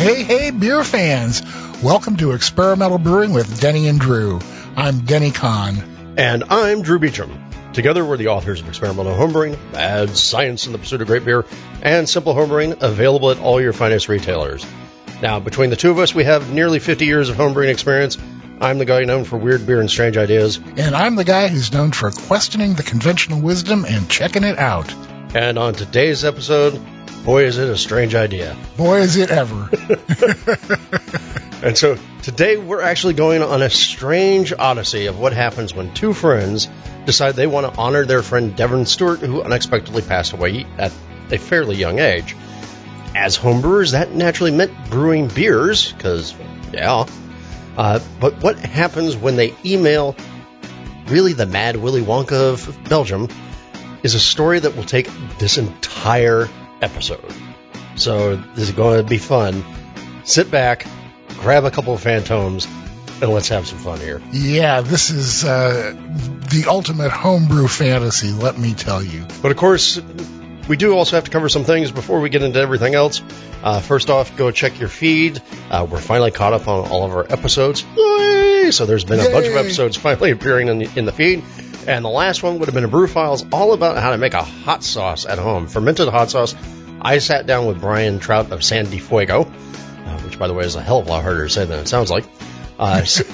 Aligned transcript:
Hey, 0.00 0.22
hey, 0.22 0.50
beer 0.50 0.82
fans! 0.82 1.42
Welcome 1.82 2.16
to 2.16 2.32
Experimental 2.32 2.96
Brewing 2.96 3.34
with 3.34 3.60
Denny 3.60 3.86
and 3.86 4.00
Drew. 4.00 4.40
I'm 4.74 5.00
Denny 5.00 5.30
Conn. 5.30 6.14
And 6.16 6.44
I'm 6.44 6.80
Drew 6.80 6.98
Beechum. 6.98 7.30
Together, 7.74 8.02
we're 8.02 8.16
the 8.16 8.28
authors 8.28 8.62
of 8.62 8.68
Experimental 8.68 9.12
Homebrewing, 9.12 9.58
Mad 9.72 10.16
Science 10.16 10.64
in 10.64 10.72
the 10.72 10.78
Pursuit 10.78 11.02
of 11.02 11.06
Great 11.06 11.26
Beer, 11.26 11.44
and 11.82 12.08
Simple 12.08 12.34
Homebrewing, 12.34 12.80
available 12.80 13.30
at 13.30 13.40
all 13.40 13.60
your 13.60 13.74
finest 13.74 14.08
retailers. 14.08 14.64
Now, 15.20 15.38
between 15.38 15.68
the 15.68 15.76
two 15.76 15.90
of 15.90 15.98
us, 15.98 16.14
we 16.14 16.24
have 16.24 16.50
nearly 16.50 16.78
50 16.78 17.04
years 17.04 17.28
of 17.28 17.36
homebrewing 17.36 17.68
experience. 17.68 18.16
I'm 18.58 18.78
the 18.78 18.86
guy 18.86 19.04
known 19.04 19.24
for 19.24 19.36
weird 19.36 19.66
beer 19.66 19.80
and 19.80 19.90
strange 19.90 20.16
ideas. 20.16 20.56
And 20.78 20.96
I'm 20.96 21.16
the 21.16 21.24
guy 21.24 21.48
who's 21.48 21.74
known 21.74 21.92
for 21.92 22.10
questioning 22.10 22.72
the 22.72 22.82
conventional 22.82 23.42
wisdom 23.42 23.84
and 23.84 24.08
checking 24.08 24.44
it 24.44 24.58
out. 24.58 24.90
And 25.34 25.58
on 25.58 25.74
today's 25.74 26.24
episode, 26.24 26.80
boy, 27.24 27.44
is 27.44 27.58
it 27.58 27.68
a 27.68 27.76
strange 27.76 28.14
idea. 28.14 28.56
Boy, 28.76 29.00
is 29.00 29.16
it 29.16 29.30
ever. 29.30 29.68
and 31.62 31.76
so 31.76 31.96
today 32.22 32.56
we're 32.56 32.80
actually 32.80 33.14
going 33.14 33.42
on 33.42 33.62
a 33.62 33.70
strange 33.70 34.52
odyssey 34.52 35.06
of 35.06 35.18
what 35.18 35.32
happens 35.32 35.74
when 35.74 35.92
two 35.94 36.12
friends 36.12 36.68
decide 37.06 37.34
they 37.34 37.46
want 37.46 37.72
to 37.72 37.80
honor 37.80 38.04
their 38.04 38.22
friend 38.22 38.56
Devin 38.56 38.86
Stewart, 38.86 39.20
who 39.20 39.42
unexpectedly 39.42 40.02
passed 40.02 40.32
away 40.32 40.66
at 40.78 40.92
a 41.30 41.38
fairly 41.38 41.76
young 41.76 41.98
age. 41.98 42.36
As 43.14 43.36
homebrewers, 43.36 43.92
that 43.92 44.12
naturally 44.12 44.52
meant 44.52 44.72
brewing 44.90 45.28
beers, 45.28 45.92
because, 45.92 46.34
yeah. 46.72 47.06
Uh, 47.76 48.00
but 48.20 48.42
what 48.42 48.58
happens 48.58 49.16
when 49.16 49.36
they 49.36 49.54
email 49.64 50.14
really 51.06 51.32
the 51.32 51.46
mad 51.46 51.76
Willy 51.76 52.02
Wonka 52.02 52.52
of 52.52 52.78
Belgium 52.88 53.28
is 54.02 54.14
a 54.14 54.20
story 54.20 54.60
that 54.60 54.76
will 54.76 54.84
take 54.84 55.08
this 55.38 55.58
entire 55.58 56.48
episode. 56.80 57.32
So 57.96 58.36
this 58.36 58.68
is 58.68 58.72
going 58.72 59.02
to 59.02 59.08
be 59.08 59.18
fun. 59.18 59.64
Sit 60.24 60.50
back, 60.50 60.86
grab 61.38 61.64
a 61.64 61.70
couple 61.70 61.92
of 61.92 62.02
Fantômes, 62.02 62.66
and 63.22 63.30
let's 63.30 63.48
have 63.48 63.66
some 63.66 63.78
fun 63.78 64.00
here. 64.00 64.22
Yeah, 64.32 64.80
this 64.80 65.10
is 65.10 65.44
uh, 65.44 65.94
the 66.50 66.66
ultimate 66.68 67.10
homebrew 67.10 67.68
fantasy, 67.68 68.30
let 68.32 68.58
me 68.58 68.74
tell 68.74 69.02
you. 69.02 69.26
But 69.42 69.50
of 69.50 69.56
course, 69.56 70.00
we 70.68 70.76
do 70.76 70.94
also 70.94 71.16
have 71.16 71.24
to 71.24 71.30
cover 71.30 71.48
some 71.48 71.64
things 71.64 71.90
before 71.90 72.20
we 72.20 72.30
get 72.30 72.42
into 72.42 72.60
everything 72.60 72.94
else. 72.94 73.22
Uh, 73.62 73.80
first 73.80 74.08
off, 74.08 74.36
go 74.36 74.50
check 74.50 74.78
your 74.78 74.88
feed. 74.88 75.42
Uh, 75.70 75.86
we're 75.90 76.00
finally 76.00 76.30
caught 76.30 76.52
up 76.52 76.68
on 76.68 76.88
all 76.88 77.04
of 77.04 77.12
our 77.12 77.26
episodes. 77.30 77.84
Yay! 77.96 78.70
So 78.70 78.86
there's 78.86 79.04
been 79.04 79.20
a 79.20 79.30
bunch 79.30 79.46
of 79.46 79.56
episodes 79.56 79.96
finally 79.96 80.30
appearing 80.30 80.68
in 80.68 80.78
the, 80.78 80.90
in 80.96 81.04
the 81.04 81.12
feed. 81.12 81.42
And 81.90 82.04
the 82.04 82.08
last 82.08 82.40
one 82.44 82.60
would 82.60 82.66
have 82.66 82.74
been 82.74 82.84
a 82.84 82.88
brew 82.88 83.08
files 83.08 83.44
all 83.50 83.72
about 83.72 83.98
how 83.98 84.12
to 84.12 84.16
make 84.16 84.34
a 84.34 84.44
hot 84.44 84.84
sauce 84.84 85.26
at 85.26 85.40
home, 85.40 85.66
fermented 85.66 86.06
hot 86.06 86.30
sauce. 86.30 86.54
I 87.02 87.18
sat 87.18 87.46
down 87.46 87.66
with 87.66 87.80
Brian 87.80 88.20
Trout 88.20 88.52
of 88.52 88.62
San 88.62 88.86
Fuego, 88.86 89.42
uh, 89.42 90.20
which 90.20 90.38
by 90.38 90.46
the 90.46 90.54
way 90.54 90.64
is 90.64 90.76
a 90.76 90.80
hell 90.80 91.00
of 91.00 91.08
a 91.08 91.10
lot 91.10 91.24
harder 91.24 91.48
to 91.48 91.50
say 91.50 91.64
than 91.64 91.80
it 91.80 91.88
sounds 91.88 92.08
like. 92.08 92.26
Uh, 92.78 93.02
so, 93.02 93.24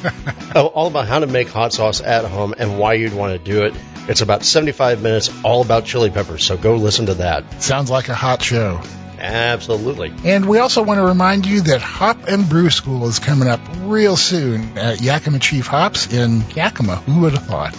all 0.75 0.87
about 0.87 1.07
how 1.07 1.19
to 1.19 1.27
make 1.27 1.49
hot 1.49 1.75
sauce 1.75 2.01
at 2.01 2.25
home 2.25 2.55
and 2.57 2.79
why 2.79 2.95
you'd 2.95 3.12
want 3.12 3.34
to 3.34 3.39
do 3.39 3.65
it. 3.67 3.75
It's 4.09 4.23
about 4.23 4.43
75 4.43 5.03
minutes, 5.03 5.31
all 5.45 5.61
about 5.61 5.84
chili 5.84 6.09
peppers. 6.09 6.43
So 6.43 6.57
go 6.57 6.77
listen 6.77 7.07
to 7.07 7.15
that. 7.15 7.62
Sounds 7.62 7.91
like 7.91 8.09
a 8.09 8.15
hot 8.15 8.43
show. 8.43 8.81
Absolutely. 9.19 10.15
And 10.25 10.49
we 10.49 10.61
also 10.61 10.83
want 10.83 10.97
to 10.97 11.05
remind 11.05 11.45
you 11.45 11.61
that 11.61 11.83
Hop 11.83 12.27
and 12.27 12.49
Brew 12.49 12.71
School 12.71 13.07
is 13.07 13.19
coming 13.19 13.49
up 13.49 13.61
real 13.81 14.17
soon 14.17 14.79
at 14.79 15.03
Yakima 15.03 15.41
Chief 15.41 15.67
Hops 15.67 16.11
in 16.11 16.43
Yakima. 16.53 16.97
Who 16.97 17.21
would 17.21 17.34
have 17.34 17.45
thought? 17.45 17.77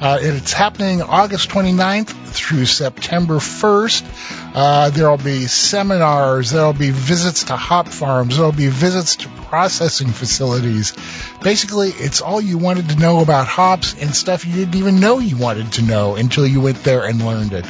Uh, 0.00 0.18
it's 0.20 0.52
happening 0.52 1.02
August 1.02 1.50
29th 1.50 2.08
through 2.08 2.66
September 2.66 3.36
1st. 3.36 4.54
Uh, 4.54 4.90
there'll 4.90 5.16
be 5.16 5.46
seminars, 5.46 6.50
there'll 6.50 6.72
be 6.72 6.90
visits 6.90 7.44
to 7.44 7.56
hop 7.56 7.88
farms, 7.88 8.36
there'll 8.36 8.52
be 8.52 8.68
visits 8.68 9.16
to 9.16 9.28
processing 9.28 10.08
facilities. 10.08 10.94
Basically, 11.42 11.90
it's 11.90 12.20
all 12.20 12.40
you 12.40 12.58
wanted 12.58 12.90
to 12.90 12.96
know 12.96 13.20
about 13.20 13.46
hops 13.46 13.94
and 14.00 14.14
stuff 14.14 14.44
you 14.44 14.54
didn't 14.54 14.76
even 14.76 15.00
know 15.00 15.18
you 15.18 15.36
wanted 15.36 15.72
to 15.74 15.82
know 15.82 16.16
until 16.16 16.46
you 16.46 16.60
went 16.60 16.82
there 16.84 17.04
and 17.04 17.24
learned 17.24 17.52
it. 17.52 17.64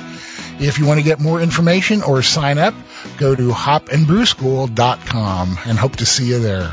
If 0.60 0.78
you 0.78 0.86
want 0.86 1.00
to 1.00 1.04
get 1.04 1.20
more 1.20 1.40
information 1.40 2.02
or 2.02 2.22
sign 2.22 2.58
up, 2.58 2.74
go 3.18 3.34
to 3.34 3.50
hopandbrewschool.com 3.50 5.58
and 5.66 5.78
hope 5.78 5.96
to 5.96 6.06
see 6.06 6.26
you 6.26 6.38
there. 6.38 6.72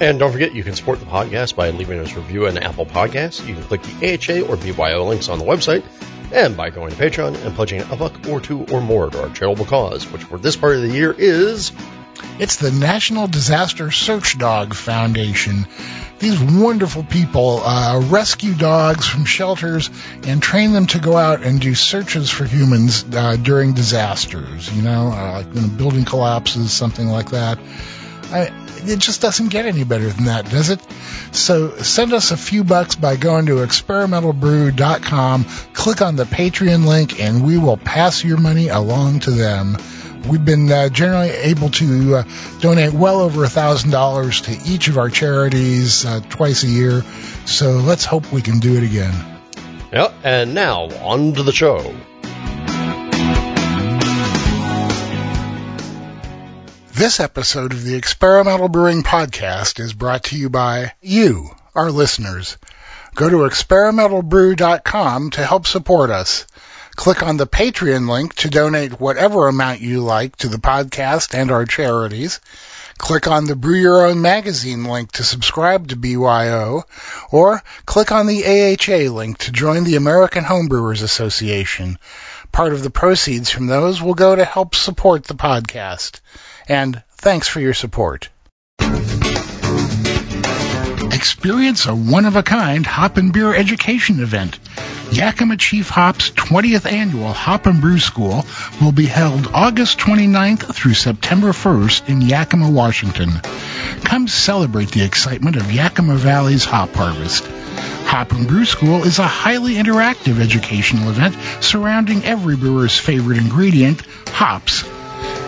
And 0.00 0.20
don't 0.20 0.30
forget, 0.30 0.54
you 0.54 0.62
can 0.62 0.76
support 0.76 1.00
the 1.00 1.06
podcast 1.06 1.56
by 1.56 1.70
leaving 1.70 1.98
us 1.98 2.12
a 2.12 2.20
review 2.20 2.46
on 2.46 2.56
Apple 2.56 2.86
Podcasts. 2.86 3.44
You 3.44 3.54
can 3.54 3.64
click 3.64 3.82
the 3.82 4.14
AHA 4.14 4.48
or 4.48 4.56
BYO 4.56 5.04
links 5.04 5.28
on 5.28 5.40
the 5.40 5.44
website, 5.44 5.82
and 6.32 6.56
by 6.56 6.70
going 6.70 6.94
to 6.94 6.96
Patreon 6.96 7.44
and 7.44 7.54
pledging 7.56 7.80
a 7.80 7.96
buck 7.96 8.28
or 8.28 8.40
two 8.40 8.64
or 8.66 8.80
more 8.80 9.10
to 9.10 9.22
our 9.22 9.30
charitable 9.30 9.64
cause, 9.64 10.08
which 10.12 10.22
for 10.22 10.38
this 10.38 10.54
part 10.54 10.76
of 10.76 10.82
the 10.82 10.90
year 10.90 11.12
is. 11.18 11.72
It's 12.38 12.56
the 12.56 12.70
National 12.70 13.26
Disaster 13.26 13.90
Search 13.90 14.38
Dog 14.38 14.74
Foundation. 14.74 15.66
These 16.20 16.40
wonderful 16.40 17.02
people 17.02 17.60
uh, 17.64 18.00
rescue 18.06 18.54
dogs 18.54 19.06
from 19.06 19.24
shelters 19.24 19.90
and 20.24 20.40
train 20.40 20.72
them 20.72 20.86
to 20.88 21.00
go 21.00 21.16
out 21.16 21.42
and 21.42 21.60
do 21.60 21.74
searches 21.74 22.30
for 22.30 22.44
humans 22.44 23.04
uh, 23.12 23.36
during 23.36 23.72
disasters. 23.72 24.72
You 24.74 24.82
know, 24.82 25.12
uh, 25.12 25.32
like 25.32 25.52
when 25.52 25.64
a 25.64 25.68
building 25.68 26.04
collapses, 26.04 26.72
something 26.72 27.06
like 27.08 27.30
that. 27.30 27.58
I, 28.30 28.52
it 28.84 28.98
just 28.98 29.20
doesn't 29.20 29.48
get 29.48 29.66
any 29.66 29.84
better 29.84 30.08
than 30.08 30.26
that, 30.26 30.50
does 30.50 30.70
it? 30.70 30.80
So 31.32 31.76
send 31.78 32.12
us 32.12 32.30
a 32.30 32.36
few 32.36 32.64
bucks 32.64 32.96
by 32.96 33.16
going 33.16 33.46
to 33.46 33.56
experimentalbrew.com, 33.56 35.44
click 35.72 36.02
on 36.02 36.16
the 36.16 36.24
Patreon 36.24 36.86
link, 36.86 37.20
and 37.20 37.44
we 37.44 37.58
will 37.58 37.76
pass 37.76 38.24
your 38.24 38.38
money 38.38 38.68
along 38.68 39.20
to 39.20 39.30
them. 39.30 39.76
We've 40.28 40.44
been 40.44 40.70
uh, 40.70 40.88
generally 40.90 41.30
able 41.30 41.70
to 41.70 42.16
uh, 42.16 42.24
donate 42.60 42.92
well 42.92 43.20
over 43.20 43.44
a 43.44 43.48
thousand 43.48 43.90
dollars 43.90 44.42
to 44.42 44.52
each 44.66 44.88
of 44.88 44.98
our 44.98 45.08
charities 45.08 46.04
uh, 46.04 46.20
twice 46.28 46.64
a 46.64 46.68
year. 46.68 47.02
So 47.46 47.72
let's 47.72 48.04
hope 48.04 48.30
we 48.32 48.42
can 48.42 48.58
do 48.58 48.76
it 48.76 48.82
again. 48.82 49.14
Yep. 49.92 50.14
And 50.22 50.54
now 50.54 50.88
on 51.02 51.32
to 51.34 51.42
the 51.42 51.52
show. 51.52 51.94
This 56.98 57.20
episode 57.20 57.72
of 57.72 57.84
the 57.84 57.94
Experimental 57.94 58.68
Brewing 58.68 59.04
Podcast 59.04 59.78
is 59.78 59.92
brought 59.92 60.24
to 60.24 60.36
you 60.36 60.50
by 60.50 60.94
you, 61.00 61.48
our 61.72 61.92
listeners. 61.92 62.58
Go 63.14 63.30
to 63.30 63.36
experimentalbrew.com 63.48 65.30
to 65.30 65.46
help 65.46 65.68
support 65.68 66.10
us. 66.10 66.48
Click 66.96 67.22
on 67.22 67.36
the 67.36 67.46
Patreon 67.46 68.10
link 68.10 68.34
to 68.34 68.50
donate 68.50 68.98
whatever 68.98 69.46
amount 69.46 69.80
you 69.80 70.00
like 70.00 70.34
to 70.38 70.48
the 70.48 70.56
podcast 70.56 71.34
and 71.34 71.52
our 71.52 71.66
charities. 71.66 72.40
Click 72.98 73.28
on 73.28 73.44
the 73.44 73.54
Brew 73.54 73.78
Your 73.78 74.04
Own 74.04 74.20
magazine 74.20 74.82
link 74.82 75.12
to 75.12 75.22
subscribe 75.22 75.86
to 75.88 75.96
BYO, 75.96 76.82
or 77.30 77.62
click 77.86 78.10
on 78.10 78.26
the 78.26 78.44
AHA 78.44 79.12
link 79.14 79.38
to 79.38 79.52
join 79.52 79.84
the 79.84 79.94
American 79.94 80.42
Homebrewers 80.42 81.04
Association. 81.04 81.96
Part 82.50 82.72
of 82.72 82.82
the 82.82 82.90
proceeds 82.90 83.50
from 83.50 83.68
those 83.68 84.02
will 84.02 84.14
go 84.14 84.34
to 84.34 84.44
help 84.44 84.74
support 84.74 85.22
the 85.22 85.34
podcast 85.34 86.18
and 86.68 87.02
thanks 87.10 87.48
for 87.48 87.60
your 87.60 87.74
support. 87.74 88.28
Experience 91.12 91.86
a 91.86 91.94
one-of-a-kind 91.94 92.86
hop 92.86 93.16
and 93.16 93.32
beer 93.32 93.54
education 93.54 94.20
event. 94.20 94.58
Yakima 95.10 95.56
Chief 95.56 95.88
Hop's 95.88 96.30
20th 96.30 96.90
annual 96.90 97.32
Hop 97.32 97.66
and 97.66 97.80
Brew 97.80 97.98
School 97.98 98.44
will 98.80 98.92
be 98.92 99.06
held 99.06 99.48
August 99.52 99.98
29th 99.98 100.74
through 100.74 100.94
September 100.94 101.48
1st 101.48 102.08
in 102.10 102.20
Yakima, 102.20 102.70
Washington. 102.70 103.30
Come 104.04 104.28
celebrate 104.28 104.90
the 104.90 105.04
excitement 105.04 105.56
of 105.56 105.72
Yakima 105.72 106.14
Valley's 106.16 106.64
hop 106.64 106.90
harvest. 106.94 107.46
Hop 108.06 108.32
and 108.32 108.46
Brew 108.46 108.66
School 108.66 109.04
is 109.04 109.18
a 109.18 109.26
highly 109.26 109.74
interactive 109.74 110.40
educational 110.40 111.10
event 111.10 111.36
surrounding 111.62 112.24
every 112.24 112.56
brewer's 112.56 112.98
favorite 112.98 113.38
ingredient, 113.38 114.02
hops. 114.28 114.84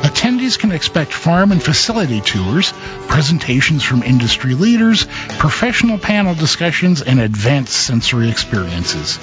Attendees 0.03 0.59
can 0.59 0.73
expect 0.73 1.13
farm 1.13 1.53
and 1.53 1.63
facility 1.63 2.21
tours, 2.21 2.73
presentations 3.09 3.83
from 3.83 4.03
industry 4.03 4.55
leaders, 4.55 5.07
professional 5.39 5.99
panel 5.99 6.35
discussions, 6.35 7.03
and 7.03 7.21
advanced 7.21 7.75
sensory 7.75 8.31
experiences. 8.31 9.19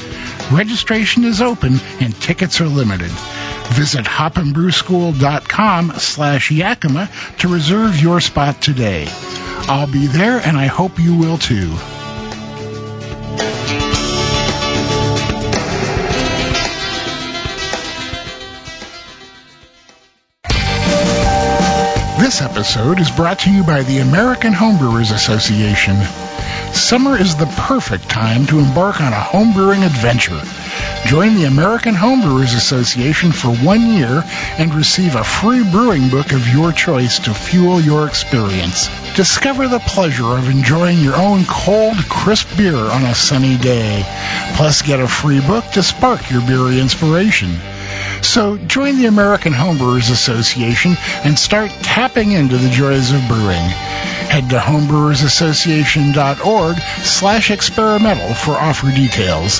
Registration 0.52 1.24
is 1.24 1.42
open 1.42 1.80
and 2.00 2.16
tickets 2.22 2.62
are 2.62 2.68
limited. 2.68 3.12
Visit 3.74 4.06
hopandbrewschool.com 4.06 5.94
slash 5.98 6.52
Yakima 6.52 7.10
to 7.40 7.48
reserve 7.48 8.00
your 8.00 8.22
spot 8.22 8.62
today. 8.62 9.08
I'll 9.70 9.92
be 9.92 10.08
there 10.08 10.40
and 10.40 10.56
I 10.56 10.68
hope 10.68 11.00
you 11.00 11.18
will 11.18 11.38
too. 11.38 11.76
This 22.19 22.42
episode 22.42 23.00
is 23.00 23.12
brought 23.12 23.38
to 23.42 23.52
you 23.52 23.64
by 23.64 23.84
the 23.84 24.00
American 24.00 24.52
Homebrewers 24.52 25.14
Association. 25.14 25.96
Summer 26.74 27.16
is 27.16 27.36
the 27.36 27.46
perfect 27.46 28.10
time 28.10 28.48
to 28.48 28.58
embark 28.58 29.00
on 29.00 29.14
a 29.14 29.16
homebrewing 29.16 29.86
adventure. 29.86 30.42
Join 31.06 31.36
the 31.36 31.44
American 31.44 31.94
Homebrewers 31.94 32.56
Association 32.56 33.31
for 33.31 33.50
one 33.50 33.94
year 33.94 34.24
and 34.58 34.74
receive 34.74 35.14
a 35.14 35.24
free 35.24 35.64
brewing 35.69 36.10
book 36.10 36.34
of 36.34 36.48
your 36.48 36.72
choice 36.72 37.19
to 37.19 37.36
fuel 37.36 37.80
your 37.80 38.08
experience. 38.08 38.90
Discover 39.16 39.68
the 39.68 39.80
pleasure 39.80 40.38
of 40.38 40.50
enjoying 40.50 40.98
your 40.98 41.16
own 41.16 41.46
cold, 41.46 41.98
crisp 42.10 42.50
beer 42.58 42.78
on 42.78 43.04
a 43.04 43.14
sunny 43.14 43.58
day. 43.58 44.04
Plus, 44.56 44.81
get 44.81 45.00
a 45.00 45.08
free 45.08 45.40
book 45.42 45.66
to 45.74 45.84
spark 45.84 46.31
your 46.31 46.42
beer 46.42 46.81
inspiration. 46.81 47.56
So 48.21 48.57
join 48.57 48.98
the 48.98 49.06
American 49.06 49.54
Homebrewers 49.54 50.12
Association 50.12 50.98
and 51.24 51.38
start 51.38 51.69
tapping 51.81 52.31
into 52.31 52.57
the 52.57 52.69
joys 52.69 53.12
of 53.12 53.21
brewing. 53.27 53.69
Head 54.30 54.50
to 54.50 54.57
homebrewersassociation.org 54.57 56.77
slash 57.04 57.51
experimental 57.51 58.33
for 58.33 58.51
offer 58.51 58.92
details. 58.92 59.59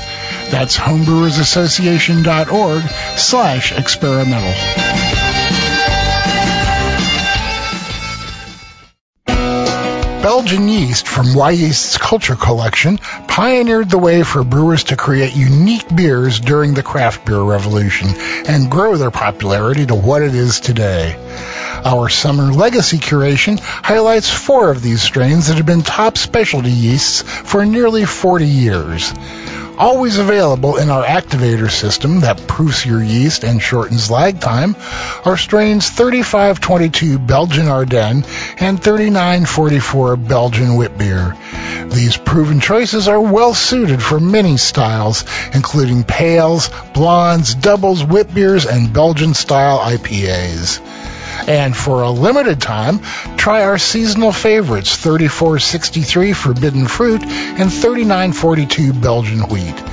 That's 0.50 0.78
homebrewersassociation.org 0.78 2.84
slash 3.18 3.72
experimental. 3.72 5.27
Belgian 10.28 10.68
yeast 10.68 11.08
from 11.08 11.28
Wyeast's 11.28 11.98
Culture 11.98 12.36
Collection 12.36 12.98
pioneered 12.98 13.90
the 13.90 13.98
way 13.98 14.24
for 14.24 14.44
brewers 14.44 14.84
to 14.84 14.98
create 14.98 15.34
unique 15.38 15.88
beers 15.96 16.42
during 16.42 16.74
the 16.74 16.84
craft 16.84 17.26
beer 17.26 17.40
revolution 17.40 18.10
and 18.46 18.70
grow 18.70 18.98
their 18.98 19.10
popularity 19.10 19.86
to 19.86 19.96
what 19.96 20.22
it 20.22 20.36
is 20.36 20.60
today. 20.60 21.16
Our 21.86 22.10
summer 22.10 22.52
legacy 22.52 22.98
curation 22.98 23.58
highlights 23.62 24.30
four 24.30 24.70
of 24.70 24.82
these 24.82 25.02
strains 25.02 25.48
that 25.48 25.56
have 25.56 25.66
been 25.66 25.82
top 25.82 26.18
specialty 26.18 26.72
yeasts 26.72 27.22
for 27.22 27.66
nearly 27.66 28.04
40 28.04 28.46
years 28.46 29.14
always 29.78 30.18
available 30.18 30.78
in 30.78 30.90
our 30.90 31.04
activator 31.04 31.70
system 31.70 32.22
that 32.22 32.48
proofs 32.48 32.86
your 32.86 33.02
yeast 33.02 33.44
and 33.44 33.62
shortens 33.62 34.10
lag 34.12 34.40
time, 34.40 34.76
are 35.26 35.38
strains 35.38 35.90
3522 35.90 37.20
Belgian 37.20 37.68
Ardennes 37.68 38.26
and 38.60 38.82
3944 38.82 40.16
Belgian 40.18 40.76
Wit 40.76 40.98
Beer. 40.98 41.36
These 41.90 42.18
proven 42.18 42.60
choices 42.60 43.08
are 43.08 43.22
well 43.22 43.54
suited 43.54 44.02
for 44.02 44.20
many 44.20 44.58
styles, 44.58 45.24
including 45.54 46.04
pales, 46.04 46.70
blondes, 46.94 47.56
doubles, 47.56 48.04
wit 48.04 48.34
beers, 48.34 48.66
and 48.66 48.92
Belgian 48.92 49.34
style 49.34 49.80
IPAs. 49.80 50.82
And 51.48 51.76
for 51.76 52.02
a 52.02 52.12
limited 52.12 52.62
time, 52.62 53.00
try 53.38 53.64
our 53.64 53.78
seasonal 53.78 54.34
favorites 54.34 54.98
3463 54.98 56.34
Forbidden 56.34 56.88
Fruit 56.88 57.24
and 57.24 57.72
3942 57.72 58.94
Belgian 58.94 59.48
Wheat. 59.48 59.84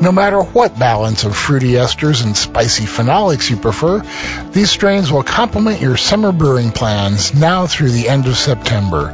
No 0.00 0.12
matter 0.12 0.40
what 0.40 0.78
balance 0.78 1.24
of 1.24 1.36
fruity 1.36 1.72
esters 1.72 2.24
and 2.24 2.36
spicy 2.36 2.84
phenolics 2.84 3.50
you 3.50 3.56
prefer, 3.56 4.02
these 4.52 4.70
strains 4.70 5.10
will 5.12 5.24
complement 5.24 5.82
your 5.82 5.98
summer 5.98 6.32
brewing 6.32 6.70
plans 6.70 7.34
now 7.34 7.66
through 7.66 7.90
the 7.90 8.08
end 8.08 8.26
of 8.26 8.36
September. 8.36 9.12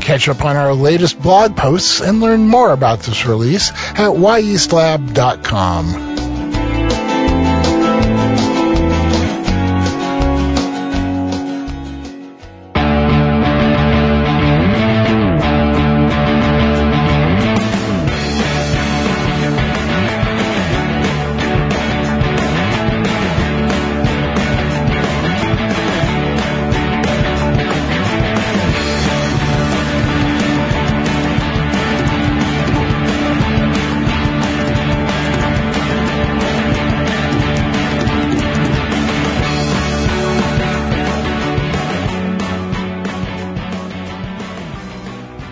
Catch 0.00 0.28
up 0.28 0.44
on 0.44 0.56
our 0.56 0.74
latest 0.74 1.22
blog 1.22 1.56
posts 1.56 2.00
and 2.00 2.20
learn 2.20 2.46
more 2.46 2.72
about 2.72 2.98
this 3.00 3.24
release 3.24 3.70
at 3.70 4.10
wyeastlab.com. 4.10 6.19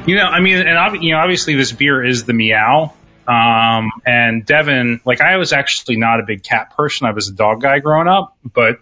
You 0.09 0.17
know, 0.17 0.25
I 0.25 0.41
mean, 0.41 0.57
and 0.57 1.03
you 1.03 1.13
know, 1.13 1.19
obviously 1.19 1.55
this 1.55 1.71
beer 1.71 2.03
is 2.03 2.25
the 2.25 2.33
meow. 2.33 2.95
Um, 3.27 3.91
and 4.07 4.47
Devin, 4.47 5.03
like 5.05 5.21
I 5.21 5.37
was 5.37 5.53
actually 5.53 5.97
not 5.97 6.19
a 6.19 6.23
big 6.23 6.43
cat 6.43 6.75
person. 6.75 7.07
I 7.07 7.11
was 7.11 7.29
a 7.29 7.35
dog 7.35 7.61
guy 7.61 7.81
growing 7.81 8.09
up, 8.09 8.35
but 8.43 8.81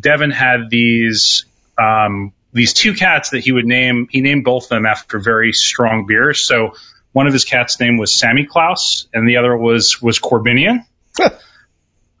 Devin 0.00 0.32
had 0.32 0.70
these, 0.70 1.44
um, 1.78 2.32
these 2.52 2.72
two 2.72 2.94
cats 2.94 3.30
that 3.30 3.44
he 3.44 3.52
would 3.52 3.66
name, 3.66 4.08
he 4.10 4.20
named 4.20 4.44
both 4.44 4.64
of 4.64 4.68
them 4.70 4.84
after 4.84 5.20
very 5.20 5.52
strong 5.52 6.06
beers. 6.06 6.44
So 6.44 6.74
one 7.12 7.28
of 7.28 7.32
his 7.32 7.44
cats' 7.44 7.78
name 7.78 7.96
was 7.96 8.12
Samichlaus 8.12 9.06
and 9.14 9.28
the 9.28 9.36
other 9.36 9.56
was, 9.56 10.02
was 10.02 10.18
Korbinian. 10.18 10.84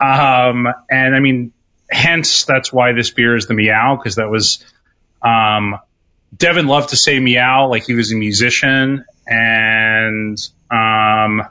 um, 0.00 0.68
and 0.88 1.16
I 1.16 1.18
mean, 1.18 1.52
hence 1.90 2.44
that's 2.44 2.72
why 2.72 2.92
this 2.92 3.10
beer 3.10 3.34
is 3.34 3.48
the 3.48 3.54
meow, 3.54 3.96
because 3.96 4.14
that 4.14 4.30
was, 4.30 4.64
um, 5.22 5.80
Devin 6.34 6.66
loved 6.66 6.90
to 6.90 6.96
say 6.96 7.18
meow 7.18 7.68
like 7.68 7.84
he 7.84 7.94
was 7.94 8.12
a 8.12 8.16
musician. 8.16 9.04
And, 9.26 10.38
um, 10.70 11.42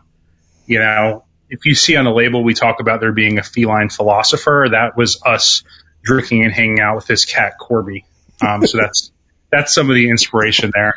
you 0.65 0.79
know, 0.79 1.23
if 1.49 1.65
you 1.65 1.75
see 1.75 1.95
on 1.95 2.05
the 2.05 2.11
label, 2.11 2.43
we 2.43 2.53
talk 2.53 2.79
about 2.79 2.99
there 2.99 3.11
being 3.11 3.37
a 3.37 3.43
feline 3.43 3.89
philosopher. 3.89 4.67
That 4.71 4.97
was 4.97 5.21
us 5.23 5.63
drinking 6.03 6.43
and 6.43 6.53
hanging 6.53 6.79
out 6.79 6.95
with 6.95 7.07
his 7.07 7.25
cat, 7.25 7.53
Corby. 7.59 8.05
Um, 8.45 8.65
so 8.65 8.79
that's, 8.79 9.11
that's 9.51 9.73
some 9.73 9.89
of 9.89 9.95
the 9.95 10.09
inspiration 10.09 10.71
there. 10.73 10.95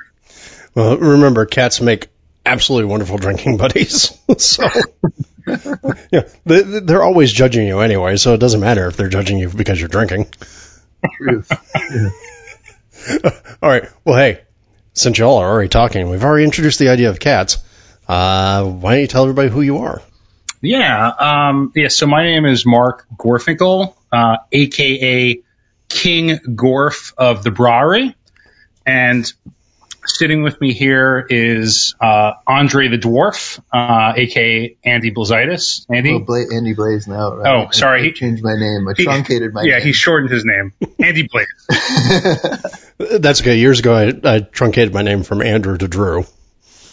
Well, 0.75 0.99
remember, 0.99 1.47
cats 1.47 1.81
make 1.81 2.09
absolutely 2.45 2.91
wonderful 2.91 3.19
drinking 3.19 3.57
buddies. 3.57 4.17
so, 4.39 4.65
yeah, 6.11 6.23
they, 6.45 6.95
are 6.95 7.03
always 7.03 7.33
judging 7.33 7.67
you 7.67 7.81
anyway, 7.81 8.17
so 8.17 8.35
it 8.35 8.39
doesn't 8.39 8.61
matter 8.61 8.87
if 8.87 8.97
they're 8.97 9.09
judging 9.09 9.39
you 9.39 9.49
because 9.49 9.81
you're 9.81 9.89
drinking. 9.89 10.27
Truth. 11.19 11.53
All 13.63 13.69
right. 13.69 13.89
Well, 14.05 14.17
hey, 14.17 14.43
since 14.93 15.19
y'all 15.19 15.39
are 15.39 15.49
already 15.49 15.69
talking, 15.69 16.09
we've 16.11 16.25
already 16.25 16.45
introduced 16.45 16.79
the 16.79 16.89
idea 16.89 17.11
of 17.11 17.21
cats. 17.21 17.59
Uh, 18.09 18.65
why 18.65 18.93
don't 18.93 19.01
you 19.01 19.07
tell 19.07 19.23
everybody 19.23 19.49
who 19.49 19.61
you 19.61 19.79
are? 19.79 20.03
Yeah. 20.61 21.09
Um, 21.09 21.73
yeah. 21.75 21.89
So 21.89 22.07
my 22.07 22.23
name 22.23 22.47
is 22.47 22.65
Marc 22.65 23.07
Gorfinkle, 23.17 23.95
uh, 24.13 24.39
aka 24.53 25.41
King 25.89 26.29
Gorf 26.31 27.13
of 27.17 27.43
the 27.45 27.51
Brewery. 27.51 28.15
And 28.85 29.31
Sitting 30.07 30.43
with 30.43 30.61
me 30.61 30.73
here 30.73 31.27
is 31.29 31.95
uh, 32.01 32.33
Andre 32.47 32.89
the 32.89 32.99
Dwarf, 32.99 33.61
uh, 33.73 34.13
aka 34.17 34.77
Andy 34.85 35.11
Blazaitis. 35.11 35.87
Andy? 35.91 36.13
Oh, 36.13 36.21
Bla- 36.21 36.55
Andy 36.55 36.75
Blaz 36.75 37.09
now, 37.09 37.35
right? 37.35 37.67
Oh, 37.67 37.71
sorry. 37.71 38.03
I, 38.03 38.07
I 38.07 38.11
changed 38.13 38.43
my 38.43 38.55
name. 38.55 38.87
I 38.89 38.93
truncated 38.95 39.53
my 39.53 39.63
name. 39.63 39.71
yeah, 39.71 39.79
name. 39.79 39.87
he 39.87 39.93
shortened 39.93 40.31
his 40.31 40.45
name. 40.45 40.73
Andy 41.03 41.29
Blaz. 41.29 42.93
That's 43.21 43.41
okay. 43.41 43.57
Years 43.57 43.81
ago, 43.81 43.95
I, 43.95 44.37
I, 44.37 44.41
truncated 44.41 44.95
my 44.95 45.03
name 45.03 45.23
from 45.23 45.43
Andrew 45.43 45.77
to 45.77 45.89
Drew. 45.89 46.21
Okay. 46.21 46.27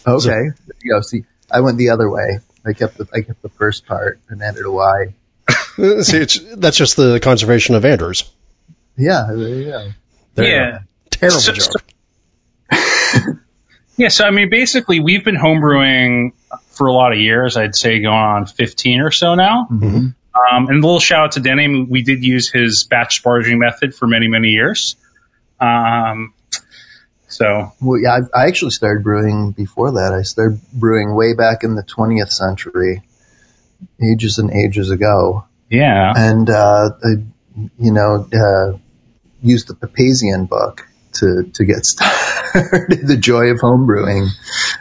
So, 0.08 0.52
you 0.82 1.04
see, 1.04 1.24
I 1.52 1.62
went 1.62 1.78
the 1.78 1.92
other 1.92 2.10
way. 2.10 2.40
I 2.66 2.74
kept 2.74 2.98
the 2.98 3.08
I 3.14 3.22
kept 3.22 3.42
the 3.42 3.50
first 3.50 3.86
part 3.86 4.20
and 4.30 4.42
added 4.42 4.66
a 4.66 4.72
Y. 4.72 5.14
see, 6.02 6.26
that's 6.56 6.78
just 6.78 6.96
the 6.96 7.20
conservation 7.22 7.76
of 7.76 7.86
Andrews. 7.86 8.30
Yeah, 8.98 9.28
there 9.30 9.50
you 9.50 9.66
go. 9.66 9.90
There 10.36 10.46
yeah. 10.46 10.66
You 10.66 10.72
go. 10.72 10.80
Terrible 11.10 11.40
so, 11.40 11.52
joke. 11.54 11.83
Yeah, 13.96 14.08
so 14.08 14.26
I 14.26 14.32
mean, 14.32 14.50
basically, 14.50 15.00
we've 15.00 15.24
been 15.24 15.36
homebrewing 15.36 16.32
for 16.70 16.88
a 16.88 16.94
lot 16.94 17.12
of 17.12 17.20
years. 17.20 17.58
I'd 17.58 17.76
say 17.76 18.00
going 18.00 18.16
on 18.16 18.46
15 18.48 19.02
or 19.02 19.12
so 19.12 19.36
now. 19.36 19.68
Mm-hmm. 19.72 20.08
Um, 20.36 20.68
and 20.68 20.84
a 20.84 20.88
little 20.88 21.00
shout 21.00 21.26
out 21.26 21.32
to 21.34 21.40
Denny. 21.40 21.86
We 21.88 22.02
did 22.02 22.24
use 22.24 22.50
his 22.52 22.86
batch 22.86 23.22
sparging 23.22 23.60
method 23.60 23.94
for 23.94 24.08
many, 24.08 24.28
many 24.28 24.50
years. 24.50 24.96
Um, 25.60 26.34
so. 27.28 27.72
Well, 27.80 28.00
yeah, 28.00 28.20
I, 28.34 28.46
I 28.46 28.48
actually 28.48 28.72
started 28.72 29.04
brewing 29.04 29.52
before 29.52 29.92
that. 29.92 30.14
I 30.14 30.24
started 30.24 30.60
brewing 30.74 31.14
way 31.14 31.36
back 31.36 31.64
in 31.64 31.76
the 31.76 31.84
20th 31.84 32.32
century, 32.32 33.04
ages 34.02 34.40
and 34.40 34.50
ages 34.52 34.90
ago. 34.90 35.46
Yeah. 35.70 36.14
And, 36.16 36.50
uh, 36.50 36.90
I, 37.04 37.10
you 37.78 37.92
know, 37.94 38.28
uh, 38.34 38.78
used 39.44 39.68
the 39.68 39.76
Papazian 39.76 40.50
book 40.50 40.88
to, 41.16 41.50
to 41.54 41.66
get 41.66 41.86
started. 41.86 43.08
the 43.08 43.18
joy 43.18 43.48
of 43.48 43.60
homebrewing, 43.60 44.30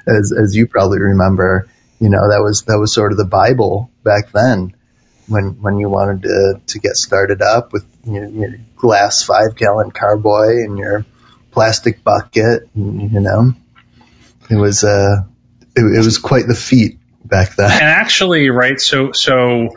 as, 0.07 0.33
as 0.33 0.55
you 0.55 0.67
probably 0.67 1.01
remember, 1.01 1.69
you 2.01 2.09
know, 2.09 2.29
that 2.29 2.43
was, 2.43 2.63
that 2.63 2.79
was 2.79 2.93
sort 2.93 3.13
of 3.13 3.19
the 3.19 3.25
Bible 3.25 3.91
back 4.03 4.33
then 4.33 4.75
when, 5.29 5.61
when 5.63 5.79
you 5.79 5.89
wanted 5.89 6.23
to, 6.23 6.61
to 6.67 6.79
get 6.79 6.97
started 6.97 7.41
up 7.43 7.73
with 7.73 7.87
your, 8.05 8.27
your 8.27 8.55
glass 8.77 9.23
five 9.23 9.57
gallon 9.57 9.91
carboy 9.91 10.65
and 10.65 10.79
your, 10.79 11.07
plastic 11.53 12.03
bucket. 12.03 12.69
You 12.75 13.21
know, 13.21 13.53
it 14.51 14.57
was 14.57 14.83
uh, 14.83 15.25
it, 15.77 15.81
it 15.81 16.05
was 16.05 16.19
quite 16.19 16.49
the 16.49 16.55
feat 16.55 16.99
back 17.25 17.55
then. 17.55 17.71
And 17.71 17.83
actually, 17.83 18.51
right, 18.51 18.81
so 18.81 19.13
so 19.13 19.69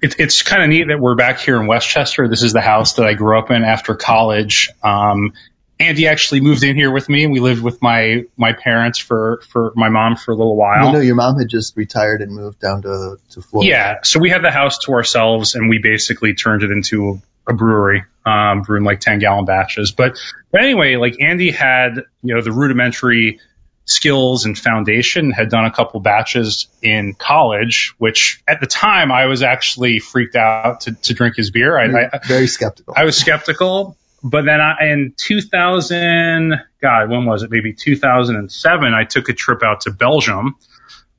it, 0.00 0.14
it's 0.18 0.42
kind 0.42 0.62
of 0.62 0.68
neat 0.68 0.86
that 0.88 1.00
we're 1.00 1.16
back 1.16 1.40
here 1.40 1.60
in 1.60 1.66
Westchester. 1.66 2.28
This 2.28 2.42
is 2.42 2.52
the 2.52 2.60
house 2.60 2.94
that 2.94 3.06
I 3.06 3.14
grew 3.14 3.36
up 3.36 3.50
in 3.50 3.64
after 3.64 3.96
college. 3.96 4.70
Um, 4.82 5.32
Andy 5.78 6.06
actually 6.08 6.40
moved 6.40 6.62
in 6.62 6.74
here 6.74 6.90
with 6.90 7.08
me, 7.08 7.24
and 7.24 7.32
we 7.32 7.40
lived 7.40 7.62
with 7.62 7.82
my 7.82 8.24
my 8.36 8.52
parents 8.52 8.98
for 8.98 9.42
for 9.50 9.72
my 9.76 9.90
mom 9.90 10.16
for 10.16 10.32
a 10.32 10.34
little 10.34 10.56
while. 10.56 10.86
You 10.86 10.92
know, 10.92 11.00
your 11.00 11.14
mom 11.14 11.38
had 11.38 11.48
just 11.48 11.76
retired 11.76 12.22
and 12.22 12.32
moved 12.32 12.60
down 12.60 12.82
to 12.82 13.18
to 13.30 13.42
Florida. 13.42 13.70
Yeah, 13.70 13.94
so 14.02 14.18
we 14.18 14.30
had 14.30 14.42
the 14.42 14.50
house 14.50 14.78
to 14.86 14.92
ourselves, 14.92 15.54
and 15.54 15.68
we 15.68 15.78
basically 15.78 16.34
turned 16.34 16.62
it 16.62 16.70
into 16.70 17.20
a, 17.46 17.52
a 17.52 17.54
brewery, 17.54 18.04
um, 18.24 18.62
brewing 18.62 18.84
like 18.84 19.00
ten 19.00 19.18
gallon 19.18 19.44
batches. 19.44 19.92
But 19.92 20.18
but 20.50 20.62
anyway, 20.62 20.96
like 20.96 21.20
Andy 21.20 21.50
had 21.50 22.04
you 22.22 22.34
know 22.34 22.40
the 22.40 22.52
rudimentary 22.52 23.40
skills 23.86 24.44
and 24.44 24.58
foundation, 24.58 25.30
had 25.30 25.48
done 25.48 25.64
a 25.64 25.70
couple 25.70 26.00
batches 26.00 26.68
in 26.82 27.14
college, 27.14 27.94
which 27.98 28.42
at 28.46 28.60
the 28.60 28.66
time 28.66 29.12
I 29.12 29.26
was 29.26 29.42
actually 29.42 30.00
freaked 30.00 30.36
out 30.36 30.82
to, 30.82 30.92
to 30.92 31.14
drink 31.14 31.36
his 31.36 31.50
beer. 31.50 31.78
I, 31.78 32.08
I, 32.12 32.20
very 32.26 32.48
skeptical. 32.48 32.94
I 32.96 33.04
was 33.04 33.16
skeptical, 33.16 33.96
but 34.30 34.44
then 34.44 34.60
I, 34.60 34.92
in 34.92 35.14
2000, 35.16 36.60
God, 36.80 37.10
when 37.10 37.24
was 37.24 37.42
it? 37.42 37.50
Maybe 37.50 37.72
2007, 37.72 38.94
I 38.94 39.04
took 39.04 39.28
a 39.28 39.32
trip 39.32 39.62
out 39.62 39.82
to 39.82 39.90
Belgium. 39.90 40.56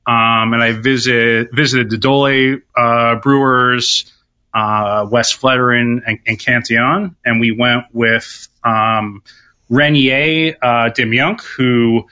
Um, 0.06 0.54
and 0.54 0.62
I 0.62 0.72
visit, 0.72 1.48
visited 1.52 1.90
the 1.90 1.98
Dole, 1.98 2.58
uh, 2.76 3.16
brewers, 3.16 4.10
uh, 4.54 5.06
West 5.10 5.40
Vleteren 5.40 6.02
and, 6.06 6.18
and 6.26 6.38
Cantillon. 6.38 7.16
And 7.24 7.40
we 7.40 7.50
went 7.50 7.84
with, 7.92 8.48
um, 8.64 9.22
Renier, 9.68 10.56
uh, 10.62 10.90
Demjunk, 10.90 11.42
who, 11.42 12.06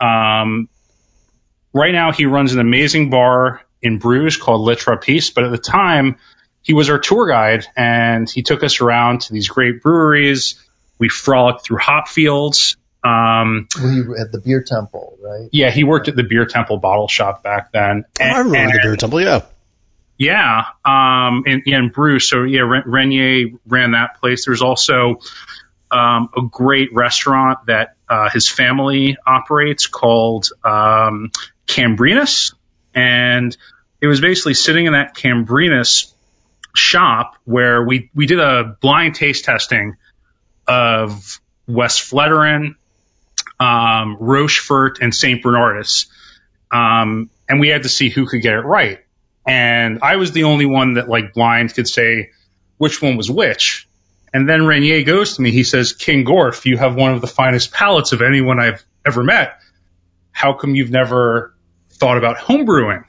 um, 0.00 0.68
right 1.72 1.92
now 1.92 2.12
he 2.12 2.26
runs 2.26 2.52
an 2.52 2.60
amazing 2.60 3.10
bar 3.10 3.62
in 3.80 3.98
Bruges 3.98 4.36
called 4.36 4.60
Le 4.60 4.76
Trappiste, 4.76 5.34
but 5.34 5.44
at 5.44 5.50
the 5.50 5.58
time 5.58 6.16
he 6.62 6.72
was 6.72 6.90
our 6.90 6.98
tour 6.98 7.28
guide 7.28 7.66
and 7.76 8.30
he 8.30 8.42
took 8.42 8.62
us 8.62 8.80
around 8.80 9.22
to 9.22 9.32
these 9.32 9.48
great 9.48 9.82
breweries. 9.82 10.62
We 10.98 11.08
frolicked 11.08 11.64
through 11.64 11.78
hop 11.78 12.08
fields. 12.08 12.76
Um, 13.04 13.66
well, 13.80 13.92
you 13.92 14.16
at 14.16 14.30
the 14.30 14.38
beer 14.38 14.62
temple, 14.62 15.18
right? 15.20 15.48
Yeah, 15.50 15.70
he 15.70 15.82
worked 15.82 16.06
at 16.06 16.14
the 16.14 16.22
beer 16.22 16.46
temple 16.46 16.76
bottle 16.76 17.08
shop 17.08 17.42
back 17.42 17.72
then. 17.72 18.04
And, 18.20 18.32
oh, 18.32 18.36
I 18.36 18.38
remember 18.38 18.58
and, 18.58 18.74
the 18.74 18.78
beer 18.82 18.96
temple, 18.96 19.20
yeah. 19.20 19.42
Yeah, 20.18 20.66
um, 20.84 21.42
in, 21.46 21.62
in 21.66 21.88
Bruges. 21.88 22.28
So 22.28 22.44
yeah, 22.44 22.60
Renier 22.84 23.58
ran 23.66 23.92
that 23.92 24.20
place. 24.20 24.46
There's 24.46 24.62
also 24.62 25.18
um, 25.90 26.28
a 26.36 26.42
great 26.42 26.92
restaurant 26.92 27.66
that 27.66 27.96
uh, 28.08 28.30
his 28.30 28.48
family 28.48 29.16
operates 29.26 29.88
called 29.88 30.50
um, 30.62 31.32
Cambrinus, 31.66 32.54
and 32.94 33.56
it 34.00 34.06
was 34.06 34.20
basically 34.20 34.54
sitting 34.54 34.86
in 34.86 34.92
that 34.92 35.16
Cambrinus 35.16 36.11
shop 36.74 37.36
where 37.44 37.82
we 37.82 38.10
we 38.14 38.26
did 38.26 38.40
a 38.40 38.76
blind 38.80 39.14
taste 39.14 39.44
testing 39.44 39.96
of 40.66 41.40
West 41.66 42.10
Vleteren, 42.10 42.76
um, 43.60 44.16
Rochefort, 44.20 44.98
and 45.00 45.14
Saint 45.14 45.42
Bernardus, 45.42 46.06
um, 46.70 47.30
and 47.48 47.60
we 47.60 47.68
had 47.68 47.82
to 47.82 47.88
see 47.88 48.08
who 48.08 48.26
could 48.26 48.42
get 48.42 48.54
it 48.54 48.64
right. 48.64 49.00
And 49.46 50.00
I 50.02 50.16
was 50.16 50.32
the 50.32 50.44
only 50.44 50.66
one 50.66 50.94
that 50.94 51.08
like 51.08 51.34
blind 51.34 51.74
could 51.74 51.88
say 51.88 52.30
which 52.78 53.02
one 53.02 53.16
was 53.16 53.30
which. 53.30 53.88
And 54.32 54.48
then 54.48 54.66
Renier 54.66 55.02
goes 55.02 55.36
to 55.36 55.42
me. 55.42 55.50
He 55.50 55.64
says, 55.64 55.92
King 55.92 56.24
Gorf, 56.24 56.64
you 56.64 56.78
have 56.78 56.94
one 56.94 57.12
of 57.12 57.20
the 57.20 57.26
finest 57.26 57.72
palates 57.72 58.12
of 58.12 58.22
anyone 58.22 58.58
I've 58.58 58.82
ever 59.06 59.22
met. 59.22 59.58
How 60.30 60.54
come 60.54 60.74
you've 60.74 60.90
never 60.90 61.54
thought 61.90 62.16
about 62.16 62.38
homebrewing? 62.38 63.04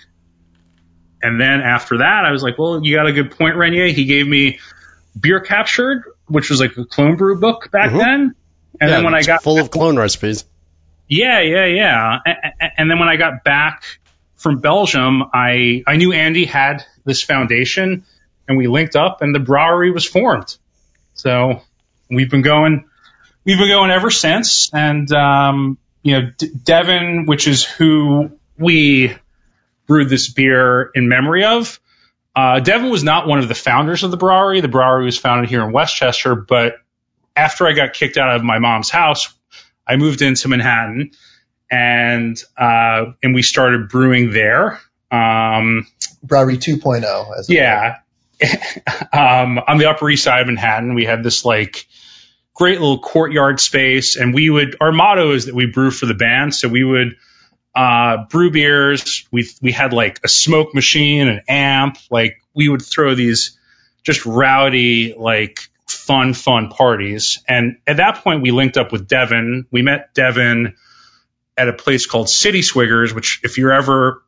And 1.23 1.39
then 1.39 1.61
after 1.61 1.99
that, 1.99 2.25
I 2.25 2.31
was 2.31 2.43
like, 2.43 2.57
well, 2.59 2.83
you 2.83 2.95
got 2.95 3.07
a 3.07 3.13
good 3.13 3.31
point, 3.31 3.55
Renier. 3.55 3.87
He 3.87 4.05
gave 4.05 4.27
me 4.27 4.59
Beer 5.19 5.39
Captured, 5.39 6.03
which 6.27 6.49
was 6.49 6.59
like 6.59 6.77
a 6.77 6.85
clone 6.85 7.15
brew 7.15 7.39
book 7.39 7.71
back 7.71 7.89
mm-hmm. 7.89 7.97
then. 7.97 8.35
And 8.81 8.89
yeah, 8.89 8.95
then 8.97 9.03
when 9.03 9.15
I 9.15 9.23
got 9.23 9.41
full 9.41 9.59
of 9.59 9.71
clone 9.71 9.97
recipes. 9.97 10.45
Yeah, 11.07 11.41
yeah, 11.41 11.65
yeah. 11.65 12.19
And, 12.25 12.71
and 12.77 12.91
then 12.91 12.99
when 12.99 13.07
I 13.07 13.15
got 13.15 13.43
back 13.43 13.83
from 14.35 14.59
Belgium, 14.59 15.23
I 15.33 15.83
I 15.87 15.95
knew 15.95 16.11
Andy 16.11 16.45
had 16.45 16.83
this 17.05 17.23
foundation, 17.23 18.03
and 18.47 18.57
we 18.57 18.67
linked 18.67 18.95
up, 18.95 19.21
and 19.21 19.33
the 19.33 19.39
brewery 19.39 19.91
was 19.91 20.05
formed. 20.05 20.57
So 21.13 21.61
we've 22.09 22.29
been 22.29 22.41
going, 22.41 22.85
we've 23.45 23.57
been 23.57 23.69
going 23.69 23.91
ever 23.91 24.09
since. 24.09 24.73
And, 24.73 25.11
um, 25.11 25.77
you 26.01 26.19
know, 26.19 26.31
D- 26.37 26.51
Devin, 26.63 27.25
which 27.25 27.47
is 27.47 27.63
who 27.63 28.31
we 28.57 29.15
brewed 29.87 30.09
this 30.09 30.31
beer 30.31 30.91
in 30.95 31.07
memory 31.07 31.45
of. 31.45 31.79
Uh, 32.35 32.59
Devin 32.59 32.89
was 32.89 33.03
not 33.03 33.27
one 33.27 33.39
of 33.39 33.47
the 33.47 33.55
founders 33.55 34.03
of 34.03 34.11
the 34.11 34.17
brewery. 34.17 34.61
The 34.61 34.67
brewery 34.67 35.05
was 35.05 35.17
founded 35.17 35.49
here 35.49 35.63
in 35.63 35.71
Westchester, 35.71 36.35
but 36.35 36.77
after 37.35 37.67
I 37.67 37.73
got 37.73 37.93
kicked 37.93 38.17
out 38.17 38.35
of 38.35 38.43
my 38.43 38.59
mom's 38.59 38.89
house, 38.89 39.33
I 39.87 39.97
moved 39.97 40.21
into 40.21 40.47
Manhattan 40.47 41.11
and, 41.69 42.41
uh, 42.57 43.13
and 43.21 43.35
we 43.35 43.41
started 43.41 43.89
brewing 43.89 44.31
there. 44.31 44.79
Um, 45.11 45.87
brewery 46.23 46.57
2.0. 46.57 47.45
yeah. 47.49 47.97
um, 49.13 49.59
on 49.59 49.77
the 49.77 49.89
Upper 49.89 50.09
East 50.09 50.23
Side 50.23 50.41
of 50.41 50.47
Manhattan, 50.47 50.95
we 50.95 51.05
had 51.05 51.23
this 51.23 51.45
like 51.45 51.87
great 52.53 52.79
little 52.79 52.99
courtyard 52.99 53.59
space, 53.59 54.15
and 54.15 54.33
we 54.33 54.49
would 54.49 54.77
our 54.81 54.91
motto 54.91 55.31
is 55.31 55.45
that 55.45 55.55
we 55.55 55.65
brew 55.65 55.91
for 55.91 56.05
the 56.05 56.13
band, 56.13 56.53
so 56.53 56.67
we 56.67 56.83
would 56.83 57.15
uh, 57.75 58.25
brew 58.29 58.51
beers. 58.51 59.27
We 59.31 59.49
we 59.61 59.71
had 59.71 59.93
like 59.93 60.19
a 60.23 60.27
smoke 60.27 60.73
machine, 60.73 61.27
an 61.27 61.41
amp, 61.47 61.97
like 62.09 62.41
we 62.53 62.69
would 62.69 62.81
throw 62.81 63.15
these 63.15 63.57
just 64.03 64.25
rowdy 64.25 65.15
like 65.17 65.59
fun 65.87 66.33
fun 66.33 66.69
parties. 66.69 67.39
And 67.47 67.77
at 67.87 67.97
that 67.97 68.23
point, 68.23 68.41
we 68.41 68.51
linked 68.51 68.77
up 68.77 68.91
with 68.91 69.07
Devin. 69.07 69.67
We 69.71 69.81
met 69.81 70.13
Devin 70.13 70.75
at 71.57 71.67
a 71.67 71.73
place 71.73 72.05
called 72.05 72.29
City 72.29 72.61
Swiggers, 72.61 73.13
which 73.13 73.39
if 73.43 73.57
you're 73.57 73.73
ever 73.73 74.23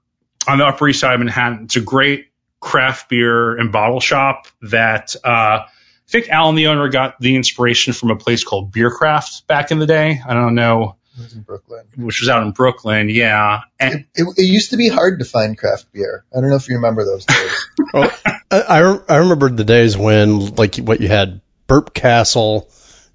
on 0.48 0.60
the 0.60 0.66
Upper 0.66 0.88
East 0.88 1.00
Side 1.00 1.14
of 1.14 1.20
Manhattan, 1.20 1.66
it's 1.66 1.76
a 1.76 1.82
great 1.82 2.28
craft 2.60 3.10
beer 3.10 3.56
and 3.58 3.72
bottle 3.72 4.00
shop 4.00 4.48
that 4.62 5.16
uh, 5.24 5.28
I 5.28 5.68
think 6.08 6.30
Alan, 6.30 6.56
the 6.56 6.68
owner, 6.68 6.88
got 6.90 7.20
the 7.20 7.36
inspiration 7.36 7.94
from 7.94 8.12
a 8.12 8.16
place 8.16 8.44
called 8.44 8.72
Bierkraft 8.72 9.48
back 9.48 9.72
in 9.72 9.80
the 9.80 9.88
day. 9.88 10.22
I 10.26 10.34
don't 10.34 10.56
know. 10.56 10.98
It 11.18 11.22
was 11.22 11.34
in 11.34 11.42
Brooklyn. 11.42 11.86
Which 11.96 12.20
was 12.20 12.30
out 12.30 12.44
in 12.44 12.52
Brooklyn, 12.52 13.10
yeah. 13.10 13.62
And, 13.80 13.94
it, 13.94 14.06
it, 14.16 14.38
it, 14.38 14.44
used 14.44 14.72
to 14.72 14.78
be 14.78 14.90
hard 14.90 15.20
to 15.20 15.26
find 15.26 15.58
craft 15.58 15.92
beer. 15.94 16.26
I 16.36 16.42
don't 16.42 16.50
know 16.50 16.58
if 16.58 16.68
you 16.68 16.76
remember 16.76 17.06
those 17.06 17.26
days. 17.26 17.70
well, 17.94 18.12
I, 18.52 19.00
I 19.08 19.18
remember 19.18 19.50
the 19.50 19.64
days 19.64 19.98
when, 19.98 20.56
like, 20.56 20.76
what 20.78 21.00
you 21.00 21.08
had 21.08 21.40
Burp 21.68 21.94
Castle 21.94 22.70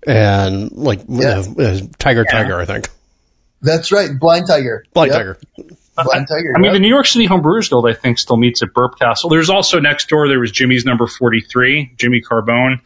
and, 0.07 0.73
like, 0.73 1.01
yeah. 1.09 1.43
uh, 1.59 1.81
Tiger 1.99 2.25
yeah. 2.27 2.33
Tiger, 2.33 2.59
I 2.59 2.65
think. 2.65 2.89
That's 3.61 3.93
right. 3.93 4.11
Blind 4.19 4.47
Tiger. 4.47 4.85
Blind 4.95 5.11
yep. 5.11 5.19
Tiger. 5.19 5.39
Blind 6.03 6.29
Tiger. 6.29 6.53
I, 6.57 6.59
I 6.59 6.63
mean, 6.63 6.73
the 6.73 6.81
New 6.81 6.89
York 6.89 7.07
City 7.07 7.27
Home 7.27 7.43
Brewers 7.43 7.69
Guild, 7.69 7.87
I 7.87 7.93
think, 7.93 8.19
still 8.19 8.39
meets 8.39 8.63
at 8.63 8.73
Burp 8.73 8.99
Castle. 8.99 9.29
There's 9.29 9.51
also 9.51 9.81
next 9.81 10.09
door. 10.09 10.29
There 10.29 10.41
was 10.41 10.51
Jimmy's 10.51 10.87
number 10.87 11.07
43, 11.07 11.93
Jimmy 11.97 12.23
Carbone, 12.23 12.81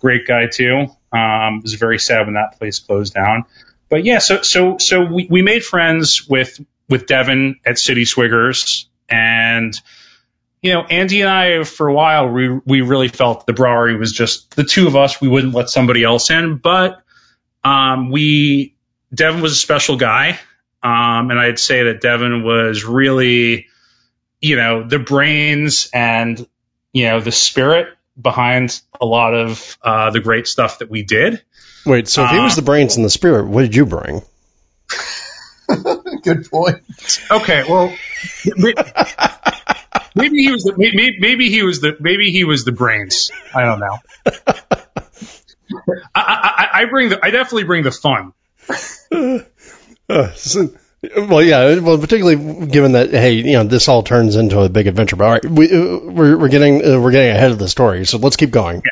great 0.00 0.26
guy 0.26 0.46
too. 0.46 0.86
Um, 1.12 1.60
was 1.60 1.74
very 1.74 1.98
sad 1.98 2.26
when 2.26 2.34
that 2.34 2.58
place 2.58 2.78
closed 2.78 3.14
down. 3.14 3.44
But 3.94 4.04
yeah, 4.04 4.18
so 4.18 4.42
so 4.42 4.78
so 4.78 5.04
we, 5.04 5.28
we 5.30 5.42
made 5.42 5.64
friends 5.64 6.26
with 6.28 6.58
with 6.88 7.06
Devin 7.06 7.60
at 7.64 7.78
City 7.78 8.02
Swiggers, 8.02 8.86
and 9.08 9.72
you 10.62 10.72
know, 10.72 10.82
Andy 10.82 11.20
and 11.20 11.30
I 11.30 11.62
for 11.62 11.86
a 11.86 11.94
while 11.94 12.28
we 12.28 12.48
we 12.48 12.80
really 12.80 13.06
felt 13.06 13.46
the 13.46 13.52
brewery 13.52 13.96
was 13.96 14.10
just 14.10 14.56
the 14.56 14.64
two 14.64 14.88
of 14.88 14.96
us. 14.96 15.20
We 15.20 15.28
wouldn't 15.28 15.54
let 15.54 15.70
somebody 15.70 16.02
else 16.02 16.30
in, 16.30 16.56
but 16.56 17.04
um, 17.62 18.10
we 18.10 18.74
Devin 19.14 19.40
was 19.40 19.52
a 19.52 19.54
special 19.54 19.96
guy. 19.96 20.40
Um, 20.82 21.30
and 21.30 21.38
I'd 21.38 21.60
say 21.60 21.84
that 21.84 22.00
Devin 22.00 22.42
was 22.42 22.84
really, 22.84 23.68
you 24.40 24.56
know, 24.56 24.82
the 24.82 24.98
brains 24.98 25.88
and, 25.94 26.44
you 26.92 27.04
know, 27.04 27.20
the 27.20 27.30
spirit 27.30 27.96
behind 28.20 28.82
a 29.00 29.06
lot 29.06 29.34
of 29.34 29.78
uh, 29.82 30.10
the 30.10 30.18
great 30.18 30.48
stuff 30.48 30.80
that 30.80 30.90
we 30.90 31.04
did. 31.04 31.44
Wait, 31.86 32.08
so 32.08 32.24
if 32.24 32.30
he 32.30 32.38
was 32.38 32.52
uh, 32.52 32.56
the 32.56 32.62
brains 32.62 32.96
and 32.96 33.04
the 33.04 33.10
spirit, 33.10 33.46
what 33.46 33.62
did 33.62 33.74
you 33.74 33.86
bring? 33.86 34.22
Good 36.22 36.50
point. 36.50 36.82
Okay, 37.30 37.64
well, 37.68 37.94
maybe 40.14 40.42
he 40.42 40.50
was 40.50 40.64
the 40.64 40.74
maybe, 40.76 41.18
maybe 41.18 41.50
he 41.50 41.62
was 41.62 41.80
the 41.80 41.96
maybe 42.00 42.30
he 42.30 42.44
was 42.44 42.64
the 42.64 42.72
brains. 42.72 43.30
I 43.54 43.64
don't 43.64 43.80
know. 43.80 43.98
I, 46.14 46.20
I, 46.22 46.68
I 46.72 46.84
bring 46.86 47.10
the 47.10 47.24
I 47.24 47.30
definitely 47.30 47.64
bring 47.64 47.82
the 47.82 47.90
fun. 47.90 48.32
Uh, 50.08 50.28
well, 51.16 51.42
yeah. 51.42 51.78
Well, 51.78 51.98
particularly 51.98 52.66
given 52.66 52.92
that, 52.92 53.10
hey, 53.10 53.32
you 53.34 53.54
know, 53.54 53.64
this 53.64 53.88
all 53.88 54.02
turns 54.02 54.36
into 54.36 54.60
a 54.60 54.68
big 54.68 54.86
adventure. 54.86 55.16
But 55.16 55.24
all 55.24 55.32
right, 55.32 55.44
we, 55.44 55.66
uh, 55.66 55.98
we're 55.98 56.36
we're 56.38 56.48
getting 56.48 56.84
uh, 56.84 57.00
we're 57.00 57.10
getting 57.10 57.30
ahead 57.30 57.50
of 57.50 57.58
the 57.58 57.68
story, 57.68 58.04
so 58.04 58.18
let's 58.18 58.36
keep 58.36 58.50
going. 58.50 58.76
Yeah, 58.76 58.90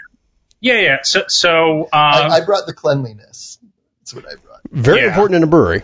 yeah. 0.62 0.80
yeah. 0.80 0.96
So, 1.02 1.24
so 1.28 1.84
uh, 1.92 2.28
I, 2.30 2.36
I, 2.36 2.44
brought 2.46 2.66
the 2.66 2.72
cleanliness. 2.72 3.58
That's 4.00 4.14
what 4.14 4.24
I 4.26 4.36
brought. 4.36 4.60
Very 4.70 5.00
Yeah. 5.00 5.08
important 5.08 5.36
in 5.36 5.42
a 5.42 5.46
brewery. 5.46 5.82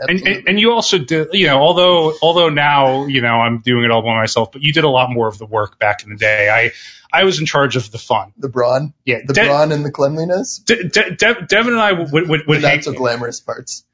And, 0.00 0.20
and, 0.20 0.48
and 0.48 0.60
you 0.60 0.72
also 0.72 0.98
did, 0.98 1.28
you 1.32 1.48
know, 1.48 1.58
although 1.58 2.14
although 2.22 2.50
now 2.50 3.06
you 3.06 3.20
know 3.20 3.34
I'm 3.40 3.58
doing 3.58 3.84
it 3.84 3.90
all 3.90 4.02
by 4.02 4.14
myself, 4.14 4.52
but 4.52 4.62
you 4.62 4.72
did 4.72 4.84
a 4.84 4.88
lot 4.88 5.10
more 5.10 5.26
of 5.26 5.38
the 5.38 5.46
work 5.46 5.78
back 5.80 6.04
in 6.04 6.10
the 6.10 6.16
day. 6.16 6.48
I 6.48 6.70
I 7.12 7.24
was 7.24 7.40
in 7.40 7.46
charge 7.46 7.74
of 7.74 7.90
the 7.90 7.98
fun. 7.98 8.32
the 8.36 8.48
brawn, 8.48 8.94
Yeah, 9.04 9.18
the 9.26 9.32
De- 9.32 9.44
brawn 9.46 9.72
and 9.72 9.84
the 9.84 9.90
cleanliness. 9.90 10.58
De- 10.58 10.84
De- 10.88 11.16
De- 11.16 11.46
Devin 11.48 11.72
and 11.72 11.82
I 11.82 11.92
would 11.92 12.12
would, 12.12 12.28
would, 12.28 12.40
The 12.42 12.44
would 12.46 12.62
hang, 12.62 12.76
not 12.76 12.84
so 12.84 12.92
glamorous 12.92 13.40
parts. 13.40 13.84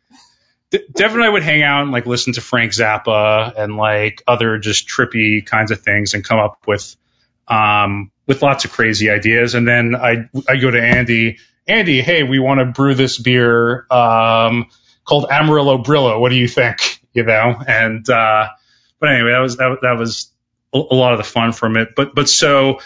De- 0.71 0.87
Devin 0.93 1.17
and 1.21 1.25
I 1.25 1.29
would 1.31 1.43
hang 1.43 1.63
out 1.63 1.83
and 1.85 1.91
like 1.93 2.05
listen 2.05 2.35
to 2.35 2.43
Frank 2.43 2.73
Zappa 2.73 3.55
and 3.57 3.79
like 3.79 4.23
other 4.27 4.59
just 4.59 4.87
trippy 4.87 5.47
kinds 5.47 5.71
of 5.71 5.81
things 5.81 6.13
and 6.13 6.23
come 6.23 6.39
up 6.39 6.59
with 6.67 6.97
um 7.49 8.11
with 8.27 8.43
lots 8.43 8.65
of 8.65 8.73
crazy 8.73 9.11
ideas. 9.11 9.55
And 9.55 9.67
then 9.67 9.95
I 9.95 10.29
I 10.49 10.57
go 10.57 10.71
to 10.71 10.81
Andy, 10.81 11.39
Andy, 11.67 12.01
hey, 12.01 12.23
we 12.23 12.39
want 12.39 12.61
to 12.61 12.67
brew 12.67 12.95
this 12.95 13.19
beer 13.19 13.87
um 13.91 14.67
called 15.05 15.27
Amarillo 15.31 15.83
Brillo. 15.83 16.21
What 16.21 16.31
do 16.31 16.37
you 16.37 16.49
think? 16.49 17.01
You 17.13 17.25
know, 17.25 17.63
and 17.67 18.09
uh 18.09 18.49
but 18.99 19.11
anyway, 19.11 19.33
that 19.33 19.41
was 19.41 19.57
that, 19.59 19.79
that 19.83 19.99
was 19.99 20.31
a, 20.73 20.79
lot 20.79 21.13
of 21.13 21.19
the 21.19 21.25
fun 21.25 21.53
from 21.53 21.77
it. 21.77 21.95
But 21.95 22.15
but 22.15 22.29
so 22.29 22.81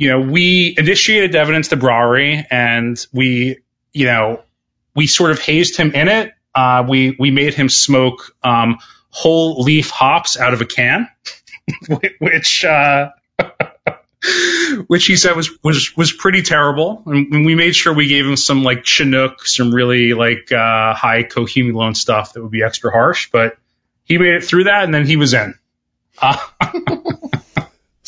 you 0.00 0.08
know, 0.08 0.20
we 0.20 0.74
initiated 0.78 1.34
into 1.34 1.68
the 1.68 1.76
brewery 1.76 2.46
and 2.50 2.98
we, 3.12 3.58
you 3.92 4.06
know, 4.06 4.42
we 4.94 5.06
sort 5.06 5.30
of 5.30 5.40
hazed 5.40 5.76
him 5.76 5.92
in 5.92 6.08
it. 6.08 6.32
Uh, 6.54 6.86
we 6.88 7.14
we 7.18 7.30
made 7.30 7.52
him 7.52 7.68
smoke 7.68 8.34
um, 8.42 8.78
whole 9.10 9.60
leaf 9.62 9.90
hops 9.90 10.38
out 10.38 10.54
of 10.54 10.62
a 10.62 10.64
can, 10.64 11.06
which 12.18 12.64
uh, 12.64 13.10
which 14.86 15.06
he 15.06 15.16
said 15.16 15.34
was 15.34 15.50
was 15.62 15.96
was 15.96 16.12
pretty 16.12 16.42
terrible. 16.42 17.02
And 17.06 17.44
we 17.44 17.54
made 17.54 17.74
sure 17.74 17.92
we 17.92 18.08
gave 18.08 18.26
him 18.26 18.36
some 18.36 18.62
like 18.62 18.84
Chinook, 18.84 19.46
some 19.46 19.74
really 19.74 20.14
like 20.14 20.52
uh, 20.52 20.94
high 20.94 21.24
cohumulone 21.24 21.96
stuff 21.96 22.34
that 22.34 22.42
would 22.42 22.50
be 22.50 22.62
extra 22.62 22.90
harsh. 22.90 23.30
But 23.30 23.56
he 24.04 24.18
made 24.18 24.34
it 24.34 24.44
through 24.44 24.64
that, 24.64 24.84
and 24.84 24.94
then 24.94 25.06
he 25.06 25.16
was 25.16 25.34
in. 25.34 25.54
Uh, 26.20 26.36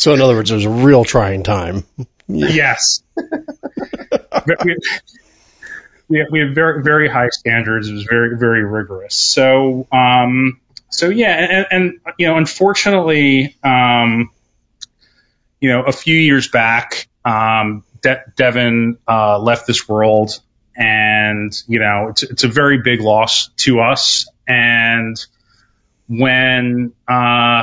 So 0.02 0.12
in 0.14 0.21
other 0.21 0.35
words, 0.35 0.50
it 0.50 0.57
was 0.57 0.64
a 0.64 0.71
real 0.71 1.04
trying 1.04 1.45
time. 1.45 1.85
Yes. 2.28 3.02
we, 3.16 3.26
we, 6.09 6.26
we 6.31 6.38
had 6.38 6.54
very 6.54 6.83
very 6.83 7.09
high 7.09 7.28
standards. 7.28 7.88
It 7.88 7.92
was 7.92 8.04
very 8.04 8.38
very 8.38 8.64
rigorous. 8.64 9.14
So 9.14 9.87
um 9.92 10.61
so 10.88 11.09
yeah, 11.11 11.35
and, 11.35 11.66
and 11.71 12.00
you 12.19 12.28
know, 12.28 12.38
unfortunately, 12.38 13.57
um, 13.62 14.31
you 15.62 15.69
know, 15.69 15.85
a 15.85 15.92
few 15.92 16.16
years 16.16 16.49
back, 16.49 17.09
um, 17.25 17.85
De- 18.02 18.25
Devin 18.37 18.99
uh, 19.09 19.38
left 19.38 19.64
this 19.69 19.88
world, 19.88 20.40
and 20.76 21.52
you 21.69 21.78
know, 21.78 22.09
it's 22.11 22.25
it's 22.25 22.42
a 22.42 22.49
very 22.49 22.83
big 22.83 23.00
loss 23.00 23.49
to 23.59 23.78
us. 23.81 24.26
And 24.47 25.16
when 26.09 26.92
uh, 27.09 27.62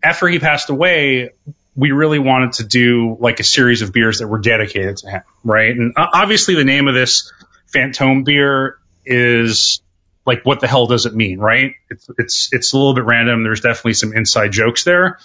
after 0.00 0.28
he 0.28 0.38
passed 0.38 0.70
away, 0.70 1.30
we 1.74 1.90
really 1.90 2.20
wanted 2.20 2.52
to 2.54 2.64
do 2.64 3.16
like 3.18 3.40
a 3.40 3.44
series 3.44 3.82
of 3.82 3.92
beers 3.92 4.20
that 4.20 4.28
were 4.28 4.38
dedicated 4.38 4.98
to 4.98 5.10
him, 5.10 5.22
right? 5.42 5.76
And 5.76 5.94
uh, 5.96 6.06
obviously, 6.12 6.54
the 6.54 6.64
name 6.64 6.86
of 6.86 6.94
this 6.94 7.32
Fantôme 7.74 8.24
beer 8.24 8.78
is 9.04 9.82
like, 10.24 10.46
what 10.46 10.60
the 10.60 10.68
hell 10.68 10.86
does 10.86 11.06
it 11.06 11.14
mean, 11.14 11.40
right? 11.40 11.72
It's 11.90 12.08
it's 12.18 12.52
it's 12.52 12.72
a 12.72 12.76
little 12.76 12.94
bit 12.94 13.04
random. 13.04 13.42
There's 13.42 13.62
definitely 13.62 13.94
some 13.94 14.12
inside 14.12 14.52
jokes 14.52 14.84
there, 14.84 15.18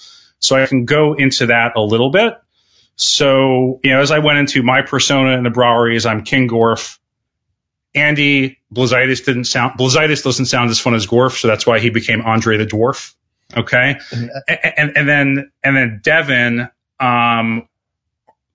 so 0.46 0.56
I 0.56 0.66
can 0.66 0.86
go 0.86 1.14
into 1.14 1.48
that 1.48 1.74
a 1.76 1.82
little 1.82 2.10
bit. 2.10 2.36
So, 2.96 3.80
you 3.84 3.92
know, 3.92 4.02
as 4.02 4.12
I 4.12 4.20
went 4.20 4.40
into 4.40 4.64
my 4.64 4.82
persona 4.82 5.38
in 5.38 5.44
the 5.44 5.50
brewery, 5.50 5.96
is 5.96 6.06
I'm 6.06 6.24
King 6.24 6.48
Gorf. 6.48 6.98
Andy 7.94 8.60
Blazitis 8.74 9.26
didn't 9.26 9.46
sound 9.46 9.80
Blazitis 9.80 10.24
doesn't 10.24 10.46
sound 10.46 10.70
as 10.70 10.80
fun 10.80 10.96
as 10.96 11.08
Gorf, 11.08 11.40
so 11.40 11.48
that's 11.48 11.66
why 11.66 11.80
he 11.80 11.90
became 11.90 12.22
Andre 12.22 12.58
the 12.58 12.66
Dwarf. 12.66 13.14
Okay, 13.56 13.96
And 14.12 14.32
and, 14.48 14.60
and, 14.78 14.98
and 14.98 15.10
then 15.10 15.52
and 15.64 15.78
then 15.78 16.02
Devin, 16.04 16.70
um, 17.00 17.68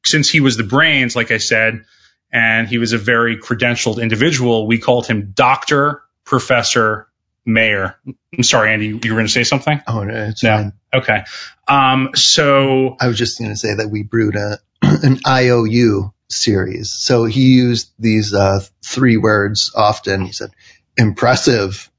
since 0.04 0.28
he 0.28 0.40
was 0.40 0.56
the 0.56 0.64
brains, 0.64 1.16
like 1.16 1.30
I 1.30 1.38
said, 1.38 1.84
and 2.32 2.68
he 2.68 2.78
was 2.78 2.92
a 2.92 2.98
very 2.98 3.38
credentialed 3.38 4.00
individual, 4.02 4.66
we 4.66 4.78
called 4.78 5.06
him 5.06 5.32
Doctor 5.34 6.02
Professor 6.24 7.08
Mayor. 7.52 7.96
I'm 8.36 8.42
sorry, 8.42 8.72
Andy, 8.72 8.86
you 8.88 8.94
were 8.94 9.16
going 9.16 9.26
to 9.26 9.32
say 9.32 9.44
something? 9.44 9.80
Oh 9.86 10.04
no, 10.04 10.14
it's 10.28 10.42
No. 10.42 10.56
fine. 10.56 10.72
Okay. 10.92 11.24
Um, 11.68 12.10
so 12.14 12.96
I 13.00 13.08
was 13.08 13.16
just 13.18 13.38
going 13.38 13.50
to 13.50 13.56
say 13.56 13.74
that 13.74 13.88
we 13.90 14.02
brewed 14.02 14.36
a 14.36 14.58
an 14.82 15.20
IOU 15.26 16.12
series. 16.28 16.90
So 16.92 17.24
he 17.24 17.54
used 17.54 17.92
these 17.98 18.34
uh, 18.34 18.60
three 18.84 19.16
words 19.16 19.72
often. 19.74 20.24
He 20.24 20.32
said 20.32 20.50
impressive, 20.96 21.90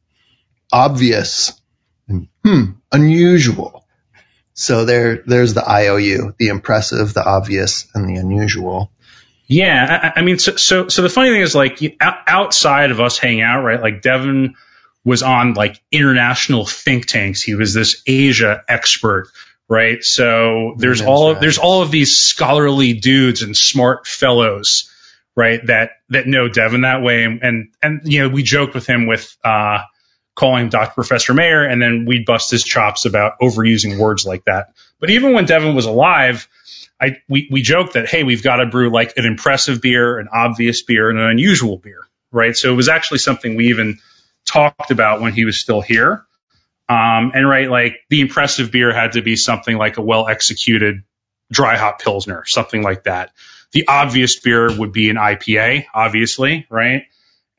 obvious, 0.71 1.59
and 2.07 2.27
hmm, 2.43 2.63
unusual. 2.91 3.85
So 4.53 4.85
there, 4.85 5.23
there's 5.25 5.53
the 5.53 5.67
IOU, 5.67 6.35
the 6.37 6.47
impressive, 6.49 7.13
the 7.13 7.25
obvious, 7.25 7.87
and 7.95 8.07
the 8.09 8.19
unusual. 8.19 8.91
Yeah, 9.47 10.11
I, 10.15 10.19
I 10.19 10.23
mean, 10.23 10.39
so, 10.39 10.55
so 10.55 10.87
so 10.87 11.01
the 11.01 11.09
funny 11.09 11.29
thing 11.29 11.41
is, 11.41 11.55
like, 11.55 11.79
outside 11.99 12.91
of 12.91 12.99
us 13.01 13.17
hanging 13.17 13.41
out, 13.41 13.63
right? 13.63 13.81
Like, 13.81 14.01
Devin 14.01 14.55
was 15.03 15.23
on 15.23 15.53
like 15.53 15.81
international 15.91 16.65
think 16.65 17.07
tanks. 17.07 17.41
He 17.41 17.55
was 17.55 17.73
this 17.73 18.01
Asia 18.05 18.63
expert, 18.67 19.29
right? 19.67 20.03
So 20.03 20.75
there's 20.77 20.99
That's 20.99 21.09
all 21.09 21.31
of, 21.31 21.39
there's 21.39 21.57
all 21.57 21.81
of 21.81 21.91
these 21.91 22.17
scholarly 22.17 22.93
dudes 22.93 23.41
and 23.41 23.57
smart 23.57 24.05
fellows, 24.05 24.91
right? 25.35 25.65
That 25.67 25.91
that 26.09 26.27
know 26.27 26.49
Devin 26.49 26.81
that 26.81 27.01
way, 27.01 27.23
and 27.23 27.41
and, 27.41 27.67
and 27.81 28.01
you 28.03 28.21
know, 28.21 28.29
we 28.29 28.43
joked 28.43 28.75
with 28.75 28.85
him 28.85 29.07
with 29.07 29.35
uh, 29.43 29.79
calling 30.35 30.65
him 30.65 30.69
Dr. 30.69 30.93
Professor 30.93 31.33
Mayor, 31.33 31.63
and 31.63 31.81
then 31.81 32.05
we'd 32.05 32.25
bust 32.25 32.51
his 32.51 32.63
chops 32.63 33.05
about 33.05 33.39
overusing 33.41 33.97
words 33.97 34.25
like 34.25 34.45
that. 34.45 34.73
But 34.99 35.09
even 35.09 35.33
when 35.33 35.45
Devin 35.45 35.75
was 35.75 35.85
alive. 35.85 36.47
I, 37.03 37.17
we, 37.27 37.47
we 37.49 37.63
joked 37.63 37.93
that, 37.93 38.07
hey, 38.07 38.21
we've 38.23 38.43
got 38.43 38.57
to 38.57 38.67
brew 38.67 38.91
like 38.91 39.17
an 39.17 39.25
impressive 39.25 39.81
beer, 39.81 40.19
an 40.19 40.27
obvious 40.31 40.83
beer, 40.83 41.09
and 41.09 41.17
an 41.17 41.25
unusual 41.25 41.77
beer, 41.77 42.01
right? 42.31 42.55
So 42.55 42.71
it 42.71 42.75
was 42.75 42.89
actually 42.89 43.17
something 43.17 43.55
we 43.55 43.69
even 43.69 43.97
talked 44.51 44.91
about 44.91 45.21
when 45.21 45.33
he 45.33 45.45
was 45.45 45.57
still 45.57 45.81
here. 45.81 46.25
Um, 46.89 47.31
and 47.33 47.47
right, 47.47 47.69
like 47.69 48.01
the 48.09 48.21
impressive 48.21 48.71
beer 48.71 48.93
had 48.93 49.13
to 49.13 49.21
be 49.21 49.35
something 49.35 49.77
like 49.77 49.97
a 49.97 50.01
well 50.01 50.27
executed 50.27 51.03
dry 51.51 51.77
hop 51.77 52.01
pilsner, 52.01 52.43
something 52.45 52.81
like 52.81 53.05
that. 53.05 53.31
The 53.71 53.87
obvious 53.87 54.39
beer 54.39 54.69
would 54.77 54.91
be 54.91 55.09
an 55.09 55.15
IPA, 55.15 55.85
obviously, 55.93 56.67
right? 56.69 57.03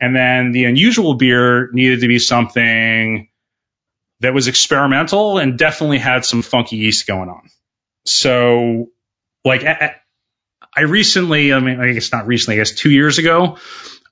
And 0.00 0.14
then 0.14 0.52
the 0.52 0.64
unusual 0.64 1.14
beer 1.14 1.70
needed 1.72 2.00
to 2.00 2.08
be 2.08 2.18
something 2.18 3.28
that 4.20 4.34
was 4.34 4.48
experimental 4.48 5.38
and 5.38 5.58
definitely 5.58 5.98
had 5.98 6.24
some 6.24 6.42
funky 6.42 6.76
yeast 6.76 7.06
going 7.06 7.28
on. 7.28 7.48
So 8.04 8.88
like 9.44 9.64
I, 9.64 10.82
recently, 10.82 11.52
I 11.52 11.60
mean, 11.60 11.80
I 11.80 11.92
guess 11.92 12.12
not 12.12 12.26
recently, 12.26 12.56
I 12.56 12.58
guess 12.58 12.72
two 12.72 12.90
years 12.90 13.18
ago, 13.18 13.58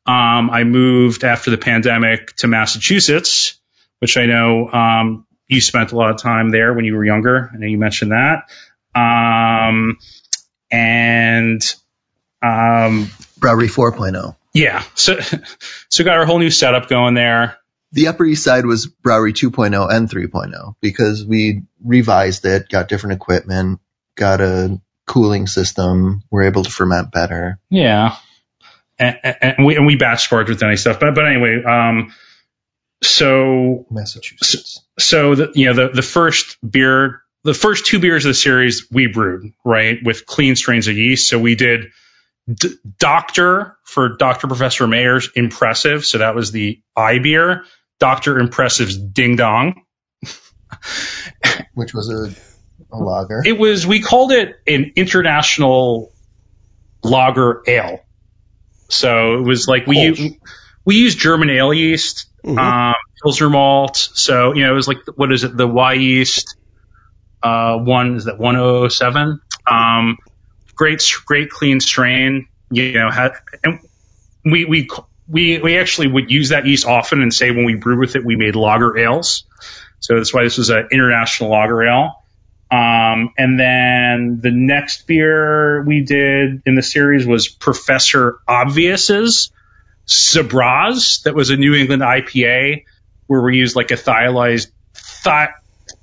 um, 0.07 0.51
I 0.51 0.65
moved 0.65 1.25
after 1.25 1.51
the 1.51 1.59
pandemic 1.59 2.35
to 2.37 2.49
Massachusetts, 2.49 3.59
which 3.99 4.17
I 4.17 4.27
know 4.27 4.71
um, 4.71 5.27
you 5.47 5.61
spent 5.61 5.93
a 5.93 5.97
lot 5.97 6.11
of 6.11 6.19
time 6.19 6.51
there 6.51 6.73
when 6.73 6.85
you 6.85 6.95
were 6.95 7.05
younger. 7.05 7.51
I 7.53 7.57
know 7.59 7.67
you 7.67 7.79
mentioned 7.79 8.13
that. 8.13 8.49
Um, 8.95 9.99
and 10.71 11.63
um, 12.43 13.11
Brewery 13.39 13.69
4.0. 13.69 14.37
yeah, 14.55 14.83
so 14.95 15.19
so 15.89 16.05
got 16.05 16.17
our 16.17 16.27
whole 16.27 16.39
new 16.39 16.51
setup 16.51 16.89
going 16.89 17.15
there. 17.15 17.59
The 17.93 18.07
Upper 18.09 18.25
East 18.25 18.45
Side 18.45 18.67
was 18.67 18.87
Brewery 18.87 19.33
2.0 19.33 19.93
and 19.93 20.09
3.0 20.09 20.77
because 20.81 21.25
we 21.25 21.63
revised 21.85 22.45
it, 22.47 22.69
got 22.69 22.89
different 22.89 23.15
equipment, 23.17 23.81
got 24.15 24.41
a 24.41 24.81
cooling 25.07 25.49
system, 25.49 26.23
we're 26.31 26.45
able 26.45 26.63
to 26.63 26.71
ferment 26.71 27.11
better. 27.11 27.59
Yeah, 27.69 28.17
and, 29.01 29.37
and, 29.41 29.67
we 29.67 29.77
and 29.77 29.87
we 29.87 29.97
batch 29.97 30.25
sparged 30.25 30.51
with 30.51 30.63
any 30.63 30.77
stuff, 30.77 31.01
but 31.01 31.15
but 31.15 31.27
anyway, 31.27 31.63
um, 31.65 32.13
so 33.03 33.87
Massachusetts. 33.91 34.85
so 34.99 35.35
the 35.35 35.53
you 35.55 35.67
know 35.67 35.75
the 35.75 35.89
the 35.95 36.03
first 36.03 36.59
beer 36.69 37.23
the 37.45 37.55
first 37.55 37.87
two 37.87 37.99
beers 37.99 38.25
of 38.27 38.31
the 38.31 38.35
series 38.35 38.87
we 38.91 39.07
brewed 39.07 39.53
right 39.65 39.99
with 40.05 40.27
clean 40.27 40.55
strains 40.55 40.87
of 40.89 40.97
yeast. 40.97 41.29
So 41.29 41.39
we 41.39 41.55
did 41.55 41.87
D- 42.53 42.75
doctor 42.99 43.79
for 43.85 44.17
dr 44.17 44.47
professor 44.47 44.87
mayor's 44.87 45.31
impressive. 45.35 46.05
So 46.05 46.19
that 46.19 46.35
was 46.35 46.53
the 46.53 46.83
i 46.95 47.19
beer. 47.19 47.65
Dr 47.99 48.39
impressive's 48.39 48.97
ding 48.97 49.37
dong. 49.37 49.83
Which 51.75 51.95
was 51.95 52.11
a, 52.11 52.95
a 52.95 52.99
lager. 52.99 53.43
it 53.45 53.59
was 53.59 53.87
we 53.87 54.01
called 54.01 54.33
it 54.33 54.57
an 54.67 54.93
international 54.97 56.13
lager 57.03 57.63
ale 57.67 58.01
so 58.91 59.35
it 59.39 59.43
was 59.43 59.67
like 59.69 59.87
we 59.87 59.99
u- 59.99 60.37
we 60.85 60.97
used 60.97 61.19
german 61.19 61.51
ale 61.51 61.73
yeast 61.73 62.27
Mhm. 62.45 62.59
um, 62.59 62.95
Pilsner 63.23 63.51
malt. 63.51 63.97
So, 64.15 64.55
you 64.55 64.65
know, 64.65 64.73
it 64.73 64.75
was 64.75 64.89
like, 64.89 64.99
what 65.15 65.31
is 65.31 65.45
it? 65.45 65.55
The 65.55 65.69
Wyeast, 65.69 66.57
uh, 67.43 67.77
one, 67.77 68.17
is 68.17 68.25
that 68.25 68.39
107? 68.39 69.41
Um, 69.67 70.17
great, 70.75 71.03
great 71.27 71.51
clean 71.51 71.81
strain, 71.81 72.47
you 72.71 72.93
know, 72.95 73.11
had, 73.11 73.33
and 73.63 73.81
we, 74.45 74.65
we, 74.65 74.89
we 75.29 75.59
we 75.59 75.77
actually 75.79 76.07
would 76.09 76.31
use 76.31 76.49
that 76.49 76.67
yeast 76.67 76.87
often 76.87 77.21
and 77.23 77.33
say 77.33 77.51
when 77.51 77.65
we 77.67 77.75
brewed 77.75 77.99
with 77.99 78.17
it, 78.17 78.25
we 78.25 78.37
made 78.37 78.57
lager 78.57 78.97
ales. 78.97 79.45
So 79.99 80.17
that's 80.17 80.33
why 80.33 80.45
this 80.45 80.57
was 80.57 80.71
an 80.71 80.89
international 80.91 81.51
lager 81.51 81.83
ale. 81.87 82.20
Um, 82.71 83.31
and 83.37 83.59
then 83.59 84.41
the 84.43 84.53
next 84.53 85.07
beer 85.07 85.83
we 85.83 86.03
did 86.03 86.63
in 86.67 86.77
the 86.77 86.83
series 86.83 87.27
was 87.27 87.49
Professor 87.49 88.39
Obvious's 88.47 89.51
Sabraz. 90.07 91.23
That 91.23 91.35
was 91.35 91.51
a 91.51 91.57
New 91.57 91.75
England 91.75 92.03
IPA 92.03 92.85
where 93.27 93.43
we 93.43 93.57
used 93.57 93.75
like 93.75 93.91
a 93.91 93.95
thiolized, 93.95 94.71
thi- 94.95 95.53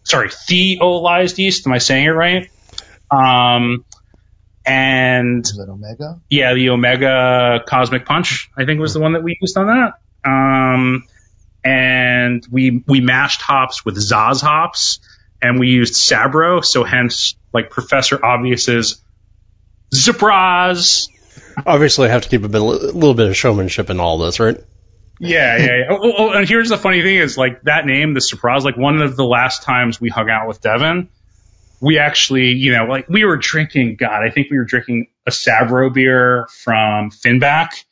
sorry, 0.03 0.29
thiolized 0.29 1.37
yeast. 1.37 1.65
Am 1.67 1.73
I 1.73 1.77
saying 1.77 2.05
it 2.05 2.09
right? 2.09 2.49
Um, 3.09 3.85
and 4.65 5.49
Omega? 5.57 6.19
yeah, 6.29 6.53
the 6.53 6.69
Omega 6.69 7.63
Cosmic 7.65 8.05
Punch, 8.05 8.49
I 8.57 8.65
think 8.65 8.81
was 8.81 8.93
the 8.93 8.99
one 8.99 9.13
that 9.13 9.23
we 9.23 9.37
used 9.39 9.57
on 9.57 9.67
that. 9.67 9.93
Um, 10.29 11.03
and 11.63 12.45
we 12.51 12.83
we 12.85 12.99
mashed 12.99 13.41
hops 13.41 13.85
with 13.85 13.97
Saaz 13.97 14.41
hops, 14.41 14.99
and 15.41 15.59
we 15.59 15.67
used 15.67 15.93
Sabro, 15.93 16.63
so 16.63 16.83
hence 16.83 17.35
like 17.53 17.69
Professor 17.69 18.23
Obvious's 18.23 19.01
Surprise. 19.91 21.09
Obviously, 21.65 22.07
I 22.07 22.11
have 22.11 22.23
to 22.23 22.29
keep 22.29 22.43
a, 22.43 22.49
bit, 22.49 22.61
a 22.61 22.63
little 22.63 23.13
bit 23.13 23.29
of 23.29 23.37
showmanship 23.37 23.89
in 23.89 23.99
all 23.99 24.17
this, 24.17 24.39
right? 24.39 24.57
Yeah, 25.19 25.57
yeah. 25.57 25.65
yeah. 25.65 25.83
Oh, 25.89 25.99
oh, 26.01 26.13
oh, 26.17 26.31
and 26.31 26.47
here's 26.47 26.69
the 26.69 26.77
funny 26.77 27.01
thing 27.01 27.17
is 27.17 27.37
like 27.37 27.61
that 27.63 27.85
name, 27.85 28.13
the 28.13 28.21
Surprise. 28.21 28.65
Like 28.65 28.77
one 28.77 29.01
of 29.01 29.15
the 29.15 29.25
last 29.25 29.63
times 29.63 29.99
we 29.99 30.09
hung 30.09 30.29
out 30.29 30.47
with 30.47 30.61
Devin, 30.61 31.09
we 31.79 31.99
actually, 31.99 32.49
you 32.49 32.73
know, 32.73 32.85
like 32.85 33.07
we 33.09 33.25
were 33.25 33.37
drinking. 33.37 33.95
God, 33.95 34.23
I 34.23 34.29
think 34.29 34.51
we 34.51 34.57
were 34.57 34.65
drinking 34.65 35.07
a 35.25 35.31
Sabro 35.31 35.93
beer 35.93 36.47
from 36.63 37.11
Finback. 37.11 37.83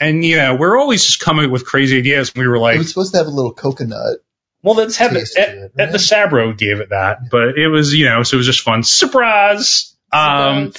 And 0.00 0.24
you 0.24 0.36
know, 0.36 0.56
we're 0.56 0.78
always 0.78 1.04
just 1.04 1.20
coming 1.20 1.46
up 1.46 1.50
with 1.50 1.66
crazy 1.66 1.98
ideas. 1.98 2.34
We 2.34 2.46
were 2.46 2.58
like, 2.58 2.76
It 2.76 2.78
was 2.78 2.88
supposed 2.88 3.12
to 3.12 3.18
have 3.18 3.26
a 3.26 3.30
little 3.30 3.52
coconut. 3.52 4.18
Well, 4.64 4.76
let's 4.76 4.96
have 4.96 5.14
it. 5.14 5.28
At, 5.36 5.48
it, 5.50 5.72
at 5.78 5.92
the? 5.92 5.98
Sabro 5.98 6.56
gave 6.56 6.80
it 6.80 6.88
that, 6.88 7.30
but 7.30 7.58
it 7.58 7.68
was 7.68 7.94
you 7.94 8.06
know, 8.06 8.22
so 8.22 8.36
it 8.36 8.38
was 8.38 8.46
just 8.46 8.62
fun. 8.62 8.82
Surprise. 8.82 9.94
Um, 10.10 10.72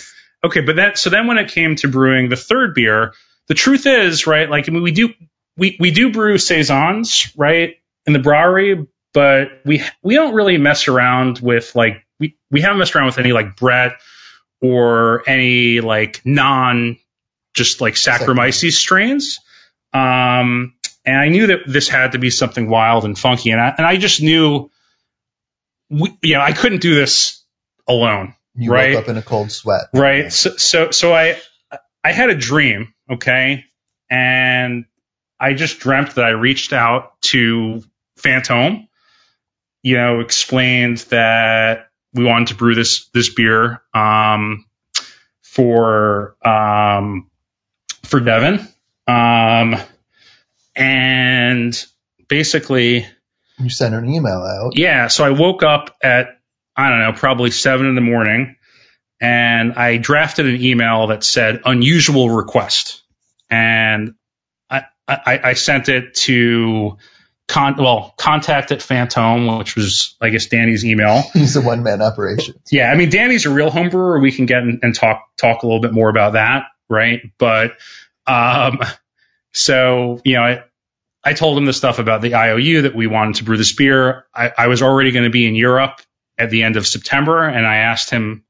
okay, 0.43 0.62
but 0.62 0.76
then 0.76 0.95
so 0.95 1.12
then 1.12 1.28
when 1.28 1.38
it 1.38 1.52
came 1.52 1.76
to 1.78 1.88
brewing 1.88 2.30
the 2.30 2.36
third 2.36 2.74
beer, 2.74 3.13
the 3.48 3.54
truth 3.54 3.86
is 3.86 4.26
right. 4.26 4.50
Like 4.50 4.67
I 4.67 4.71
mean, 4.71 4.82
we 4.82 4.91
do 4.91 5.13
we 5.56 5.78
we 5.80 5.91
do 5.91 6.12
brew 6.12 6.39
saisons 6.39 7.32
right 7.38 7.76
in 8.08 8.13
the 8.13 8.19
brewery, 8.19 8.88
but 9.13 9.50
we 9.65 9.84
we 10.02 10.15
don't 10.15 10.34
really 10.34 10.58
mess 10.58 10.88
around 10.88 11.38
with 11.38 11.76
like 11.76 12.04
we 12.19 12.38
we 12.50 12.62
haven't 12.62 12.80
messed 12.80 12.95
around 12.95 13.06
with 13.06 13.19
any 13.19 13.34
like 13.34 13.56
Brett 13.56 14.00
or 14.62 15.21
any 15.30 15.80
like 15.82 16.21
non 16.26 16.98
just 17.54 17.82
like 17.82 17.93
Saccharomyces 17.93 18.74
strains. 18.74 19.39
Um, 19.93 20.74
and 21.06 21.18
I 21.18 21.30
knew 21.30 21.48
that 21.48 21.60
this 21.68 21.88
had 21.88 22.13
to 22.13 22.20
be 22.20 22.30
something 22.30 22.70
wild 22.70 23.06
and 23.06 23.18
funky, 23.18 23.52
and 23.52 23.62
I 23.62 23.74
and 23.78 23.86
I 23.86 23.98
just 23.98 24.22
knew, 24.22 24.70
we, 25.89 26.18
you 26.22 26.36
know, 26.36 26.41
I 26.41 26.52
couldn't 26.54 26.82
do 26.82 26.96
this 26.96 27.44
alone, 27.88 28.34
You 28.56 28.72
Right. 28.72 28.96
woke 28.96 29.04
up 29.04 29.10
in 29.10 29.18
a 29.18 29.22
cold 29.22 29.52
sweat. 29.52 29.86
right? 29.94 30.32
So 30.32 30.52
so 30.58 30.91
so 30.91 31.13
I 31.13 31.39
I 32.04 32.12
had 32.12 32.30
a 32.30 32.36
dream, 32.36 32.94
okay, 33.12 33.65
and 34.10 34.86
I 35.39 35.54
just 35.54 35.80
dreamt 35.80 36.15
that 36.15 36.26
I 36.26 36.30
reached 36.30 36.72
out 36.74 37.20
to 37.24 37.84
Fantôme, 38.20 38.88
you 39.84 39.98
know, 39.98 40.20
explained 40.22 41.00
that 41.10 41.89
we 42.13 42.24
wanted 42.24 42.48
to 42.50 42.56
brew 42.56 42.74
this 42.76 43.10
this 43.13 43.34
beer 43.34 43.82
um, 43.94 44.65
for 45.41 46.36
um, 46.46 47.30
for 48.04 48.20
Devin, 48.20 48.60
um, 49.08 49.76
and 50.76 51.86
basically, 52.28 53.06
You 53.60 53.70
sent 53.70 53.96
an 53.96 54.08
email 54.10 54.42
out. 54.44 54.78
yeah. 54.78 55.08
So 55.08 55.24
I 55.24 55.30
woke 55.32 55.64
up 55.64 55.96
at 56.04 56.28
I 56.76 56.90
don't 56.90 57.00
know, 57.00 57.14
probably 57.14 57.52
seven 57.52 57.88
in 57.88 57.96
the 57.96 58.02
morning, 58.02 58.58
and 59.22 59.74
I 59.74 59.98
drafted 59.98 60.46
an 60.46 60.62
email 60.62 61.08
that 61.08 61.24
said 61.24 61.62
unusual 61.66 62.30
request, 62.30 63.02
and 63.50 64.16
I 64.70 64.84
I, 65.08 65.40
I 65.44 65.54
sent 65.54 65.88
it 65.88 66.16
to 66.16 66.98
con 67.48 67.76
well 67.78 68.14
contact 68.18 68.72
at 68.74 68.80
Fantôme, 68.80 69.58
which 69.60 69.76
was 69.78 70.16
I 70.20 70.30
guess 70.30 70.48
Danny's 70.48 70.84
email. 70.84 71.22
He's 71.34 71.56
a 71.56 71.62
one 71.62 71.82
man 71.84 72.02
operation. 72.02 72.56
Yeah, 72.70 72.92
I 72.92 72.96
mean 72.96 73.10
Danny's 73.10 73.46
a 73.46 73.52
real 73.52 73.70
home 73.70 73.90
brewer. 73.90 74.20
We 74.20 74.34
can 74.34 74.48
get 74.48 74.64
in 74.64 74.80
and 74.84 74.94
talk 74.94 75.24
talk 75.38 75.64
a 75.64 75.66
little 75.66 75.82
bit 75.82 75.94
more 75.94 76.10
about 76.10 76.34
that, 76.34 76.66
right? 76.90 77.22
But 77.38 77.72
um, 78.28 78.80
so 79.56 80.20
you 80.26 80.34
know, 80.34 80.44
I, 80.44 80.63
I 81.24 81.34
told 81.34 81.58
him 81.58 81.65
the 81.65 81.74
stuff 81.74 81.98
about 81.98 82.22
the 82.22 82.36
IOU 82.36 82.84
that 82.84 82.94
we 82.94 83.08
wanted 83.08 83.36
to 83.36 83.46
brew 83.46 83.58
this 83.58 83.74
beer. 83.74 84.26
I, 84.34 84.52
I 84.56 84.68
was 84.68 84.82
already 84.82 85.12
going 85.12 85.24
to 85.24 85.32
be 85.32 85.48
in 85.48 85.56
Europe 85.56 86.02
at 86.38 86.50
the 86.50 86.63
end 86.63 86.76
of 86.76 86.86
September, 86.86 87.44
and 87.44 87.65
I 87.65 87.78
asked 87.78 88.10
him 88.10 88.44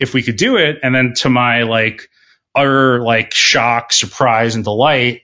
if 0.00 0.12
we 0.12 0.22
could 0.22 0.36
do 0.36 0.56
it. 0.56 0.80
And 0.82 0.94
then 0.94 1.14
to 1.18 1.30
my 1.30 1.62
like 1.62 2.10
utter 2.54 3.00
like 3.00 3.32
shock, 3.32 3.92
surprise, 3.92 4.56
and 4.56 4.64
delight, 4.64 5.22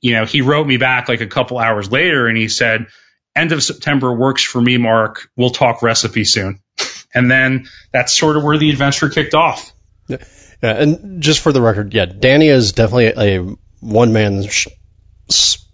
you 0.00 0.12
know, 0.12 0.24
he 0.24 0.42
wrote 0.42 0.66
me 0.66 0.76
back 0.76 1.08
like 1.08 1.20
a 1.20 1.26
couple 1.26 1.58
hours 1.58 1.90
later, 1.90 2.28
and 2.28 2.36
he 2.36 2.48
said, 2.48 2.86
"End 3.34 3.50
of 3.50 3.62
September 3.62 4.14
works 4.14 4.44
for 4.44 4.60
me, 4.60 4.78
Mark. 4.78 5.28
We'll 5.36 5.50
talk 5.50 5.82
recipe 5.82 6.24
soon." 6.24 6.60
And 7.14 7.30
then 7.30 7.66
that's 7.92 8.14
sort 8.14 8.36
of 8.36 8.44
where 8.44 8.58
the 8.58 8.68
adventure 8.68 9.08
kicked 9.08 9.32
off. 9.32 9.72
Yeah, 10.06 10.18
and 10.62 11.22
just 11.22 11.40
for 11.40 11.50
the 11.50 11.62
record, 11.62 11.94
yeah, 11.94 12.04
Danny 12.04 12.48
is 12.48 12.72
definitely 12.72 13.06
a 13.06 13.56
one 13.80 14.12
man 14.12 14.46
sh- 14.46 14.68
s- 15.28 15.66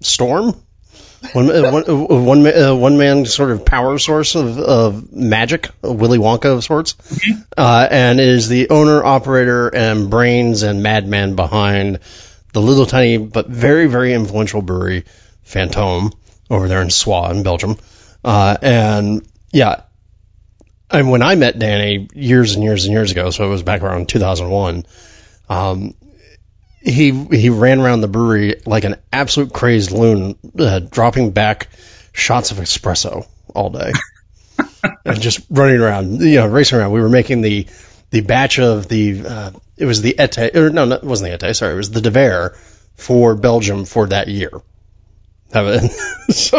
storm. 0.00 0.54
One, 1.32 1.48
one, 1.72 2.24
one, 2.24 2.46
uh, 2.46 2.74
one 2.74 2.96
man 2.96 3.26
sort 3.26 3.50
of 3.50 3.64
power 3.64 3.98
source 3.98 4.34
of, 4.36 4.58
of 4.58 5.12
magic, 5.12 5.68
Willy 5.82 6.18
Wonka 6.18 6.56
of 6.56 6.64
sorts, 6.64 6.94
uh, 7.56 7.88
and 7.90 8.20
is 8.20 8.48
the 8.48 8.70
owner, 8.70 9.04
operator, 9.04 9.68
and 9.68 10.10
brains 10.10 10.62
and 10.62 10.82
madman 10.82 11.34
behind 11.34 11.98
the 12.52 12.62
little 12.62 12.86
tiny 12.86 13.18
but 13.18 13.48
very, 13.48 13.86
very 13.88 14.14
influential 14.14 14.62
brewery, 14.62 15.04
Fantôme, 15.44 16.12
over 16.50 16.68
there 16.68 16.82
in 16.82 16.90
Soy 16.90 17.30
in 17.30 17.42
Belgium. 17.42 17.76
Uh, 18.24 18.56
and 18.62 19.26
yeah, 19.52 19.82
and 20.90 21.10
when 21.10 21.22
I 21.22 21.34
met 21.34 21.58
Danny 21.58 22.08
years 22.14 22.54
and 22.54 22.64
years 22.64 22.84
and 22.84 22.92
years 22.92 23.10
ago, 23.10 23.30
so 23.30 23.44
it 23.44 23.48
was 23.48 23.62
back 23.62 23.82
around 23.82 24.08
2001, 24.08 24.86
um, 25.48 25.94
he 26.80 27.12
he 27.12 27.50
ran 27.50 27.80
around 27.80 28.00
the 28.00 28.08
brewery 28.08 28.60
like 28.66 28.84
an 28.84 28.96
absolute 29.12 29.52
crazed 29.52 29.90
loon, 29.90 30.36
uh, 30.58 30.78
dropping 30.80 31.32
back 31.32 31.68
shots 32.12 32.50
of 32.50 32.58
espresso 32.58 33.26
all 33.54 33.70
day, 33.70 33.92
and 35.04 35.20
just 35.20 35.40
running 35.50 35.80
around, 35.80 36.20
you 36.20 36.36
know, 36.36 36.46
racing 36.46 36.78
around. 36.78 36.92
We 36.92 37.00
were 37.00 37.08
making 37.08 37.40
the 37.40 37.66
the 38.10 38.20
batch 38.20 38.58
of 38.58 38.88
the 38.88 39.26
uh, 39.26 39.50
it 39.76 39.86
was 39.86 40.02
the 40.02 40.16
Ete 40.18 40.54
or 40.56 40.70
no, 40.70 40.84
no, 40.84 40.96
it 40.96 41.04
wasn't 41.04 41.38
the 41.38 41.48
Ete, 41.48 41.56
sorry, 41.56 41.74
it 41.74 41.76
was 41.76 41.90
the 41.90 42.00
De 42.00 42.10
Vere 42.10 42.56
for 42.94 43.34
Belgium 43.34 43.84
for 43.84 44.06
that 44.08 44.28
year. 44.28 44.50
So. 46.28 46.58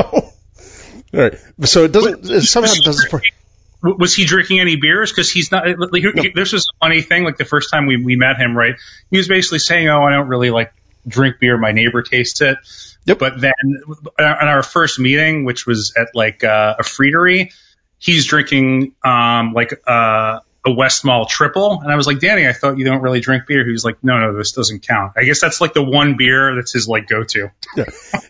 All 1.11 1.19
right, 1.19 1.37
so 1.63 1.85
it 1.85 1.91
doesn't 1.91 2.29
it 2.29 2.41
somehow 2.41 2.73
doesn't. 2.83 3.11
Was 3.81 4.13
he 4.13 4.25
drinking 4.25 4.59
any 4.59 4.75
beers? 4.75 5.11
Because 5.11 5.31
he's 5.31 5.51
not. 5.51 5.65
Like, 5.79 6.03
he- 6.03 6.31
This 6.35 6.51
was 6.53 6.67
a 6.67 6.77
funny 6.85 7.01
thing. 7.01 7.23
Like 7.23 7.37
the 7.37 7.45
first 7.45 7.69
time 7.71 7.85
we, 7.85 8.03
we 8.03 8.15
met 8.15 8.37
him, 8.37 8.57
right? 8.57 8.75
He 9.09 9.17
was 9.17 9.27
basically 9.27 9.59
saying, 9.59 9.87
"Oh, 9.87 10.03
I 10.03 10.11
don't 10.11 10.27
really 10.27 10.49
like 10.49 10.73
drink 11.07 11.37
beer. 11.39 11.57
My 11.57 11.71
neighbor 11.71 12.01
tastes 12.01 12.41
it." 12.41 12.57
Yep. 13.05 13.19
But 13.19 13.39
then 13.41 13.53
on 14.19 14.47
our 14.47 14.63
first 14.63 14.99
meeting, 14.99 15.45
which 15.45 15.65
was 15.65 15.93
at 15.97 16.09
like 16.13 16.43
uh, 16.43 16.75
a 16.79 16.83
fritery, 16.83 17.53
he's 17.97 18.25
drinking 18.25 18.93
um, 19.03 19.53
like 19.53 19.71
uh, 19.87 20.39
a 20.65 20.69
Westmalle 20.69 21.29
triple, 21.29 21.79
and 21.81 21.89
I 21.89 21.95
was 21.95 22.05
like, 22.05 22.19
"Danny, 22.19 22.47
I 22.47 22.51
thought 22.53 22.77
you 22.77 22.83
don't 22.83 23.01
really 23.01 23.21
drink 23.21 23.45
beer." 23.47 23.65
He 23.65 23.71
was 23.71 23.85
like, 23.85 24.03
"No, 24.03 24.19
no, 24.19 24.35
this 24.37 24.51
doesn't 24.51 24.85
count." 24.85 25.13
I 25.15 25.23
guess 25.23 25.39
that's 25.39 25.61
like 25.61 25.73
the 25.73 25.83
one 25.83 26.17
beer 26.17 26.55
that's 26.55 26.73
his 26.73 26.87
like 26.87 27.07
go 27.07 27.23
to. 27.23 27.49
yeah. 27.77 27.85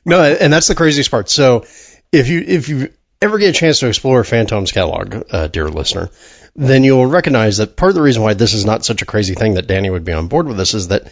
No, 0.06 0.22
and 0.24 0.54
that's 0.54 0.68
the 0.68 0.76
craziest 0.76 1.10
part. 1.10 1.28
So 1.30 1.66
if 2.12 2.28
you 2.30 2.40
if 2.46 2.70
you 2.70 2.94
ever 3.22 3.38
get 3.38 3.50
a 3.50 3.60
chance 3.60 3.80
to 3.80 3.88
explore 3.88 4.24
Fantôme's 4.24 4.72
catalog, 4.72 5.24
uh, 5.32 5.48
dear 5.48 5.68
listener, 5.68 6.10
then 6.56 6.84
you'll 6.84 7.06
recognize 7.06 7.58
that 7.58 7.76
part 7.76 7.90
of 7.90 7.96
the 7.96 8.02
reason 8.02 8.24
why 8.24 8.34
this 8.34 8.54
is 8.54 8.66
not 8.66 8.86
such 8.86 9.02
a 9.02 9.06
crazy 9.06 9.36
thing 9.36 9.56
that 9.56 9.68
Danny 9.68 9.90
would 9.90 10.06
be 10.06 10.14
on 10.14 10.28
board 10.28 10.48
with 10.48 10.58
this 10.58 10.74
is 10.74 10.88
that 10.88 11.12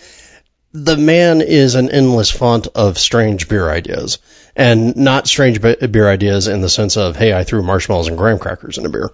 the 0.71 0.97
man 0.97 1.41
is 1.41 1.75
an 1.75 1.89
endless 1.89 2.29
font 2.29 2.67
of 2.75 2.97
strange 2.97 3.49
beer 3.49 3.69
ideas, 3.69 4.19
and 4.55 4.95
not 4.95 5.27
strange 5.27 5.61
beer 5.61 6.09
ideas 6.09 6.47
in 6.47 6.61
the 6.61 6.69
sense 6.69 6.97
of 6.97 7.15
hey, 7.15 7.33
I 7.33 7.43
threw 7.43 7.63
marshmallows 7.63 8.07
and 8.07 8.17
graham 8.17 8.39
crackers 8.39 8.77
in 8.77 8.85
a 8.85 8.89
beer, 8.89 9.09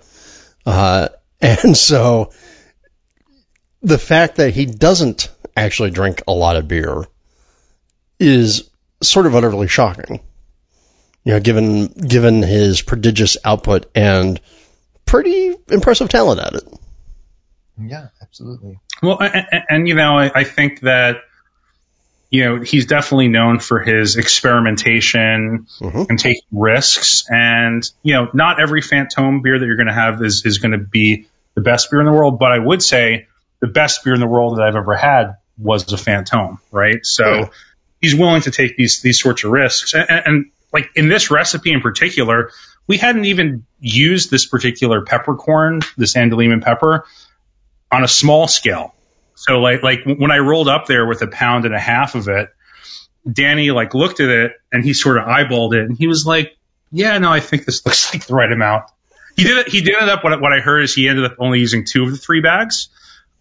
uh, 0.65 1.10
and 1.41 1.75
so 1.75 2.32
the 3.82 3.97
fact 3.97 4.38
that 4.38 4.53
he 4.53 4.65
doesn't 4.65 5.29
actually 5.56 5.91
drink 5.91 6.23
a 6.27 6.34
lot 6.34 6.56
of 6.56 6.67
beer 6.67 7.06
is 8.19 8.69
sort 9.01 9.25
of 9.25 9.36
utterly 9.36 9.67
shocking. 9.67 10.19
You 11.26 11.34
know, 11.34 11.40
given 11.40 11.88
given 11.88 12.42
his 12.44 12.82
prodigious 12.82 13.38
output 13.46 13.90
and 13.96 14.40
pretty 15.06 15.54
impressive 15.70 16.10
talent 16.10 16.42
at 16.42 16.54
it. 16.56 16.64
Yeah, 17.80 18.08
absolutely. 18.22 18.80
Well, 19.02 19.20
and, 19.22 19.48
and, 19.52 19.64
and 19.70 19.88
you 19.88 19.96
know, 19.96 20.18
I, 20.18 20.32
I 20.34 20.44
think 20.44 20.82
that 20.82 21.18
you 22.30 22.44
know, 22.46 22.62
he's 22.62 22.88
definitely 22.88 23.28
known 23.28 23.60
for 23.60 23.80
his 23.80 24.16
experimentation 24.18 25.68
Mhm. 25.80 26.10
and 26.10 26.18
taking 26.20 26.42
risks. 26.52 27.26
And, 27.30 27.84
you 28.02 28.14
know, 28.16 28.30
not 28.34 28.60
every 28.60 28.82
Fantôme 28.82 29.44
beer 29.44 29.60
that 29.60 29.66
you're 29.66 29.76
going 29.76 29.88
to 29.88 29.94
have 29.94 30.20
is, 30.24 30.44
is 30.44 30.58
going 30.58 30.72
to 30.72 30.80
be 30.80 31.28
the 31.54 31.62
best 31.62 31.92
beer 31.92 32.00
in 32.00 32.08
the 32.08 32.12
world. 32.12 32.40
But 32.40 32.52
I 32.52 32.58
would 32.58 32.82
say 32.82 33.28
the 33.60 33.68
best 33.68 34.04
beer 34.04 34.16
in 34.16 34.20
the 34.20 34.26
world 34.28 34.58
that 34.58 34.64
I've 34.64 34.76
ever 34.76 34.96
had 34.96 35.36
was 35.60 35.92
a 35.94 35.96
Fantôme, 35.96 36.58
right? 36.72 37.06
So 37.06 37.24
Yeah. 37.28 37.50
he's 38.02 38.16
willing 38.16 38.42
to 38.42 38.52
take 38.52 38.78
these, 38.78 39.02
these 39.02 39.20
sorts 39.22 39.44
of 39.44 39.52
risks. 39.52 39.94
And, 39.94 40.10
and, 40.10 40.26
and 40.26 40.52
like 40.74 40.90
in 40.96 41.08
this 41.08 41.30
recipe 41.30 41.72
in 41.72 41.82
particular, 41.82 42.52
we 42.88 42.98
hadn't 42.98 43.26
even 43.26 43.66
used 43.80 44.32
this 44.32 44.48
particular 44.48 45.04
peppercorn, 45.04 45.82
this 45.96 46.16
Andaliman 46.16 46.64
pepper 46.64 47.06
on 47.92 48.04
a 48.04 48.08
small 48.08 48.48
scale. 48.48 48.94
So 49.36 49.60
like 49.60 49.84
like 49.84 50.00
when 50.06 50.32
I 50.32 50.40
rolled 50.40 50.68
up 50.68 50.88
there 50.88 51.06
with 51.06 51.22
a 51.22 51.28
pound 51.28 51.66
and 51.66 51.76
a 51.76 51.80
half 51.80 52.16
of 52.16 52.28
it, 52.28 52.50
Danny 53.32 53.72
like 53.72 53.94
looked 53.94 54.20
at 54.20 54.30
it 54.30 54.54
and 54.72 54.84
he 54.84 54.94
sort 54.94 55.18
of 55.18 55.26
eyeballed 55.26 55.74
it 55.74 55.86
and 55.86 55.98
he 55.98 56.08
was 56.08 56.26
like, 56.26 56.58
"Yeah, 56.92 57.18
no, 57.20 57.32
I 57.32 57.40
think 57.40 57.66
this 57.66 57.86
looks 57.86 58.14
like 58.14 58.26
the 58.26 58.34
right 58.34 58.52
amount." 58.52 58.86
He 59.36 59.44
did 59.44 59.58
it. 59.60 59.70
He 59.70 59.82
did 59.82 59.96
end 59.96 60.10
up. 60.10 60.24
What, 60.24 60.40
what 60.42 60.54
I 60.54 60.60
heard 60.60 60.84
is 60.84 60.94
he 60.94 61.08
ended 61.08 61.26
up 61.26 61.36
only 61.40 61.60
using 61.60 61.86
two 61.86 62.04
of 62.04 62.12
the 62.12 62.18
three 62.18 62.42
bags, 62.42 62.90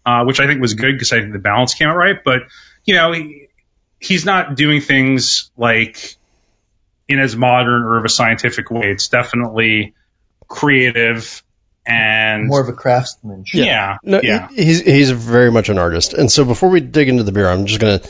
uh, 0.05 0.23
which 0.23 0.39
I 0.39 0.47
think 0.47 0.61
was 0.61 0.73
good 0.73 0.93
because 0.93 1.11
I 1.11 1.19
think 1.19 1.33
the 1.33 1.39
balance 1.39 1.73
came 1.75 1.87
out 1.87 1.95
right. 1.95 2.23
But 2.23 2.43
you 2.85 2.95
know, 2.95 3.11
he, 3.11 3.49
he's 3.99 4.25
not 4.25 4.55
doing 4.55 4.81
things 4.81 5.51
like 5.55 6.17
in 7.13 7.19
as 7.19 7.35
modern 7.35 7.83
or 7.83 7.97
of 7.97 8.05
a 8.05 8.09
scientific 8.09 8.69
way. 8.71 8.91
It's 8.91 9.07
definitely 9.07 9.93
creative 10.47 11.43
and 11.85 12.47
More 12.47 12.61
of 12.61 12.69
a 12.69 12.73
craftsmanship. 12.73 13.65
yeah, 13.65 13.97
No, 14.03 14.21
yeah. 14.23 14.47
he- 14.49 14.63
he's 14.65 14.81
he's 14.81 15.11
very 15.11 15.51
much 15.51 15.69
an 15.69 15.77
artist. 15.77 16.13
And 16.13 16.31
so 16.31 16.45
before 16.45 16.69
we 16.69 16.79
dig 16.79 17.09
into 17.09 17.23
the 17.23 17.31
beer, 17.31 17.49
I'm 17.49 17.65
just 17.65 17.79
gonna 17.81 18.01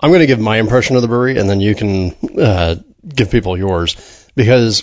I'm 0.00 0.12
gonna 0.12 0.26
give 0.26 0.38
my 0.40 0.58
impression 0.58 0.96
of 0.96 1.02
the 1.02 1.08
brewery, 1.08 1.38
and 1.38 1.48
then 1.48 1.60
you 1.60 1.74
can 1.74 2.14
uh, 2.38 2.76
give 3.08 3.30
people 3.30 3.56
yours 3.56 3.96
because 4.34 4.82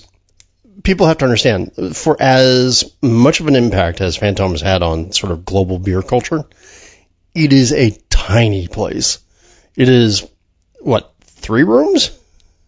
people 0.84 1.06
have 1.06 1.20
to 1.20 1.26
understand 1.26 1.96
for 1.96 2.18
as 2.20 2.92
much 3.04 3.40
of 3.40 3.48
an 3.48 3.56
impact 3.56 4.02
as 4.02 4.18
Fantôme's 4.18 4.62
had 4.62 4.82
on 4.82 5.12
sort 5.12 5.32
of 5.32 5.46
global 5.46 5.78
beer 5.78 6.02
culture, 6.02 6.44
it 7.36 7.54
is 7.54 7.72
a 7.72 7.92
tiny 8.10 8.68
place. 8.68 9.20
It 9.76 9.90
is 9.90 10.28
what 10.82 11.14
three 11.22 11.64
rooms, 11.64 12.18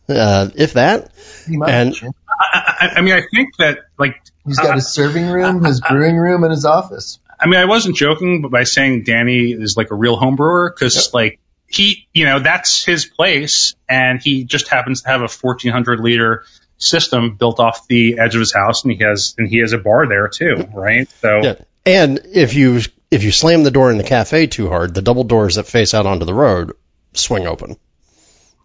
uh, 0.09 0.49
if 0.55 0.73
that. 0.73 1.11
And- 1.47 1.95
I, 2.37 2.79
I, 2.79 2.89
I 2.97 3.01
mean, 3.01 3.13
I 3.13 3.21
think 3.31 3.55
that 3.57 3.85
like 3.97 4.21
He's 4.45 4.59
got 4.59 4.75
his 4.75 4.91
serving 4.91 5.27
room, 5.27 5.63
his 5.63 5.81
brewing 5.81 6.17
room, 6.17 6.43
and 6.43 6.51
his 6.51 6.65
office. 6.65 7.19
I 7.39 7.47
mean, 7.47 7.59
I 7.59 7.65
wasn't 7.65 7.95
joking, 7.95 8.41
but 8.41 8.51
by 8.51 8.63
saying 8.63 9.03
Danny 9.03 9.51
is 9.51 9.75
like 9.75 9.91
a 9.91 9.95
real 9.95 10.15
home 10.15 10.35
brewer, 10.35 10.71
because 10.73 11.13
like 11.13 11.39
he, 11.67 12.07
you 12.13 12.25
know, 12.25 12.39
that's 12.39 12.85
his 12.85 13.05
place, 13.05 13.75
and 13.89 14.21
he 14.21 14.43
just 14.43 14.67
happens 14.67 15.01
to 15.01 15.09
have 15.09 15.21
a 15.21 15.27
1400 15.27 15.99
liter 15.99 16.45
system 16.77 17.35
built 17.35 17.59
off 17.59 17.87
the 17.87 18.19
edge 18.19 18.35
of 18.35 18.39
his 18.39 18.53
house, 18.53 18.83
and 18.83 18.93
he 18.93 19.03
has 19.03 19.33
and 19.37 19.47
he 19.47 19.59
has 19.59 19.73
a 19.73 19.79
bar 19.79 20.07
there 20.07 20.27
too, 20.27 20.67
right? 20.73 21.09
So 21.21 21.41
Yeah. 21.41 21.55
And 21.85 22.21
if 22.33 22.53
you 22.53 22.81
if 23.09 23.23
you 23.23 23.31
slam 23.31 23.63
the 23.63 23.71
door 23.71 23.91
in 23.91 23.97
the 23.97 24.03
cafe 24.03 24.45
too 24.47 24.69
hard, 24.69 24.93
the 24.93 25.01
double 25.01 25.23
doors 25.23 25.55
that 25.55 25.65
face 25.65 25.93
out 25.93 26.05
onto 26.05 26.25
the 26.25 26.33
road 26.33 26.73
swing 27.13 27.47
open. 27.47 27.77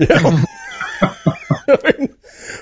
You 0.01 0.07
know? 0.09 0.45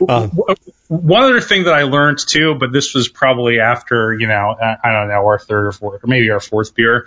Um, 0.09 0.31
one 0.88 1.22
other 1.22 1.40
thing 1.40 1.64
that 1.64 1.74
I 1.74 1.83
learned 1.85 2.18
too, 2.18 2.55
but 2.55 2.72
this 2.72 2.94
was 2.94 3.09
probably 3.09 3.61
after 3.61 4.14
you 4.14 4.27
know 4.27 4.55
I 4.61 4.92
don't 4.92 5.09
know 5.09 5.27
our 5.27 5.38
third 5.38 5.66
or 5.66 5.72
fourth 5.72 6.05
or 6.05 6.07
maybe 6.07 6.31
our 6.31 6.40
fourth 6.40 6.74
beer. 6.74 7.07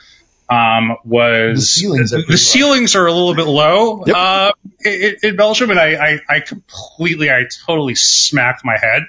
Um, 0.50 0.98
was 1.06 1.60
The 1.60 1.62
ceilings 1.62 2.14
are 2.14 2.22
the, 2.24 2.38
ceilings 2.38 2.96
are 2.96 3.08
a 3.08 3.14
little 3.14 3.36
bit 3.36 3.46
low 3.46 4.04
Yep. 4.06 4.16
uh, 4.18 4.52
in, 4.84 5.16
in 5.24 5.36
Belgium, 5.38 5.70
and 5.70 5.80
I, 5.80 5.94
I, 5.94 6.20
I 6.28 6.40
completely, 6.42 7.32
I 7.32 7.46
totally 7.66 7.96
smacked 7.96 8.66
my 8.66 8.78
head 8.78 9.04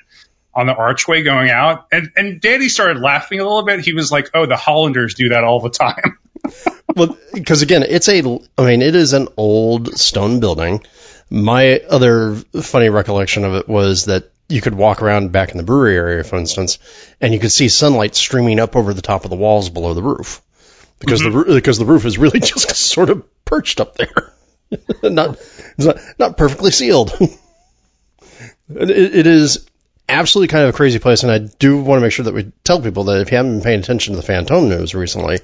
on 0.55 0.67
the 0.67 0.75
archway 0.75 1.25
going 1.25 1.51
out, 1.51 1.87
and 1.91 2.13
and 2.17 2.41
Danny 2.41 2.69
started 2.69 3.01
laughing 3.01 3.41
a 3.41 3.43
little 3.43 3.65
bit. 3.65 3.81
He 3.81 3.93
was 3.93 4.13
like, 4.13 4.31
"Oh, 4.35 4.47
the 4.47 4.57
Hollanders 4.57 5.15
do 5.15 5.31
that 5.31 5.43
all 5.43 5.61
the 5.61 5.71
time." 5.71 6.19
well, 6.97 7.17
because 7.35 7.63
again, 7.63 7.83
it's 7.89 8.09
a 8.09 8.19
I 8.57 8.65
mean, 8.65 8.83
it 8.83 8.95
is 8.95 9.13
an 9.13 9.29
old 9.37 9.99
stone 9.99 10.39
building. 10.39 10.85
My 11.33 11.81
other 11.89 12.35
funny 12.35 12.91
recollection 12.91 13.47
of 13.47 13.55
it 13.55 13.67
was 13.67 14.05
that 14.05 14.31
you 14.51 14.61
could 14.61 14.75
walk 14.75 15.01
around 15.01 15.33
back 15.33 15.53
in 15.53 15.57
the 15.57 15.63
brewery 15.63 15.97
area, 15.97 16.25
for 16.25 16.37
instance, 16.37 16.79
and 17.23 17.33
you 17.33 17.41
could 17.41 17.51
see 17.51 17.71
sunlight 17.71 18.15
streaming 18.15 18.61
up 18.61 18.77
over 18.77 18.93
the 18.93 19.01
top 19.01 19.25
of 19.25 19.31
the 19.31 19.37
walls 19.37 19.71
below 19.71 19.95
the 19.95 20.03
roof. 20.03 20.43
Because 20.99 21.21
the 21.21 21.45
because 21.49 21.79
the 21.79 21.87
roof 21.87 22.05
is 22.05 22.19
really 22.19 22.41
just 22.41 22.69
sort 22.77 23.09
of 23.09 23.25
perched 23.47 23.81
up 23.81 23.97
there, 23.97 24.35
not 25.03 25.37
it's 25.39 25.87
not 25.87 25.97
not 26.19 26.37
perfectly 26.37 26.71
sealed. 26.71 27.11
it, 28.69 28.91
it 28.91 29.27
is 29.27 29.67
absolutely 30.11 30.49
kind 30.49 30.65
of 30.65 30.75
a 30.75 30.77
crazy 30.77 30.99
place, 30.99 31.23
and 31.23 31.33
I 31.33 31.39
do 31.39 31.81
want 31.81 31.99
to 31.99 32.03
make 32.03 32.13
sure 32.13 32.27
that 32.27 32.35
we 32.35 32.53
tell 32.63 32.83
people 32.83 33.05
that 33.05 33.23
if 33.23 33.31
you 33.31 33.39
haven't 33.39 33.55
been 33.55 33.65
paying 33.65 33.81
attention 33.81 34.15
to 34.15 34.21
the 34.21 34.27
Fantôme 34.27 34.69
news 34.69 34.95
recently, 34.95 35.39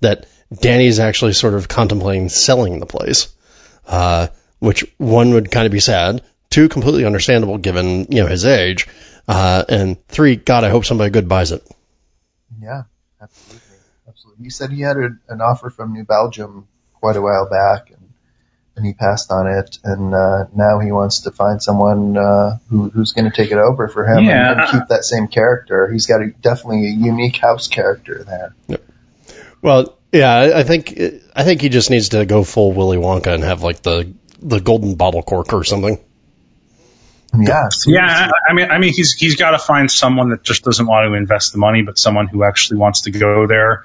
that 0.00 0.26
Danny's 0.52 1.00
actually 1.00 1.32
sort 1.32 1.54
of 1.54 1.66
contemplating 1.66 2.28
selling 2.28 2.78
the 2.78 2.84
place, 2.84 3.34
uh, 3.86 4.26
which 4.60 4.84
one 4.98 5.34
would 5.34 5.50
kind 5.50 5.66
of 5.66 5.72
be 5.72 5.80
sad, 5.80 6.22
two 6.48 6.68
completely 6.68 7.04
understandable 7.04 7.58
given 7.58 8.06
you 8.10 8.22
know 8.22 8.26
his 8.26 8.44
age, 8.46 8.86
uh, 9.26 9.64
and 9.68 10.06
three, 10.06 10.36
God, 10.36 10.64
I 10.64 10.70
hope 10.70 10.84
somebody 10.84 11.10
good 11.10 11.28
buys 11.28 11.50
it. 11.52 11.66
Yeah, 12.60 12.84
absolutely, 13.20 13.78
absolutely. 14.08 14.44
He 14.44 14.50
said 14.50 14.70
he 14.70 14.82
had 14.82 14.96
a, 14.96 15.08
an 15.28 15.40
offer 15.40 15.70
from 15.70 15.92
New 15.92 16.04
Belgium 16.04 16.68
quite 16.94 17.16
a 17.16 17.20
while 17.20 17.48
back, 17.50 17.90
and 17.90 17.96
and 18.76 18.86
he 18.86 18.92
passed 18.94 19.30
on 19.32 19.46
it, 19.46 19.78
and 19.84 20.14
uh, 20.14 20.46
now 20.54 20.78
he 20.78 20.90
wants 20.92 21.22
to 21.22 21.30
find 21.30 21.62
someone 21.62 22.16
uh, 22.16 22.58
who, 22.70 22.88
who's 22.88 23.12
going 23.12 23.30
to 23.30 23.36
take 23.36 23.50
it 23.50 23.58
over 23.58 23.88
for 23.88 24.06
him 24.06 24.24
Yeah. 24.24 24.52
and, 24.52 24.60
and 24.60 24.70
keep 24.70 24.88
that 24.88 25.04
same 25.04 25.26
character. 25.28 25.90
He's 25.90 26.06
got 26.06 26.22
a, 26.22 26.28
definitely 26.30 26.86
a 26.86 26.90
unique 26.90 27.36
house 27.36 27.68
character 27.68 28.24
there. 28.24 28.54
Well, 29.60 29.98
yeah, 30.12 30.32
I 30.32 30.60
I 30.60 30.62
think 30.62 30.98
I 31.36 31.44
think 31.44 31.60
he 31.60 31.68
just 31.68 31.90
needs 31.90 32.10
to 32.10 32.24
go 32.24 32.42
full 32.42 32.72
Willy 32.72 32.96
Wonka 32.96 33.34
and 33.34 33.44
have 33.44 33.62
like 33.62 33.82
the 33.82 34.12
the 34.40 34.60
golden 34.60 34.94
bottle 34.94 35.22
cork 35.22 35.52
or 35.52 35.64
something. 35.64 35.98
Yeah, 37.32 37.68
seriously. 37.68 37.94
yeah, 37.94 38.30
I, 38.30 38.50
I 38.50 38.54
mean, 38.54 38.70
I 38.70 38.78
mean, 38.78 38.92
he's 38.92 39.12
he's 39.12 39.36
got 39.36 39.52
to 39.52 39.58
find 39.58 39.90
someone 39.90 40.30
that 40.30 40.42
just 40.42 40.64
doesn't 40.64 40.86
want 40.86 41.08
to 41.08 41.14
invest 41.14 41.52
the 41.52 41.58
money, 41.58 41.82
but 41.82 41.98
someone 41.98 42.26
who 42.26 42.42
actually 42.42 42.78
wants 42.78 43.02
to 43.02 43.12
go 43.12 43.46
there 43.46 43.84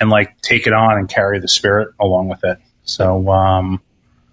and 0.00 0.10
like 0.10 0.40
take 0.40 0.66
it 0.66 0.72
on 0.72 0.98
and 0.98 1.08
carry 1.08 1.40
the 1.40 1.48
spirit 1.48 1.94
along 1.98 2.28
with 2.28 2.44
it. 2.44 2.58
So, 2.84 3.28
um, 3.30 3.80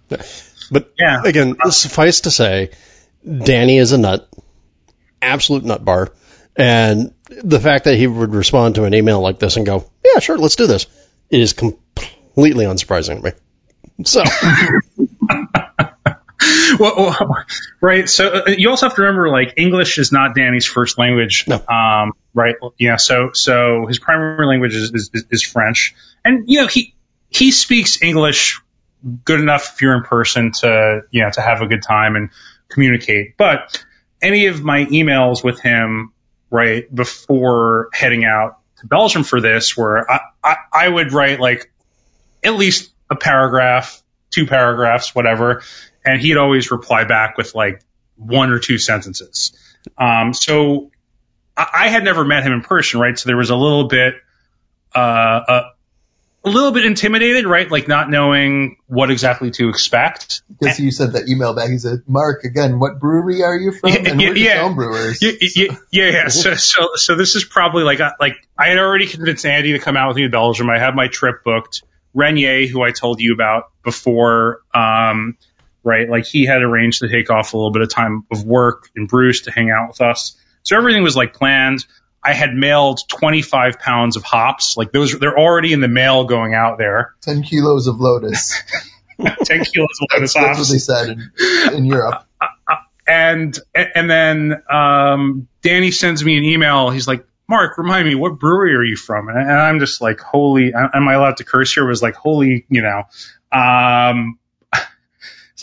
But 0.08 0.92
yeah, 0.98 1.22
again, 1.24 1.56
suffice 1.70 2.22
to 2.22 2.30
say, 2.30 2.70
Danny 3.26 3.78
is 3.78 3.92
a 3.92 3.98
nut, 3.98 4.28
absolute 5.20 5.64
nut 5.64 5.84
bar, 5.84 6.12
and 6.56 7.14
the 7.28 7.60
fact 7.60 7.84
that 7.84 7.96
he 7.96 8.06
would 8.06 8.34
respond 8.34 8.76
to 8.76 8.84
an 8.84 8.94
email 8.94 9.20
like 9.20 9.38
this 9.38 9.56
and 9.56 9.66
go, 9.66 9.84
"Yeah, 10.04 10.20
sure, 10.20 10.38
let's 10.38 10.56
do 10.56 10.66
this," 10.66 10.86
is 11.30 11.52
completely 11.52 12.64
unsurprising 12.66 13.16
to 13.16 13.22
me. 13.22 14.04
So, 14.04 14.22
well, 16.78 17.44
right. 17.80 18.08
So 18.08 18.28
uh, 18.28 18.50
you 18.56 18.70
also 18.70 18.86
have 18.86 18.96
to 18.96 19.02
remember, 19.02 19.28
like 19.28 19.54
English 19.56 19.98
is 19.98 20.12
not 20.12 20.34
Danny's 20.34 20.66
first 20.66 20.98
language. 20.98 21.44
No. 21.46 21.56
Um, 21.66 22.12
right. 22.34 22.56
Yeah. 22.78 22.96
So 22.96 23.32
so 23.32 23.86
his 23.86 23.98
primary 23.98 24.46
language 24.46 24.74
is, 24.74 24.92
is 24.92 25.24
is 25.30 25.42
French, 25.42 25.94
and 26.24 26.48
you 26.48 26.60
know 26.60 26.66
he 26.66 26.94
he 27.28 27.50
speaks 27.50 28.02
English 28.02 28.60
good 29.24 29.40
enough 29.40 29.74
if 29.74 29.82
you're 29.82 29.96
in 29.96 30.02
person 30.02 30.52
to 30.52 31.02
you 31.10 31.22
know 31.22 31.30
to 31.30 31.40
have 31.40 31.60
a 31.62 31.66
good 31.66 31.82
time 31.82 32.16
and 32.16 32.30
communicate. 32.68 33.36
But 33.36 33.82
any 34.20 34.46
of 34.46 34.62
my 34.62 34.84
emails 34.86 35.44
with 35.44 35.60
him 35.60 36.12
right 36.50 36.92
before 36.94 37.88
heading 37.92 38.24
out 38.24 38.58
to 38.78 38.86
Belgium 38.86 39.24
for 39.24 39.40
this, 39.40 39.76
where 39.76 40.10
I, 40.10 40.20
I, 40.42 40.56
I 40.72 40.88
would 40.88 41.12
write 41.12 41.40
like 41.40 41.72
at 42.42 42.54
least 42.54 42.92
a 43.10 43.16
paragraph, 43.16 44.02
two 44.30 44.46
paragraphs, 44.46 45.14
whatever, 45.14 45.62
and 46.04 46.20
he'd 46.20 46.36
always 46.36 46.70
reply 46.70 47.04
back 47.04 47.36
with 47.36 47.54
like 47.54 47.82
one 48.16 48.50
or 48.50 48.58
two 48.58 48.78
sentences. 48.78 49.52
Um, 49.98 50.34
so 50.34 50.90
I, 51.56 51.68
I 51.72 51.88
had 51.88 52.04
never 52.04 52.24
met 52.24 52.44
him 52.44 52.52
in 52.52 52.62
person, 52.62 53.00
right? 53.00 53.18
So 53.18 53.28
there 53.28 53.36
was 53.36 53.50
a 53.50 53.56
little 53.56 53.88
bit, 53.88 54.14
uh, 54.94 54.98
uh, 54.98 55.70
a 56.44 56.50
little 56.50 56.72
bit 56.72 56.84
intimidated, 56.84 57.46
right? 57.46 57.70
Like 57.70 57.86
not 57.86 58.10
knowing 58.10 58.76
what 58.86 59.10
exactly 59.10 59.50
to 59.52 59.68
expect. 59.68 60.42
Because 60.48 60.80
you 60.80 60.90
said 60.90 61.12
that 61.12 61.28
email 61.28 61.54
back. 61.54 61.70
He 61.70 61.78
said, 61.78 62.02
"Mark, 62.06 62.44
again, 62.44 62.80
what 62.80 62.98
brewery 62.98 63.44
are 63.44 63.56
you 63.56 63.72
from? 63.72 63.90
Yeah, 63.90 64.10
and 64.10 64.20
yeah, 64.20 64.28
we're 64.28 64.36
yeah. 64.36 64.62
home 64.62 64.74
brewers." 64.74 65.22
Yeah, 65.22 65.32
yeah, 65.40 65.76
yeah. 65.92 66.10
yeah. 66.10 66.28
So, 66.28 66.54
so, 66.56 66.90
so 66.96 67.14
this 67.14 67.36
is 67.36 67.44
probably 67.44 67.84
like, 67.84 68.00
like 68.18 68.36
I 68.58 68.68
had 68.68 68.78
already 68.78 69.06
convinced 69.06 69.46
Andy 69.46 69.72
to 69.72 69.78
come 69.78 69.96
out 69.96 70.08
with 70.08 70.16
me 70.16 70.24
to 70.24 70.30
Belgium. 70.30 70.68
I 70.68 70.78
have 70.78 70.94
my 70.94 71.08
trip 71.08 71.44
booked. 71.44 71.82
Renier, 72.14 72.66
who 72.66 72.82
I 72.82 72.90
told 72.90 73.20
you 73.20 73.32
about 73.32 73.70
before, 73.82 74.60
um, 74.74 75.38
right? 75.84 76.08
Like 76.08 76.24
he 76.26 76.44
had 76.46 76.62
arranged 76.62 77.00
to 77.00 77.08
take 77.08 77.30
off 77.30 77.54
a 77.54 77.56
little 77.56 77.72
bit 77.72 77.82
of 77.82 77.88
time 77.90 78.26
of 78.30 78.44
work 78.44 78.88
in 78.96 79.06
Bruges 79.06 79.42
to 79.42 79.50
hang 79.50 79.70
out 79.70 79.88
with 79.88 80.00
us. 80.00 80.36
So 80.62 80.76
everything 80.76 81.02
was 81.02 81.16
like 81.16 81.34
planned. 81.34 81.86
I 82.22 82.34
had 82.34 82.54
mailed 82.54 83.00
25 83.08 83.78
pounds 83.80 84.16
of 84.16 84.22
hops. 84.22 84.76
Like 84.76 84.92
those, 84.92 85.18
they're 85.18 85.38
already 85.38 85.72
in 85.72 85.80
the 85.80 85.88
mail 85.88 86.24
going 86.24 86.54
out 86.54 86.78
there. 86.78 87.14
Ten 87.20 87.42
kilos 87.42 87.88
of 87.88 87.98
Lotus. 88.00 88.62
ten 89.20 89.64
kilos 89.64 89.88
of 90.00 90.08
lotus 90.14 90.34
That's 90.34 90.36
what 90.36 90.56
hops. 90.56 90.70
they 90.70 90.78
said 90.78 91.08
in, 91.08 91.74
in 91.74 91.84
Europe. 91.84 92.24
and 93.06 93.58
and 93.74 94.08
then 94.08 94.62
um, 94.70 95.48
Danny 95.62 95.90
sends 95.90 96.24
me 96.24 96.38
an 96.38 96.44
email. 96.44 96.90
He's 96.90 97.08
like, 97.08 97.26
Mark, 97.48 97.76
remind 97.76 98.06
me, 98.06 98.14
what 98.14 98.38
brewery 98.38 98.74
are 98.76 98.84
you 98.84 98.96
from? 98.96 99.28
And, 99.28 99.38
and 99.38 99.50
I'm 99.50 99.80
just 99.80 100.00
like, 100.00 100.20
holy, 100.20 100.72
am 100.72 101.08
I 101.08 101.14
allowed 101.14 101.38
to 101.38 101.44
curse 101.44 101.74
here? 101.74 101.84
It 101.84 101.88
was 101.88 102.02
like, 102.02 102.14
holy, 102.14 102.66
you 102.70 102.82
know. 102.82 103.02
Um, 103.52 104.38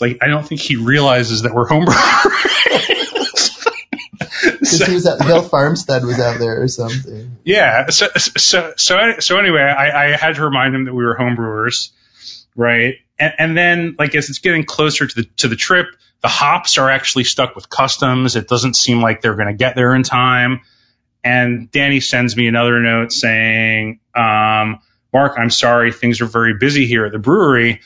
like 0.00 0.18
I 0.22 0.28
don't 0.28 0.46
think 0.46 0.60
he 0.60 0.76
realizes 0.76 1.42
that 1.42 1.54
we're 1.54 1.66
homebrewers. 1.66 3.66
Because 4.42 4.86
he 4.86 4.94
was 4.94 5.06
at 5.06 5.22
Hill 5.22 5.42
Farmstead 5.42 6.04
was 6.04 6.18
out 6.18 6.38
there 6.38 6.62
or 6.62 6.68
something. 6.68 7.36
Yeah. 7.44 7.90
So 7.90 8.08
so 8.16 8.72
so 8.76 9.14
so 9.18 9.38
anyway, 9.38 9.60
I, 9.60 10.06
I 10.06 10.16
had 10.16 10.36
to 10.36 10.44
remind 10.44 10.74
him 10.74 10.86
that 10.86 10.94
we 10.94 11.04
were 11.04 11.16
homebrewers, 11.16 11.90
right? 12.56 12.96
And, 13.18 13.34
and 13.38 13.56
then 13.56 13.96
like 13.98 14.14
as 14.14 14.30
it's 14.30 14.38
getting 14.38 14.64
closer 14.64 15.06
to 15.06 15.14
the 15.14 15.24
to 15.38 15.48
the 15.48 15.56
trip, 15.56 15.86
the 16.22 16.28
hops 16.28 16.78
are 16.78 16.88
actually 16.88 17.24
stuck 17.24 17.54
with 17.54 17.68
customs. 17.68 18.36
It 18.36 18.48
doesn't 18.48 18.76
seem 18.76 19.00
like 19.00 19.20
they're 19.20 19.36
going 19.36 19.48
to 19.48 19.54
get 19.54 19.74
there 19.74 19.94
in 19.94 20.02
time. 20.02 20.62
And 21.22 21.70
Danny 21.70 22.00
sends 22.00 22.36
me 22.36 22.46
another 22.46 22.80
note 22.80 23.12
saying, 23.12 24.00
um, 24.14 24.80
"Marc, 25.12 25.38
I'm 25.38 25.50
sorry, 25.50 25.92
things 25.92 26.22
are 26.22 26.26
very 26.26 26.54
busy 26.54 26.86
here 26.86 27.04
at 27.04 27.12
the 27.12 27.18
brewery. 27.18 27.80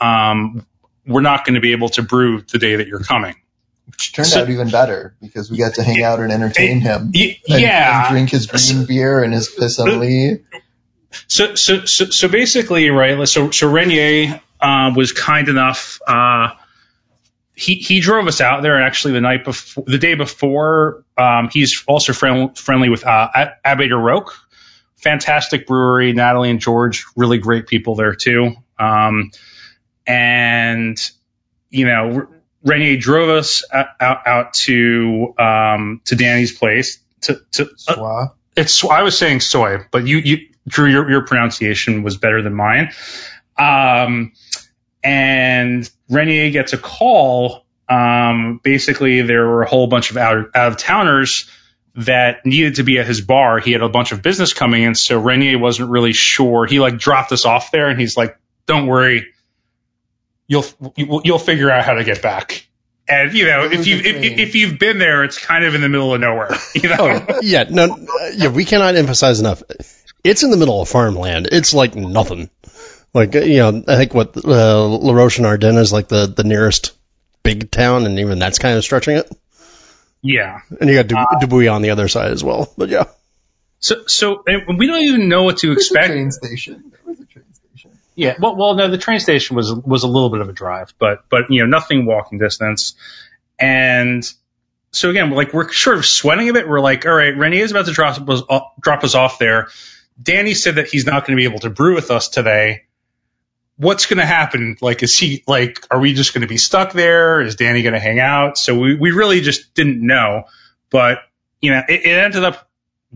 Um, 0.00 0.66
we're 1.06 1.20
not 1.20 1.44
going 1.44 1.54
to 1.54 1.60
be 1.60 1.72
able 1.72 1.88
to 1.90 2.02
brew 2.02 2.42
the 2.42 2.58
day 2.58 2.76
that 2.76 2.86
you're 2.88 3.00
coming." 3.00 3.34
Which 3.86 4.14
turned 4.14 4.28
So- 4.28 4.42
out 4.42 4.50
even 4.50 4.70
better 4.70 5.14
because 5.20 5.50
we 5.50 5.58
got 5.58 5.74
to 5.74 5.82
hang 5.82 6.02
out 6.02 6.18
and 6.20 6.32
entertain 6.32 6.80
him. 6.80 7.12
And, 7.14 7.36
yeah. 7.46 8.06
and 8.06 8.12
drink 8.12 8.30
his 8.30 8.46
green 8.46 8.86
beer 8.86 9.22
and 9.22 9.32
his 9.32 9.54
Pissenlit. 9.54 10.44
So, 11.28 11.54
so, 11.54 11.84
so, 11.84 12.06
so 12.06 12.28
basically, 12.28 12.90
right? 12.90 13.28
So, 13.28 13.50
so 13.50 13.70
Renier 13.70 14.40
uh, 14.60 14.92
was 14.96 15.12
kind 15.12 15.48
enough. 15.48 16.00
Uh, 16.06 16.50
he 17.54 17.74
he 17.76 18.00
drove 18.00 18.26
us 18.26 18.40
out 18.40 18.62
there 18.62 18.82
actually 18.82 19.14
the 19.14 19.20
night 19.20 19.44
before, 19.44 19.84
the 19.86 19.98
day 19.98 20.14
before. 20.14 21.04
Um, 21.16 21.50
he's 21.52 21.84
also 21.86 22.12
friend, 22.12 22.56
friendly 22.58 22.88
with 22.88 23.06
uh, 23.06 23.28
Ab- 23.32 23.62
Abbaye 23.64 23.88
des 23.88 23.94
Rocs, 23.94 24.34
fantastic 24.96 25.66
brewery. 25.66 26.12
Natalie 26.12 26.50
and 26.50 26.58
George, 26.58 27.04
really 27.14 27.38
great 27.38 27.68
people 27.68 27.94
there 27.94 28.14
too. 28.14 28.54
Um, 28.78 29.30
and 30.06 30.98
you 31.70 31.86
know, 31.86 32.28
Renier 32.62 32.96
drove 32.96 33.28
us 33.28 33.64
out, 33.72 33.88
out, 34.00 34.26
out 34.26 34.54
to 34.54 35.34
um, 35.38 36.00
to 36.04 36.16
Danny's 36.16 36.56
place 36.56 36.98
to 37.22 37.40
to 37.52 37.70
uh, 37.88 38.28
it's 38.56 38.84
I 38.84 39.02
was 39.02 39.18
saying 39.18 39.40
Soy, 39.40 39.78
but 39.90 40.06
you 40.06 40.18
you 40.18 40.48
Drew 40.66 40.88
your 40.90 41.10
your 41.10 41.26
pronunciation 41.26 42.02
was 42.02 42.16
better 42.16 42.40
than 42.40 42.54
mine. 42.54 42.92
Um, 43.58 44.32
and 45.02 45.88
Renier 46.08 46.50
gets 46.50 46.72
a 46.72 46.78
call. 46.78 47.66
Um, 47.86 48.60
basically, 48.62 49.20
there 49.20 49.46
were 49.46 49.62
a 49.62 49.68
whole 49.68 49.88
bunch 49.88 50.10
of 50.10 50.16
out 50.16 50.50
out 50.54 50.72
of 50.72 50.78
towners 50.78 51.50
that 51.96 52.46
needed 52.46 52.76
to 52.76 52.82
be 52.82 52.98
at 52.98 53.06
his 53.06 53.20
bar. 53.20 53.58
He 53.58 53.72
had 53.72 53.82
a 53.82 53.90
bunch 53.90 54.12
of 54.12 54.22
business 54.22 54.54
coming 54.54 54.84
in, 54.84 54.94
so 54.94 55.20
Renier 55.20 55.58
wasn't 55.58 55.90
really 55.90 56.14
sure. 56.14 56.64
He 56.64 56.80
like 56.80 56.96
dropped 56.96 57.30
us 57.32 57.44
off 57.44 57.70
there, 57.70 57.88
and 57.88 58.00
he's 58.00 58.16
like, 58.16 58.38
"Don't 58.64 58.86
worry, 58.86 59.26
you'll 60.46 60.64
you'll 60.96 61.22
you'll 61.24 61.38
figure 61.38 61.70
out 61.70 61.84
how 61.84 61.94
to 61.94 62.04
get 62.04 62.22
back." 62.22 62.66
And 63.08 63.34
you 63.34 63.44
know, 63.46 63.64
if 63.64 63.86
you 63.86 63.96
if, 63.96 64.38
if 64.38 64.54
you've 64.54 64.78
been 64.78 64.98
there, 64.98 65.24
it's 65.24 65.38
kind 65.38 65.64
of 65.64 65.74
in 65.74 65.80
the 65.82 65.88
middle 65.90 66.14
of 66.14 66.20
nowhere. 66.20 66.50
You 66.74 66.88
know, 66.88 66.96
Oh, 67.28 67.38
yeah, 67.42 67.64
no, 67.68 67.84
uh, 67.92 68.30
yeah, 68.34 68.48
we 68.48 68.64
cannot 68.64 68.94
emphasize 68.96 69.40
enough. 69.40 69.62
It's 70.24 70.42
in 70.42 70.50
the 70.50 70.56
middle 70.56 70.80
of 70.80 70.88
farmland. 70.88 71.48
It's 71.52 71.74
like 71.74 71.94
nothing. 71.94 72.48
Like, 73.12 73.36
uh, 73.36 73.40
you 73.40 73.58
know, 73.58 73.84
I 73.86 73.96
think 73.96 74.14
what, 74.14 74.34
uh, 74.42 74.86
La 74.88 75.12
Roche 75.12 75.36
and 75.38 75.46
Ardennes 75.46 75.78
is 75.78 75.92
like 75.92 76.08
the, 76.08 76.26
the 76.26 76.42
nearest 76.44 76.92
big 77.42 77.70
town, 77.70 78.06
and 78.06 78.18
even 78.18 78.38
that's 78.38 78.58
kind 78.58 78.76
of 78.78 78.82
stretching 78.84 79.18
it. 79.18 79.30
yeah. 80.22 80.60
And 80.80 80.88
you 80.90 80.96
got 81.02 81.06
Du- 81.40 81.46
Durbuy 81.46 81.70
on 81.72 81.82
the 81.82 81.90
other 81.90 82.08
side 82.08 82.32
as 82.32 82.42
well. 82.42 82.72
But 82.78 82.88
yeah. 82.88 83.04
So, 83.80 84.06
so 84.06 84.42
and 84.46 84.78
we 84.78 84.86
don't 84.86 85.02
even 85.02 85.28
know 85.28 85.42
what 85.44 85.58
to 85.58 85.66
There 85.68 85.74
was 85.76 85.90
a 85.90 85.94
expect. 85.94 86.06
train 86.12 86.30
station. 86.32 86.84
There 86.90 87.00
was 87.04 87.20
a 87.20 87.26
train 87.26 87.44
station. 87.52 87.90
Yeah, 88.16 88.34
well, 88.38 88.54
well, 88.54 88.74
no, 88.74 88.88
the 88.88 88.98
train 88.98 89.18
station 89.18 89.56
was 89.56 89.72
was 89.72 90.04
a 90.04 90.08
little 90.08 90.30
bit 90.30 90.40
of 90.40 90.48
a 90.48 90.52
drive, 90.52 90.94
but 90.98 91.24
but 91.28 91.50
you 91.50 91.60
know, 91.60 91.66
nothing 91.66 92.06
walking 92.06 92.38
distance. 92.38 92.94
And 93.58 94.24
so 94.92 95.10
again, 95.10 95.30
like 95.30 95.52
we're 95.52 95.72
sort 95.72 95.98
of 95.98 96.06
sweating 96.06 96.48
a 96.48 96.52
bit. 96.52 96.68
We're 96.68 96.80
like, 96.80 97.04
all 97.06 97.14
right, 97.14 97.36
Rennie 97.36 97.58
is 97.58 97.72
about 97.72 97.86
to 97.86 97.92
drop 97.92 98.28
us 98.28 98.42
off, 98.48 98.72
drop 98.80 99.02
us 99.02 99.14
off 99.14 99.38
there. 99.38 99.68
Danny 100.22 100.54
said 100.54 100.76
that 100.76 100.86
he's 100.88 101.06
not 101.06 101.26
going 101.26 101.36
to 101.36 101.40
be 101.40 101.44
able 101.44 101.58
to 101.60 101.70
brew 101.70 101.96
with 101.96 102.12
us 102.12 102.28
today. 102.28 102.84
What's 103.76 104.06
going 104.06 104.18
to 104.18 104.26
happen? 104.26 104.76
Like, 104.80 105.02
is 105.02 105.18
he 105.18 105.42
like, 105.48 105.84
are 105.90 105.98
we 105.98 106.14
just 106.14 106.32
going 106.32 106.42
to 106.42 106.48
be 106.48 106.58
stuck 106.58 106.92
there? 106.92 107.40
Is 107.40 107.56
Danny 107.56 107.82
going 107.82 107.94
to 107.94 108.00
hang 108.00 108.20
out? 108.20 108.56
So 108.56 108.78
we 108.78 108.94
we 108.94 109.10
really 109.10 109.40
just 109.40 109.74
didn't 109.74 110.00
know. 110.00 110.44
But 110.90 111.18
you 111.60 111.72
know, 111.72 111.82
it, 111.88 112.02
it 112.04 112.16
ended 112.16 112.44
up 112.44 112.68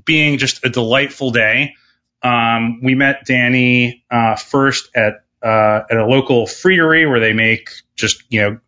being 0.04 0.38
just 0.38 0.64
a 0.64 0.68
delightful 0.68 1.30
day. 1.30 1.76
Um, 2.22 2.80
we 2.82 2.94
met 2.94 3.24
Danny 3.26 4.04
uh, 4.10 4.36
first 4.36 4.90
at 4.94 5.24
uh, 5.42 5.82
at 5.90 5.96
a 5.96 6.04
local 6.04 6.46
fritery 6.46 7.08
where 7.08 7.20
they 7.20 7.32
make 7.32 7.70
just 7.94 8.22
you 8.28 8.40
know 8.40 8.58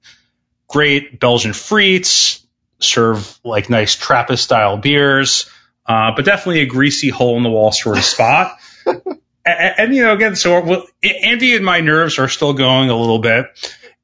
great 0.68 1.18
Belgian 1.18 1.52
frites, 1.52 2.44
serve 2.78 3.38
like 3.44 3.68
nice 3.68 3.96
Trappist 3.96 4.44
style 4.44 4.76
beers, 4.76 5.50
uh, 5.86 6.12
but 6.14 6.24
definitely 6.24 6.60
a 6.60 6.66
greasy 6.66 7.08
hole 7.08 7.36
in 7.36 7.42
the 7.42 7.50
wall 7.50 7.72
sort 7.72 7.98
of 7.98 8.04
spot. 8.04 8.56
and, 8.86 9.04
and, 9.44 9.94
you 9.94 10.04
know, 10.04 10.14
again, 10.14 10.36
so 10.36 10.60
well, 10.64 10.86
Andy 11.02 11.56
and 11.56 11.64
my 11.64 11.80
nerves 11.80 12.18
are 12.18 12.28
still 12.28 12.52
going 12.52 12.90
a 12.90 12.96
little 12.96 13.18
bit, 13.18 13.46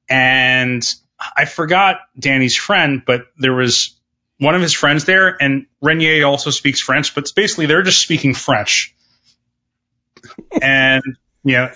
and 0.09 0.83
I 1.37 1.45
forgot 1.45 2.01
Danny's 2.19 2.57
friend, 2.57 3.03
but 3.07 3.27
there 3.39 3.55
was 3.55 3.97
one 4.39 4.55
of 4.55 4.61
his 4.61 4.73
friends 4.73 5.05
there, 5.05 5.41
and 5.41 5.67
Renier 5.81 6.27
also 6.27 6.51
speaks 6.51 6.81
French, 6.81 7.15
but 7.15 7.31
basically 7.35 7.67
they're 7.67 7.83
just 7.83 8.03
speaking 8.03 8.35
French. 8.35 8.95
And 10.63 11.03
you 11.45 11.53
know, 11.53 11.71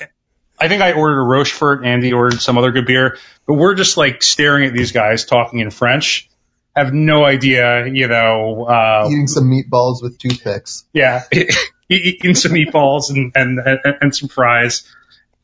I 0.58 0.68
think 0.68 0.82
I 0.82 0.92
ordered 0.92 1.20
a 1.20 1.24
Rochefort. 1.24 1.84
Andy 1.84 2.12
ordered 2.12 2.40
some 2.40 2.58
other 2.58 2.70
good 2.70 2.86
beer, 2.86 3.18
but 3.46 3.54
we're 3.54 3.74
just 3.74 3.96
like 3.96 4.22
staring 4.22 4.66
at 4.66 4.72
these 4.74 4.92
guys 4.92 5.24
talking 5.24 5.60
in 5.60 5.70
French. 5.70 6.28
Have 6.76 6.92
no 6.92 7.24
idea, 7.24 7.86
you 7.86 8.08
know. 8.08 8.64
Uh, 8.64 9.08
Eating 9.08 9.26
some 9.26 9.50
meatballs 9.50 10.02
with 10.02 10.18
toothpicks. 10.18 10.84
yeah, 10.92 11.24
eating 11.88 12.34
some 12.34 12.52
meatballs 12.52 13.10
and 13.10 13.32
and 13.34 13.58
and, 13.58 13.80
and 14.00 14.14
some 14.16 14.28
fries. 14.28 14.86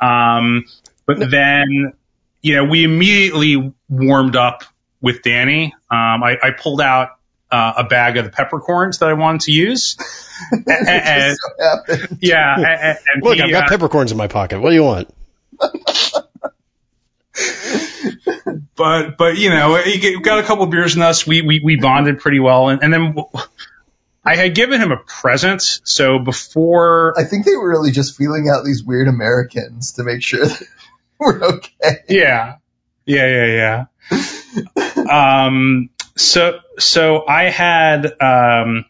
Um, 0.01 0.67
but 1.07 1.31
then, 1.31 1.93
you 2.43 2.57
know, 2.57 2.65
we 2.65 2.85
immediately 2.85 3.73
warmed 3.89 4.37
up 4.37 4.63
with 5.01 5.23
Danny. 5.23 5.75
Um, 5.91 6.23
I, 6.23 6.37
I 6.43 6.51
pulled 6.51 6.81
out 6.81 7.16
uh, 7.51 7.75
a 7.79 7.85
bag 7.85 8.17
of 8.17 8.25
the 8.25 8.31
peppercorns 8.31 8.99
that 8.99 9.09
I 9.09 9.13
wanted 9.15 9.43
to 9.43 9.53
use. 9.53 9.97
and, 10.51 10.89
and- 10.89 11.37
So 11.37 12.17
yeah, 12.21 12.55
and, 12.57 12.99
and 13.07 13.23
Look, 13.23 13.37
he, 13.37 13.43
I've 13.43 13.51
got 13.51 13.65
uh, 13.65 13.69
peppercorns 13.69 14.13
in 14.13 14.19
my 14.19 14.29
pocket. 14.29 14.61
What 14.61 14.71
do 14.71 14.75
you 14.77 14.85
want? 14.85 15.13
but 18.77 19.17
but 19.17 19.37
you 19.37 19.51
know, 19.51 19.77
he 19.77 20.19
got 20.21 20.39
a 20.39 20.43
couple 20.43 20.67
beers 20.67 20.97
in 20.97 21.03
us. 21.03 21.27
We 21.27 21.43
we 21.43 21.61
we 21.63 21.77
bonded 21.77 22.19
pretty 22.21 22.41
well, 22.41 22.69
and, 22.69 22.83
and 22.83 22.93
then 22.93 23.15
I 24.25 24.37
had 24.37 24.55
given 24.55 24.81
him 24.81 24.93
a 24.93 24.97
present. 24.99 25.63
So 25.85 26.19
before, 26.19 27.15
I 27.19 27.25
think 27.25 27.47
they 27.47 27.57
were 27.57 27.69
really 27.69 27.91
just 27.93 28.17
feeling 28.17 28.49
out 28.55 28.65
these 28.65 28.83
weird 28.83 29.09
Americans 29.09 29.93
to 29.95 30.03
make 30.05 30.23
sure 30.23 30.47
that 30.47 30.63
we're 31.19 31.43
okay. 31.43 32.05
yeah, 32.09 32.57
yeah, 33.05 33.27
yeah, 33.47 33.85
yeah. 34.77 35.45
um, 35.47 35.91
so 36.17 36.61
so 36.79 37.27
I 37.27 37.45
had 37.45 38.07
um, 38.21 38.85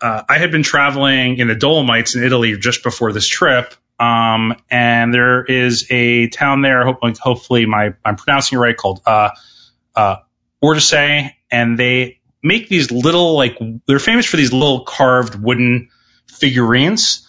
uh, 0.00 0.22
I 0.28 0.38
had 0.38 0.50
been 0.50 0.62
traveling 0.62 1.38
in 1.38 1.48
the 1.48 1.54
Dolomites 1.54 2.14
in 2.16 2.24
Italy 2.24 2.56
just 2.58 2.82
before 2.82 3.12
this 3.12 3.26
trip. 3.26 3.74
Um, 4.00 4.56
and 4.68 5.14
there 5.14 5.44
is 5.44 5.86
a 5.90 6.26
town 6.28 6.62
there. 6.62 6.84
Hope, 6.84 7.02
like, 7.02 7.18
hopefully, 7.18 7.66
my 7.66 7.94
I'm 8.04 8.16
pronouncing 8.16 8.58
it 8.58 8.60
right. 8.60 8.76
Called 8.76 9.00
uh, 9.06 9.30
uh, 9.94 10.16
Ortisei, 10.62 11.34
and 11.52 11.78
they 11.78 12.18
make 12.42 12.68
these 12.68 12.90
little 12.90 13.36
like 13.36 13.58
they're 13.86 14.00
famous 14.00 14.26
for 14.26 14.38
these 14.38 14.52
little 14.52 14.84
carved 14.84 15.36
wooden 15.36 15.90
figurines. 16.26 17.28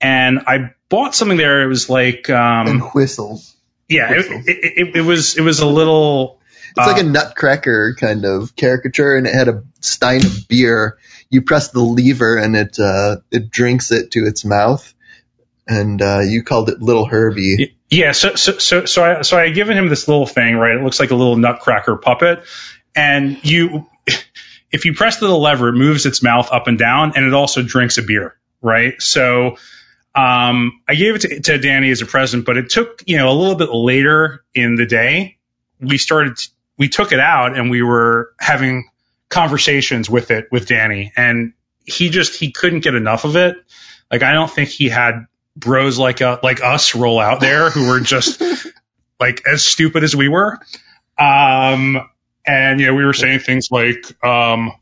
And 0.00 0.40
I 0.46 0.72
bought 0.88 1.14
something 1.14 1.36
there. 1.36 1.62
It 1.62 1.66
was 1.66 1.90
like 1.90 2.30
And 2.30 2.68
um, 2.68 2.90
whistles. 2.94 3.54
yeah, 3.88 4.12
it, 4.12 4.26
it, 4.48 4.88
it, 4.88 4.96
it 4.96 5.02
was 5.02 5.36
it 5.36 5.42
was 5.42 5.60
a 5.60 5.66
little 5.66 6.40
It's 6.76 6.86
like 6.86 7.00
a 7.02 7.04
nutcracker 7.08 7.96
kind 7.98 8.24
of 8.24 8.54
caricature, 8.54 9.16
and 9.16 9.26
it 9.26 9.34
had 9.34 9.48
a 9.48 9.64
stein 9.80 10.24
of 10.24 10.46
beer. 10.48 10.98
You 11.30 11.42
press 11.42 11.70
the 11.70 11.80
lever, 11.80 12.36
and 12.36 12.54
it 12.56 12.78
uh, 12.78 13.16
it 13.30 13.50
drinks 13.50 13.90
it 13.92 14.10
to 14.12 14.20
its 14.26 14.44
mouth. 14.44 14.92
And 15.68 16.00
uh, 16.00 16.20
you 16.20 16.44
called 16.44 16.68
it 16.68 16.80
Little 16.80 17.06
Herbie. 17.06 17.76
Yeah, 17.90 18.12
so 18.12 18.34
so 18.36 18.58
so 18.58 18.84
so 18.84 19.04
I 19.04 19.22
so 19.22 19.36
I 19.38 19.46
had 19.46 19.54
given 19.54 19.76
him 19.76 19.88
this 19.88 20.06
little 20.06 20.26
thing, 20.26 20.56
right? 20.56 20.76
It 20.76 20.82
looks 20.82 21.00
like 21.00 21.10
a 21.10 21.14
little 21.16 21.36
nutcracker 21.36 21.96
puppet, 21.96 22.44
and 22.94 23.42
you, 23.44 23.86
if 24.70 24.84
you 24.84 24.94
press 24.94 25.18
the 25.18 25.28
lever, 25.28 25.68
it 25.70 25.74
moves 25.74 26.06
its 26.06 26.22
mouth 26.22 26.52
up 26.52 26.66
and 26.68 26.78
down, 26.78 27.12
and 27.16 27.24
it 27.24 27.34
also 27.34 27.62
drinks 27.62 27.98
a 27.98 28.02
beer, 28.02 28.36
right? 28.62 29.00
So, 29.00 29.56
Um, 30.14 30.80
I 30.88 30.94
gave 30.94 31.14
it 31.16 31.20
to, 31.22 31.40
to 31.40 31.58
Danny 31.58 31.90
as 31.90 32.00
a 32.00 32.06
present, 32.06 32.46
but 32.46 32.56
it 32.56 32.70
took, 32.70 33.02
you 33.06 33.18
know, 33.18 33.28
a 33.30 33.36
little 33.36 33.54
bit 33.56 33.70
later 33.70 34.44
in 34.54 34.76
the 34.76 34.86
day. 34.86 35.36
We 35.78 35.98
started, 35.98 36.38
we 36.78 36.88
took 36.88 37.12
it 37.12 37.20
out 37.20 37.56
and 37.56 37.70
we 37.70 37.82
were 37.82 38.32
having 38.38 38.88
conversations 39.28 40.08
with 40.08 40.30
it 40.30 40.48
with 40.50 40.66
Danny 40.66 41.12
and 41.16 41.52
he 41.84 42.10
just, 42.10 42.38
he 42.38 42.52
couldn't 42.52 42.80
get 42.80 42.94
enough 42.94 43.24
of 43.24 43.36
it. 43.36 43.56
Like, 44.10 44.22
I 44.22 44.32
don't 44.32 44.50
think 44.50 44.68
he 44.68 44.88
had 44.88 45.26
bros 45.56 45.98
like, 45.98 46.20
uh, 46.20 46.38
like 46.42 46.62
us 46.62 46.94
roll 46.94 47.18
out 47.18 47.40
there 47.40 47.70
who 47.70 47.88
were 47.88 48.00
just 48.00 48.42
like 49.20 49.42
as 49.46 49.64
stupid 49.64 50.04
as 50.04 50.14
we 50.14 50.28
were. 50.28 50.58
Um, 51.18 52.08
and, 52.46 52.80
you 52.80 52.86
know, 52.86 52.94
we 52.94 53.04
were 53.04 53.12
saying 53.12 53.40
things 53.40 53.70
like, 53.70 54.04
um, 54.24 54.72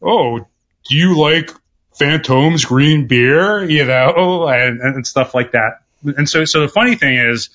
oh, 0.00 0.38
do 0.38 0.96
you 0.96 1.18
like 1.18 1.50
Fantôme's 1.98 2.64
green 2.64 3.06
beer, 3.06 3.64
you 3.64 3.84
know, 3.84 4.48
and, 4.48 4.80
and 4.80 5.06
stuff 5.06 5.34
like 5.34 5.52
that. 5.52 5.82
And 6.02 6.28
so, 6.28 6.44
so 6.44 6.60
the 6.60 6.68
funny 6.68 6.96
thing 6.96 7.16
is, 7.16 7.50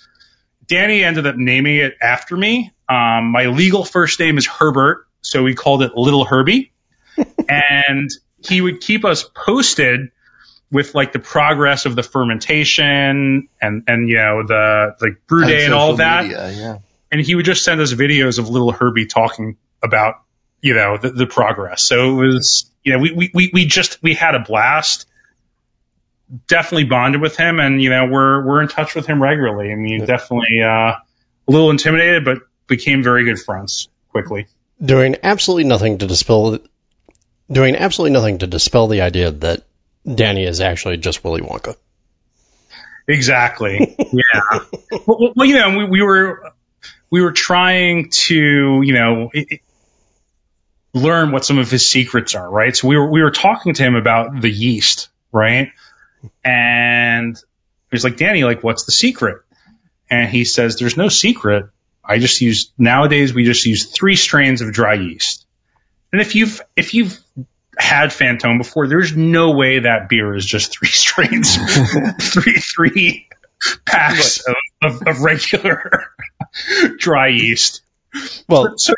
Danny 0.70 1.04
ended 1.04 1.28
up 1.28 1.36
naming 1.36 1.78
it 1.78 1.96
after 2.00 2.38
me. 2.38 2.72
Um, 2.88 3.32
my 3.32 3.48
legal 3.48 3.84
first 3.84 4.20
name 4.20 4.38
is 4.38 4.46
Herbert, 4.46 5.06
so 5.22 5.44
we 5.44 5.56
called 5.56 5.82
it 5.82 5.96
Little 5.96 6.24
Herbie. 6.24 6.72
and 7.50 8.10
he 8.48 8.62
would 8.62 8.80
keep 8.80 9.04
us 9.04 9.24
posted 9.36 10.12
with 10.72 10.94
like 10.94 11.12
the 11.12 11.20
progress 11.20 11.86
of 11.86 11.96
the 11.96 12.04
fermentation 12.04 13.50
and, 13.60 13.84
and, 13.88 14.08
you 14.08 14.18
know, 14.18 14.44
the, 14.46 14.96
like 15.02 15.26
brew 15.28 15.46
day 15.46 15.66
and 15.66 15.74
all 15.74 15.96
that. 15.96 16.24
Media, 16.24 16.52
yeah. 16.52 16.78
And 17.12 17.20
he 17.20 17.34
would 17.34 17.46
just 17.46 17.64
send 17.64 17.82
us 17.82 17.92
videos 17.92 18.38
of 18.38 18.50
little 18.50 18.72
Herbie 18.72 19.08
talking 19.08 19.58
about, 19.82 20.22
you 20.62 20.76
know, 20.76 20.98
the, 20.98 21.10
the 21.10 21.26
progress. 21.26 21.84
So 21.84 22.22
it 22.22 22.28
was, 22.28 22.70
you 22.84 22.94
know, 22.94 23.00
we, 23.00 23.12
we, 23.12 23.32
we, 23.34 23.50
we 23.52 23.66
just, 23.66 24.02
we 24.04 24.14
had 24.14 24.36
a 24.36 24.40
blast. 24.40 25.08
Definitely 26.48 26.86
bonded 26.86 27.22
with 27.22 27.36
him 27.36 27.60
and, 27.60 27.82
you 27.82 27.90
know, 27.90 28.06
we're, 28.06 28.46
we're 28.46 28.62
in 28.62 28.68
touch 28.68 28.96
with 28.96 29.08
him 29.08 29.22
regularly. 29.22 29.72
I 29.72 29.76
mean, 29.76 30.06
definitely, 30.06 30.62
uh, 30.62 30.94
a 31.50 31.52
little 31.52 31.72
intimidated, 31.72 32.24
but 32.24 32.40
became 32.68 33.02
very 33.02 33.26
good 33.26 33.40
friends 33.40 33.90
quickly. 34.10 34.48
Doing 34.82 35.18
absolutely 35.24 35.66
nothing 35.66 35.98
to 35.98 36.08
dispel, 36.08 36.60
doing 37.52 37.76
absolutely 37.76 38.14
nothing 38.14 38.38
to 38.40 38.48
dispel 38.48 38.88
the 38.88 39.02
idea 39.02 39.32
that 39.32 39.64
Danny 40.06 40.46
is 40.46 40.62
actually 40.62 40.98
just 40.98 41.24
Willy 41.24 41.42
Wonka. 41.42 41.76
Exactly. 43.08 43.96
Yeah. 44.12 44.60
well, 45.06 45.34
well, 45.36 45.48
you 45.48 45.54
know, 45.54 45.78
we, 45.78 45.86
we 45.86 46.02
were 46.02 46.52
we 47.12 47.22
were 47.22 47.32
trying 47.32 48.10
to, 48.10 48.82
you 48.82 48.94
know, 48.94 49.30
it, 49.32 49.48
it, 49.52 49.62
learn 50.96 51.32
what 51.32 51.46
some 51.46 51.60
of 51.60 51.70
his 51.70 51.88
secrets 51.88 52.34
are, 52.34 52.50
right? 52.50 52.76
So 52.76 52.88
we 52.88 52.98
were 52.98 53.10
we 53.10 53.22
were 53.22 53.30
talking 53.30 53.76
to 53.76 53.84
him 53.84 53.96
about 53.96 54.42
the 54.42 54.50
yeast, 54.50 55.10
right? 55.32 55.72
And 56.44 57.38
he's 57.92 58.04
like, 58.04 58.18
Danny, 58.18 58.44
like, 58.44 58.64
what's 58.64 58.86
the 58.86 58.92
secret? 58.92 59.44
And 60.10 60.30
he 60.30 60.46
says, 60.46 60.78
There's 60.78 60.98
no 60.98 61.10
secret. 61.10 61.70
I 62.04 62.18
just 62.18 62.42
use 62.42 62.72
nowadays 62.78 63.34
we 63.34 63.46
just 63.46 63.66
use 63.66 63.86
three 63.86 64.16
strains 64.16 64.62
of 64.62 64.74
dry 64.74 64.96
yeast. 64.96 65.46
And 66.12 66.22
if 66.22 66.36
you've 66.36 66.62
if 66.76 66.94
you've 66.94 67.20
had 67.78 68.10
Fantôme 68.10 68.58
before, 68.58 68.88
there's 68.88 69.16
no 69.16 69.52
way 69.52 69.80
that 69.80 70.10
beer 70.10 70.36
is 70.36 70.46
just 70.46 70.72
three 70.72 70.88
strains, 70.90 71.56
three 72.22 72.58
three 72.60 73.28
packs 73.86 74.42
of, 74.48 74.56
of, 74.82 75.08
of 75.08 75.22
regular 75.22 76.12
dry 76.98 77.28
yeast. 77.28 77.82
Well, 78.48 78.78
So 78.78 78.96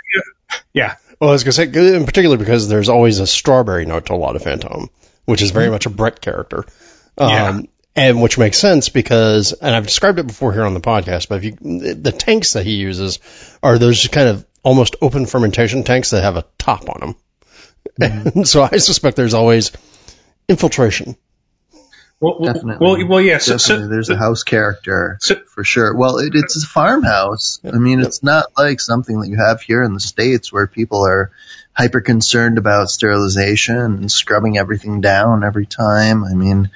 yeah, 0.74 0.96
well, 1.20 1.32
I 1.32 1.34
was 1.34 1.44
gonna 1.44 1.52
say, 1.52 1.66
in 1.66 2.06
particular, 2.06 2.38
because 2.38 2.70
there's 2.70 2.90
always 2.90 3.20
a 3.20 3.28
strawberry 3.28 3.86
note 3.86 4.06
to 4.06 4.14
a 4.14 4.16
lot 4.16 4.36
of 4.36 4.44
Fantôme, 4.44 4.88
which 5.26 5.42
is 5.42 5.52
very 5.52 5.66
mm-hmm. 5.66 5.74
much 5.74 5.86
a 5.86 5.90
Brett 5.90 6.22
character. 6.22 6.66
Um, 7.18 7.30
Yeah. 7.30 7.62
and 7.96 8.22
which 8.22 8.38
makes 8.38 8.58
sense 8.58 8.90
because, 8.90 9.54
and 9.54 9.76
I've 9.76 9.86
described 9.86 10.20
it 10.20 10.28
before 10.28 10.54
here 10.54 10.64
on 10.64 10.74
the 10.74 10.80
podcast, 10.82 11.28
but 11.30 11.44
if 11.44 11.44
you, 11.44 11.94
the 11.94 12.12
tanks 12.12 12.54
that 12.54 12.66
he 12.66 12.76
uses 12.76 13.20
are 13.62 13.78
those 13.78 14.08
kind 14.08 14.30
of 14.30 14.46
almost 14.64 14.96
open 15.02 15.26
fermentation 15.26 15.84
tanks 15.84 16.12
that 16.12 16.24
have 16.24 16.38
a 16.38 16.46
top 16.58 16.90
on 16.90 17.00
them. 17.00 17.16
And 18.00 18.48
so 18.48 18.62
I 18.64 18.78
suspect 18.78 19.18
there's 19.18 19.34
always 19.34 19.72
infiltration. 20.48 21.16
Well, 22.22 22.38
well, 22.40 22.54
Definitely. 22.54 22.86
well, 22.86 23.08
well, 23.08 23.22
yeah. 23.22 23.40
So, 23.40 23.58
so 23.58 23.88
there's 23.88 24.10
a 24.10 24.16
house 24.16 24.44
character 24.44 25.18
So- 25.20 25.36
for 25.48 25.64
sure. 25.64 25.96
Well, 25.96 26.20
it, 26.20 26.34
it's 26.36 26.64
a 26.64 26.68
farmhouse. 26.68 27.60
I 27.66 27.78
mean, 27.78 28.00
it's 28.00 28.24
not 28.24 28.46
like 28.58 28.80
something 28.80 29.20
that 29.22 29.28
you 29.30 29.38
have 29.38 29.62
here 29.62 29.84
in 29.84 29.94
the 29.94 30.00
states 30.00 30.54
where 30.54 30.68
people 30.68 31.06
are 31.06 31.32
hyper 31.74 32.02
concerned 32.02 32.58
about 32.58 32.90
sterilization 32.92 33.76
and 33.78 34.12
scrubbing 34.12 34.58
everything 34.58 35.02
down 35.02 35.44
every 35.44 35.66
time. 35.66 36.24
I 36.24 36.34
mean, 36.34 36.70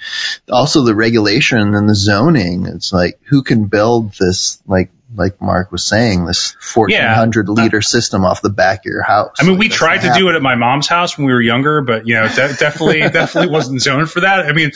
also 0.50 0.84
the 0.84 0.96
regulation 0.96 1.76
and 1.76 1.88
the 1.90 1.96
zoning. 1.96 2.66
It's 2.66 2.92
like 2.94 3.20
who 3.26 3.44
can 3.44 3.66
build 3.66 4.14
this 4.14 4.62
like 4.68 4.90
like 5.16 5.42
Marc 5.42 5.72
was 5.72 5.84
saying 5.84 6.26
this 6.26 6.56
1400 6.74 7.50
liter 7.50 7.82
system 7.82 8.26
off 8.26 8.42
the 8.42 8.50
back 8.50 8.80
of 8.80 8.86
your 8.86 9.04
house. 9.04 9.36
I 9.40 9.44
mean, 9.44 9.58
we 9.58 9.66
Like, 9.66 9.70
that's 9.70 9.78
tried 9.80 10.04
not 10.04 10.14
to 10.16 10.20
do 10.20 10.30
it 10.30 10.36
at 10.36 10.42
my 10.42 10.56
mom's 10.56 10.88
house 10.88 11.18
when 11.18 11.28
we 11.28 11.34
were 11.34 11.42
younger, 11.42 11.82
but 11.82 12.08
you 12.08 12.16
know, 12.16 12.28
de- 12.28 12.54
definitely, 12.56 13.00
definitely 13.12 13.52
wasn't 13.52 13.82
zoned 13.82 14.10
for 14.12 14.22
that. 14.22 14.46
I 14.46 14.52
mean, 14.54 14.72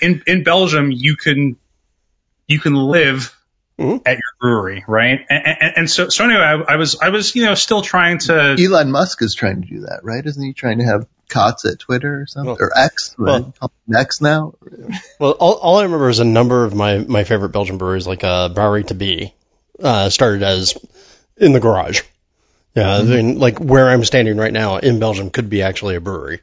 in 0.00 0.22
in 0.26 0.44
Belgium, 0.44 0.90
you 0.90 1.16
can 1.16 1.56
you 2.48 2.58
can 2.58 2.74
live 2.74 3.36
Mhm. 3.78 4.02
at 4.04 4.12
your 4.12 4.22
brewery, 4.38 4.84
right? 4.86 5.24
And, 5.30 5.46
and, 5.46 5.72
and 5.78 5.90
so, 5.90 6.10
so 6.10 6.24
anyway, 6.24 6.40
I, 6.42 6.74
I 6.74 6.76
was 6.76 7.00
I 7.00 7.08
was 7.08 7.34
you 7.34 7.44
know 7.46 7.54
still 7.54 7.80
trying 7.80 8.18
to 8.18 8.54
Elon 8.58 8.90
Musk 8.92 9.22
is 9.22 9.34
trying 9.34 9.62
to 9.62 9.68
do 9.68 9.80
that, 9.80 10.00
right? 10.02 10.24
Isn't 10.24 10.42
he 10.44 10.52
trying 10.52 10.78
to 10.78 10.84
have 10.84 11.06
cots 11.30 11.64
at 11.64 11.78
Twitter 11.78 12.20
or 12.20 12.26
something? 12.26 12.48
Well- 12.50 12.58
or 12.60 12.78
X? 12.78 13.14
well- 13.18 13.54
right? 13.88 14.00
X 14.00 14.20
now? 14.20 14.52
Well, 15.18 15.30
all, 15.32 15.54
all 15.54 15.78
I 15.78 15.84
remember 15.84 16.10
is 16.10 16.18
a 16.18 16.24
number 16.24 16.64
of 16.66 16.74
my, 16.74 16.98
my 16.98 17.24
favorite 17.24 17.48
Belgian 17.50 17.78
breweries, 17.78 18.06
like 18.06 18.22
uh, 18.22 18.50
Brewery 18.50 18.84
to 18.84 18.94
Be, 18.94 19.32
uh, 19.82 20.10
started 20.10 20.42
as 20.42 20.76
in 21.36 21.52
the 21.52 21.60
garage. 21.60 22.02
Yeah, 22.74 22.96
I 22.96 23.02
mean, 23.02 23.38
like 23.38 23.58
where 23.58 23.90
I'm 23.90 24.04
standing 24.04 24.38
right 24.38 24.52
now 24.52 24.78
in 24.78 24.98
Belgium 24.98 25.28
could 25.28 25.50
be 25.50 25.62
actually 25.62 25.96
a 25.96 26.00
brewery, 26.00 26.40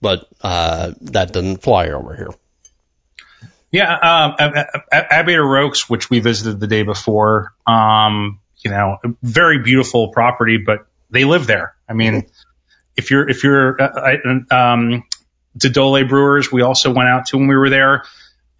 but 0.00 0.28
uh, 0.40 0.92
that 1.00 1.32
didn't 1.32 1.56
fly 1.56 1.88
over 1.88 2.14
here. 2.14 2.30
Yeah, 3.72 3.92
um, 4.38 4.76
Abbey 4.92 5.36
Rokes, 5.36 5.88
which 5.88 6.10
we 6.10 6.20
visited 6.20 6.60
the 6.60 6.66
day 6.66 6.82
before, 6.82 7.54
um, 7.66 8.38
you 8.58 8.70
know, 8.70 8.98
a 9.02 9.08
very 9.22 9.60
beautiful 9.60 10.08
property, 10.08 10.58
but 10.58 10.86
they 11.10 11.24
live 11.24 11.46
there. 11.46 11.74
I 11.88 11.94
mean, 11.94 12.26
if 12.96 13.10
you're, 13.10 13.28
if 13.28 13.42
you're, 13.42 13.80
uh, 13.80 14.18
I- 14.50 14.74
um, 14.74 15.04
Brewers, 15.58 16.52
we 16.52 16.62
also 16.62 16.92
went 16.92 17.08
out 17.08 17.26
to 17.26 17.38
when 17.38 17.48
we 17.48 17.56
were 17.56 17.70
there. 17.70 18.04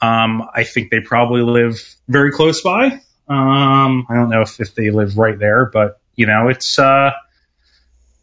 Um, 0.01 0.49
I 0.53 0.65
think 0.65 0.91
they 0.91 1.01
probably 1.01 1.43
live 1.43 1.81
very 2.09 2.33
close 2.33 2.63
by. 2.63 3.01
Um, 3.29 4.07
I 4.09 4.15
don't 4.15 4.29
know 4.29 4.43
if, 4.43 4.61
if 4.61 4.75
they 4.75 4.91
live 4.91 5.17
right 5.17 5.39
there, 5.39 5.67
but 5.67 6.01
you 6.15 6.27
know, 6.27 6.49
it's, 6.49 6.79
uh, 6.79 7.13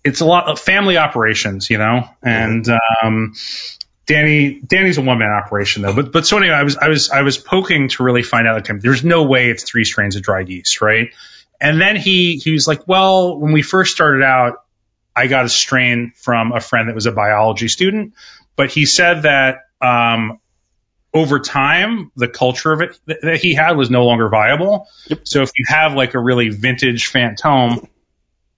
it's 0.03 0.21
a 0.21 0.25
lot 0.25 0.47
of 0.47 0.59
family 0.59 0.97
operations, 0.97 1.69
you 1.69 1.77
know, 1.77 2.07
and, 2.21 2.65
um, 3.03 3.33
Danny 4.09 4.59
Danny's 4.59 4.97
a 4.97 5.03
one 5.03 5.19
man 5.19 5.29
operation 5.29 5.83
though. 5.83 5.93
But 5.93 6.11
but 6.11 6.25
so 6.25 6.37
anyway, 6.37 6.55
I 6.55 6.63
was 6.63 6.77
I 6.77 6.87
was 6.87 7.11
I 7.11 7.21
was 7.21 7.37
poking 7.37 7.89
to 7.89 8.03
really 8.03 8.23
find 8.23 8.47
out 8.47 8.55
like 8.55 8.81
there's 8.81 9.03
no 9.03 9.23
way 9.23 9.51
it's 9.51 9.61
three 9.61 9.83
strains 9.83 10.15
of 10.15 10.23
dried 10.23 10.49
yeast, 10.49 10.81
right? 10.81 11.11
And 11.61 11.79
then 11.79 11.95
he 11.95 12.37
he 12.37 12.51
was 12.51 12.67
like, 12.67 12.87
Well, 12.87 13.37
when 13.37 13.51
we 13.51 13.61
first 13.61 13.91
started 13.91 14.23
out, 14.23 14.63
I 15.15 15.27
got 15.27 15.45
a 15.45 15.49
strain 15.49 16.11
from 16.15 16.53
a 16.53 16.59
friend 16.59 16.89
that 16.89 16.95
was 16.95 17.05
a 17.05 17.11
biology 17.11 17.67
student, 17.67 18.13
but 18.55 18.71
he 18.71 18.87
said 18.87 19.21
that 19.23 19.59
um 19.79 20.39
over 21.13 21.39
time, 21.39 22.11
the 22.15 22.27
culture 22.27 22.71
of 22.71 22.81
it 22.81 22.99
that, 23.05 23.21
that 23.21 23.37
he 23.41 23.55
had 23.55 23.77
was 23.77 23.89
no 23.89 24.05
longer 24.05 24.29
viable. 24.29 24.87
So 25.23 25.41
if 25.41 25.51
you 25.57 25.65
have 25.67 25.93
like 25.93 26.13
a 26.13 26.19
really 26.19 26.49
vintage 26.49 27.11
Fantôme, 27.11 27.87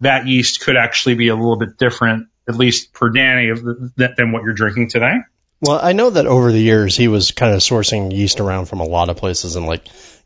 that 0.02 0.28
yeast 0.28 0.62
could 0.62 0.76
actually 0.76 1.16
be 1.16 1.30
a 1.30 1.36
little 1.36 1.58
bit 1.58 1.78
different, 1.78 2.28
at 2.47 2.56
least 2.56 2.93
per 2.93 3.10
Danny, 3.10 3.49
of 3.49 3.64
the, 3.64 3.91
than, 3.95 4.14
than 4.18 4.32
what 4.32 4.43
you're 4.43 4.54
drinking 4.54 4.89
today. 4.89 5.20
Well, 5.62 5.80
I 5.82 5.93
know 5.93 6.10
that 6.10 6.26
over 6.26 6.52
the 6.52 6.60
years 6.60 6.97
he 6.97 7.08
was 7.08 7.32
kind 7.32 7.54
of 7.54 7.60
sourcing 7.60 8.12
yeast 8.12 8.39
around 8.39 8.66
from 8.66 8.80
a 8.80 8.86
lot 8.86 9.10
of 9.10 9.18
places 9.18 9.56
and 9.56 9.68
like 9.68 9.86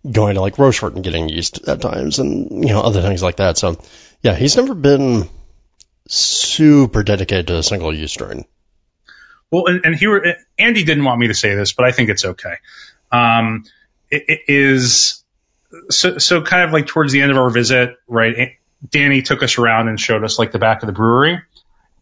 going 0.09 0.35
to 0.35 0.41
like 0.41 0.57
Rochefort 0.57 0.95
and 0.95 1.03
getting 1.03 1.27
yeast 1.27 1.67
at 1.67 1.81
times 1.81 2.19
and 2.19 2.63
you 2.63 2.73
know 2.73 2.81
other 2.81 3.01
things 3.01 3.21
like 3.21 3.37
that. 3.37 3.57
So 3.57 3.77
yeah, 4.21 4.33
he's 4.33 4.55
never 4.55 4.73
been 4.73 5.27
super 6.07 7.03
dedicated 7.03 7.47
to 7.47 7.57
a 7.57 7.63
single 7.63 7.93
yeast 7.93 8.13
strain. 8.13 8.45
Well, 9.55 9.67
and, 9.67 9.85
and 9.85 9.95
here, 9.95 10.35
Andy 10.59 10.83
didn't 10.83 11.05
want 11.05 11.17
me 11.17 11.27
to 11.27 11.33
say 11.33 11.55
this, 11.55 11.71
but 11.71 11.85
I 11.85 11.93
think 11.93 12.09
it's 12.09 12.25
okay. 12.25 12.55
Um, 13.09 13.63
it, 14.11 14.25
it 14.27 14.39
is 14.49 15.23
so, 15.89 16.17
so 16.17 16.41
kind 16.41 16.63
of 16.63 16.73
like 16.73 16.87
towards 16.87 17.13
the 17.13 17.21
end 17.21 17.31
of 17.31 17.37
our 17.37 17.49
visit, 17.49 17.95
right? 18.05 18.57
Danny 18.89 19.21
took 19.21 19.43
us 19.43 19.57
around 19.57 19.87
and 19.87 19.97
showed 19.97 20.25
us 20.25 20.37
like 20.37 20.51
the 20.51 20.59
back 20.59 20.83
of 20.83 20.87
the 20.87 20.93
brewery. 20.93 21.41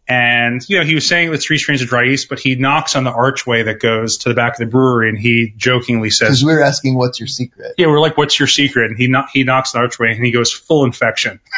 And, 0.08 0.68
you 0.68 0.78
know, 0.78 0.84
he 0.84 0.96
was 0.96 1.06
saying 1.06 1.32
it's 1.32 1.46
three 1.46 1.58
strains 1.58 1.80
of 1.80 1.86
dry 1.86 2.06
yeast, 2.06 2.28
but 2.28 2.40
he 2.40 2.56
knocks 2.56 2.96
on 2.96 3.04
the 3.04 3.12
archway 3.12 3.62
that 3.62 3.78
goes 3.78 4.18
to 4.18 4.30
the 4.30 4.34
back 4.34 4.54
of 4.54 4.58
the 4.58 4.66
brewery 4.66 5.10
and 5.10 5.16
he 5.16 5.54
jokingly 5.56 6.10
says, 6.10 6.30
Because 6.30 6.44
we 6.44 6.54
were 6.54 6.62
asking, 6.62 6.96
what's 6.96 7.20
your 7.20 7.28
secret? 7.28 7.74
yeah, 7.78 7.86
we're 7.86 8.00
like, 8.00 8.18
what's 8.18 8.36
your 8.36 8.48
secret? 8.48 8.90
And 8.90 8.98
he, 8.98 9.06
kno- 9.06 9.26
he 9.32 9.44
knocks 9.44 9.76
on 9.76 9.80
the 9.80 9.84
archway 9.84 10.12
and 10.12 10.24
he 10.24 10.32
goes, 10.32 10.52
full 10.52 10.84
infection. 10.84 11.38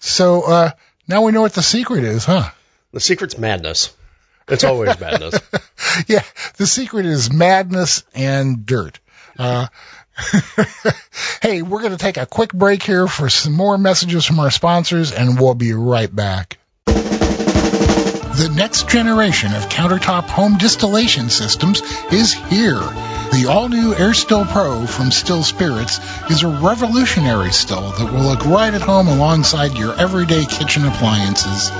So 0.00 0.42
uh, 0.42 0.70
now 1.06 1.22
we 1.22 1.32
know 1.32 1.42
what 1.42 1.54
the 1.54 1.62
secret 1.62 2.04
is, 2.04 2.24
huh? 2.24 2.50
The 2.92 3.00
secret's 3.00 3.36
madness. 3.38 3.94
It's 4.48 4.64
always 4.64 4.98
madness. 5.00 5.38
yeah, 6.06 6.22
the 6.56 6.66
secret 6.66 7.06
is 7.06 7.32
madness 7.32 8.04
and 8.14 8.64
dirt. 8.64 8.98
Uh, 9.38 9.66
hey, 11.42 11.62
we're 11.62 11.80
going 11.80 11.92
to 11.92 11.98
take 11.98 12.16
a 12.16 12.26
quick 12.26 12.52
break 12.52 12.82
here 12.82 13.06
for 13.06 13.28
some 13.28 13.52
more 13.52 13.78
messages 13.78 14.24
from 14.24 14.40
our 14.40 14.50
sponsors, 14.50 15.12
and 15.12 15.38
we'll 15.38 15.54
be 15.54 15.72
right 15.74 16.14
back. 16.14 16.58
The 18.38 18.48
next 18.50 18.88
generation 18.88 19.52
of 19.52 19.68
countertop 19.68 20.28
home 20.28 20.58
distillation 20.58 21.28
systems 21.28 21.82
is 22.12 22.34
here. 22.34 22.78
The 23.32 23.46
all-new 23.50 23.96
Air 23.96 24.14
Still 24.14 24.44
Pro 24.44 24.86
from 24.86 25.10
Still 25.10 25.42
Spirits 25.42 25.98
is 26.30 26.44
a 26.44 26.48
revolutionary 26.48 27.50
still 27.50 27.90
that 27.90 28.12
will 28.12 28.22
look 28.22 28.46
right 28.46 28.72
at 28.72 28.80
home 28.80 29.08
alongside 29.08 29.76
your 29.76 29.92
everyday 29.98 30.46
kitchen 30.46 30.86
appliances. 30.86 31.70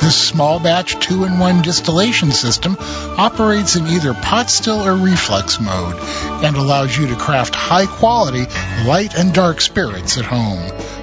This 0.00 0.16
small 0.16 0.58
batch 0.58 0.96
2-in-1 0.96 1.62
distillation 1.62 2.32
system 2.32 2.76
operates 2.80 3.76
in 3.76 3.86
either 3.86 4.12
pot 4.12 4.50
still 4.50 4.84
or 4.84 4.96
reflux 4.96 5.60
mode 5.60 5.94
and 6.42 6.56
allows 6.56 6.98
you 6.98 7.06
to 7.06 7.14
craft 7.14 7.54
high-quality 7.54 8.46
light 8.84 9.14
and 9.16 9.32
dark 9.32 9.60
spirits 9.60 10.18
at 10.18 10.24
home. 10.24 10.58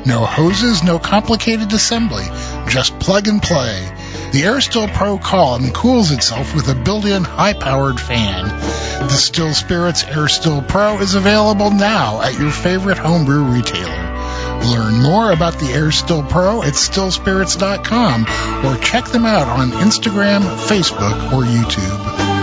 No 0.05 0.25
hoses, 0.25 0.83
no 0.83 0.99
complicated 0.99 1.71
assembly, 1.71 2.25
just 2.67 2.99
plug 2.99 3.29
and 3.29 3.41
play. 3.41 3.89
The 4.31 4.43
Air 4.43 4.61
Still 4.61 4.87
Pro 4.87 5.17
column 5.17 5.71
cools 5.71 6.11
itself 6.11 6.53
with 6.53 6.67
a 6.69 6.75
built-in 6.75 7.23
high-powered 7.23 7.99
fan. 7.99 8.45
The 8.47 9.09
Still 9.09 9.53
Spirits 9.53 10.03
Air 10.03 10.27
Still 10.27 10.61
Pro 10.61 10.99
is 10.99 11.15
available 11.15 11.71
now 11.71 12.21
at 12.21 12.37
your 12.37 12.51
favorite 12.51 12.97
homebrew 12.97 13.43
retailer. 13.43 14.17
Learn 14.65 15.01
more 15.01 15.31
about 15.31 15.59
the 15.59 15.67
Air 15.67 15.91
Still 15.91 16.23
Pro 16.23 16.61
at 16.61 16.73
stillspirits.com 16.73 18.65
or 18.65 18.77
check 18.83 19.05
them 19.05 19.25
out 19.25 19.47
on 19.47 19.71
Instagram, 19.71 20.41
Facebook, 20.41 21.31
or 21.31 21.43
YouTube. 21.43 22.37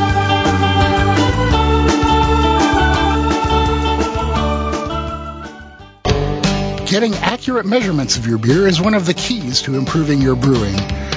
Getting 6.89 7.15
accurate 7.17 7.67
measurements 7.67 8.17
of 8.17 8.27
your 8.29 8.39
beer 8.39 8.69
is 8.69 8.81
one 8.81 8.95
of 8.95 9.05
the 9.05 9.15
keys 9.15 9.63
to 9.63 9.77
improving 9.77 10.21
your 10.21 10.37
brewing. 10.37 10.77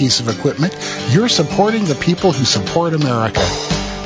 piece 0.00 0.18
of 0.18 0.26
equipment, 0.28 0.74
you're 1.10 1.28
supporting 1.28 1.84
the 1.84 1.94
people 1.94 2.32
who 2.32 2.46
support 2.46 2.94
America. 2.94 3.46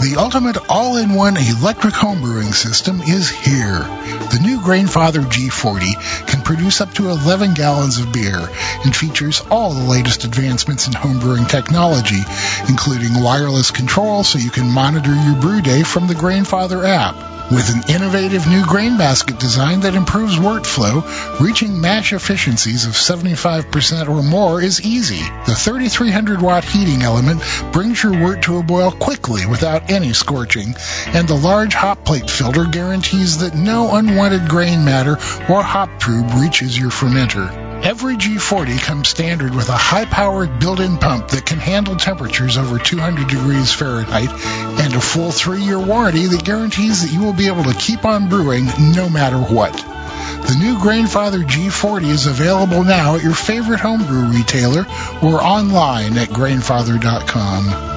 The 0.00 0.16
ultimate 0.18 0.56
all-in-one 0.68 1.36
electric 1.36 1.94
homebrewing 1.94 2.52
system 2.52 3.00
is 3.02 3.30
here. 3.30 3.78
The 3.78 4.40
new 4.42 4.58
Grainfather 4.58 5.22
G40 5.22 6.26
can 6.26 6.35
produce 6.46 6.80
up 6.80 6.94
to 6.94 7.10
11 7.10 7.54
gallons 7.54 7.98
of 7.98 8.12
beer 8.12 8.38
and 8.84 8.94
features 8.94 9.42
all 9.50 9.74
the 9.74 9.90
latest 9.90 10.22
advancements 10.22 10.86
in 10.86 10.92
homebrewing 10.92 11.48
technology, 11.48 12.22
including 12.68 13.20
wireless 13.20 13.72
control 13.72 14.22
so 14.22 14.38
you 14.38 14.50
can 14.50 14.70
monitor 14.70 15.12
your 15.12 15.40
brew 15.40 15.60
day 15.60 15.82
from 15.82 16.06
the 16.06 16.14
Grainfather 16.14 16.86
app. 16.86 17.35
With 17.48 17.72
an 17.72 17.94
innovative 17.94 18.48
new 18.48 18.66
grain 18.66 18.98
basket 18.98 19.38
design 19.38 19.80
that 19.80 19.94
improves 19.94 20.36
workflow, 20.36 21.40
reaching 21.40 21.80
mash 21.80 22.12
efficiencies 22.12 22.86
of 22.86 22.94
75% 22.94 24.08
or 24.08 24.20
more 24.24 24.60
is 24.60 24.84
easy. 24.84 25.22
The 25.46 25.54
3300 25.54 26.42
watt 26.42 26.64
heating 26.64 27.02
element 27.02 27.42
brings 27.72 28.02
your 28.02 28.20
wort 28.20 28.42
to 28.42 28.58
a 28.58 28.64
boil 28.64 28.90
quickly 28.90 29.46
without 29.46 29.92
any 29.92 30.12
scorching, 30.12 30.74
and 31.06 31.28
the 31.28 31.36
large 31.36 31.74
hop 31.74 32.04
plate 32.04 32.28
filter 32.28 32.64
guarantees 32.64 33.38
that 33.38 33.54
no 33.54 33.94
unwanted 33.94 34.48
grain 34.48 34.84
matter 34.84 35.12
or 35.48 35.62
hop 35.62 36.00
tube 36.00 36.34
reaches 36.34 36.76
your 36.76 36.90
fermenter. 36.90 37.65
Every 37.82 38.16
G40 38.16 38.82
comes 38.82 39.08
standard 39.08 39.54
with 39.54 39.68
a 39.68 39.76
high-powered 39.76 40.58
built-in 40.58 40.98
pump 40.98 41.28
that 41.28 41.46
can 41.46 41.58
handle 41.58 41.96
temperatures 41.96 42.58
over 42.58 42.78
200 42.78 43.28
degrees 43.28 43.72
Fahrenheit 43.72 44.30
and 44.30 44.94
a 44.94 45.00
full 45.00 45.30
three-year 45.30 45.78
warranty 45.78 46.26
that 46.26 46.44
guarantees 46.44 47.02
that 47.02 47.12
you 47.12 47.24
will 47.24 47.32
be 47.32 47.46
able 47.46 47.64
to 47.64 47.74
keep 47.74 48.04
on 48.04 48.28
brewing 48.28 48.66
no 48.94 49.08
matter 49.08 49.38
what. 49.38 49.72
The 49.72 50.56
new 50.58 50.76
Grainfather 50.78 51.42
G40 51.42 52.04
is 52.04 52.26
available 52.26 52.84
now 52.84 53.16
at 53.16 53.22
your 53.22 53.34
favorite 53.34 53.80
homebrew 53.80 54.30
retailer 54.30 54.86
or 55.22 55.42
online 55.42 56.18
at 56.18 56.28
grainfather.com. 56.28 57.95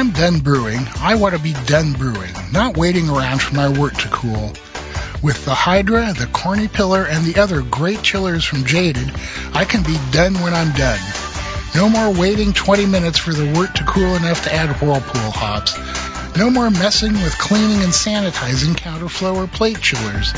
I'm 0.00 0.12
done 0.12 0.38
brewing, 0.38 0.88
I 0.98 1.16
want 1.16 1.36
to 1.36 1.42
be 1.42 1.52
done 1.66 1.92
brewing, 1.92 2.32
not 2.52 2.78
waiting 2.78 3.10
around 3.10 3.42
for 3.42 3.54
my 3.54 3.68
wort 3.68 3.98
to 3.98 4.08
cool. 4.08 4.54
With 5.22 5.44
the 5.44 5.52
Hydra, 5.52 6.14
the 6.14 6.26
Corny 6.32 6.68
Pillar, 6.68 7.04
and 7.04 7.22
the 7.22 7.38
other 7.38 7.60
great 7.60 8.00
chillers 8.00 8.42
from 8.42 8.64
Jaded, 8.64 9.12
I 9.52 9.66
can 9.66 9.82
be 9.82 9.98
done 10.10 10.40
when 10.40 10.54
I'm 10.54 10.72
done. 10.72 10.98
No 11.74 11.90
more 11.90 12.18
waiting 12.18 12.54
20 12.54 12.86
minutes 12.86 13.18
for 13.18 13.34
the 13.34 13.52
wort 13.52 13.74
to 13.74 13.84
cool 13.84 14.14
enough 14.14 14.44
to 14.44 14.54
add 14.54 14.70
Whirlpool 14.80 15.32
hops. 15.32 15.76
No 16.34 16.48
more 16.48 16.70
messing 16.70 17.12
with 17.12 17.36
cleaning 17.36 17.82
and 17.82 17.92
sanitizing 17.92 18.76
counterflow 18.76 19.36
or 19.36 19.48
plate 19.48 19.82
chillers. 19.82 20.32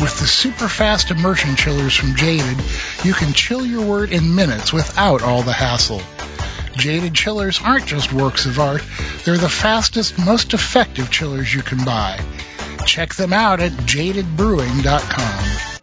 With 0.00 0.18
the 0.18 0.26
super 0.26 0.66
fast 0.66 1.10
immersion 1.10 1.56
chillers 1.56 1.94
from 1.94 2.16
Jaded, 2.16 2.56
you 3.04 3.12
can 3.12 3.34
chill 3.34 3.66
your 3.66 3.84
wort 3.84 4.12
in 4.12 4.34
minutes 4.34 4.72
without 4.72 5.20
all 5.20 5.42
the 5.42 5.52
hassle. 5.52 6.00
Jaded 6.76 7.14
chillers 7.14 7.60
aren't 7.62 7.86
just 7.86 8.12
works 8.12 8.46
of 8.46 8.58
art, 8.58 8.82
they're 9.24 9.38
the 9.38 9.48
fastest, 9.48 10.18
most 10.18 10.54
effective 10.54 11.10
chillers 11.10 11.54
you 11.54 11.62
can 11.62 11.84
buy. 11.84 12.20
Check 12.86 13.14
them 13.14 13.32
out 13.32 13.60
at 13.60 13.72
jadedbrewing.com. 13.72 15.73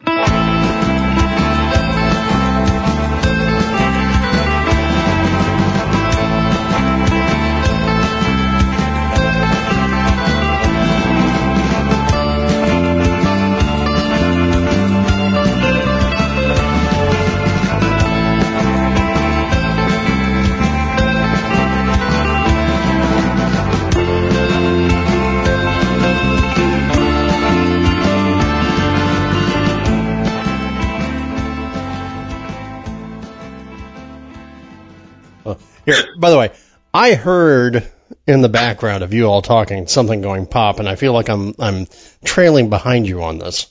Here, 35.86 35.96
by 36.18 36.30
the 36.30 36.38
way, 36.38 36.52
I 36.94 37.14
heard 37.14 37.90
in 38.28 38.42
the 38.42 38.50
background 38.50 39.04
of 39.04 39.14
you 39.14 39.26
all 39.26 39.42
talking 39.42 39.88
something 39.88 40.22
going 40.22 40.46
pop, 40.46 40.80
and 40.80 40.88
I 40.88 40.96
feel 40.96 41.14
like 41.14 41.30
I'm 41.30 41.56
I'm 41.60 41.88
trailing 42.24 42.70
behind 42.70 43.08
you 43.08 43.24
on 43.24 43.38
this. 43.38 43.68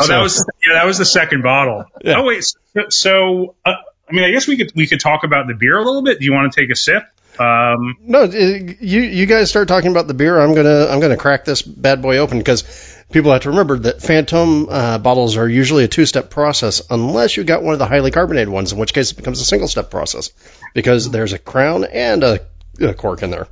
Oh, 0.00 0.06
that 0.06 0.20
was 0.20 0.44
yeah, 0.66 0.74
that 0.74 0.86
was 0.86 0.98
the 0.98 1.04
second 1.04 1.42
bottle. 1.42 1.84
Yeah. 2.02 2.18
Oh 2.18 2.24
wait, 2.24 2.44
so, 2.44 2.88
so 2.88 3.54
uh, 3.64 3.74
I 4.08 4.12
mean, 4.12 4.24
I 4.24 4.30
guess 4.30 4.46
we 4.46 4.56
could 4.56 4.72
we 4.74 4.86
could 4.86 5.00
talk 5.00 5.24
about 5.24 5.46
the 5.46 5.54
beer 5.54 5.76
a 5.76 5.84
little 5.84 6.02
bit. 6.02 6.18
Do 6.20 6.24
you 6.24 6.32
want 6.32 6.52
to 6.52 6.60
take 6.60 6.70
a 6.70 6.76
sip? 6.76 7.02
Um, 7.38 7.96
No, 8.00 8.24
you 8.24 9.00
you 9.00 9.26
guys 9.26 9.48
start 9.48 9.68
talking 9.68 9.90
about 9.90 10.06
the 10.06 10.14
beer. 10.14 10.38
I'm 10.38 10.54
gonna 10.54 10.86
I'm 10.86 11.00
gonna 11.00 11.16
crack 11.16 11.44
this 11.44 11.62
bad 11.62 12.02
boy 12.02 12.18
open 12.18 12.38
because 12.38 12.62
people 13.10 13.32
have 13.32 13.42
to 13.42 13.50
remember 13.50 13.78
that 13.78 13.98
Fantôme 13.98 14.66
uh, 14.68 14.98
bottles 14.98 15.36
are 15.36 15.48
usually 15.48 15.84
a 15.84 15.88
two 15.88 16.06
step 16.06 16.30
process 16.30 16.82
unless 16.90 17.36
you 17.36 17.44
got 17.44 17.62
one 17.62 17.72
of 17.72 17.78
the 17.78 17.86
highly 17.86 18.10
carbonated 18.10 18.48
ones, 18.48 18.72
in 18.72 18.78
which 18.78 18.92
case 18.92 19.12
it 19.12 19.16
becomes 19.16 19.40
a 19.40 19.44
single 19.44 19.68
step 19.68 19.90
process 19.90 20.30
because 20.74 21.10
there's 21.10 21.32
a 21.32 21.38
crown 21.38 21.84
and 21.84 22.22
a, 22.24 22.40
a 22.80 22.94
cork 22.94 23.22
in 23.22 23.30
there. 23.30 23.48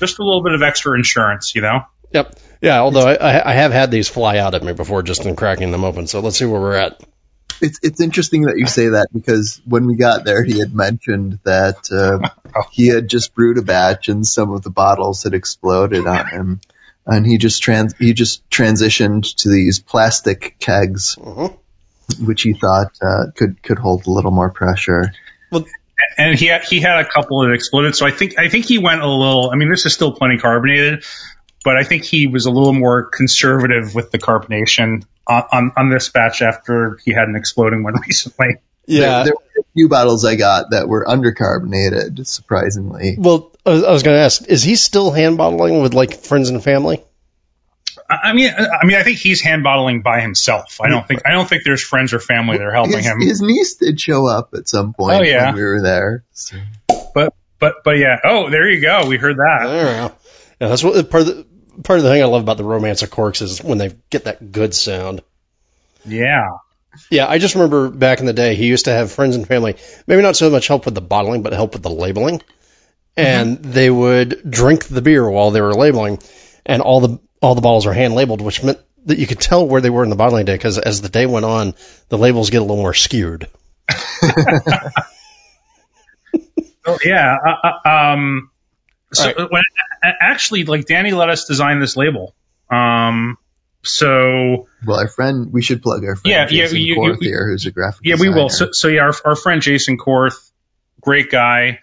just 0.00 0.18
a 0.18 0.24
little 0.24 0.42
bit 0.42 0.52
of 0.54 0.62
extra 0.62 0.96
insurance, 0.96 1.54
you 1.54 1.62
know. 1.62 1.82
Yep. 2.12 2.38
Yeah. 2.60 2.80
Although 2.80 3.06
I, 3.06 3.14
I 3.14 3.50
I 3.50 3.54
have 3.54 3.72
had 3.72 3.90
these 3.90 4.08
fly 4.08 4.38
out 4.38 4.54
at 4.54 4.62
me 4.64 4.72
before 4.72 5.02
just 5.02 5.24
in 5.24 5.36
cracking 5.36 5.70
them 5.70 5.84
open. 5.84 6.06
So 6.06 6.20
let's 6.20 6.36
see 6.36 6.44
where 6.44 6.60
we're 6.60 6.74
at. 6.74 7.00
It's 7.62 7.78
it's 7.82 8.00
interesting 8.00 8.42
that 8.42 8.56
you 8.58 8.66
say 8.66 8.88
that 8.88 9.08
because 9.12 9.60
when 9.66 9.86
we 9.86 9.94
got 9.94 10.24
there, 10.24 10.42
he 10.42 10.58
had 10.58 10.74
mentioned 10.74 11.38
that 11.44 11.90
uh, 11.92 12.28
he 12.72 12.88
had 12.88 13.08
just 13.08 13.34
brewed 13.34 13.58
a 13.58 13.62
batch 13.62 14.08
and 14.08 14.26
some 14.26 14.50
of 14.52 14.62
the 14.62 14.70
bottles 14.70 15.22
had 15.22 15.34
exploded 15.34 16.06
on 16.06 16.26
him, 16.26 16.60
and 17.10 17.26
he 17.26 17.36
just 17.38 17.62
trans 17.62 17.94
he 17.98 18.12
just 18.12 18.48
transitioned 18.50 19.34
to 19.36 19.50
these 19.50 19.78
plastic 19.80 20.56
kegs, 20.58 21.16
Mhm. 21.16 21.56
which 22.24 22.42
he 22.42 22.54
thought 22.54 22.92
uh, 23.02 23.26
could 23.36 23.62
could 23.62 23.78
hold 23.78 24.06
a 24.06 24.10
little 24.10 24.30
more 24.30 24.50
pressure. 24.50 25.12
Well, 25.50 25.64
and 26.16 26.38
he 26.38 26.46
had, 26.46 26.64
he 26.64 26.80
had 26.80 27.00
a 27.00 27.04
couple 27.04 27.42
that 27.42 27.52
exploded. 27.52 27.94
So 27.94 28.06
I 28.06 28.10
think 28.10 28.38
I 28.38 28.48
think 28.48 28.64
he 28.66 28.78
went 28.78 29.02
a 29.02 29.06
little. 29.08 29.50
I 29.52 29.56
mean, 29.56 29.70
this 29.70 29.84
is 29.86 29.92
still 29.92 30.12
plenty 30.12 30.38
carbonated, 30.38 31.04
but 31.64 31.76
I 31.76 31.84
think 31.84 32.04
he 32.04 32.26
was 32.26 32.46
a 32.46 32.50
little 32.50 32.72
more 32.72 33.04
conservative 33.04 33.94
with 33.94 34.10
the 34.10 34.18
carbonation 34.18 35.04
on 35.26 35.42
on, 35.52 35.72
on 35.76 35.90
this 35.90 36.08
batch 36.08 36.40
after 36.42 36.98
he 37.04 37.12
had 37.12 37.28
an 37.28 37.36
exploding 37.36 37.82
one 37.82 37.94
recently. 38.06 38.56
There, 38.86 39.24
there 39.24 39.32
were 39.34 39.60
a 39.60 39.64
few 39.74 39.88
bottles 39.88 40.24
I 40.24 40.34
got 40.36 40.70
that 40.70 40.88
were 40.88 41.04
undercarbonated, 41.04 42.26
surprisingly. 42.26 43.14
Well, 43.18 43.49
I 43.66 43.70
was, 43.70 44.02
going 44.02 44.16
to 44.16 44.22
ask, 44.22 44.46
is 44.48 44.62
he 44.62 44.76
still 44.76 45.10
hand 45.10 45.36
bottling 45.36 45.82
with 45.82 45.92
like 45.94 46.14
friends 46.14 46.48
and 46.48 46.62
family? 46.64 47.02
I 48.08 48.30
I 48.30 48.32
mean, 48.32 48.52
I 48.52 48.86
mean, 48.86 48.96
I 48.96 49.02
think 49.02 49.18
he's 49.18 49.40
hand 49.40 49.62
bottling 49.62 50.02
by 50.02 50.20
himself. 50.20 50.80
I 50.80 50.88
don't 50.88 51.06
think 51.06 51.26
I 51.26 51.30
don't 51.32 51.48
think 51.48 51.64
there's 51.64 51.82
friends 51.82 52.12
or 52.12 52.18
family 52.20 52.58
that 52.58 52.64
are 52.66 52.72
helping 52.72 52.96
his, 52.96 53.06
him. 53.06 53.20
his 53.20 53.40
niece 53.42 53.74
did 53.76 54.00
show 54.00 54.26
up 54.26 54.54
at 54.54 54.68
some 54.68 54.94
point 54.94 55.20
Oh, 55.20 55.22
yeah. 55.22 55.46
when 55.46 55.56
we 55.56 55.62
were 55.62 55.82
there. 55.82 56.24
So. 56.32 56.56
But 57.14 57.34
but 57.58 57.76
but 57.84 57.98
yeah. 57.98 58.18
Oh, 58.24 58.50
there 58.50 58.68
you 58.68 58.80
go. 58.80 59.06
We 59.06 59.16
heard 59.16 59.36
that. 59.36 59.58
don't. 59.62 60.14
Yeah, 60.60 60.68
that's 60.68 60.82
what 60.82 61.10
part 61.10 61.22
of 61.22 61.26
the 61.28 61.46
part 61.82 61.98
of 61.98 62.04
the 62.04 62.10
thing 62.10 62.22
I 62.22 62.26
love 62.26 62.42
about 62.42 62.56
the 62.56 62.64
romance 62.64 63.02
of 63.02 63.10
corks 63.10 63.42
is 63.42 63.62
when 63.62 63.78
they 63.78 63.92
get 64.10 64.24
that 64.24 64.52
good 64.52 64.74
sound. 64.74 65.22
Yeah. 66.04 66.48
Yeah, 67.10 67.28
I 67.28 67.38
just 67.38 67.54
remember 67.54 67.88
back 67.88 68.18
in 68.20 68.26
the 68.26 68.32
day, 68.32 68.56
he 68.56 68.66
used 68.66 68.86
to 68.86 68.90
have 68.90 69.12
friends 69.12 69.36
and 69.36 69.46
family, 69.46 69.76
maybe 70.08 70.22
not 70.22 70.34
so 70.34 70.50
much 70.50 70.66
help 70.66 70.86
with 70.86 70.94
the 70.94 71.00
bottling, 71.00 71.42
but 71.42 71.52
help 71.52 71.74
with 71.74 71.82
the 71.82 71.90
labeling. 71.90 72.42
And 73.16 73.58
they 73.58 73.90
would 73.90 74.50
drink 74.50 74.86
the 74.86 75.02
beer 75.02 75.28
while 75.28 75.50
they 75.50 75.60
were 75.60 75.74
labeling, 75.74 76.20
and 76.64 76.80
all 76.80 77.00
the 77.00 77.18
all 77.42 77.54
the 77.54 77.60
bottles 77.60 77.86
are 77.86 77.92
hand 77.92 78.14
labeled, 78.14 78.40
which 78.40 78.62
meant 78.62 78.78
that 79.06 79.18
you 79.18 79.26
could 79.26 79.40
tell 79.40 79.66
where 79.66 79.80
they 79.80 79.90
were 79.90 80.04
in 80.04 80.10
the 80.10 80.16
bottling 80.16 80.44
day 80.46 80.54
because 80.54 80.78
as 80.78 81.00
the 81.02 81.08
day 81.08 81.26
went 81.26 81.44
on, 81.44 81.74
the 82.08 82.18
labels 82.18 82.50
get 82.50 82.58
a 82.58 82.64
little 82.64 82.76
more 82.76 82.94
skewed. 82.94 83.48
Oh, 86.86 86.98
yeah. 87.04 87.36
Uh, 87.46 87.68
uh, 87.84 87.88
um, 87.88 88.50
so 89.12 89.32
when 89.50 89.62
actually, 90.02 90.64
like 90.64 90.86
Danny 90.86 91.12
let 91.12 91.28
us 91.28 91.44
design 91.46 91.78
this 91.80 91.96
label. 91.96 92.34
Um, 92.70 93.36
so 93.82 94.68
Well, 94.86 94.98
our 94.98 95.08
friend, 95.08 95.52
we 95.52 95.62
should 95.62 95.82
plug 95.82 96.04
our 96.04 96.16
friend 96.16 96.50
Yeah, 96.50 96.64
yeah, 96.64 96.68
you- 96.70 96.96
Korth 96.96 97.20
you- 97.20 97.30
here, 97.30 97.48
who's 97.48 97.66
a 97.66 97.70
graphic 97.70 98.00
yeah, 98.04 98.16
we 98.18 98.28
will. 98.28 98.48
So, 98.48 98.72
so 98.72 98.88
yeah, 98.88 99.02
our, 99.02 99.14
our 99.24 99.36
friend 99.36 99.60
Jason 99.60 99.98
Korth, 99.98 100.50
great 101.00 101.30
guy. 101.30 101.80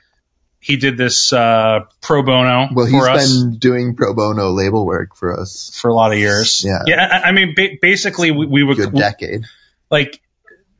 He 0.67 0.75
did 0.75 0.97
this 0.97 1.31
uh, 1.31 1.85
pro 2.01 2.23
bono 2.23 2.67
well, 2.73 2.85
he's 2.85 2.93
for 2.93 3.09
us 3.09 3.41
been 3.41 3.57
doing 3.57 3.95
pro 3.95 4.13
bono 4.13 4.49
label 4.49 4.85
work 4.85 5.15
for 5.15 5.39
us 5.39 5.71
for 5.81 5.87
a 5.87 5.93
lot 5.93 6.11
of 6.11 6.17
years. 6.17 6.61
Yeah. 6.65 6.83
yeah. 6.85 7.21
I, 7.23 7.29
I 7.29 7.31
mean, 7.31 7.53
ba- 7.55 7.77
basically, 7.81 8.31
we, 8.31 8.45
we 8.47 8.63
a 8.63 8.65
would 8.65 8.75
good 8.75 8.93
decade. 8.93 9.45
like 9.89 10.21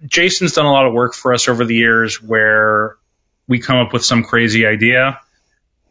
Jason's 0.06 0.52
done 0.52 0.66
a 0.66 0.72
lot 0.74 0.88
of 0.88 0.92
work 0.92 1.14
for 1.14 1.34
us 1.34 1.48
over 1.48 1.64
the 1.64 1.74
years 1.74 2.22
where 2.22 2.98
we 3.48 3.60
come 3.60 3.78
up 3.78 3.94
with 3.94 4.04
some 4.04 4.26
crazy 4.26 4.66
idea. 4.66 5.22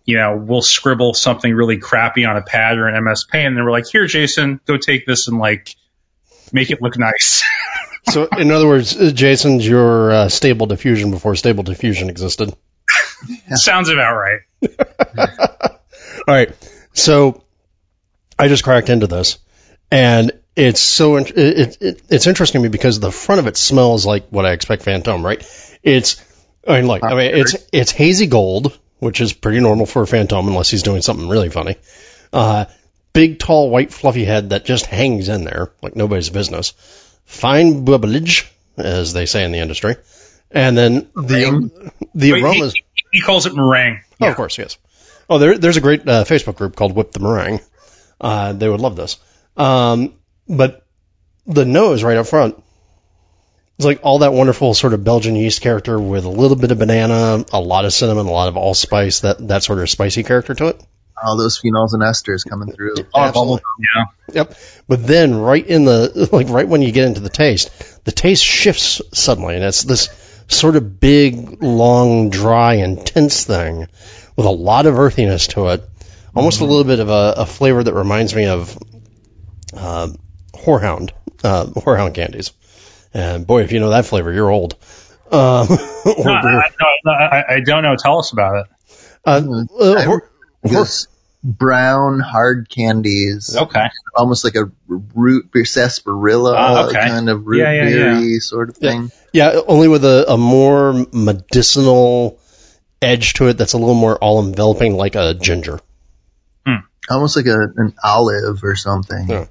You 0.05 0.19
know, 0.19 0.37
we'll 0.37 0.61
scribble 0.61 1.15
something 1.15 1.51
really 1.51 1.79
crappy 1.79 2.27
on 2.27 2.37
a 2.37 2.43
pad 2.43 2.77
or 2.77 2.89
an 2.89 3.03
MS 3.03 3.25
Paint, 3.25 3.47
and 3.47 3.57
then 3.57 3.65
we're 3.65 3.73
like, 3.73 3.89
"Here, 3.89 4.07
Jason, 4.07 4.61
go 4.67 4.77
take 4.77 5.07
this 5.07 5.27
and 5.27 5.39
like 5.39 5.75
make 6.53 6.71
it 6.71 6.83
look 6.83 6.99
nice." 6.99 7.45
So, 8.09 8.29
in 8.39 8.53
other 8.53 8.69
words, 8.69 8.97
uh, 8.97 9.11
Jason's 9.11 9.67
your 9.67 10.13
uh, 10.13 10.29
stable 10.29 10.67
diffusion 10.67 11.11
before 11.11 11.35
stable 11.35 11.65
diffusion 11.65 12.09
existed. 12.09 12.55
Sounds 13.55 13.89
about 13.89 14.17
right. 14.17 14.41
All 16.29 16.35
right. 16.35 16.53
So 16.93 17.43
I 18.39 18.49
just 18.49 18.65
cracked 18.65 18.89
into 18.89 19.07
this, 19.07 19.39
and 19.91 20.33
it's 20.55 20.81
so 20.81 21.17
it, 21.17 21.31
it, 21.37 22.03
it's 22.09 22.27
interesting 22.27 22.63
to 22.63 22.69
me 22.69 22.71
because 22.71 22.99
the 22.99 23.13
front 23.13 23.41
of 23.41 23.47
it 23.47 23.57
smells 23.57 24.07
like 24.07 24.29
what 24.31 24.47
I 24.47 24.53
expect 24.53 24.85
Fantôme, 24.85 25.23
right? 25.23 25.47
It's 25.83 26.23
I 26.67 26.81
mean, 26.81 26.87
like 26.87 27.05
I 27.05 27.15
mean, 27.15 27.35
it's 27.35 27.57
it's 27.73 27.93
hazy 27.93 28.27
gold, 28.27 28.77
which 28.99 29.21
is 29.21 29.33
pretty 29.33 29.61
normal 29.61 29.87
for 29.87 30.03
a 30.03 30.07
Fantôme 30.07 30.49
unless 30.49 30.71
he's 30.71 30.83
doing 30.83 31.03
something 31.03 31.29
really 31.29 31.51
funny. 31.51 31.77
Uh, 32.33 32.65
big, 33.13 33.39
tall, 33.39 33.71
white, 33.71 33.93
fluffy 33.93 34.25
head 34.25 34.51
that 34.51 34.65
just 34.65 34.87
hangs 34.87 35.29
in 35.29 35.45
there 35.45 35.71
like 35.83 35.95
nobody's 35.97 36.31
business. 36.31 36.73
Fine 37.25 37.85
bubblage, 37.85 38.51
as 38.77 39.13
they 39.13 39.27
say 39.27 39.45
in 39.45 39.53
the 39.53 39.59
industry, 39.59 39.97
and 40.51 40.77
then 40.77 41.09
the 41.15 41.71
the 42.15 42.33
Wait, 42.33 42.43
aromas. 42.43 42.75
he, 42.75 42.85
he 43.13 43.21
calls 43.21 43.47
it 43.47 43.55
meringue. 43.55 44.01
Oh, 44.21 44.29
of 44.29 44.37
course, 44.37 44.59
yes. 44.59 44.79
Oh, 45.29 45.39
there, 45.39 45.59
there's 45.59 45.77
a 45.77 45.81
great 45.81 46.09
uh, 46.09 46.25
Facebook 46.25 46.57
group 46.57 46.77
called 46.77 46.95
Whip 46.95 47.13
the 47.13 47.21
Meringue. 47.21 47.61
Uh, 48.21 48.53
they 48.53 48.69
would 48.69 48.81
love 48.81 48.97
this. 48.97 49.19
Um, 49.57 50.15
but 50.49 50.87
the 51.47 51.65
nose 51.65 52.05
right 52.05 52.17
up 52.17 52.27
front, 52.27 52.63
it's 53.77 53.85
like 53.85 54.01
all 54.03 54.21
that 54.21 54.33
wonderful 54.33 54.73
sort 54.75 54.95
of 54.95 55.05
Belgian 55.05 55.35
yeast 55.37 55.61
character 55.61 55.99
with 55.99 56.25
a 56.25 56.31
little 56.31 56.57
bit 56.57 56.71
of 56.71 56.79
banana, 56.79 57.45
a 57.53 57.61
lot 57.61 57.85
of 57.85 57.93
cinnamon, 57.93 58.27
a 58.27 58.31
lot 58.31 58.49
of 58.49 58.57
allspice, 58.57 59.21
that, 59.21 59.47
that 59.49 59.65
sort 59.65 59.81
of 59.81 59.91
spicy 59.91 60.23
character 60.23 60.55
to 60.55 60.69
it. 60.69 60.83
All 61.23 61.37
those 61.37 61.61
phenols 61.61 61.93
and 61.93 62.03
esters 62.03 62.49
coming 62.49 62.73
through. 62.73 62.95
Absolutely. 63.15 63.63
Yeah. 63.95 64.05
Yep. 64.33 64.55
But 64.87 65.07
then 65.07 65.35
right 65.35 65.67
in 65.67 65.85
the, 65.85 66.29
like 66.33 66.49
right 66.49 66.69
when 66.69 66.83
you 66.83 66.93
get 66.93 67.07
into 67.07 67.21
the 67.21 67.31
taste, 67.31 68.05
the 68.05 68.13
taste 68.13 68.45
shifts 68.45 69.03
suddenly 69.13 69.57
and 69.57 69.65
it's 69.65 69.83
this 69.83 70.09
sort 70.49 70.77
of 70.77 71.01
big, 71.01 71.63
long, 71.63 72.31
dry, 72.31 72.75
intense 72.75 73.45
thing 73.45 73.89
with 74.37 74.47
a 74.47 74.51
lot 74.51 74.87
of 74.87 74.99
earthiness 74.99 75.49
to 75.49 75.69
it. 75.69 75.83
Almost 76.35 76.61
a 76.61 76.65
little 76.65 76.85
bit 76.85 77.01
of 77.01 77.09
a, 77.09 77.35
a 77.39 77.47
flavor 77.47 77.83
that 77.83 77.95
reminds 77.95 78.35
me 78.35 78.47
of, 78.47 78.77
uh, 79.75 80.09
horehound, 80.53 81.11
uh, 81.43 81.65
horehound 81.67 82.15
candies. 82.15 82.53
And 83.15 83.47
boy, 83.47 83.63
if 83.63 83.73
you 83.73 83.81
know 83.81 83.91
that 83.91 84.05
flavor, 84.07 84.33
you're 84.33 84.51
old. 84.51 84.77
Um, 85.29 85.67
No, 85.69 86.33
I, 86.33 86.71
no, 86.81 86.87
no, 87.05 87.11
I, 87.11 87.55
I 87.57 87.61
don't 87.61 87.83
know. 87.83 87.97
Tell 87.97 88.21
us 88.21 88.31
about 88.33 88.59
it. 88.59 88.67
uh, 89.25 89.65
uh, 89.81 90.05
hor- 90.05 90.31
This 90.63 91.09
brown 91.45 92.19
hard 92.21 92.69
candies, 92.69 93.57
Okay. 93.57 93.87
almost 94.17 94.43
like 94.45 94.57
a 94.57 94.71
root 94.89 95.51
beer 95.53 95.65
sarsaparilla 95.65 96.55
Ah, 96.57 96.87
okay. 96.89 96.99
kind 97.09 97.29
of 97.31 97.47
root 97.47 97.59
Yeah, 97.61 97.73
yeah, 97.73 97.85
beery 97.85 98.41
sort 98.41 98.69
of 98.71 98.77
thing. 98.77 99.11
Yeah, 99.33 99.61
only 99.67 99.89
with 99.89 100.05
a, 100.05 100.33
a 100.33 100.37
more 100.37 101.07
medicinal 101.13 102.39
edge 103.03 103.35
to 103.35 103.49
it 103.49 103.59
that's 103.59 103.75
a 103.75 103.79
little 103.79 103.95
more 103.95 104.17
all 104.17 104.45
enveloping 104.45 104.95
like 104.95 105.15
a 105.15 105.35
ginger. 105.35 105.81
Almost 107.09 107.37
like 107.37 107.47
a 107.47 107.69
an 107.77 107.95
olive 108.03 108.65
or 108.65 108.75
something. 108.75 109.29
Yeah. 109.29 109.47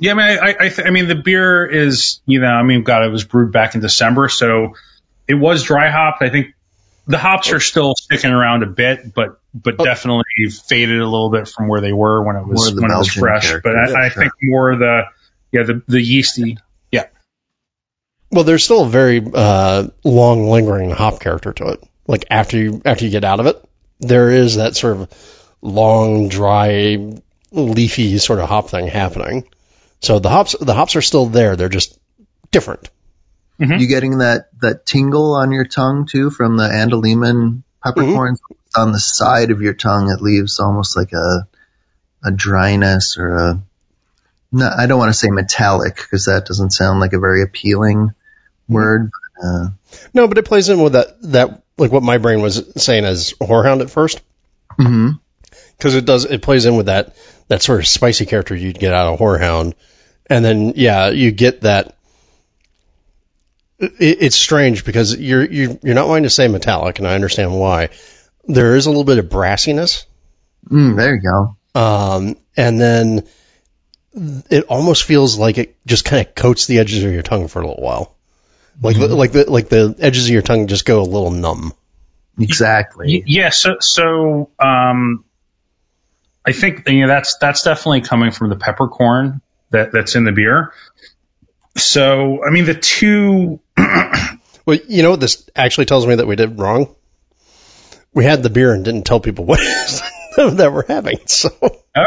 Yeah, 0.00 0.12
I 0.12 0.14
mean, 0.14 0.38
I, 0.42 0.56
I, 0.58 0.68
th- 0.70 0.86
I 0.86 0.88
mean, 0.90 1.06
the 1.06 1.14
beer 1.14 1.66
is, 1.66 2.20
you 2.24 2.40
know, 2.40 2.46
I 2.48 2.62
mean, 2.62 2.84
God, 2.84 3.04
it 3.04 3.10
was 3.10 3.24
brewed 3.24 3.52
back 3.52 3.74
in 3.74 3.82
December, 3.82 4.30
so 4.30 4.72
it 5.28 5.34
was 5.34 5.62
dry 5.64 5.90
hopped. 5.90 6.22
I 6.22 6.30
think 6.30 6.54
the 7.06 7.18
hops 7.18 7.52
are 7.52 7.60
still 7.60 7.92
sticking 7.94 8.30
around 8.30 8.62
a 8.62 8.66
bit, 8.66 9.12
but 9.14 9.41
but 9.54 9.76
Oh. 9.78 9.84
definitely 9.84 10.24
faded 10.68 11.00
a 11.00 11.04
little 11.08 11.30
bit 11.30 11.48
from 11.48 11.68
where 11.68 11.80
they 11.80 11.92
were 11.92 12.22
when 12.24 12.36
it 12.36 12.46
was 12.46 12.68
of 12.68 12.76
the 12.76 12.82
when 12.82 12.90
it 12.90 12.96
was 12.98 13.08
fresh. 13.12 13.48
character. 13.48 13.70
But 13.70 13.96
I, 13.96 14.06
I 14.06 14.08
think 14.08 14.32
more 14.42 14.70
of 14.72 14.78
the 14.78 15.02
yeah 15.52 15.62
the 15.64 15.82
the 15.86 16.00
yeasty. 16.00 16.58
Yeah, 16.90 17.06
Well, 18.30 18.44
there's 18.44 18.64
still 18.64 18.84
a 18.84 18.88
very 18.88 19.22
uh, 19.34 19.88
long 20.04 20.48
lingering 20.48 20.90
hop 20.90 21.20
character 21.20 21.52
to 21.52 21.68
it. 21.68 21.84
Like 22.06 22.24
after 22.30 22.56
you 22.58 22.82
after 22.84 23.04
you 23.04 23.10
get 23.10 23.24
out 23.24 23.40
of 23.40 23.46
it, 23.46 23.62
there 24.00 24.30
is 24.30 24.56
that 24.56 24.74
sort 24.76 24.96
of 24.96 25.54
long, 25.60 26.28
dry, 26.28 27.12
leafy 27.52 28.18
sort 28.18 28.40
of 28.40 28.48
hop 28.48 28.70
thing 28.70 28.88
happening. 28.88 29.44
So 30.00 30.18
the 30.18 30.28
hops 30.30 30.56
the 30.60 30.74
hops 30.74 30.96
are 30.96 31.02
still 31.02 31.26
there. 31.26 31.54
They're 31.56 31.68
just 31.68 31.98
different. 32.50 32.88
You 33.58 33.86
getting 33.86 34.18
that 34.18 34.48
that 34.60 34.84
tingle 34.86 35.34
on 35.36 35.52
your 35.52 35.64
tongue 35.64 36.06
too 36.06 36.30
from 36.30 36.56
the 36.56 36.64
Andaliman 36.64 37.62
peppercorns 37.84 38.40
on 38.76 38.92
the 38.92 39.00
side 39.00 39.50
of 39.50 39.60
your 39.60 39.74
tongue? 39.74 40.10
It 40.10 40.22
leaves 40.22 40.60
almost 40.60 40.96
like 40.96 41.12
a 41.12 41.46
a 42.24 42.30
dryness 42.30 43.16
or 43.18 43.34
a. 43.34 43.62
No, 44.52 44.68
I 44.68 44.86
don't 44.86 44.98
want 44.98 45.10
to 45.10 45.18
say 45.18 45.30
metallic 45.30 45.96
because 45.96 46.26
that 46.26 46.44
doesn't 46.46 46.70
sound 46.70 47.00
like 47.00 47.14
a 47.14 47.18
very 47.18 47.42
appealing 47.42 48.10
word. 48.68 49.10
Uh, 49.42 49.70
No, 50.12 50.28
but 50.28 50.38
it 50.38 50.44
plays 50.44 50.68
in 50.68 50.80
with 50.80 50.92
that 50.92 51.20
that 51.32 51.62
like 51.78 51.90
what 51.90 52.02
my 52.02 52.18
brain 52.18 52.42
was 52.42 52.82
saying 52.82 53.04
as 53.04 53.32
horehound 53.40 53.80
at 53.80 53.90
first. 53.90 54.20
Mm 54.78 54.86
hmm. 54.86 55.08
because 55.76 55.94
it 55.94 56.06
does 56.06 56.24
it 56.24 56.42
plays 56.42 56.64
in 56.64 56.76
with 56.76 56.86
that 56.86 57.14
that 57.48 57.62
sort 57.62 57.80
of 57.80 57.86
spicy 57.86 58.24
character 58.24 58.54
you'd 58.54 58.78
get 58.78 58.94
out 58.94 59.12
of 59.12 59.18
Horehound, 59.18 59.74
and 60.28 60.42
then 60.42 60.72
yeah, 60.76 61.10
you 61.10 61.32
get 61.32 61.62
that. 61.62 61.96
It, 63.78 63.92
it's 63.98 64.36
strange 64.36 64.84
because 64.84 65.14
you're 65.14 65.44
you're 65.44 65.78
you're 65.82 65.94
not 65.94 66.08
wanting 66.08 66.22
to 66.22 66.30
say 66.30 66.48
metallic, 66.48 66.98
and 66.98 67.06
I 67.06 67.14
understand 67.14 67.58
why. 67.58 67.90
There 68.44 68.76
is 68.76 68.86
a 68.86 68.90
little 68.90 69.04
bit 69.04 69.18
of 69.18 69.26
brassiness, 69.26 70.04
Mm, 70.70 70.96
there 70.96 71.14
you 71.16 71.20
go. 71.22 71.56
um, 71.80 72.36
and 72.56 72.80
then 72.80 73.26
it 74.50 74.64
almost 74.64 75.04
feels 75.04 75.38
like 75.38 75.58
it 75.58 75.76
just 75.86 76.04
kind 76.04 76.26
of 76.26 76.34
coats 76.34 76.66
the 76.66 76.78
edges 76.78 77.02
of 77.02 77.12
your 77.12 77.22
tongue 77.22 77.48
for 77.48 77.60
a 77.62 77.66
little 77.66 77.82
while. 77.82 78.14
Like 78.80 78.96
the, 78.98 79.08
like 79.08 79.32
the 79.32 79.50
like 79.50 79.68
the 79.68 79.94
edges 79.98 80.26
of 80.26 80.32
your 80.32 80.42
tongue 80.42 80.66
just 80.66 80.84
go 80.84 81.00
a 81.00 81.04
little 81.04 81.30
numb. 81.30 81.72
Exactly. 82.38 83.18
Y- 83.18 83.22
Yeah, 83.26 83.50
so 83.50 83.76
so 83.80 84.50
um, 84.58 85.24
I 86.46 86.52
think 86.52 86.88
you 86.88 87.02
know 87.02 87.08
that's 87.08 87.36
that's 87.38 87.62
definitely 87.62 88.00
coming 88.02 88.30
from 88.32 88.48
the 88.50 88.56
peppercorn 88.56 89.40
that 89.70 89.92
that's 89.92 90.14
in 90.14 90.24
the 90.24 90.32
beer. 90.32 90.72
So 91.76 92.44
I 92.44 92.50
mean 92.50 92.64
the 92.64 92.74
two 92.74 93.60
Well, 94.64 94.78
you 94.88 95.02
know 95.02 95.10
what 95.10 95.20
this 95.20 95.48
actually 95.56 95.86
tells 95.86 96.06
me 96.06 96.14
that 96.14 96.26
we 96.26 96.36
did 96.36 96.58
wrong? 96.58 96.94
We 98.14 98.24
had 98.24 98.42
the 98.42 98.50
beer 98.50 98.72
and 98.74 98.84
didn't 98.84 99.04
tell 99.04 99.20
people 99.20 99.44
what 99.44 99.60
it 99.62 99.64
is 99.66 100.00
that 100.56 100.72
we're 100.72 100.86
having. 100.86 101.18
So 101.26 101.50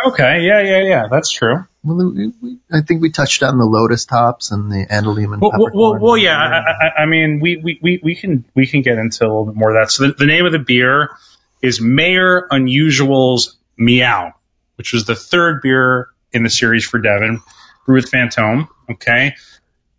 okay, 0.07 0.41
yeah, 0.41 0.61
yeah, 0.61 0.81
yeah, 0.83 1.07
that's 1.09 1.29
true. 1.31 1.65
Well, 1.83 2.11
we, 2.13 2.31
we, 2.41 2.57
I 2.71 2.81
think 2.81 3.01
we 3.01 3.11
touched 3.11 3.43
on 3.43 3.57
the 3.57 3.65
lotus 3.65 4.05
hops 4.07 4.51
and 4.51 4.71
the 4.71 4.85
Andaliman 4.87 5.33
and 5.33 5.41
Well, 5.41 5.69
well, 5.73 5.99
well, 5.99 6.17
yeah, 6.17 6.35
I, 6.37 6.57
I, 6.87 7.03
I 7.03 7.05
mean 7.05 7.39
we, 7.39 7.57
we, 7.57 7.79
we, 7.81 7.99
we 8.03 8.15
can 8.15 8.45
we 8.55 8.65
can 8.67 8.81
get 8.81 8.97
into 8.97 9.23
a 9.23 9.27
little 9.27 9.45
bit 9.45 9.55
more 9.55 9.75
of 9.75 9.81
that. 9.83 9.91
So 9.91 10.07
the, 10.07 10.13
the 10.13 10.25
name 10.25 10.45
of 10.45 10.51
the 10.51 10.59
beer 10.59 11.09
is 11.61 11.79
Mayor 11.81 12.47
Unusual's 12.51 13.57
Meeow, 13.79 14.33
which 14.75 14.93
was 14.93 15.05
the 15.05 15.15
third 15.15 15.61
beer 15.61 16.07
in 16.31 16.43
the 16.43 16.49
series 16.49 16.85
for 16.85 16.99
Devin, 16.99 17.41
brewed 17.85 18.03
with 18.03 18.11
Fantôme. 18.11 18.67
Okay, 18.89 19.35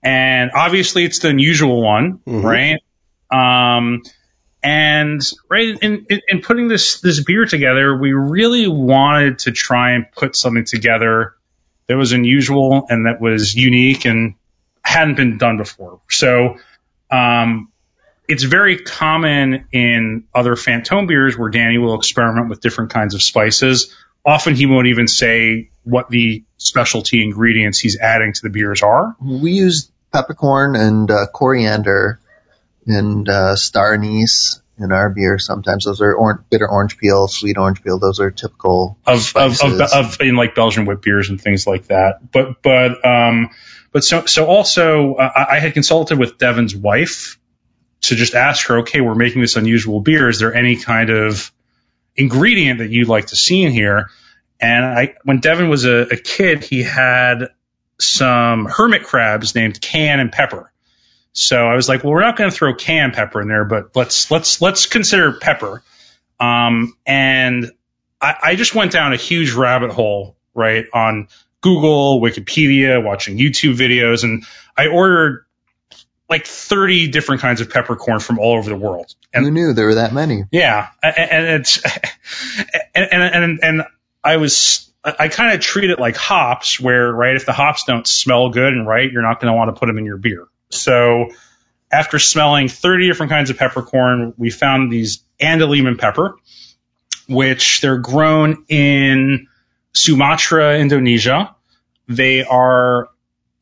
and 0.03 0.51
obviously 0.55 1.05
it's 1.05 1.19
the 1.21 1.29
unusual 1.29 1.83
one, 1.83 2.19
Mhm. 2.27 2.43
right? 2.43 2.81
Um, 3.31 4.03
and 4.67 5.23
right 5.49 5.79
in, 5.81 6.07
in, 6.11 6.21
in 6.27 6.41
putting 6.41 6.67
this 6.67 7.01
this 7.01 7.23
beer 7.23 7.47
together, 7.47 7.97
we 7.97 8.13
really 8.13 8.67
wanted 8.67 9.39
to 9.41 9.53
try 9.53 9.93
and 9.93 10.11
put 10.11 10.35
something 10.35 10.65
together 10.65 11.37
that 11.87 11.97
was 11.97 12.11
unusual 12.11 12.85
and 12.89 13.07
that 13.07 13.21
was 13.21 13.55
unique 13.55 14.07
and 14.07 14.35
hadn't 14.83 15.15
been 15.15 15.39
done 15.39 15.57
before. 15.57 16.01
So 16.11 16.57
um, 17.13 17.71
it's 18.27 18.43
very 18.43 18.79
common 18.79 19.69
in 19.71 20.25
other 20.35 20.57
Fantôme 20.57 21.07
beers 21.07 21.39
where 21.39 21.49
Danny 21.49 21.79
will 21.79 21.95
experiment 21.95 22.49
with 22.49 22.61
different 22.61 22.91
kinds 22.91 23.15
of 23.15 23.23
spices. 23.23 23.95
Often 24.25 24.57
he 24.57 24.67
won't 24.67 24.89
even 24.89 25.07
say 25.07 25.71
what 25.85 26.11
the 26.11 26.43
specialty 26.57 27.23
ingredients 27.23 27.79
he's 27.79 27.97
adding 28.01 28.33
to 28.33 28.41
the 28.43 28.51
beers 28.51 28.83
are. 28.83 29.15
we 29.23 29.53
used 29.53 29.93
peppercorn 30.13 30.75
and 30.75 31.09
uh, 31.09 31.27
coriander 31.33 32.19
and 32.87 33.29
uh, 33.29 33.57
star 33.57 33.95
anise 33.95 34.61
in 34.79 34.93
our 34.93 35.11
beer. 35.11 35.39
Sometimes 35.39 35.85
those 35.85 36.01
are 36.01 36.15
or- 36.15 36.45
bitter 36.51 36.69
orange 36.69 36.99
peel, 36.99 37.29
sweet 37.29 37.57
orange 37.57 37.83
peel. 37.83 37.99
Those 37.99 38.21
are 38.21 38.31
typical 38.31 38.99
of, 39.07 39.33
of, 39.37 39.61
of, 39.63 39.81
of 39.81 40.21
in 40.21 40.37
like 40.37 40.55
Belgian 40.55 40.87
wit 40.87 41.03
beers 41.03 41.31
and 41.31 41.41
things 41.41 41.67
like 41.67 41.87
that. 41.87 42.31
But 42.33 42.63
but 42.63 43.05
um 43.05 43.51
but 43.93 44.05
so 44.05 44.27
so 44.27 44.47
also 44.47 45.15
uh, 45.15 45.31
I 45.35 45.57
I 45.57 45.59
had 45.61 45.75
consulted 45.75 46.19
with 46.19 46.39
Devin's 46.39 46.75
wife 46.75 47.39
to 48.03 48.15
just 48.15 48.35
ask 48.35 48.67
her, 48.69 48.81
okay, 48.81 49.01
we're 49.01 49.15
making 49.15 49.41
this 49.41 49.57
unusual 49.57 50.01
beer. 50.01 50.29
Is 50.29 50.39
there 50.39 50.55
any 50.55 50.77
kind 50.77 51.11
of 51.11 51.53
ingredient 52.15 52.79
that 52.79 52.91
you'd 52.91 53.09
like 53.09 53.27
to 53.29 53.37
see 53.37 53.63
in 53.63 53.73
here? 53.73 54.11
And 54.61 54.85
I 54.85 55.15
when 55.25 55.41
Devin 55.41 55.69
was 55.69 55.85
a, 55.85 56.03
a 56.03 56.17
kid, 56.17 56.65
he 56.65 56.83
had 56.83 57.49
some 57.99 58.67
hermit 58.67 59.05
crabs 59.05 59.55
named 59.55 59.81
Can 59.81 60.21
and 60.21 60.31
Pepper. 60.31 60.71
So 61.37 61.69
I 61.69 61.75
was 61.75 61.87
like, 61.87 62.03
well, 62.03 62.15
we're 62.15 62.23
not 62.23 62.37
going 62.37 62.51
to 62.51 62.57
throw 62.57 62.75
cayenne 62.75 63.13
pepper 63.13 63.43
in 63.43 63.49
there, 63.49 63.67
but 63.67 63.95
let's 63.95 64.31
let's 64.31 64.63
let's 64.63 64.87
consider 64.87 65.35
pepper. 65.35 65.83
Um, 66.41 66.97
and 67.05 67.71
I, 68.21 68.37
I 68.43 68.55
just 68.57 68.75
went 68.75 68.91
down 68.91 69.13
a 69.13 69.17
huge 69.17 69.53
rabbit 69.53 69.91
hole, 69.91 70.37
right, 70.55 70.87
on 70.95 71.29
Google, 71.61 72.23
Wikipedia, 72.23 73.05
watching 73.05 73.37
YouTube 73.37 73.77
videos, 73.77 74.25
and 74.25 74.47
I 74.79 74.87
ordered 74.87 75.45
like 76.29 76.47
30 76.47 77.09
different 77.09 77.43
kinds 77.43 77.61
of 77.61 77.69
peppercorn 77.69 78.21
from 78.21 78.39
all 78.39 78.57
over 78.57 78.71
the 78.71 78.77
world. 78.77 79.15
And 79.35 79.45
Who 79.45 79.51
knew 79.51 79.75
there 79.75 79.87
were 79.87 79.95
that 79.97 80.15
many? 80.15 80.45
yeah, 80.51 80.89
and 81.03 81.47
it's 81.61 81.85
and 82.95 83.09
and 83.13 83.45
and, 83.45 83.61
and 83.63 83.83
I 84.25 84.39
was 84.39 84.91
I 85.05 85.29
kind 85.29 85.53
of 85.53 85.61
treat 85.61 85.91
it 85.91 86.01
like 86.01 86.17
hops, 86.17 86.81
where 86.81 87.13
right 87.13 87.37
if 87.37 87.45
the 87.45 87.53
hops 87.53 87.85
don't 87.85 88.07
smell 88.07 88.49
good 88.49 88.73
and 88.73 88.89
right, 88.89 89.13
you're 89.13 89.21
not 89.21 89.39
going 89.39 89.53
to 89.53 89.57
want 89.57 89.75
to 89.75 89.79
put 89.79 89.87
them 89.87 89.99
in 89.99 90.07
your 90.07 90.17
beer. 90.17 90.47
So 90.71 91.31
after 91.91 92.19
smelling 92.19 92.69
30 92.69 93.07
different 93.09 93.31
kinds 93.31 93.51
of 93.51 93.59
peppercorn, 93.59 94.35
we 94.37 94.51
found 94.51 94.91
these 94.91 95.23
Andaliman 95.41 95.99
pepper, 95.99 96.37
which 97.29 97.81
they're 97.81 97.99
grown 97.99 98.65
in 98.69 99.49
Sumatra, 99.93 100.79
Indonesia. 100.79 101.55
They 102.09 102.45
are 102.45 103.09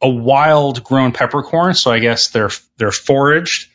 a 0.02 0.08
wild 0.08 0.84
grown 0.84 1.12
peppercorn, 1.12 1.74
so 1.74 1.90
I 1.90 1.98
guess 1.98 2.28
they're 2.28 2.50
they're 2.76 2.90
foraged. 2.92 3.70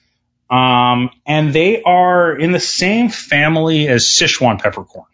Um, 0.50 1.12
and 1.26 1.54
they 1.54 1.82
are 1.84 2.36
in 2.36 2.52
the 2.52 2.60
same 2.60 3.10
family 3.10 3.88
as 3.88 4.04
Sichuan 4.06 4.60
peppercorn, 4.60 5.06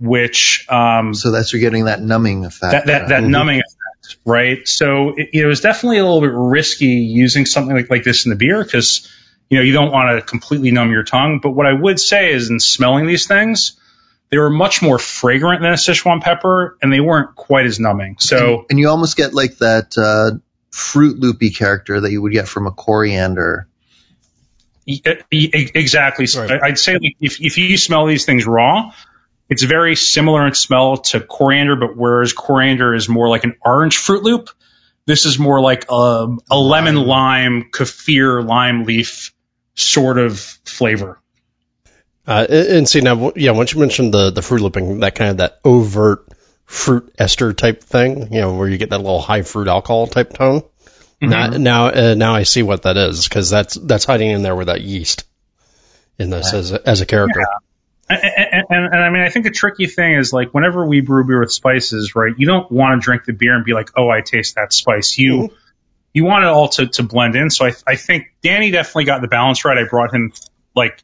which 0.00 0.66
um, 0.68 1.14
So 1.14 1.30
that's 1.30 1.52
you're 1.52 1.60
getting 1.60 1.84
that 1.86 2.00
numbing 2.02 2.44
effect. 2.44 2.72
that 2.72 2.86
that, 2.86 3.08
that 3.08 3.22
Mhm. 3.22 3.28
numbing 3.28 3.56
effect, 3.60 3.74
right? 4.24 4.66
So 4.66 5.10
it, 5.16 5.30
it 5.32 5.46
was 5.46 5.60
definitely 5.60 5.98
a 5.98 6.04
little 6.04 6.20
bit 6.20 6.32
risky 6.32 6.86
using 6.86 7.46
something 7.46 7.74
like, 7.74 7.90
like 7.90 8.04
this 8.04 8.26
in 8.26 8.30
the 8.30 8.36
beer 8.36 8.62
because 8.62 9.10
you 9.50 9.58
know 9.58 9.64
you 9.64 9.72
don't 9.72 9.92
want 9.92 10.18
to 10.18 10.24
completely 10.24 10.70
numb 10.70 10.90
your 10.90 11.04
tongue. 11.04 11.40
But 11.42 11.50
what 11.50 11.66
I 11.66 11.72
would 11.72 12.00
say 12.00 12.32
is, 12.32 12.50
in 12.50 12.60
smelling 12.60 13.06
these 13.06 13.26
things, 13.26 13.78
they 14.30 14.38
were 14.38 14.50
much 14.50 14.82
more 14.82 14.98
fragrant 14.98 15.60
than 15.62 15.70
a 15.72 15.76
Sichuan 15.76 16.20
pepper, 16.20 16.76
and 16.82 16.92
they 16.92 17.00
weren't 17.00 17.36
quite 17.36 17.66
as 17.66 17.78
numbing. 17.78 18.16
So 18.18 18.66
and 18.70 18.78
you 18.78 18.88
almost 18.88 19.16
get 19.16 19.34
like 19.34 19.58
that 19.58 19.96
uh, 19.98 20.38
fruit 20.70 21.18
loopy 21.18 21.50
character 21.50 22.00
that 22.00 22.10
you 22.10 22.20
would 22.22 22.32
get 22.32 22.48
from 22.48 22.66
a 22.66 22.72
coriander. 22.72 23.68
Exactly. 24.86 26.26
So 26.26 26.42
Right. 26.42 26.62
I- 26.62 26.66
I'd 26.68 26.78
say 26.78 26.98
if 27.20 27.40
if 27.40 27.58
you 27.58 27.76
smell 27.76 28.06
these 28.06 28.24
things 28.24 28.46
raw, 28.46 28.92
it's 29.48 29.62
very 29.62 29.96
similar 29.96 30.46
in 30.46 30.54
smell 30.54 30.98
to 30.98 31.20
coriander, 31.20 31.76
but 31.76 31.96
whereas 31.96 32.32
coriander 32.32 32.94
is 32.94 33.08
more 33.08 33.28
like 33.28 33.44
an 33.44 33.56
orange 33.64 33.96
Fruit 33.96 34.22
Loop, 34.22 34.50
this 35.06 35.26
is 35.26 35.38
more 35.38 35.60
like 35.60 35.86
a, 35.90 36.36
a 36.50 36.58
lemon 36.58 36.96
lime 36.96 37.64
kaffir 37.70 38.46
lime 38.46 38.84
leaf 38.84 39.34
sort 39.74 40.18
of 40.18 40.38
flavor. 40.38 41.20
Uh, 42.26 42.46
and 42.48 42.88
see 42.88 43.02
now, 43.02 43.32
yeah, 43.36 43.50
once 43.50 43.74
you 43.74 43.80
mentioned 43.80 44.14
the 44.14 44.30
the 44.30 44.40
fruit 44.40 44.62
looping, 44.62 45.00
that 45.00 45.14
kind 45.14 45.32
of 45.32 45.36
that 45.38 45.60
overt 45.62 46.26
fruit 46.64 47.12
ester 47.18 47.52
type 47.52 47.82
thing, 47.82 48.32
you 48.32 48.40
know, 48.40 48.54
where 48.54 48.66
you 48.66 48.78
get 48.78 48.90
that 48.90 48.98
little 48.98 49.20
high 49.20 49.42
fruit 49.42 49.68
alcohol 49.68 50.06
type 50.06 50.32
tone. 50.32 50.62
Now, 51.20 51.48
now, 51.48 51.86
uh, 51.86 52.14
now 52.16 52.34
I 52.34 52.42
see 52.42 52.62
what 52.62 52.82
that 52.82 52.96
is 52.96 53.28
because 53.28 53.50
that's 53.50 53.74
that's 53.74 54.04
hiding 54.04 54.30
in 54.30 54.42
there 54.42 54.56
with 54.56 54.66
that 54.66 54.80
yeast 54.80 55.24
in 56.18 56.30
this 56.30 56.52
as 56.52 56.72
a, 56.72 56.88
as 56.88 57.00
a 57.00 57.06
character. 57.06 57.40
And, 57.40 57.48
and, 58.08 58.64
and, 58.70 58.86
and 58.86 58.96
I 58.96 59.10
mean, 59.10 59.22
I 59.22 59.30
think 59.30 59.44
the 59.44 59.50
tricky 59.50 59.86
thing 59.86 60.14
is 60.14 60.32
like 60.32 60.52
whenever 60.52 60.84
we 60.86 61.00
brew 61.00 61.24
beer 61.26 61.40
with 61.40 61.52
spices, 61.52 62.14
right? 62.14 62.32
You 62.36 62.46
don't 62.46 62.70
want 62.70 63.00
to 63.00 63.04
drink 63.04 63.24
the 63.24 63.32
beer 63.32 63.54
and 63.56 63.64
be 63.64 63.72
like, 63.72 63.90
oh, 63.96 64.10
I 64.10 64.20
taste 64.20 64.56
that 64.56 64.72
spice. 64.72 65.16
You 65.18 65.32
Mhm. 65.34 65.54
you 66.12 66.24
want 66.24 66.44
it 66.44 66.48
all 66.48 66.68
to, 66.68 66.86
to 66.86 67.02
blend 67.02 67.34
in. 67.34 67.50
So 67.50 67.66
I, 67.66 67.72
I 67.86 67.96
think 67.96 68.34
Danny 68.42 68.70
definitely 68.70 69.04
got 69.06 69.20
the 69.22 69.28
balance 69.28 69.64
right. 69.64 69.76
I 69.78 69.84
brought 69.88 70.14
him 70.14 70.32
like 70.76 71.02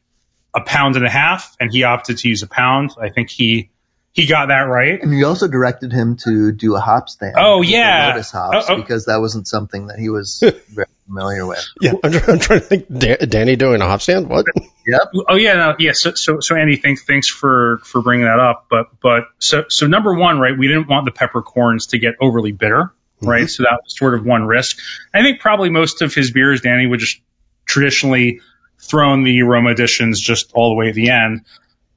a 0.53 0.61
pound 0.61 0.95
and 0.95 1.05
a 1.05 1.09
half, 1.09 1.55
and 1.59 1.71
he 1.71 1.83
opted 1.83 2.19
to 2.19 2.29
use 2.29 2.43
a 2.43 2.47
pound. 2.47 2.91
I 3.01 3.09
think 3.09 3.29
he 3.29 3.70
he 4.13 4.25
got 4.25 4.47
that 4.47 4.63
right. 4.63 5.01
And 5.01 5.17
you 5.17 5.25
also 5.25 5.47
directed 5.47 5.93
him 5.93 6.17
to 6.17 6.51
do 6.51 6.75
a 6.75 6.79
hop 6.79 7.07
stand. 7.07 7.35
Oh, 7.37 7.61
yeah. 7.61 8.09
Lotus 8.09 8.31
hops 8.31 8.65
Oh, 8.69 8.73
oh. 8.73 8.75
because 8.75 9.05
that 9.05 9.21
wasn't 9.21 9.47
something 9.47 9.87
that 9.87 9.99
he 9.99 10.09
was 10.09 10.39
very 10.67 10.87
familiar 11.05 11.45
with. 11.45 11.65
Yeah, 11.79 11.93
I'm, 12.03 12.13
I'm 12.13 12.39
trying 12.39 12.59
to 12.59 12.65
think. 12.65 12.87
Da- 12.89 13.25
Danny 13.25 13.55
doing 13.55 13.81
a 13.81 13.85
hop 13.85 14.01
stand? 14.01 14.27
What? 14.27 14.47
Yep. 14.85 15.01
Oh 15.29 15.35
yeah, 15.35 15.53
no, 15.53 15.75
yeah. 15.79 15.93
So, 15.93 16.13
so, 16.13 16.39
so 16.41 16.55
Andy, 16.55 16.75
thanks, 16.75 17.05
thanks 17.05 17.27
for 17.29 17.79
for 17.85 18.01
bringing 18.01 18.25
that 18.25 18.39
up. 18.39 18.65
But, 18.69 18.87
but, 19.01 19.23
so, 19.39 19.65
so 19.69 19.87
number 19.87 20.13
one, 20.13 20.39
right? 20.39 20.57
We 20.57 20.67
didn't 20.67 20.89
want 20.89 21.05
the 21.05 21.11
peppercorns 21.11 21.87
to 21.87 21.99
get 21.99 22.15
overly 22.19 22.51
bitter, 22.51 22.93
mm-hmm. 23.21 23.29
right? 23.29 23.49
So 23.49 23.63
that 23.63 23.79
was 23.83 23.97
sort 23.97 24.13
of 24.13 24.25
one 24.25 24.45
risk. 24.45 24.79
I 25.13 25.21
think 25.21 25.39
probably 25.39 25.69
most 25.69 26.01
of 26.01 26.13
his 26.13 26.31
beers, 26.31 26.61
Danny 26.61 26.85
would 26.85 26.99
just 26.99 27.21
traditionally 27.65 28.41
throw 28.81 29.13
in 29.13 29.23
the 29.23 29.41
aroma 29.41 29.69
additions 29.69 30.19
just 30.19 30.51
all 30.53 30.69
the 30.69 30.75
way 30.75 30.89
at 30.89 30.95
the 30.95 31.11
end. 31.11 31.45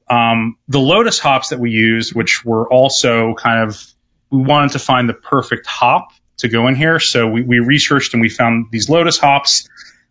Um, 0.07 0.57
the 0.67 0.79
Lotus 0.79 1.19
hops 1.19 1.49
that 1.49 1.59
we 1.59 1.71
used, 1.71 2.13
which 2.13 2.45
were 2.45 2.71
also 2.71 3.33
kind 3.33 3.67
of, 3.67 3.83
we 4.29 4.43
wanted 4.43 4.73
to 4.73 4.79
find 4.79 5.09
the 5.09 5.13
perfect 5.13 5.65
hop 5.65 6.09
to 6.37 6.47
go 6.47 6.67
in 6.67 6.75
here. 6.75 6.99
So 6.99 7.27
we, 7.27 7.41
we 7.41 7.59
researched 7.59 8.13
and 8.13 8.21
we 8.21 8.29
found 8.29 8.67
these 8.71 8.89
Lotus 8.89 9.17
hops 9.17 9.67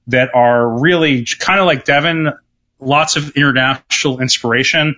that 0.08 0.34
are 0.34 0.80
really 0.80 1.24
kind 1.38 1.60
of 1.60 1.66
like 1.66 1.84
Devin, 1.84 2.32
lots 2.80 3.16
of 3.16 3.36
international 3.36 4.20
inspiration. 4.20 4.96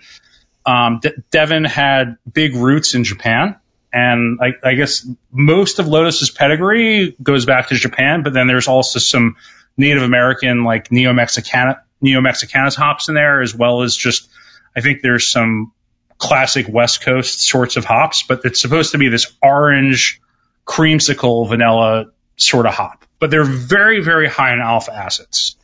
Um, 0.65 1.01
De- 1.01 1.15
Devin 1.31 1.65
had 1.65 2.17
big 2.31 2.55
roots 2.55 2.95
in 2.95 3.05
Japan. 3.05 3.57
And 3.93 4.41
I, 4.43 4.53
I 4.63 4.75
guess 4.75 5.09
most 5.31 5.79
of 5.79 5.89
Lotus's 5.89 6.31
pedigree 6.31 7.17
goes 7.23 7.47
back 7.47 7.69
to 7.69 7.75
Japan, 7.77 8.23
but 8.23 8.33
then 8.33 8.47
there's 8.47 8.69
also 8.69 8.99
some 8.99 9.37
Native 9.77 10.03
American, 10.03 10.65
like 10.65 10.91
Neo 10.91 11.13
Mexicana, 11.13 11.83
Neomexicanus 12.03 12.75
hops 12.75 13.09
in 13.09 13.15
there, 13.15 13.41
as 13.41 13.55
well 13.55 13.83
as 13.83 13.97
just, 13.97 14.29
I 14.77 14.81
think 14.81 15.01
there's 15.03 15.29
some 15.29 15.73
classic 16.19 16.67
West 16.69 17.01
Coast 17.01 17.41
sorts 17.41 17.77
of 17.77 17.85
hops, 17.85 18.23
but 18.23 18.41
it's 18.45 18.61
supposed 18.61 18.93
to 18.93 18.99
be 18.99 19.09
this 19.09 19.33
orange 19.43 20.21
creamsicle 20.67 21.49
vanilla 21.49 22.07
sort 22.37 22.67
of 22.67 22.75
hop. 22.75 23.05
but 23.19 23.31
they're 23.31 23.45
very, 23.45 24.03
very 24.03 24.29
high 24.29 24.53
in 24.53 24.61
alpha 24.61 24.93
acids. 24.95 25.57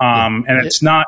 Um, 0.00 0.44
and 0.48 0.66
it's 0.66 0.82
not, 0.82 1.06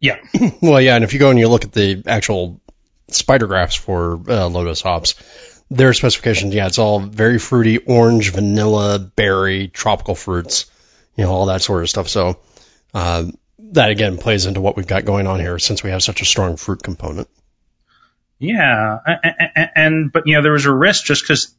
yeah. 0.00 0.18
Well, 0.62 0.80
yeah, 0.80 0.94
and 0.96 1.04
if 1.04 1.12
you 1.12 1.18
go 1.18 1.30
and 1.30 1.38
you 1.38 1.48
look 1.48 1.64
at 1.64 1.72
the 1.72 2.02
actual 2.06 2.60
spider 3.08 3.46
graphs 3.46 3.76
for 3.76 4.20
uh, 4.28 4.48
Lotus 4.48 4.80
hops, 4.80 5.14
their 5.70 5.92
specifications, 5.92 6.54
yeah, 6.54 6.66
it's 6.66 6.78
all 6.78 7.00
very 7.00 7.38
fruity, 7.38 7.78
orange, 7.78 8.32
vanilla, 8.32 8.98
berry, 8.98 9.68
tropical 9.68 10.14
fruits, 10.14 10.66
you 11.16 11.24
know, 11.24 11.30
all 11.30 11.46
that 11.46 11.62
sort 11.62 11.82
of 11.82 11.90
stuff. 11.90 12.08
So 12.08 12.38
uh, 12.92 13.24
that 13.74 13.90
again 13.90 14.18
plays 14.18 14.46
into 14.46 14.60
what 14.60 14.76
we've 14.76 14.86
got 14.86 15.04
going 15.04 15.26
on 15.26 15.40
here 15.40 15.58
since 15.58 15.82
we 15.82 15.90
have 15.90 16.02
such 16.02 16.22
a 16.22 16.24
strong 16.24 16.56
fruit 16.56 16.82
component. 16.82 17.28
Yeah, 18.38 18.98
and, 19.06 19.70
and 19.74 20.12
but 20.12 20.26
you 20.26 20.34
know 20.34 20.42
there 20.42 20.52
was 20.52 20.66
a 20.66 20.72
risk 20.72 21.04
just 21.04 21.22
because 21.22 21.54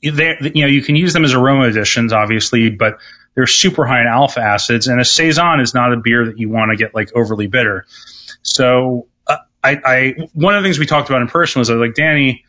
you 0.00 0.12
know 0.12 0.66
you 0.66 0.82
can 0.82 0.96
use 0.96 1.12
them 1.12 1.24
as 1.24 1.34
aroma 1.34 1.68
additions, 1.68 2.12
obviously, 2.12 2.70
but 2.70 2.98
they're 3.34 3.46
super 3.46 3.84
high 3.84 4.00
in 4.00 4.06
alpha 4.06 4.40
acids, 4.40 4.88
and 4.88 5.00
a 5.00 5.04
saison 5.04 5.60
is 5.60 5.74
not 5.74 5.92
a 5.92 5.96
beer 5.96 6.26
that 6.26 6.38
you 6.38 6.48
want 6.48 6.70
to 6.70 6.76
get 6.76 6.94
like 6.94 7.14
overly 7.14 7.46
bitter. 7.46 7.86
So 8.42 9.06
uh, 9.26 9.36
I, 9.62 9.80
I 9.84 10.14
one 10.32 10.54
of 10.54 10.62
the 10.62 10.66
things 10.66 10.78
we 10.78 10.86
talked 10.86 11.08
about 11.08 11.22
in 11.22 11.28
person 11.28 11.60
was 11.60 11.70
I 11.70 11.74
was 11.74 11.88
like 11.88 11.94
Danny, 11.94 12.44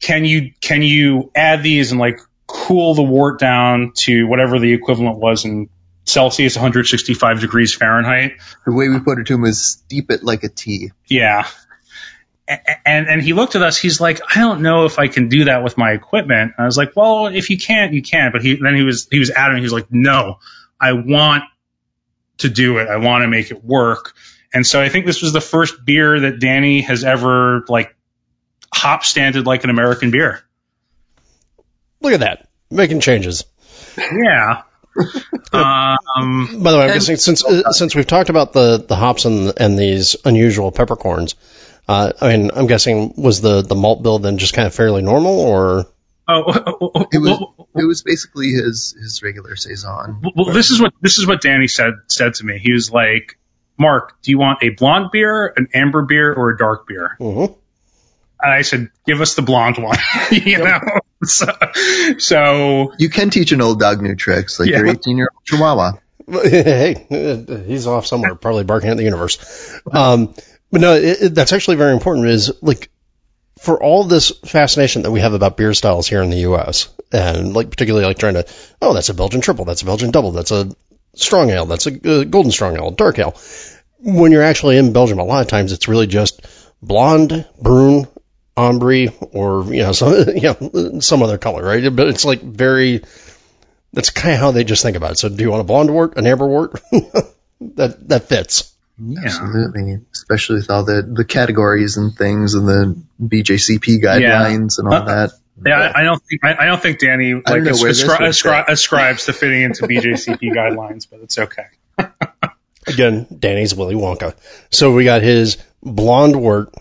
can 0.00 0.24
you 0.24 0.52
can 0.60 0.82
you 0.82 1.30
add 1.34 1.62
these 1.62 1.92
and 1.92 2.00
like 2.00 2.20
cool 2.46 2.94
the 2.94 3.02
wort 3.02 3.38
down 3.38 3.92
to 3.94 4.26
whatever 4.26 4.58
the 4.58 4.72
equivalent 4.74 5.18
was 5.18 5.44
in 5.44 5.70
Celsius, 6.04 6.56
165 6.56 7.40
degrees 7.40 7.74
Fahrenheit. 7.74 8.38
The 8.66 8.72
way 8.72 8.88
we 8.88 9.00
put 9.00 9.18
it 9.18 9.26
to 9.28 9.34
him 9.34 9.44
is 9.44 9.64
steep 9.64 10.10
it 10.10 10.22
like 10.24 10.42
a 10.44 10.48
tea. 10.48 10.92
Yeah. 11.06 11.46
And, 12.48 13.08
and 13.08 13.22
he 13.22 13.32
looked 13.32 13.54
at 13.54 13.62
us. 13.62 13.78
He's 13.78 14.00
like, 14.00 14.20
I 14.34 14.40
don't 14.40 14.62
know 14.62 14.84
if 14.84 14.98
I 14.98 15.08
can 15.08 15.28
do 15.28 15.44
that 15.44 15.62
with 15.62 15.78
my 15.78 15.92
equipment. 15.92 16.54
And 16.56 16.64
I 16.64 16.66
was 16.66 16.76
like, 16.76 16.96
well, 16.96 17.28
if 17.28 17.50
you 17.50 17.58
can't, 17.58 17.92
you 17.92 18.02
can't. 18.02 18.32
But 18.32 18.42
he, 18.42 18.56
then 18.56 18.74
he 18.74 18.82
was, 18.82 19.06
he 19.10 19.20
was 19.20 19.30
adamant. 19.30 19.60
He 19.60 19.64
was 19.64 19.72
like, 19.72 19.92
no, 19.92 20.40
I 20.80 20.92
want 20.92 21.44
to 22.38 22.50
do 22.50 22.78
it. 22.78 22.88
I 22.88 22.96
want 22.96 23.22
to 23.22 23.28
make 23.28 23.50
it 23.50 23.64
work. 23.64 24.14
And 24.52 24.66
so 24.66 24.82
I 24.82 24.88
think 24.88 25.06
this 25.06 25.22
was 25.22 25.32
the 25.32 25.40
first 25.40 25.84
beer 25.84 26.20
that 26.20 26.40
Danny 26.40 26.82
has 26.82 27.04
ever 27.04 27.64
like 27.68 27.94
hop 28.74 29.04
standed 29.04 29.46
like 29.46 29.64
an 29.64 29.70
American 29.70 30.10
beer. 30.10 30.42
Look 32.00 32.12
at 32.12 32.20
that. 32.20 32.48
Making 32.70 33.00
changes. 33.00 33.44
Yeah. 33.96 34.62
um, 35.52 36.62
By 36.62 36.72
the 36.72 36.78
way, 36.78 36.84
I'm 36.84 36.92
guessing 36.94 37.16
since 37.16 37.44
uh, 37.44 37.72
since 37.72 37.94
we've 37.94 38.06
talked 38.06 38.28
about 38.30 38.52
the, 38.52 38.78
the 38.78 38.96
hops 38.96 39.24
and 39.24 39.52
and 39.58 39.78
these 39.78 40.16
unusual 40.24 40.70
peppercorns, 40.70 41.34
uh, 41.88 42.12
I 42.20 42.36
mean, 42.36 42.50
I'm 42.54 42.66
guessing 42.66 43.14
was 43.16 43.40
the, 43.40 43.62
the 43.62 43.74
malt 43.74 44.02
bill 44.02 44.18
then 44.18 44.38
just 44.38 44.54
kind 44.54 44.66
of 44.66 44.74
fairly 44.74 45.02
normal, 45.02 45.40
or? 45.40 45.86
Oh, 46.28 46.44
oh, 46.46 46.90
oh, 46.94 47.06
it 47.12 47.18
was 47.18 47.42
it 47.74 47.84
was 47.84 48.02
basically 48.02 48.50
his 48.50 48.94
his 48.98 49.22
regular 49.22 49.56
saison. 49.56 50.22
Well, 50.36 50.52
this 50.52 50.70
is 50.70 50.80
what 50.80 50.92
this 51.00 51.18
is 51.18 51.26
what 51.26 51.40
Danny 51.40 51.66
said 51.66 51.94
said 52.06 52.34
to 52.34 52.46
me. 52.46 52.58
He 52.58 52.72
was 52.72 52.90
like, 52.90 53.38
"Marc, 53.76 54.22
do 54.22 54.30
you 54.30 54.38
want 54.38 54.62
a 54.62 54.68
blonde 54.68 55.10
beer, 55.12 55.52
an 55.56 55.68
amber 55.74 56.02
beer, 56.02 56.32
or 56.32 56.50
a 56.50 56.56
dark 56.56 56.86
beer?" 56.86 57.16
Mm-hmm. 57.18 57.52
And 58.40 58.52
I 58.52 58.62
said, 58.62 58.90
"Give 59.04 59.20
us 59.20 59.34
the 59.34 59.42
blonde 59.42 59.78
one." 59.78 59.98
you 60.30 60.58
know. 60.58 60.80
So, 61.26 61.46
so, 62.18 62.92
you 62.98 63.08
can 63.08 63.30
teach 63.30 63.52
an 63.52 63.60
old 63.60 63.78
dog 63.78 64.02
new 64.02 64.16
tricks, 64.16 64.58
like 64.58 64.68
yeah. 64.68 64.78
your 64.78 64.88
18 64.88 65.16
year 65.16 65.28
old 65.32 65.44
Chihuahua. 65.44 65.92
hey, 66.42 67.64
he's 67.66 67.86
off 67.86 68.06
somewhere, 68.06 68.34
probably 68.34 68.64
barking 68.64 68.90
at 68.90 68.96
the 68.96 69.04
universe. 69.04 69.80
Um, 69.90 70.34
but 70.72 70.80
no, 70.80 70.94
it, 70.94 71.22
it, 71.22 71.34
that's 71.34 71.52
actually 71.52 71.76
very 71.76 71.92
important. 71.92 72.26
Is 72.26 72.52
like 72.60 72.90
for 73.60 73.80
all 73.80 74.04
this 74.04 74.32
fascination 74.44 75.02
that 75.02 75.12
we 75.12 75.20
have 75.20 75.34
about 75.34 75.56
beer 75.56 75.74
styles 75.74 76.08
here 76.08 76.22
in 76.22 76.30
the 76.30 76.38
U.S. 76.38 76.88
and 77.12 77.54
like 77.54 77.70
particularly 77.70 78.06
like 78.06 78.18
trying 78.18 78.34
to, 78.34 78.46
oh, 78.80 78.92
that's 78.92 79.08
a 79.08 79.14
Belgian 79.14 79.40
triple, 79.40 79.64
that's 79.64 79.82
a 79.82 79.86
Belgian 79.86 80.10
double, 80.10 80.32
that's 80.32 80.50
a 80.50 80.74
strong 81.14 81.50
ale, 81.50 81.66
that's 81.66 81.86
a 81.86 81.92
uh, 81.92 82.24
golden 82.24 82.50
strong 82.50 82.76
ale, 82.76 82.90
dark 82.90 83.20
ale. 83.20 83.36
When 84.00 84.32
you're 84.32 84.42
actually 84.42 84.78
in 84.78 84.92
Belgium, 84.92 85.20
a 85.20 85.24
lot 85.24 85.42
of 85.42 85.46
times 85.46 85.70
it's 85.70 85.86
really 85.86 86.08
just 86.08 86.44
blonde, 86.82 87.48
brune, 87.60 88.08
ombre, 88.56 89.08
or 89.32 89.64
you 89.72 89.82
know 89.82 89.92
some 89.92 90.12
you 90.36 90.54
know 90.60 91.00
some 91.00 91.22
other 91.22 91.38
color, 91.38 91.64
right? 91.64 91.94
But 91.94 92.08
it's 92.08 92.24
like 92.24 92.40
very. 92.42 93.02
That's 93.94 94.08
kind 94.08 94.34
of 94.34 94.40
how 94.40 94.50
they 94.52 94.64
just 94.64 94.82
think 94.82 94.96
about 94.96 95.12
it. 95.12 95.18
So, 95.18 95.28
do 95.28 95.42
you 95.42 95.50
want 95.50 95.60
a 95.60 95.64
blonde 95.64 95.92
wort, 95.92 96.16
an 96.16 96.26
amber 96.26 96.46
wort? 96.46 96.80
that 97.60 98.08
that 98.08 98.24
fits. 98.24 98.72
Yeah. 98.98 99.20
Absolutely, 99.24 100.00
especially 100.12 100.56
with 100.56 100.70
all 100.70 100.84
the 100.84 101.02
the 101.02 101.24
categories 101.24 101.96
and 101.96 102.14
things 102.14 102.54
and 102.54 102.66
the 102.66 103.02
BJCP 103.20 104.02
guidelines 104.02 104.78
yeah. 104.78 104.84
and 104.84 104.88
all 104.88 104.94
uh, 104.94 105.04
that. 105.04 105.32
Yeah, 105.64 105.92
I 105.94 106.02
don't 106.04 106.22
think 106.22 106.44
I, 106.44 106.56
I 106.60 106.66
don't 106.66 106.80
think 106.80 106.98
Danny 106.98 107.34
like 107.34 107.44
ascri- 107.44 108.18
ascri- 108.18 108.68
ascribes 108.68 109.26
to 109.26 109.32
fitting 109.32 109.62
into 109.62 109.86
BJCP 109.86 110.40
guidelines, 110.40 111.06
but 111.10 111.20
it's 111.20 111.38
okay. 111.38 111.66
Again, 112.86 113.26
Danny's 113.38 113.74
Willy 113.74 113.94
Wonka. 113.94 114.34
So 114.70 114.92
we 114.92 115.04
got 115.04 115.22
his 115.22 115.58
blonde 115.82 116.36
wort 116.36 116.74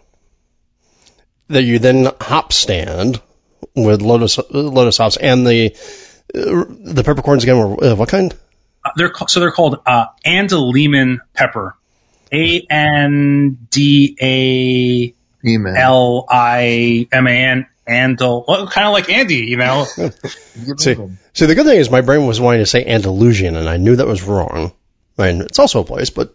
that 1.52 1.64
you 1.64 1.80
then 1.80 2.10
hop 2.20 2.54
stand 2.54 3.22
with 3.76 4.02
lotus 4.02 4.40
lotus 4.50 4.98
hops 4.98 5.18
and 5.18 5.46
the 5.46 5.76
uh, 6.34 6.66
the 6.68 7.04
peppercorns 7.06 7.44
again 7.44 7.58
were 7.58 7.84
uh, 7.84 7.96
what 7.96 8.10
kind? 8.10 8.34
Uh, 8.84 8.92
they're 8.96 9.12
so 9.28 9.40
they're 9.40 9.52
called 9.52 9.80
uh, 9.86 10.08
Andaliman 10.26 11.18
pepper. 11.34 11.76
A 12.34 12.66
N 12.70 13.68
D 13.70 14.18
A 14.22 15.14
L 15.76 16.26
I 16.30 17.08
M 17.12 17.28
A 17.28 17.32
N. 17.32 17.68
Andal, 17.90 18.46
well, 18.48 18.68
kind 18.68 18.88
of 18.88 18.94
like 18.94 19.10
Andy, 19.10 19.48
you 19.48 19.58
know. 19.58 19.84
see, 20.78 20.96
see, 21.34 21.46
the 21.46 21.56
good 21.56 21.66
thing 21.66 21.78
is 21.78 21.90
my 21.90 22.02
brain 22.02 22.26
was 22.26 22.40
wanting 22.40 22.62
to 22.62 22.66
say 22.66 22.86
Andalusian, 22.86 23.56
and 23.56 23.68
I 23.68 23.78
knew 23.78 23.96
that 23.96 24.08
was 24.08 24.24
wrong. 24.24 24.72
I 25.18 25.32
mean, 25.32 25.42
it's 25.42 25.60
also 25.60 25.82
a 25.82 25.84
place, 25.84 26.10
but 26.10 26.34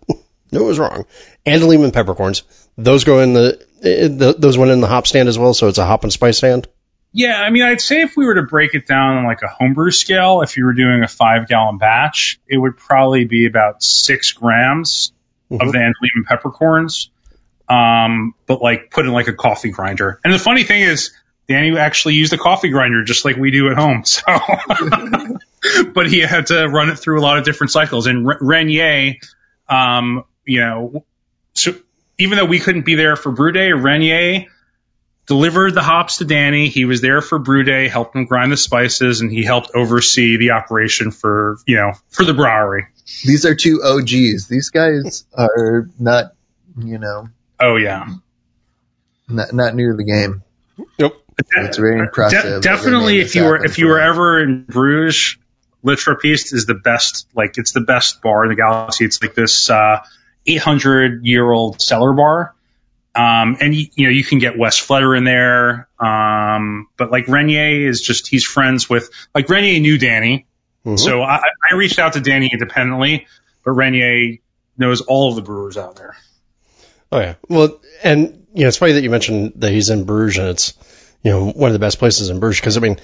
knew 0.52 0.60
it 0.60 0.66
was 0.66 0.78
wrong. 0.78 1.06
Andaliman 1.44 1.92
peppercorns, 1.92 2.42
those 2.76 3.04
go 3.04 3.20
in 3.20 3.32
the, 3.32 3.64
the, 3.80 4.34
those 4.38 4.58
went 4.58 4.70
in 4.70 4.80
the 4.80 4.86
hop 4.86 5.06
stand 5.06 5.28
as 5.28 5.38
well, 5.38 5.54
so 5.54 5.68
it's 5.68 5.78
a 5.78 5.86
hop 5.86 6.04
and 6.04 6.12
spice 6.12 6.38
stand. 6.38 6.68
Yeah, 7.12 7.40
I 7.40 7.48
mean, 7.50 7.62
I'd 7.62 7.80
say 7.80 8.02
if 8.02 8.16
we 8.16 8.26
were 8.26 8.34
to 8.34 8.42
break 8.42 8.74
it 8.74 8.86
down 8.86 9.16
on 9.16 9.24
like 9.24 9.40
a 9.42 9.48
homebrew 9.48 9.90
scale, 9.90 10.42
if 10.42 10.56
you 10.56 10.66
were 10.66 10.74
doing 10.74 11.02
a 11.02 11.08
five 11.08 11.48
gallon 11.48 11.78
batch, 11.78 12.38
it 12.46 12.58
would 12.58 12.76
probably 12.76 13.24
be 13.24 13.46
about 13.46 13.82
six 13.82 14.32
grams 14.32 15.12
mm-hmm. 15.50 15.66
of 15.66 15.72
the 15.72 15.78
Andaliman 15.78 16.26
peppercorns, 16.26 17.10
um, 17.68 18.34
but 18.46 18.60
like 18.60 18.90
put 18.90 19.06
in 19.06 19.12
like 19.12 19.28
a 19.28 19.32
coffee 19.32 19.70
grinder. 19.70 20.20
And 20.24 20.32
the 20.32 20.38
funny 20.38 20.64
thing 20.64 20.82
is, 20.82 21.12
Danny 21.48 21.78
actually 21.78 22.14
used 22.14 22.32
a 22.32 22.38
coffee 22.38 22.70
grinder 22.70 23.04
just 23.04 23.24
like 23.24 23.36
we 23.36 23.50
do 23.50 23.70
at 23.70 23.76
home. 23.76 24.02
So, 24.16 24.22
but 25.94 26.08
he 26.08 26.20
had 26.20 26.48
to 26.48 26.66
run 26.68 26.90
it 26.90 26.98
through 26.98 27.20
a 27.20 27.22
lot 27.22 27.38
of 27.38 27.44
different 27.44 27.70
cycles. 27.70 28.06
And 28.06 28.26
Renier, 28.40 29.14
um, 29.68 30.24
you 30.46 30.60
know, 30.60 31.04
so 31.54 31.74
even 32.18 32.38
though 32.38 32.44
we 32.44 32.58
couldn't 32.58 32.86
be 32.86 32.94
there 32.94 33.16
for 33.16 33.30
brew 33.32 33.52
day, 33.52 33.72
Renier 33.72 34.46
delivered 35.26 35.74
the 35.74 35.82
hops 35.82 36.18
to 36.18 36.24
Danny. 36.24 36.68
He 36.68 36.84
was 36.84 37.00
there 37.00 37.20
for 37.20 37.38
brew 37.38 37.64
day, 37.64 37.88
helped 37.88 38.14
him 38.14 38.24
grind 38.24 38.52
the 38.52 38.56
spices, 38.56 39.20
and 39.20 39.30
he 39.30 39.42
helped 39.42 39.72
oversee 39.74 40.36
the 40.36 40.52
operation 40.52 41.10
for, 41.10 41.58
you 41.66 41.76
know, 41.76 41.92
for 42.08 42.24
the 42.24 42.34
brewery. 42.34 42.86
These 43.24 43.44
are 43.44 43.54
two 43.54 43.82
OGs. 43.82 44.48
These 44.48 44.70
guys 44.70 45.24
are 45.34 45.88
not, 45.98 46.32
you 46.78 46.98
know. 46.98 47.28
Oh 47.60 47.76
yeah. 47.76 48.08
Not 49.28 49.52
not 49.52 49.74
new 49.74 49.90
to 49.90 49.96
the 49.96 50.04
game. 50.04 50.42
Yep. 50.98 51.16
It's 51.38 51.76
very 51.76 51.98
impressive. 51.98 52.42
De- 52.42 52.60
definitely, 52.60 53.20
if 53.20 53.34
you 53.34 53.44
were 53.44 53.62
if 53.62 53.78
you 53.78 53.86
were 53.88 54.00
ever 54.00 54.42
in 54.42 54.64
Bruges, 54.64 55.36
Le 55.82 55.96
Trappiste 55.96 56.54
is 56.54 56.66
the 56.66 56.74
best. 56.74 57.28
Like 57.34 57.58
it's 57.58 57.72
the 57.72 57.80
best 57.80 58.22
bar 58.22 58.44
in 58.44 58.50
the 58.50 58.56
galaxy. 58.56 59.04
It's 59.04 59.20
like 59.20 59.34
this 59.34 59.68
uh, 59.68 60.00
800 60.46 61.24
year 61.24 61.50
old 61.50 61.80
cellar 61.80 62.12
bar. 62.12 62.54
Um, 63.14 63.56
and 63.60 63.74
you, 63.74 63.88
know, 63.98 64.10
you 64.10 64.24
can 64.24 64.38
get 64.38 64.56
Westvleteren 64.56 65.18
in 65.18 65.24
there. 65.24 65.88
Um, 65.98 66.88
but 66.98 67.10
like 67.10 67.28
Renier 67.28 67.88
is 67.88 68.02
just, 68.02 68.28
he's 68.28 68.44
friends 68.44 68.90
with, 68.90 69.10
like 69.34 69.48
Renier 69.48 69.80
knew 69.80 69.96
Danny. 69.96 70.46
Mm-hmm. 70.84 70.96
So 70.96 71.22
I, 71.22 71.40
I 71.70 71.74
reached 71.76 71.98
out 71.98 72.12
to 72.12 72.20
Danny 72.20 72.50
independently, 72.52 73.26
but 73.64 73.72
Renier 73.72 74.38
knows 74.76 75.00
all 75.00 75.30
of 75.30 75.36
the 75.36 75.42
brewers 75.42 75.78
out 75.78 75.96
there. 75.96 76.16
Oh 77.10 77.20
yeah. 77.20 77.34
Well, 77.48 77.80
and 78.04 78.46
you 78.52 78.62
know, 78.62 78.68
it's 78.68 78.76
funny 78.76 78.92
that 78.92 79.02
you 79.02 79.10
mentioned 79.10 79.54
that 79.56 79.72
he's 79.72 79.90
in 79.90 80.04
Bruges 80.04 80.38
and 80.38 80.48
it's, 80.48 80.74
you 81.22 81.30
know, 81.30 81.50
one 81.50 81.70
of 81.70 81.72
the 81.72 81.78
best 81.78 81.98
places 81.98 82.28
in 82.28 82.38
Bruges 82.38 82.60
because 82.60 82.76
I 82.76 82.80
mean, 82.80 82.98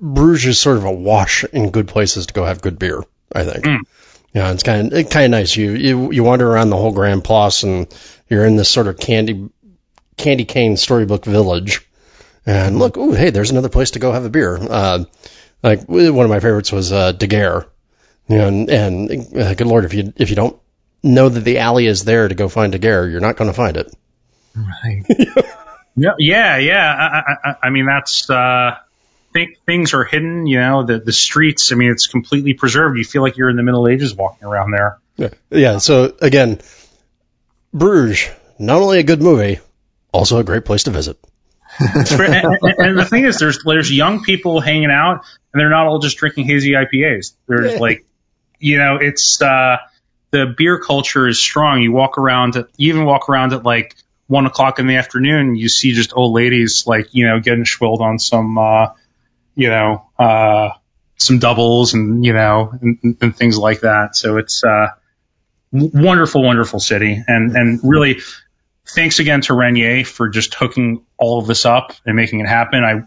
Bruges 0.00 0.46
is 0.46 0.58
sort 0.58 0.78
of 0.78 0.84
a 0.84 0.92
wash 0.92 1.44
in 1.44 1.70
good 1.70 1.88
places 1.88 2.26
to 2.26 2.34
go 2.34 2.44
have 2.44 2.62
good 2.62 2.78
beer. 2.78 3.02
I 3.34 3.44
think. 3.44 3.64
Mm. 3.64 3.80
Yeah, 4.36 4.52
it's 4.52 4.62
kind 4.62 4.92
of 4.92 4.98
it's 4.98 5.10
kind 5.10 5.24
of 5.24 5.30
nice. 5.30 5.56
You, 5.56 5.70
you 5.70 6.12
you 6.12 6.22
wander 6.22 6.46
around 6.46 6.68
the 6.68 6.76
whole 6.76 6.92
Grand 6.92 7.24
Place 7.24 7.62
and 7.62 7.86
you're 8.28 8.44
in 8.44 8.56
this 8.56 8.68
sort 8.68 8.86
of 8.86 8.98
candy 8.98 9.48
candy 10.18 10.44
cane 10.44 10.76
storybook 10.76 11.24
village, 11.24 11.88
and 12.44 12.78
look, 12.78 12.98
oh 12.98 13.12
hey, 13.12 13.30
there's 13.30 13.50
another 13.50 13.70
place 13.70 13.92
to 13.92 13.98
go 13.98 14.12
have 14.12 14.26
a 14.26 14.28
beer. 14.28 14.58
Uh, 14.58 15.04
like 15.62 15.88
one 15.88 16.26
of 16.26 16.28
my 16.28 16.40
favorites 16.40 16.70
was 16.70 16.92
uh, 16.92 17.12
De 17.12 17.26
Garre. 17.26 17.66
And, 18.28 18.68
and 18.68 19.34
uh, 19.34 19.54
good 19.54 19.66
lord, 19.66 19.86
if 19.86 19.94
you 19.94 20.12
if 20.16 20.28
you 20.28 20.36
don't 20.36 20.60
know 21.02 21.30
that 21.30 21.40
the 21.40 21.60
alley 21.60 21.86
is 21.86 22.04
there 22.04 22.28
to 22.28 22.34
go 22.34 22.50
find 22.50 22.72
De 22.72 22.78
Garre, 22.78 23.08
you're 23.08 23.20
not 23.22 23.36
going 23.36 23.48
to 23.48 23.56
find 23.56 23.78
it. 23.78 23.90
Right. 24.54 25.02
yeah, 25.96 26.12
yeah, 26.18 26.58
yeah. 26.58 26.94
I, 26.94 27.48
I, 27.48 27.54
I 27.62 27.70
mean, 27.70 27.86
that's 27.86 28.28
uh, 28.28 28.76
th- 29.36 29.58
things 29.66 29.94
are 29.94 30.04
hidden. 30.04 30.46
You 30.46 30.60
know, 30.60 30.84
the 30.84 30.98
the 30.98 31.12
streets. 31.12 31.72
I 31.72 31.74
mean, 31.74 31.90
it's 31.90 32.06
completely 32.06 32.54
preserved. 32.54 32.98
You 32.98 33.04
feel 33.04 33.22
like 33.22 33.36
you're 33.36 33.50
in 33.50 33.56
the 33.56 33.62
Middle 33.62 33.88
Ages 33.88 34.14
walking 34.14 34.46
around 34.46 34.70
there. 34.70 34.98
Yeah. 35.16 35.28
yeah. 35.50 35.78
So 35.78 36.14
again, 36.20 36.60
Bruges, 37.72 38.28
not 38.58 38.80
only 38.80 38.98
a 38.98 39.02
good 39.02 39.22
movie, 39.22 39.60
also 40.12 40.38
a 40.38 40.44
great 40.44 40.64
place 40.64 40.84
to 40.84 40.90
visit. 40.90 41.18
and, 41.78 42.58
and, 42.62 42.98
the 42.98 43.04
thing 43.04 43.24
is, 43.24 43.38
there's 43.38 43.62
there's 43.64 43.92
young 43.92 44.22
people 44.22 44.60
hanging 44.60 44.90
out, 44.90 45.24
and 45.52 45.60
they're 45.60 45.70
not 45.70 45.86
all 45.86 45.98
just 45.98 46.16
drinking 46.16 46.46
hazy 46.46 46.72
IPAs. 46.72 47.34
There's 47.46 47.74
yeah. 47.74 47.78
like, 47.78 48.06
you 48.58 48.78
know, 48.78 48.96
it's 48.96 49.42
uh, 49.42 49.76
the 50.30 50.54
beer 50.56 50.78
culture 50.78 51.28
is 51.28 51.38
strong. 51.38 51.82
You 51.82 51.92
walk 51.92 52.16
around, 52.16 52.56
at, 52.56 52.68
you 52.78 52.94
even 52.94 53.04
walk 53.04 53.28
around 53.28 53.52
at 53.52 53.62
like 53.62 53.94
one 54.26 54.46
o'clock 54.46 54.78
in 54.78 54.86
the 54.86 54.96
afternoon, 54.96 55.54
you 55.54 55.68
see 55.68 55.92
just 55.92 56.12
old 56.14 56.34
ladies 56.34 56.86
like 56.86 57.08
you 57.12 57.26
know 57.26 57.40
getting 57.40 57.64
swilled 57.64 58.00
on 58.00 58.18
some, 58.18 58.58
uh, 58.58 58.88
you 59.56 59.68
know, 59.68 60.06
uh, 60.18 60.70
some 61.16 61.38
doubles 61.38 61.94
and 61.94 62.24
you 62.24 62.32
know 62.32 62.72
and, 62.80 63.16
and 63.20 63.36
things 63.36 63.58
like 63.58 63.80
that. 63.80 64.14
So 64.14 64.36
it's 64.36 64.62
uh, 64.62 64.88
wonderful, 65.72 66.42
wonderful 66.42 66.78
city, 66.78 67.22
and 67.26 67.56
and 67.56 67.80
really 67.82 68.20
thanks 68.86 69.18
again 69.18 69.40
to 69.42 69.54
Renier 69.54 70.04
for 70.04 70.28
just 70.28 70.54
hooking 70.54 71.04
all 71.16 71.40
of 71.40 71.46
this 71.46 71.64
up 71.64 71.94
and 72.04 72.14
making 72.14 72.40
it 72.40 72.48
happen. 72.48 72.84
I 72.84 73.02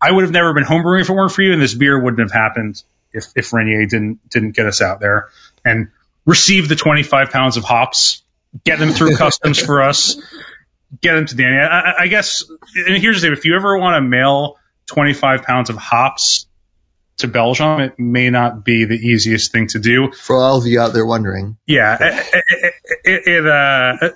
I 0.00 0.10
would 0.10 0.22
have 0.24 0.32
never 0.32 0.52
been 0.52 0.64
homebrewing 0.64 1.00
if 1.00 1.08
it 1.08 1.12
weren't 1.12 1.32
for 1.32 1.42
you, 1.42 1.52
and 1.52 1.62
this 1.62 1.74
beer 1.74 1.98
wouldn't 1.98 2.20
have 2.20 2.32
happened 2.32 2.82
if 3.12 3.26
if 3.34 3.52
Rainier 3.52 3.86
didn't 3.86 4.28
didn't 4.28 4.52
get 4.52 4.66
us 4.66 4.82
out 4.82 5.00
there 5.00 5.28
and 5.64 5.88
receive 6.26 6.68
the 6.68 6.76
25 6.76 7.30
pounds 7.30 7.56
of 7.56 7.64
hops, 7.64 8.22
get 8.64 8.78
them 8.78 8.90
through 8.90 9.16
customs 9.16 9.58
for 9.58 9.82
us, 9.82 10.16
get 11.00 11.14
them 11.14 11.26
to 11.26 11.36
Danny. 11.36 11.56
I, 11.56 11.94
I 12.00 12.06
guess, 12.08 12.44
and 12.74 12.96
here's 12.98 13.20
the 13.20 13.28
thing: 13.28 13.36
if 13.36 13.44
you 13.44 13.54
ever 13.54 13.78
want 13.78 13.96
to 13.96 14.00
mail 14.00 14.58
25 14.86 15.42
pounds 15.42 15.70
of 15.70 15.76
hops 15.76 16.46
to 17.18 17.28
Belgium, 17.28 17.80
it 17.80 17.98
may 17.98 18.30
not 18.30 18.64
be 18.64 18.84
the 18.84 18.96
easiest 18.96 19.52
thing 19.52 19.68
to 19.68 19.78
do. 19.78 20.12
For 20.12 20.36
all 20.36 20.58
of 20.58 20.66
you 20.66 20.80
out 20.80 20.92
there 20.92 21.06
wondering. 21.06 21.56
Yeah, 21.66 21.96
it, 22.00 22.44
it, 22.48 22.74
it, 23.04 23.26
it 23.26 23.46
uh, 23.46 24.10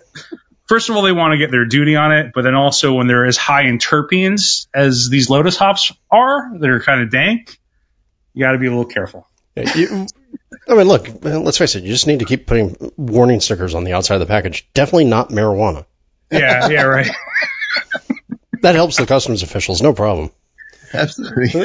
first 0.69 0.89
of 0.89 0.97
all, 0.97 1.03
they 1.03 1.13
want 1.13 1.33
to 1.33 1.39
get 1.39 1.51
their 1.51 1.65
duty 1.65 1.97
on 1.97 2.13
it, 2.13 2.33
but 2.35 2.43
then 2.43 2.55
also 2.55 2.95
when 2.95 3.07
they're 3.07 3.27
as 3.27 3.37
high 3.37 3.65
in 3.65 3.79
terpenes 3.79 4.67
as 4.75 5.09
these 5.11 5.31
lotus 5.31 5.57
hops 5.57 5.93
are, 6.11 6.59
they're 6.59 6.81
kind 6.81 7.03
of 7.03 7.11
dank. 7.11 7.59
You 8.35 8.45
got 8.45 8.53
to 8.53 8.59
be 8.59 8.67
a 8.67 8.71
little 8.71 8.85
careful. 8.85 9.27
Yeah, 9.57 9.75
you, 9.75 10.07
I 10.69 10.75
mean, 10.75 10.87
look, 10.87 11.09
let's 11.25 11.59
face 11.59 11.75
it. 11.75 11.83
You 11.83 11.91
just 11.91 12.07
need 12.07 12.21
to 12.21 12.25
keep 12.25 12.47
putting 12.47 12.77
warning 12.97 13.41
stickers 13.41 13.75
on 13.75 13.85
the 13.85 13.95
outside 13.95 14.15
of 14.15 14.21
the 14.21 14.27
package. 14.27 14.69
Definitely 14.73 15.07
not 15.07 15.31
marijuana. 15.31 15.87
Yeah, 16.31 16.69
yeah, 16.69 16.83
right. 16.83 17.11
that 18.63 18.77
helps 18.77 18.97
the 18.97 19.07
customs 19.07 19.43
officials, 19.43 19.83
no 19.83 19.93
problem. 19.93 20.31
Absolutely. 20.93 21.65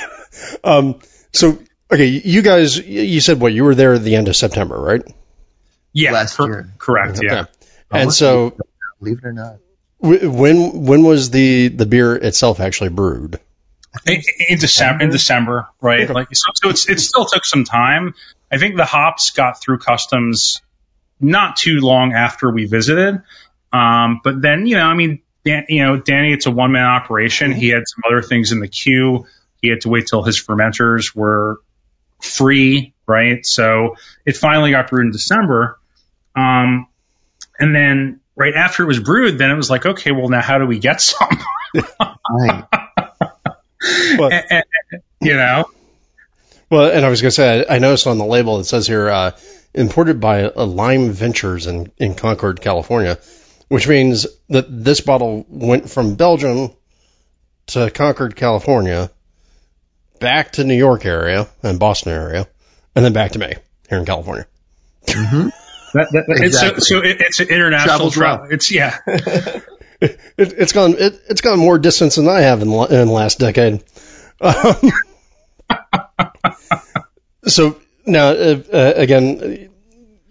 um, 0.64 1.00
so, 1.32 1.58
okay, 1.90 2.06
you 2.06 2.42
guys, 2.42 2.78
you 2.78 3.20
said 3.20 3.40
what? 3.40 3.52
You 3.52 3.64
were 3.64 3.74
there 3.74 3.94
at 3.94 4.02
the 4.02 4.16
end 4.16 4.28
of 4.28 4.36
September, 4.36 4.78
right? 4.78 5.02
Yeah, 5.92 6.12
last 6.12 6.38
year. 6.38 6.68
Correct. 6.78 7.18
Okay. 7.18 7.26
Yeah 7.26 7.46
and 7.90 8.12
so, 8.12 8.56
believe 9.00 9.18
it 9.18 9.24
or 9.24 9.32
not, 9.32 9.58
when 9.98 10.84
when 10.84 11.04
was 11.04 11.30
the 11.30 11.68
the 11.68 11.86
beer 11.86 12.14
itself 12.14 12.60
actually 12.60 12.90
brewed? 12.90 13.40
In, 14.04 14.22
in 14.48 14.58
December, 14.58 15.04
in 15.04 15.10
December, 15.10 15.68
right? 15.80 16.02
Okay. 16.02 16.12
Like 16.12 16.28
so, 16.34 16.50
so 16.54 16.68
it's 16.68 16.88
it 16.88 17.00
still 17.00 17.24
took 17.24 17.44
some 17.44 17.64
time. 17.64 18.14
I 18.50 18.58
think 18.58 18.76
the 18.76 18.84
hops 18.84 19.30
got 19.30 19.60
through 19.60 19.78
customs 19.78 20.60
not 21.18 21.56
too 21.56 21.80
long 21.80 22.12
after 22.12 22.50
we 22.50 22.66
visited. 22.66 23.22
Um, 23.72 24.20
but 24.22 24.40
then, 24.40 24.66
you 24.66 24.76
know, 24.76 24.84
I 24.84 24.94
mean, 24.94 25.22
Dan, 25.46 25.64
you 25.68 25.84
know, 25.84 25.96
Danny, 25.96 26.32
it's 26.32 26.46
a 26.46 26.50
one 26.50 26.72
man 26.72 26.84
operation. 26.84 27.52
He 27.52 27.68
had 27.68 27.84
some 27.86 28.02
other 28.04 28.20
things 28.20 28.50
in 28.50 28.58
the 28.58 28.66
queue. 28.66 29.26
He 29.62 29.68
had 29.68 29.82
to 29.82 29.88
wait 29.88 30.08
till 30.08 30.24
his 30.24 30.44
fermenters 30.44 31.14
were 31.14 31.60
free, 32.20 32.94
right? 33.06 33.46
So 33.46 33.94
it 34.24 34.36
finally 34.36 34.72
got 34.72 34.90
brewed 34.90 35.06
in 35.06 35.12
December. 35.12 35.78
Um, 36.34 36.88
and 37.60 37.72
then 37.74 38.20
right 38.34 38.54
after 38.54 38.82
it 38.82 38.86
was 38.86 38.98
brewed, 38.98 39.38
then 39.38 39.52
it 39.52 39.56
was 39.56 39.70
like, 39.70 39.86
okay, 39.86 40.10
well 40.10 40.28
now 40.28 40.42
how 40.42 40.58
do 40.58 40.66
we 40.66 40.80
get 40.80 41.00
some? 41.00 41.38
right. 41.74 42.64
well, 44.18 44.32
and, 44.32 44.44
and, 44.50 45.02
you 45.20 45.34
know. 45.34 45.66
Well, 46.68 46.90
and 46.90 47.06
I 47.06 47.08
was 47.08 47.22
going 47.22 47.30
to 47.30 47.36
say, 47.36 47.64
I 47.70 47.78
noticed 47.78 48.08
on 48.08 48.18
the 48.18 48.24
label 48.24 48.58
it 48.58 48.64
says 48.64 48.88
here, 48.88 49.08
uh, 49.08 49.30
imported 49.72 50.20
by 50.20 50.48
Lime 50.48 51.12
Ventures 51.12 51.68
in, 51.68 51.92
in 51.98 52.16
Concord, 52.16 52.60
California, 52.60 53.18
which 53.68 53.88
means 53.88 54.26
that 54.48 54.66
this 54.68 55.00
bottle 55.00 55.44
went 55.48 55.90
from 55.90 56.14
Belgium 56.14 56.70
to 57.66 57.90
Concord, 57.90 58.36
California, 58.36 59.10
back 60.20 60.52
to 60.52 60.64
New 60.64 60.76
York 60.76 61.04
area 61.04 61.48
and 61.62 61.78
Boston 61.78 62.12
area, 62.12 62.46
and 62.94 63.04
then 63.04 63.12
back 63.12 63.32
to 63.32 63.38
me 63.38 63.52
here 63.88 63.98
in 63.98 64.04
California. 64.04 64.46
Mm-hmm. 65.06 65.48
That, 65.94 66.08
that, 66.12 66.24
exactly. 66.28 66.76
It's, 66.76 66.88
so, 66.88 67.00
so 67.00 67.04
it, 67.04 67.16
it's 67.20 67.40
an 67.40 67.48
international 67.48 68.10
travel. 68.10 68.48
It's 68.50 68.70
yeah. 68.70 68.98
it, 70.00 70.58
has 70.58 70.72
gone. 70.72 70.94
It, 70.98 71.20
has 71.28 71.40
gone 71.40 71.58
more 71.58 71.78
distance 71.78 72.16
than 72.16 72.28
I 72.28 72.40
have 72.40 72.60
in, 72.60 72.68
in 72.68 73.06
the 73.06 73.12
last 73.12 73.38
decade. 73.38 73.82
Um, 74.40 74.92
so 77.46 77.80
now, 78.04 78.28
uh, 78.28 78.62
uh, 78.72 78.92
again, 78.96 79.70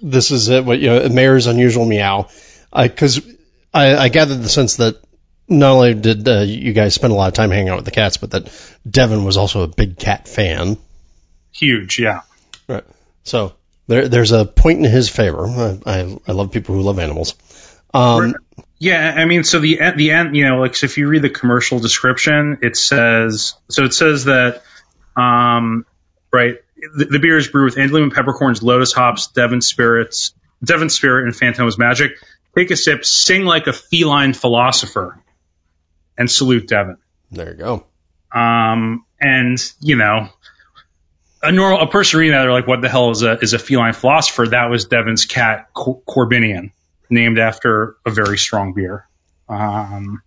this 0.02 0.32
is 0.32 0.50
uh, 0.50 0.62
what 0.62 0.80
you 0.80 0.90
know, 0.90 1.10
Mayor's 1.10 1.48
unusual 1.48 1.86
Meeow, 1.86 2.30
because 2.76 3.26
I, 3.74 3.88
I, 3.88 4.04
I, 4.04 4.10
gathered 4.10 4.42
the 4.42 4.50
sense 4.50 4.78
that 4.78 5.02
not 5.48 5.72
only 5.72 5.94
did 5.94 6.28
uh, 6.28 6.42
you 6.42 6.74
guys 6.74 6.96
spend 6.96 7.14
a 7.14 7.16
lot 7.16 7.28
of 7.28 7.34
time 7.34 7.52
hanging 7.52 7.70
out 7.70 7.78
with 7.78 7.86
the 7.86 7.92
cats, 7.92 8.18
but 8.18 8.32
that 8.32 8.78
Devin 8.90 9.24
was 9.24 9.38
also 9.38 9.62
a 9.62 9.68
big 9.68 9.98
cat 9.98 10.28
fan. 10.28 10.78
Huge, 11.54 12.00
yeah. 12.00 12.22
Right. 12.68 12.84
So 13.24 13.54
there, 13.88 14.08
there's 14.08 14.32
a 14.32 14.46
point 14.46 14.80
in 14.80 14.92
his 14.92 15.10
favor. 15.10 15.48
I, 15.48 15.80
I, 15.86 16.18
I 16.28 16.32
love 16.32 16.52
people 16.52 16.76
who 16.76 16.82
love 16.82 17.00
animals. 17.00 17.36
Um, 17.94 18.36
yeah, 18.78 19.14
I 19.16 19.26
mean, 19.26 19.44
so 19.44 19.60
the 19.60 19.80
the 19.96 20.12
end, 20.12 20.36
you 20.36 20.48
know, 20.48 20.60
like 20.60 20.76
so 20.76 20.86
if 20.86 20.98
you 20.98 21.08
read 21.08 21.22
the 21.22 21.30
commercial 21.30 21.80
description, 21.80 22.60
it 22.62 22.76
says 22.76 23.56
so 23.70 23.86
it 23.86 23.94
says 23.94 24.26
that, 24.26 24.64
um, 25.16 25.86
right, 26.32 26.58
the, 26.98 27.06
the 27.06 27.20
beer 27.20 27.38
is 27.38 27.48
brewed 27.48 27.66
with 27.66 27.76
Andaliman 27.76 28.14
peppercorns, 28.14 28.62
lotus 28.62 28.92
hops, 28.92 29.28
Devin 29.28 29.62
spirits, 29.62 30.34
Devin 30.64 30.90
spirit, 30.90 31.24
and 31.24 31.34
Fantôme's 31.34 31.78
magic. 31.78 32.12
Take 32.56 32.72
a 32.72 32.78
sip, 32.78 33.06
sing 33.06 33.44
like 33.44 33.68
a 33.68 33.74
feline 33.74 34.34
philosopher, 34.34 35.20
and 36.18 36.32
salute 36.32 36.68
Devin. 36.68 36.98
There 37.32 37.52
you 37.52 37.58
go. 37.58 37.86
Um, 38.34 39.06
and 39.20 39.58
you 39.82 39.98
know, 39.98 40.30
a 41.42 41.52
normal 41.52 41.82
a 41.82 41.88
person 41.88 42.20
reading 42.20 42.34
that 42.34 42.44
they're 42.44 42.52
like, 42.52 42.68
what 42.68 42.82
the 42.82 42.90
hell 42.90 43.12
is 43.12 43.24
a 43.24 43.38
is 43.40 43.54
a 43.54 43.60
feline 43.60 43.94
philosopher? 43.94 44.48
That 44.48 44.70
was 44.70 44.86
Devin's 44.86 45.26
cat 45.26 45.74
Cor- 45.74 46.02
Korbinian, 46.08 46.72
named 47.10 47.40
after 47.40 47.98
a 48.06 48.12
very 48.12 48.38
strong 48.38 48.74
beer. 48.74 49.08
Um, 49.50 50.22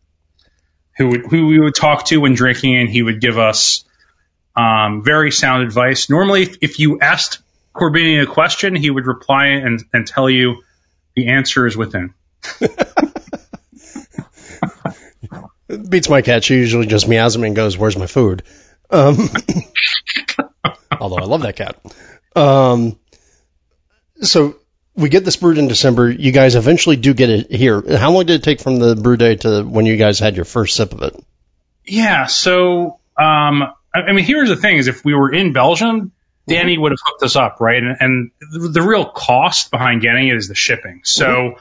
who 0.96 1.08
would 1.08 1.26
who 1.26 1.46
we 1.46 1.58
would 1.58 1.74
talk 1.74 2.06
to 2.06 2.18
when 2.18 2.34
drinking, 2.34 2.76
and 2.76 2.88
he 2.88 3.02
would 3.02 3.20
give 3.20 3.38
us 3.38 3.84
um, 4.54 5.02
very 5.02 5.30
sound 5.30 5.62
advice. 5.62 6.10
Normally, 6.10 6.42
if, 6.42 6.56
if 6.60 6.78
you 6.78 7.00
asked 7.00 7.38
Korbinian 7.74 8.24
a 8.24 8.26
question, 8.26 8.74
he 8.74 8.90
would 8.90 9.06
reply 9.06 9.46
and 9.46 9.82
and 9.92 10.06
tell 10.06 10.28
you 10.28 10.62
the 11.14 11.28
answer 11.28 11.66
is 11.66 11.76
within. 11.76 12.14
Beats 15.88 16.08
my 16.08 16.22
cat. 16.22 16.44
She 16.44 16.54
usually 16.54 16.86
just 16.86 17.08
meows 17.08 17.36
at 17.36 17.40
me 17.40 17.48
and 17.48 17.56
goes, 17.56 17.76
"Where's 17.76 17.96
my 17.96 18.06
food?" 18.06 18.42
Um, 18.90 19.16
although 21.00 21.18
I 21.18 21.24
love 21.24 21.42
that 21.42 21.56
cat. 21.56 21.76
Um, 22.34 22.98
so 24.20 24.56
we 24.94 25.08
get 25.08 25.24
this 25.24 25.36
brewed 25.36 25.58
in 25.58 25.68
December. 25.68 26.10
You 26.10 26.32
guys 26.32 26.54
eventually 26.54 26.96
do 26.96 27.14
get 27.14 27.30
it 27.30 27.52
here. 27.52 27.82
How 27.96 28.10
long 28.10 28.26
did 28.26 28.40
it 28.40 28.42
take 28.42 28.60
from 28.60 28.78
the 28.78 28.96
brew 28.96 29.16
day 29.16 29.36
to 29.36 29.62
when 29.62 29.86
you 29.86 29.96
guys 29.96 30.18
had 30.18 30.36
your 30.36 30.44
first 30.44 30.76
sip 30.76 30.92
of 30.92 31.02
it? 31.02 31.16
Yeah. 31.86 32.26
So, 32.26 32.98
um, 33.16 33.64
I 33.94 34.12
mean, 34.12 34.24
here's 34.24 34.48
the 34.48 34.56
thing: 34.56 34.76
is 34.76 34.88
if 34.88 35.04
we 35.04 35.14
were 35.14 35.32
in 35.32 35.52
Belgium, 35.52 36.12
Danny 36.46 36.78
would 36.78 36.92
have 36.92 36.98
hooked 37.04 37.22
us 37.22 37.36
up, 37.36 37.60
right? 37.60 37.82
And, 37.82 37.96
and 38.00 38.30
the, 38.40 38.68
the, 38.68 38.82
real 38.82 39.04
cost 39.04 39.70
behind 39.70 40.00
getting 40.00 40.28
it 40.28 40.36
is 40.36 40.48
the 40.48 40.54
shipping. 40.54 41.02
So, 41.04 41.56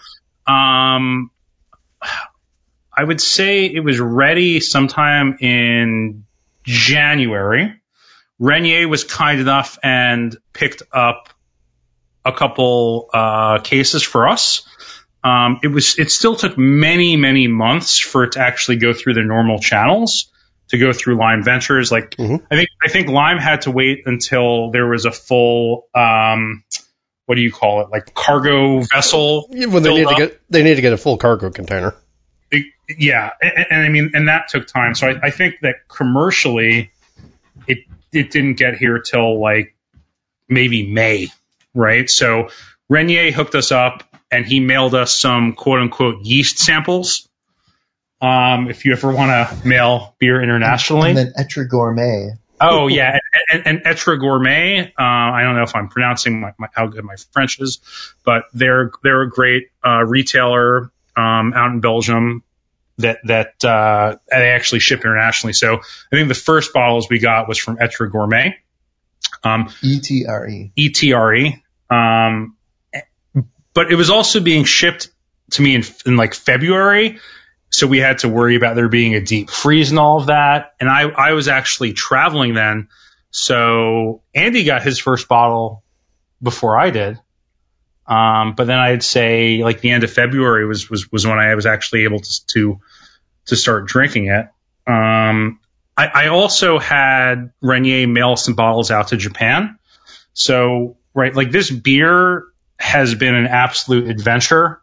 um, 0.48 1.32
I 2.96 3.04
would 3.04 3.22
say 3.22 3.66
it 3.66 3.82
was 3.82 4.00
ready 4.00 4.60
sometime 4.60 5.38
in 5.40 6.26
January. 6.64 7.80
Renier 8.40 8.88
was 8.88 9.04
kind 9.04 9.40
enough 9.40 9.78
and 9.84 10.36
picked 10.54 10.84
up 10.92 11.30
a 12.26 12.32
couple 12.32 13.10
uh, 13.14 13.60
cases 13.60 14.04
for 14.04 14.28
us. 14.28 14.68
Um, 15.24 15.60
it 15.64 15.68
was 15.68 15.98
it 15.98 16.12
still 16.12 16.36
took 16.36 16.58
many 16.58 17.16
many 17.18 17.48
months 17.48 18.00
for 18.00 18.24
it 18.24 18.34
to 18.34 18.40
actually 18.40 18.78
go 18.78 18.94
through 18.94 19.16
the 19.16 19.24
normal 19.24 19.60
channels 19.60 20.32
to 20.70 20.78
go 20.78 20.94
through 20.94 21.18
Lime 21.18 21.44
Ventures. 21.44 21.92
Like 21.92 22.12
mm-hmm. 22.12 22.46
I 22.52 22.56
think 22.56 22.70
I 22.84 22.90
think 22.90 23.10
Lime 23.10 23.38
had 23.38 23.62
to 23.62 23.72
wait 23.72 24.04
until 24.06 24.72
there 24.72 24.88
was 24.88 25.06
a 25.06 25.12
full 25.12 25.88
um, 25.96 26.64
what 27.28 27.36
do 27.36 27.42
you 27.42 27.52
call 27.52 27.82
it 27.82 27.90
like 27.92 28.14
cargo 28.14 28.80
vessel. 28.80 29.48
Yeah, 29.52 29.68
well, 29.68 29.82
they 29.82 29.94
need 29.94 30.06
up. 30.06 30.16
to 30.16 30.28
get 30.28 30.42
they 30.50 30.64
need 30.64 30.76
to 30.76 30.82
get 30.82 30.94
a 30.94 30.98
full 30.98 31.18
cargo 31.18 31.52
container. 31.52 31.94
It, 32.50 32.68
yeah, 32.98 33.32
and, 33.42 33.66
and, 33.70 33.82
I 33.82 33.90
mean, 33.90 34.12
and 34.14 34.30
that 34.30 34.48
took 34.48 34.66
time. 34.66 34.96
So 34.96 35.08
I, 35.08 35.20
I 35.24 35.30
think 35.30 35.56
that 35.62 35.90
commercially 35.90 36.90
it 37.68 37.80
it 38.14 38.32
didn't 38.32 38.54
get 38.54 38.78
here 38.78 39.00
till 39.00 39.42
like 39.42 39.76
maybe 40.48 40.90
May, 40.90 41.28
right? 41.74 42.10
So 42.10 42.48
Renier 42.88 43.32
hooked 43.32 43.56
us 43.56 43.74
up 43.74 44.04
and 44.32 44.46
he 44.46 44.62
mailed 44.62 44.96
us 44.96 45.14
some 45.14 45.52
quote 45.52 45.80
unquote 45.80 46.24
yeast 46.24 46.60
samples. 46.60 47.28
Um, 48.22 48.70
if 48.70 48.86
you 48.86 48.94
ever 48.94 49.12
want 49.12 49.32
to 49.32 49.68
mail 49.68 50.16
beer 50.18 50.42
internationally. 50.42 51.10
And 51.10 51.18
then 51.18 51.34
Etre 51.38 51.66
Gourmet. 51.70 52.30
Oh 52.60 52.88
yeah, 52.88 53.20
and, 53.52 53.68
and, 53.68 53.82
Etre 53.86 54.18
Gourmet. 54.18 54.88
Uh, 54.88 54.92
I 54.98 55.44
don't 55.44 55.56
know 55.56 55.64
if 55.64 55.76
I'm 55.76 55.90
pronouncing 55.90 56.42
my, 56.42 56.54
my, 56.58 56.68
how 56.74 56.88
good 56.88 57.04
my 57.04 57.16
French 57.32 57.60
is, 57.60 57.80
but 58.24 58.46
they're 58.54 58.92
they're 59.04 59.22
a 59.22 59.30
great 59.30 59.70
uh, 59.86 60.04
retailer 60.04 60.92
um, 61.16 61.54
out 61.54 61.72
in 61.72 61.82
Belgium 61.82 62.44
that 62.98 63.20
that 63.26 63.64
uh, 63.64 64.18
they 64.30 64.50
actually 64.50 64.80
ship 64.80 65.02
internationally. 65.02 65.54
So 65.54 65.76
I 65.76 66.16
think 66.16 66.28
the 66.30 66.34
first 66.34 66.74
bottles 66.74 67.08
we 67.10 67.20
got 67.20 67.48
was 67.48 67.58
from 67.58 67.78
Etre 67.80 68.08
Gourmet. 68.08 68.58
Um, 69.44 69.70
E 69.84 70.00
T 70.00 70.26
R 70.28 70.48
E. 70.48 70.72
E 70.76 70.90
T 70.90 71.14
R 71.14 71.36
E. 71.36 71.64
Um, 71.90 72.56
but 73.74 73.92
it 73.92 73.96
was 73.96 74.10
also 74.10 74.40
being 74.40 74.64
shipped 74.64 75.10
to 75.52 75.62
me 75.62 75.76
in, 75.76 75.84
in 76.06 76.18
like 76.18 76.34
February. 76.34 77.20
So 77.78 77.86
we 77.86 78.00
had 78.00 78.18
to 78.20 78.28
worry 78.28 78.56
about 78.56 78.76
there 78.76 78.90
being 78.90 79.14
a 79.14 79.22
deep 79.22 79.52
freeze 79.52 79.92
and 79.92 80.00
all 80.00 80.20
of 80.20 80.26
that. 80.26 80.74
And 80.80 80.90
I, 80.90 81.02
I 81.04 81.34
was 81.34 81.48
actually 81.48 81.94
traveling 81.94 82.56
then. 82.56 82.88
So 83.30 84.24
Andy 84.34 84.64
got 84.64 84.82
his 84.82 84.98
first 84.98 85.28
bottle 85.28 85.84
before 86.42 86.76
I 86.76 86.90
did. 86.90 87.20
Um, 88.08 88.56
but 88.56 88.66
then 88.66 88.80
I'd 88.80 89.04
say 89.04 89.64
like 89.64 89.80
the 89.80 89.92
end 89.92 90.04
of 90.04 90.12
February 90.12 90.66
was, 90.66 90.90
was, 90.90 91.12
was 91.12 91.28
when 91.28 91.38
I 91.38 91.54
was 91.54 91.68
actually 91.68 92.06
able 92.06 92.20
to, 92.20 92.46
to, 92.48 92.80
to 93.46 93.56
start 93.56 93.86
drinking 93.86 94.30
it. 94.30 94.48
Um, 94.92 95.60
I, 95.96 96.08
I 96.08 96.28
also 96.30 96.80
had 96.80 97.52
Renier 97.62 98.08
mail 98.08 98.38
some 98.38 98.56
bottles 98.56 98.90
out 98.90 99.10
to 99.10 99.18
Japan. 99.18 99.78
So, 100.34 100.98
right, 101.14 101.36
like 101.36 101.52
this 101.52 101.70
beer 101.70 102.46
has 102.80 103.14
been 103.14 103.36
an 103.36 103.46
absolute 103.46 104.10
adventure, 104.10 104.82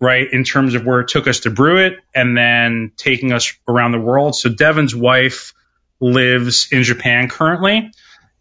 right, 0.00 0.26
in 0.30 0.44
terms 0.44 0.74
of 0.74 0.84
where 0.84 1.00
it 1.00 1.08
took 1.08 1.26
us 1.26 1.40
to 1.40 1.50
brew 1.50 1.78
it 1.78 1.98
and 2.14 2.36
then 2.36 2.92
taking 2.96 3.32
us 3.32 3.54
around 3.66 3.92
the 3.92 4.00
world. 4.00 4.34
So 4.34 4.50
Devin's 4.50 4.94
wife 4.94 5.54
lives 6.00 6.68
in 6.70 6.82
Japan 6.82 7.28
currently, 7.28 7.92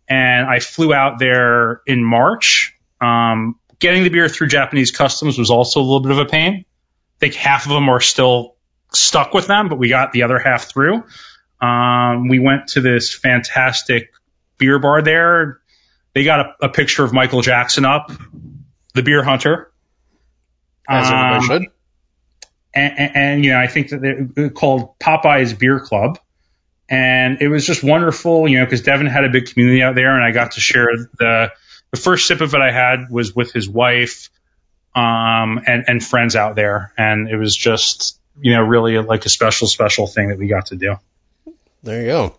and 0.07 0.47
I 0.47 0.59
flew 0.59 0.93
out 0.93 1.19
there 1.19 1.81
in 1.87 2.03
March. 2.03 2.75
Um, 2.99 3.59
getting 3.79 4.03
the 4.03 4.09
beer 4.09 4.27
through 4.27 4.47
Japanese 4.47 4.91
customs 4.91 5.37
was 5.37 5.49
also 5.49 5.79
a 5.79 5.83
little 5.83 6.01
bit 6.01 6.11
of 6.11 6.19
a 6.19 6.25
pain. 6.25 6.65
I 6.65 7.19
think 7.19 7.35
half 7.35 7.65
of 7.65 7.71
them 7.71 7.89
are 7.89 8.01
still 8.01 8.55
stuck 8.93 9.33
with 9.33 9.47
them, 9.47 9.69
but 9.69 9.77
we 9.77 9.89
got 9.89 10.11
the 10.11 10.23
other 10.23 10.39
half 10.39 10.69
through. 10.69 11.03
Um, 11.61 12.27
we 12.27 12.39
went 12.39 12.67
to 12.69 12.81
this 12.81 13.13
fantastic 13.13 14.11
beer 14.57 14.79
bar 14.79 15.01
there. 15.01 15.59
They 16.13 16.23
got 16.23 16.39
a, 16.39 16.65
a 16.65 16.69
picture 16.69 17.03
of 17.03 17.13
Michael 17.13 17.41
Jackson 17.41 17.85
up, 17.85 18.11
the 18.93 19.03
beer 19.03 19.23
hunter. 19.23 19.71
As 20.87 21.07
Um, 21.07 21.13
everybody 21.13 21.45
should. 21.45 21.71
and, 22.73 22.99
and, 22.99 23.15
and 23.15 23.45
you 23.45 23.51
know, 23.51 23.59
I 23.59 23.67
think 23.67 23.89
that 23.89 24.31
they're 24.35 24.49
called 24.49 24.97
Popeye's 24.99 25.53
Beer 25.53 25.79
Club. 25.79 26.19
And 26.87 27.41
it 27.41 27.47
was 27.47 27.65
just 27.65 27.83
wonderful, 27.83 28.47
you 28.47 28.59
know, 28.59 28.65
because 28.65 28.81
Devin 28.81 29.07
had 29.07 29.23
a 29.23 29.29
big 29.29 29.47
community 29.47 29.81
out 29.81 29.95
there, 29.95 30.13
and 30.15 30.23
I 30.23 30.31
got 30.31 30.51
to 30.51 30.61
share 30.61 30.87
the 31.17 31.51
the 31.89 31.97
first 31.97 32.27
sip 32.27 32.41
of 32.41 32.53
it 32.53 32.61
I 32.61 32.71
had 32.71 33.09
was 33.09 33.35
with 33.35 33.51
his 33.53 33.67
wife, 33.67 34.29
um, 34.93 35.61
and 35.65 35.85
and 35.87 36.03
friends 36.03 36.35
out 36.35 36.55
there, 36.55 36.93
and 36.95 37.27
it 37.27 37.37
was 37.37 37.55
just 37.55 38.19
you 38.39 38.53
know 38.53 38.61
really 38.61 38.99
like 38.99 39.25
a 39.25 39.29
special 39.29 39.67
special 39.67 40.05
thing 40.05 40.29
that 40.29 40.37
we 40.37 40.47
got 40.47 40.67
to 40.67 40.75
do. 40.75 40.97
There 41.81 42.01
you 42.01 42.07
go. 42.07 42.37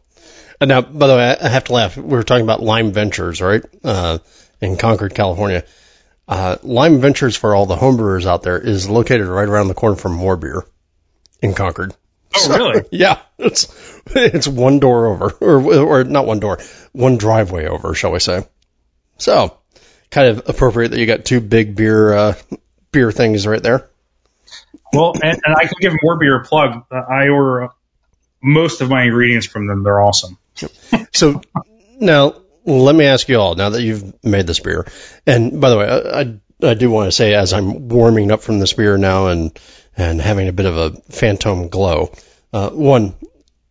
And 0.61 0.69
now, 0.69 0.81
by 0.81 1.09
the 1.09 1.17
way, 1.17 1.37
I 1.41 1.49
have 1.49 1.65
to 1.65 1.73
laugh. 1.73 1.97
We 1.97 2.05
were 2.05 2.23
talking 2.23 2.45
about 2.45 2.63
Lime 2.63 2.93
Ventures, 2.93 3.43
right? 3.43 3.65
Uh, 3.83 4.19
in 4.61 4.77
Concord, 4.77 5.15
California. 5.15 5.65
Uh, 6.29 6.57
Lime 6.63 7.01
Ventures 7.01 7.37
for 7.37 7.55
all 7.55 7.67
the 7.67 7.77
homebrewers 7.77 8.27
out 8.27 8.43
there 8.43 8.59
is 8.59 8.89
located 8.89 9.27
right 9.27 9.49
around 9.49 9.69
the 9.69 9.75
corner 9.75 9.97
from 9.97 10.13
More 10.13 10.37
Beer 10.37 10.65
in 11.41 11.55
Concord. 11.55 11.95
Oh, 12.35 12.57
really? 12.57 12.85
Yeah, 12.91 13.21
it's 13.39 13.69
it's 14.07 14.49
one 14.49 14.81
door 14.81 15.07
over, 15.07 15.31
or 15.41 16.01
or 16.01 16.05
not 16.05 16.27
one 16.27 16.41
door, 16.41 16.59
one 16.93 17.17
driveway 17.17 17.67
over, 17.67 17.95
shall 17.95 18.13
we 18.13 18.19
say? 18.19 18.47
So, 19.19 19.57
kind 20.11 20.29
of 20.29 20.49
appropriate 20.49 20.91
that 20.91 20.99
you 20.99 21.07
got 21.07 21.25
two 21.25 21.41
big 21.41 21.77
beer 21.77 22.13
uh, 22.13 22.35
beer 22.91 23.13
things 23.13 23.47
right 23.47 23.63
there. 23.63 23.89
Well, 24.93 25.13
and, 25.23 25.41
and 25.45 25.55
I 25.57 25.67
can 25.67 25.77
give 25.81 25.93
more 26.03 26.19
beer 26.19 26.41
a 26.41 26.45
plug. 26.45 26.85
I 26.91 27.29
order 27.29 27.69
most 28.43 28.81
of 28.81 28.89
my 28.89 29.05
ingredients 29.05 29.47
from 29.47 29.67
them. 29.67 29.83
They're 29.83 30.01
awesome. 30.01 30.39
So 31.13 31.41
now 31.99 32.35
let 32.67 32.95
me 32.95 33.07
ask 33.07 33.29
you 33.29 33.39
all. 33.39 33.55
Now 33.55 33.71
that 33.71 33.83
you've 33.83 34.25
made 34.25 34.47
this 34.47 34.61
beer, 34.61 34.87
and 35.27 35.61
by 35.61 35.71
the 35.71 35.79
way, 35.79 35.87
I 35.87 36.21
I, 36.21 36.71
I 36.71 36.75
do 36.75 36.91
want 36.91 37.07
to 37.09 37.13
say 37.13 37.35
as 37.35 37.53
I'm 37.53 37.89
warming 37.89 38.31
up 38.31 38.43
from 38.43 38.59
this 38.59 38.73
beer 38.73 38.99
now 38.99 39.29
and 39.29 39.59
and 39.97 40.21
having 40.21 40.49
a 40.49 40.53
bit 40.53 40.67
of 40.67 40.77
a 40.77 40.91
Fantôme 41.11 41.71
glow. 41.71 42.13
Uh, 42.53 42.71
one, 42.71 43.15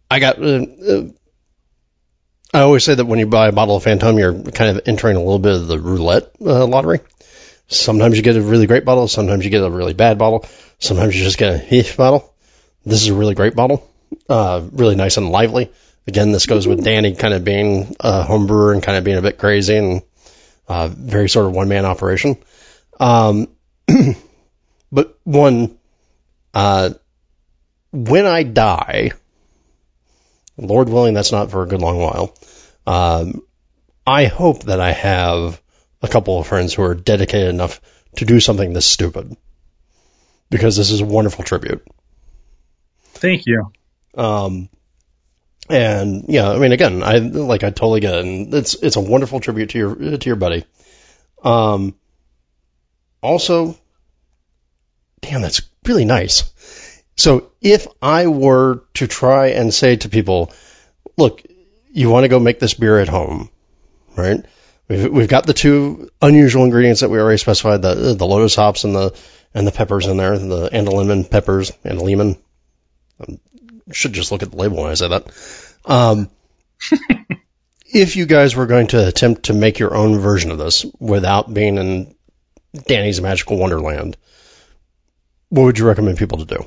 I 0.10 0.20
got. 0.20 0.41
Uh, 0.41 0.66
uh, 0.88 1.04
I 2.54 2.62
always 2.62 2.86
say 2.86 2.96
that 2.96 3.06
when 3.06 3.20
you 3.20 3.28
buy 3.28 3.50
a 3.50 3.52
bottle 3.52 3.76
of 3.76 3.84
Fantôme, 3.84 4.18
you're 4.18 4.52
kind 4.52 4.78
of 4.78 4.88
entering 4.88 5.18
a 5.18 5.20
little 5.20 5.39
bit 5.39 5.56
of 5.56 5.68
the 5.68 5.78
roulette 5.78 6.32
uh, 6.39 6.66
lottery. 6.66 7.02
Sometimes 7.68 8.16
you 8.16 8.24
get 8.24 8.38
a 8.38 8.41
really 8.41 8.66
great 8.68 8.86
bottle, 8.86 9.08
sometimes 9.08 9.43
you 9.43 9.52
get 9.52 9.64
a 9.64 9.70
really 9.70 9.93
bad 9.93 10.18
bottle, 10.18 10.46
sometimes 10.80 11.18
you 11.18 11.24
just 11.24 11.38
get 11.38 11.54
a 11.54 11.58
heh 11.58 11.84
bottle. 11.98 12.34
This 12.86 13.02
is 13.02 13.08
a 13.10 13.16
really 13.16 13.36
great 13.36 13.56
bottle, 13.56 13.89
uh, 14.30 14.64
really 14.72 14.96
nice 14.96 15.18
and 15.18 15.32
lively. 15.32 15.72
Again, 16.08 16.32
this 16.32 16.45
goes 16.45 16.68
with 16.68 16.84
Danny 16.84 17.16
kind 17.16 17.34
of 17.34 17.43
being 17.43 17.95
a 17.99 18.24
home 18.24 18.47
brewer 18.47 18.74
and 18.74 18.84
kind 18.84 18.97
of 18.97 19.03
being 19.03 19.18
a 19.18 19.24
bit 19.24 19.38
crazy 19.38 19.76
and 19.76 20.01
uh, 20.68 20.88
very 20.88 21.30
sort 21.30 21.47
of 21.47 21.53
one 21.53 21.68
man 21.68 21.86
operation. 21.86 22.38
Um, 22.99 23.47
but 24.91 25.20
one, 25.24 25.78
uh, 26.53 26.91
when 27.91 28.26
I 28.26 28.43
die, 28.43 29.12
Lord 30.58 30.89
willing, 30.89 31.14
that's 31.14 31.32
not 31.32 31.51
for 31.51 31.64
a 31.64 31.68
good 31.68 31.82
long 31.82 31.99
while. 31.99 32.36
Um, 32.86 33.41
I 34.06 34.26
hope 34.26 34.64
that 34.64 34.80
I 34.80 34.91
have 34.91 35.62
a 36.01 36.08
couple 36.08 36.39
of 36.39 36.47
friends 36.47 36.74
who 36.74 36.84
are 36.84 36.95
dedicated 36.95 37.49
enough 37.49 37.82
to 38.18 38.26
do 38.26 38.39
something 38.39 38.74
this 38.74 38.86
stupid 38.86 39.36
because 40.49 40.78
this 40.78 40.91
is 40.91 41.01
a 41.01 41.06
wonderful 41.06 41.43
tribute. 41.43 41.86
Thank 43.14 43.45
you. 43.45 43.72
Um, 44.16 44.70
and 45.70 46.26
yeah, 46.28 46.49
I 46.49 46.59
mean, 46.59 46.72
again, 46.72 47.03
I 47.03 47.18
like 47.18 47.63
I 47.63 47.70
totally 47.70 47.99
get 47.99 48.16
it, 48.16 48.26
and 48.26 48.53
it's 48.53 48.76
it's 48.76 48.95
a 48.95 49.01
wonderful 49.01 49.39
tribute 49.39 49.72
to 49.72 49.78
your 49.78 50.18
to 50.18 50.26
your 50.30 50.36
buddy. 50.36 50.66
Um, 51.43 51.95
also, 53.22 53.78
damn, 55.22 55.41
that's 55.41 55.61
really 55.86 56.05
nice. 56.05 56.51
So 57.18 57.51
if 57.61 57.88
I 58.01 58.28
were 58.28 58.84
to 58.95 59.07
try 59.07 59.47
and 59.47 59.74
say 59.74 59.95
to 59.95 60.09
people, 60.09 60.51
look, 61.18 61.41
you 61.91 62.09
want 62.09 62.26
to 62.26 62.30
go 62.30 62.39
make 62.39 62.59
this 62.59 62.74
beer 62.74 62.99
at 62.99 63.07
home, 63.07 63.49
right? 64.18 64.45
We've, 64.88 65.11
we've 65.11 65.30
got 65.30 65.48
the 65.48 65.53
two 65.53 66.10
unusual 66.22 66.65
ingredients 66.65 67.02
that 67.02 67.10
we 67.10 67.19
already 67.19 67.38
specified, 67.38 67.81
the, 67.81 68.15
the 68.15 68.26
lotus 68.26 68.56
hops 68.56 68.84
and 68.84 68.95
the, 68.95 69.18
and 69.53 69.65
the 69.65 69.72
peppers 69.72 70.06
in 70.07 70.18
there, 70.18 70.38
the 70.38 70.69
Andaliman 70.69 71.30
peppers, 71.30 71.72
Andaliman. 71.85 72.38
I 73.19 73.40
should 73.91 74.14
just 74.14 74.32
look 74.32 74.44
at 74.44 74.52
the 74.52 74.57
label 74.57 74.78
when 74.78 74.91
I 74.91 74.95
say 74.95 75.07
that. 75.10 75.28
Um, 75.86 76.30
if 77.86 78.16
you 78.16 78.26
guys 78.26 78.56
were 78.56 78.66
going 78.66 78.88
to 78.88 79.07
attempt 79.07 79.44
to 79.44 79.53
make 79.53 79.80
your 79.80 79.95
own 79.95 80.20
version 80.20 80.52
of 80.52 80.57
this 80.57 80.86
without 80.99 81.53
being 81.53 81.78
in 81.78 82.16
Danny's 82.88 83.22
magical 83.22 83.57
wonderland, 83.57 84.18
what 85.49 85.64
would 85.64 85.80
you 85.80 85.88
recommend 85.88 86.18
people 86.18 86.40
to 86.40 86.45
do? 86.45 86.66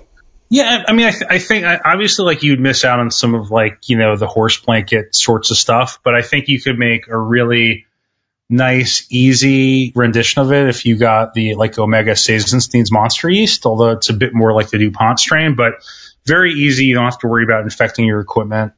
Yeah, 0.50 0.84
I 0.88 0.92
mean, 0.92 1.06
I, 1.06 1.10
th- 1.10 1.26
I 1.28 1.38
think 1.38 1.66
I, 1.66 1.78
obviously 1.84 2.24
like 2.24 2.42
you'd 2.42 2.60
miss 2.60 2.84
out 2.84 3.00
on 3.00 3.10
some 3.10 3.34
of 3.34 3.50
like 3.50 3.88
you 3.88 3.98
know 3.98 4.16
the 4.16 4.26
horse 4.26 4.58
blanket 4.58 5.14
sorts 5.14 5.50
of 5.50 5.58
stuff, 5.58 6.00
but 6.02 6.14
I 6.14 6.22
think 6.22 6.48
you 6.48 6.60
could 6.60 6.78
make 6.78 7.08
a 7.08 7.18
really 7.18 7.86
nice, 8.48 9.06
easy 9.10 9.92
rendition 9.94 10.40
of 10.40 10.52
it 10.52 10.68
if 10.68 10.86
you 10.86 10.96
got 10.96 11.34
the 11.34 11.54
like 11.54 11.78
Omega 11.78 12.16
Saisonstein's 12.16 12.90
Monster 12.90 13.28
Yeast, 13.28 13.66
although 13.66 13.90
it's 13.90 14.08
a 14.08 14.14
bit 14.14 14.32
more 14.32 14.54
like 14.54 14.70
the 14.70 14.78
DuPont 14.78 15.20
strain, 15.20 15.54
but 15.54 15.74
very 16.28 16.52
easy. 16.52 16.84
You 16.84 16.94
don't 16.94 17.04
have 17.04 17.18
to 17.20 17.26
worry 17.28 17.44
about 17.44 17.64
infecting 17.64 18.04
your 18.04 18.20
equipment. 18.20 18.72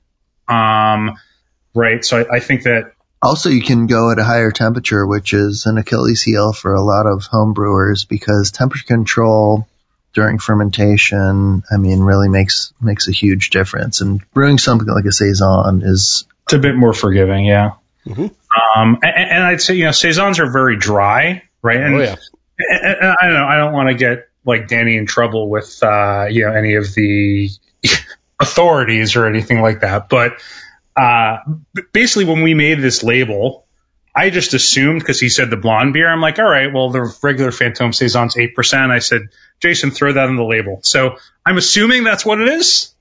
Um, 0.49 1.17
right. 1.75 2.05
So 2.05 2.21
I, 2.21 2.37
I 2.37 2.41
think 2.41 2.63
that 2.65 2.93
Also, 3.23 3.51
you 3.51 3.63
can 3.63 3.87
go 3.87 4.11
at 4.11 4.19
a 4.19 4.25
higher 4.25 4.51
temperature, 4.51 5.07
which 5.07 5.33
is 5.35 5.67
an 5.67 5.77
Achilles 5.79 6.23
heel 6.23 6.53
for 6.53 6.75
a 6.75 6.83
lot 6.83 7.07
of 7.07 7.25
home 7.25 7.53
brewers 7.53 8.05
because 8.05 8.51
temperature 8.51 8.87
control 8.87 9.67
during 10.13 10.39
fermentation, 10.39 11.63
I 11.71 11.77
mean, 11.77 12.01
really 12.01 12.29
makes 12.29 12.73
makes 12.81 13.07
a 13.09 13.13
huge 13.13 13.51
difference. 13.51 14.01
And 14.01 14.21
brewing 14.33 14.59
something 14.59 14.89
like 14.89 15.05
a 15.05 15.13
saison 15.13 15.83
is 15.85 16.27
it's 16.45 16.53
a 16.55 16.59
bit 16.59 16.75
more 16.75 16.93
forgiving. 16.93 17.45
Yeah. 17.45 17.73
Mhm. 18.07 18.35
Um, 18.77 18.99
and, 19.03 19.31
and 19.31 19.45
I'd 19.45 19.61
say, 19.61 19.75
you 19.75 19.85
know, 19.85 19.93
Saisons 19.93 20.41
are 20.41 20.51
very 20.51 20.77
dry, 20.79 21.43
right? 21.63 21.77
And, 21.81 21.95
Oh 21.95 21.99
yeah. 22.01 22.17
and- 22.59 22.97
and 23.03 23.17
I 23.21 23.27
don't 23.27 23.35
know. 23.35 23.45
I 23.47 23.57
don't 23.59 23.73
want 23.73 23.89
to 23.91 23.95
get 23.95 24.29
like 24.51 24.69
Danny 24.69 24.97
in 24.97 25.07
trouble 25.07 25.49
with, 25.49 25.83
uh, 25.83 26.27
you 26.31 26.45
know, 26.45 26.53
any 26.53 26.75
of 26.75 26.93
the 26.95 27.51
authorities 28.41 29.17
or 29.17 29.27
anything 29.27 29.61
like 29.61 29.81
that. 29.81 30.09
But, 30.09 30.43
uh, 30.97 31.39
basically 31.93 32.25
when 32.27 32.43
we 32.43 32.55
made 32.55 32.81
this 32.81 33.03
label, 33.03 33.67
I 34.15 34.31
just 34.31 34.55
assumed 34.55 35.01
because 35.01 35.21
he 35.21 35.29
said 35.29 35.51
the 35.51 35.57
blonde 35.57 35.93
beer. 35.93 36.09
I'm 36.11 36.21
like, 36.21 36.39
all 36.39 36.49
right, 36.49 36.73
well, 36.73 36.91
the 36.91 37.17
regular 37.23 37.51
Fantôme 37.51 37.95
Saison's 37.95 38.35
8%. 38.35 38.91
I 38.91 38.99
said, 38.99 39.29
Jason, 39.61 39.93
throw 39.93 40.13
that 40.13 40.29
on 40.29 40.37
the 40.37 40.45
label. 40.45 40.81
So 40.83 41.17
I'm 41.47 41.57
assuming 41.57 42.05
that's 42.05 42.27
what 42.27 42.41
it 42.41 42.49
is. 42.49 42.95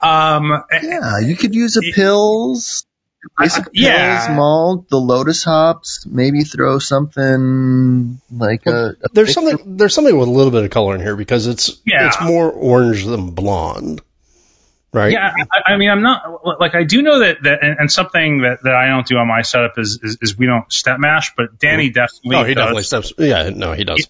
Um, 0.00 0.62
yeah, 0.82 1.18
you 1.18 1.36
could 1.36 1.54
use 1.54 1.76
a 1.76 1.80
Pils, 1.80 2.84
basic 3.38 3.64
Pils 3.64 3.70
yeah. 3.74 4.34
malt, 4.34 4.88
the 4.88 4.98
Lotus 4.98 5.44
hops, 5.44 6.06
maybe 6.06 6.42
throw 6.42 6.78
something 6.78 8.20
like 8.30 8.66
a, 8.66 8.96
a 9.02 9.08
there's 9.12 9.32
something 9.32 9.76
there's 9.76 9.94
something 9.94 10.16
with 10.16 10.28
a 10.28 10.30
little 10.30 10.50
bit 10.50 10.64
of 10.64 10.70
color 10.70 10.94
in 10.94 11.00
here 11.00 11.16
because 11.16 11.46
it's 11.46 11.80
Yeah. 11.86 12.08
it's 12.08 12.20
more 12.20 12.50
orange 12.50 13.04
than 13.04 13.30
blonde, 13.30 14.00
right? 14.92 15.12
Yeah, 15.12 15.32
I, 15.52 15.72
I 15.72 15.76
mean, 15.76 15.90
I'm 15.90 16.02
not 16.02 16.44
like 16.60 16.74
I 16.74 16.84
do 16.84 17.02
know 17.02 17.20
that 17.20 17.42
that 17.42 17.62
and, 17.62 17.78
and 17.80 17.92
something 17.92 18.42
that, 18.42 18.62
that 18.64 18.74
I 18.74 18.88
don't 18.88 19.06
do 19.06 19.16
on 19.16 19.28
my 19.28 19.42
setup 19.42 19.78
is, 19.78 19.98
is 20.02 20.18
is 20.20 20.38
we 20.38 20.46
don't 20.46 20.70
step 20.72 20.98
mash, 20.98 21.32
but 21.36 21.58
Danny 21.58 21.90
mm. 21.90 21.94
definitely. 21.94 22.36
Oh, 22.36 22.44
he 22.44 22.54
does. 22.54 22.62
definitely 22.62 22.82
steps. 22.82 23.12
Yeah, 23.18 23.50
no, 23.50 23.72
he 23.72 23.84
does. 23.84 24.08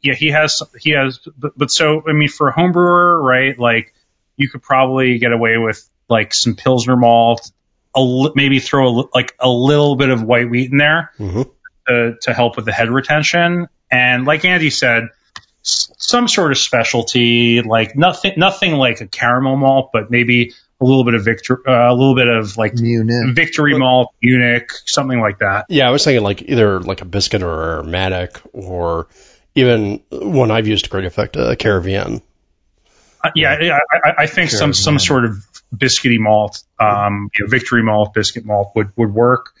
Yeah, 0.00 0.14
he 0.14 0.28
has 0.28 0.62
he 0.80 0.90
has, 0.90 1.20
but, 1.36 1.52
but 1.56 1.70
so 1.70 2.02
I 2.08 2.12
mean, 2.12 2.28
for 2.28 2.48
a 2.48 2.52
home 2.52 2.72
brewer, 2.72 3.22
right? 3.22 3.58
Like 3.58 3.94
you 4.36 4.48
could 4.48 4.62
probably 4.62 5.18
get 5.18 5.32
away 5.32 5.58
with 5.58 5.88
like 6.08 6.32
some 6.32 6.56
pilsner 6.56 6.96
malt, 6.96 7.50
a 7.98 8.32
maybe 8.34 8.58
throw 8.60 8.88
a, 9.00 9.04
like 9.14 9.34
a 9.38 9.48
little 9.48 9.96
bit 9.96 10.10
of 10.10 10.22
white 10.22 10.48
wheat 10.50 10.70
in 10.72 10.78
there 10.78 11.12
hmm 11.16 11.42
to 11.86 12.16
to 12.22 12.34
help 12.34 12.56
with 12.56 12.64
the 12.66 12.72
head 12.72 12.90
retention, 12.90 13.68
and 13.90 14.24
like 14.24 14.44
Andy 14.44 14.70
said. 14.70 15.08
Some 15.62 16.28
sort 16.28 16.50
of 16.52 16.56
specialty, 16.56 17.60
like 17.60 17.94
nothing, 17.94 18.34
nothing 18.38 18.72
like 18.72 19.02
a 19.02 19.06
caramel 19.06 19.56
malt, 19.56 19.90
but 19.92 20.10
maybe 20.10 20.54
a 20.80 20.84
little 20.84 21.04
bit 21.04 21.12
of 21.12 21.24
victor, 21.24 21.60
uh, 21.68 21.92
a 21.92 21.94
little 21.94 22.14
bit 22.14 22.28
of 22.28 22.56
like 22.56 22.72
Munich. 22.74 23.34
victory 23.34 23.76
malt, 23.76 24.14
Munich, 24.22 24.70
something 24.86 25.20
like 25.20 25.40
that. 25.40 25.66
Yeah, 25.68 25.86
I 25.86 25.90
was 25.90 26.04
thinking 26.04 26.22
like 26.22 26.40
either 26.42 26.80
like 26.80 27.02
a 27.02 27.04
biscuit 27.04 27.42
or 27.42 27.50
a 27.50 27.76
aromatic 27.80 28.40
or 28.54 29.08
even 29.54 30.00
one 30.10 30.50
I've 30.50 30.68
used 30.68 30.84
to 30.84 30.90
great 30.90 31.04
effect, 31.04 31.36
a 31.36 31.54
CaraVienne. 31.56 32.22
Uh, 33.22 33.30
yeah, 33.34 33.60
yeah, 33.60 33.78
I, 33.92 34.08
I- 34.10 34.14
I 34.22 34.26
think 34.26 34.50
some 34.50 34.72
some 34.72 34.98
sort 34.98 35.24
of 35.26 35.47
biscuity 35.74 36.18
malt, 36.18 36.62
um, 36.78 37.30
you 37.36 37.44
know, 37.44 37.50
victory 37.50 37.82
malt, 37.82 38.14
biscuit 38.14 38.44
malt 38.44 38.72
would 38.74 38.96
would 38.96 39.12
work. 39.12 39.54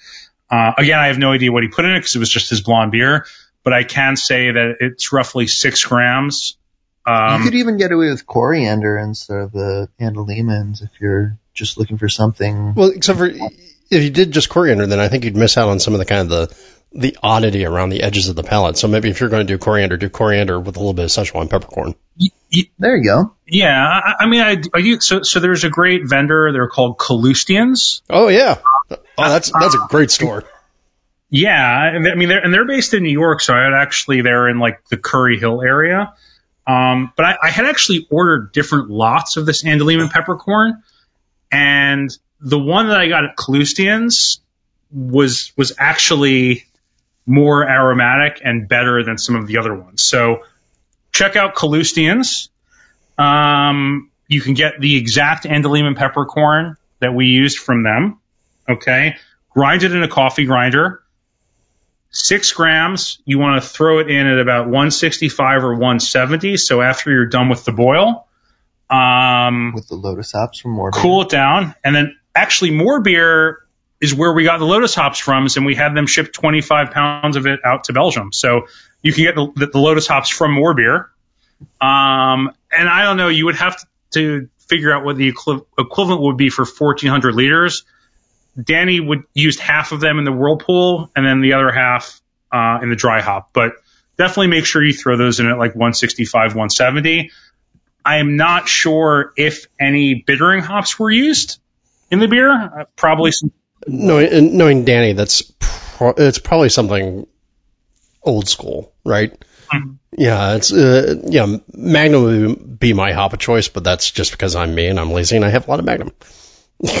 Uh, 0.50 0.72
again, 0.78 0.98
I 0.98 1.08
have 1.08 1.18
no 1.18 1.32
idea 1.32 1.52
what 1.52 1.62
he 1.62 1.68
put 1.68 1.84
in 1.84 1.92
it 1.92 1.98
because 1.98 2.16
it 2.16 2.18
was 2.18 2.30
just 2.30 2.50
his 2.50 2.62
blonde 2.62 2.92
beer, 2.92 3.26
but 3.62 3.72
I 3.72 3.84
can 3.84 4.16
say 4.16 4.50
that 4.50 4.76
it's 4.80 5.12
roughly 5.12 5.46
six 5.46 5.84
grams. 5.84 6.56
Um, 7.04 7.42
you 7.42 7.50
could 7.50 7.58
even 7.58 7.76
get 7.78 7.92
away 7.92 8.10
with 8.10 8.26
coriander 8.26 8.98
instead 8.98 9.38
of 9.38 9.52
the 9.52 9.88
Andalimans 10.00 10.82
if 10.82 10.90
you're 11.00 11.38
just 11.54 11.78
looking 11.78 11.98
for 11.98 12.08
something. 12.08 12.74
Well, 12.74 12.90
except 12.90 13.18
for 13.18 13.26
if 13.26 14.02
you 14.02 14.10
did 14.10 14.32
just 14.32 14.48
coriander, 14.48 14.86
then 14.86 15.00
I 15.00 15.08
think 15.08 15.24
you'd 15.24 15.36
miss 15.36 15.56
out 15.56 15.68
on 15.68 15.80
some 15.80 15.94
of 15.94 15.98
the 15.98 16.04
kind 16.06 16.20
of 16.20 16.28
the 16.28 16.56
the 16.92 17.16
oddity 17.22 17.64
around 17.66 17.90
the 17.90 18.02
edges 18.02 18.28
of 18.28 18.36
the 18.36 18.42
palate. 18.42 18.76
So 18.78 18.88
maybe 18.88 19.10
if 19.10 19.20
you're 19.20 19.28
going 19.28 19.46
to 19.46 19.52
do 19.52 19.58
coriander, 19.58 19.96
do 19.96 20.08
coriander 20.08 20.58
with 20.58 20.76
a 20.76 20.78
little 20.78 20.94
bit 20.94 21.04
of 21.04 21.10
Szechuan 21.10 21.50
peppercorn. 21.50 21.94
y- 22.18 22.28
y- 22.52 22.70
There 22.78 22.96
you 22.96 23.04
go. 23.04 23.34
yeah, 23.46 23.78
I, 23.82 24.14
I 24.20 24.26
mean, 24.26 24.40
I, 24.40 24.62
I 24.74 24.78
use, 24.78 25.04
so 25.06 25.22
so 25.22 25.40
there's 25.40 25.64
a 25.64 25.70
great 25.70 26.02
vendor. 26.08 26.50
They're 26.52 26.68
called 26.68 26.98
Kalustyan's. 26.98 28.02
Oh 28.08 28.28
yeah, 28.28 28.58
oh 28.90 28.96
that's 29.16 29.52
that's 29.52 29.74
a 29.74 29.86
great 29.90 30.10
store. 30.10 30.44
Yeah, 31.30 31.94
and 31.94 32.06
they- 32.06 32.10
I 32.10 32.14
mean, 32.14 32.28
they're, 32.30 32.42
and 32.42 32.54
they're 32.54 32.66
based 32.66 32.94
in 32.94 33.02
New 33.02 33.12
York, 33.12 33.42
so 33.42 33.52
I 33.54 33.64
had 33.64 33.74
actually 33.74 34.22
they're 34.22 34.48
in 34.48 34.58
like 34.58 34.88
the 34.88 34.96
Curry 34.96 35.38
Hill 35.38 35.60
area. 35.62 36.14
Um, 36.66 37.12
but 37.16 37.24
I, 37.26 37.36
I 37.44 37.50
had 37.50 37.66
actually 37.66 38.06
ordered 38.10 38.52
different 38.52 38.88
lots 38.90 39.36
of 39.36 39.44
this 39.46 39.62
Andaliman 39.62 40.10
peppercorn, 40.10 40.82
and 41.52 42.10
the 42.40 42.58
one 42.58 42.88
that 42.88 42.98
I 43.00 43.08
got 43.08 43.24
at 43.24 43.36
Kalustyan's 43.36 44.40
was 44.90 45.52
was 45.56 45.74
actually 45.78 46.64
more 47.28 47.68
aromatic 47.68 48.40
and 48.44 48.68
better 48.68 49.04
than 49.04 49.18
some 49.18 49.36
of 49.36 49.46
the 49.46 49.58
other 49.58 49.74
ones. 49.74 50.02
So 50.02 50.44
check 51.12 51.36
out 51.36 51.54
Kalustyan's. 51.54 52.50
Um, 53.16 54.10
you 54.26 54.40
can 54.40 54.54
get 54.54 54.80
the 54.80 54.96
exact 54.96 55.44
Andaliman 55.44 55.96
peppercorn 55.96 56.76
that 57.00 57.14
we 57.14 57.26
used 57.26 57.58
from 57.58 57.82
them. 57.82 58.20
Okay, 58.68 59.16
grind 59.50 59.82
it 59.82 59.92
in 59.92 60.02
a 60.02 60.08
coffee 60.08 60.44
grinder 60.44 61.02
six 62.10 62.52
grams. 62.52 63.18
You 63.24 63.38
want 63.38 63.62
to 63.62 63.68
throw 63.68 63.98
it 63.98 64.10
in 64.10 64.26
at 64.26 64.38
about 64.38 64.64
165 64.66 65.62
or 65.64 65.72
170. 65.72 66.56
So 66.56 66.80
after 66.80 67.10
you're 67.10 67.26
done 67.26 67.48
with 67.48 67.64
the 67.64 67.72
boil, 67.72 68.26
um, 68.90 69.72
With 69.74 69.88
the 69.88 69.94
Lotus 69.94 70.32
hops 70.32 70.58
from 70.58 70.72
More 70.72 70.90
Beer. 70.90 71.02
cool 71.02 71.22
it 71.22 71.28
down. 71.28 71.74
And 71.84 71.94
then 71.94 72.16
actually 72.34 72.70
more 72.70 73.02
beer 73.02 73.58
is 74.00 74.14
where 74.14 74.32
we 74.32 74.44
got 74.44 74.58
the 74.58 74.64
Lotus 74.64 74.94
hops 74.94 75.18
from, 75.18 75.48
and 75.56 75.66
we 75.66 75.74
had 75.74 75.94
them 75.94 76.06
ship 76.06 76.32
25 76.32 76.90
pounds 76.90 77.36
of 77.36 77.46
it 77.46 77.60
out 77.64 77.84
to 77.84 77.92
Belgium. 77.92 78.32
So 78.32 78.66
you 79.02 79.12
can 79.12 79.24
get 79.24 79.34
the, 79.34 79.66
the, 79.66 79.78
Lotus 79.78 80.06
hops 80.06 80.28
from 80.28 80.52
more 80.52 80.74
beer. 80.74 81.10
Um, 81.80 82.52
and 82.70 82.88
I 82.88 83.02
don't 83.02 83.16
know, 83.16 83.28
you 83.28 83.46
would 83.46 83.56
have 83.56 83.84
to 84.12 84.48
figure 84.58 84.92
out 84.92 85.04
what 85.04 85.16
the 85.16 85.28
equi- 85.28 85.62
equivalent 85.78 86.22
would 86.22 86.36
be 86.36 86.50
for 86.50 86.64
1400 86.64 87.34
liters. 87.34 87.84
Danny 88.60 89.00
would 89.00 89.24
used 89.34 89.60
half 89.60 89.92
of 89.92 90.00
them 90.00 90.18
in 90.18 90.24
the 90.24 90.32
whirlpool 90.32 91.10
and 91.14 91.24
then 91.24 91.40
the 91.40 91.54
other 91.54 91.70
half 91.70 92.20
uh, 92.52 92.78
in 92.82 92.90
the 92.90 92.96
dry 92.96 93.20
hop. 93.20 93.50
But 93.52 93.72
definitely 94.16 94.48
make 94.48 94.66
sure 94.66 94.84
you 94.84 94.92
throw 94.92 95.16
those 95.16 95.40
in 95.40 95.46
at 95.46 95.58
like 95.58 95.74
165, 95.74 96.54
170. 96.54 97.30
I 98.04 98.16
am 98.16 98.36
not 98.36 98.68
sure 98.68 99.32
if 99.36 99.66
any 99.78 100.14
bittering 100.14 100.62
hops 100.62 100.98
were 100.98 101.10
used 101.10 101.60
in 102.10 102.20
the 102.20 102.28
beer. 102.28 102.50
Uh, 102.50 102.84
probably 102.96 103.32
some. 103.32 103.52
Knowing, 103.88 104.56
knowing 104.56 104.84
Danny, 104.84 105.12
that's 105.12 105.42
pro- 105.42 106.14
it's 106.16 106.38
probably 106.38 106.68
something 106.68 107.26
old 108.22 108.48
school, 108.48 108.92
right? 109.04 109.32
Mhm. 109.72 109.98
Yeah, 110.16 110.56
it's 110.56 110.72
uh, 110.72 111.22
yeah. 111.26 111.56
Magnum 111.72 112.22
would 112.22 112.78
be 112.78 112.92
my 112.92 113.12
hop 113.12 113.32
of 113.32 113.38
choice, 113.38 113.68
but 113.68 113.84
that's 113.84 114.10
just 114.10 114.30
because 114.32 114.56
I'm 114.56 114.74
me 114.74 114.86
and 114.86 114.98
I'm 114.98 115.10
lazy 115.10 115.36
and 115.36 115.44
I 115.44 115.50
have 115.50 115.66
a 115.66 115.70
lot 115.70 115.80
of 115.80 115.84
Magnum. 115.86 116.12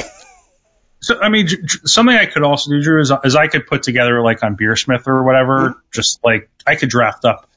So 1.00 1.18
I 1.20 1.28
mean, 1.28 1.46
something 1.84 2.14
I 2.14 2.26
could 2.26 2.42
also 2.42 2.70
do, 2.70 2.82
Drew, 2.82 3.00
is, 3.00 3.12
is 3.24 3.36
I 3.36 3.46
could 3.46 3.66
put 3.66 3.84
together 3.84 4.20
like 4.20 4.42
on 4.42 4.56
BeerSmith 4.56 5.06
or 5.06 5.22
whatever, 5.22 5.80
just 5.92 6.18
like 6.24 6.50
I 6.66 6.74
could 6.74 6.88
draft 6.88 7.24
up. 7.24 7.48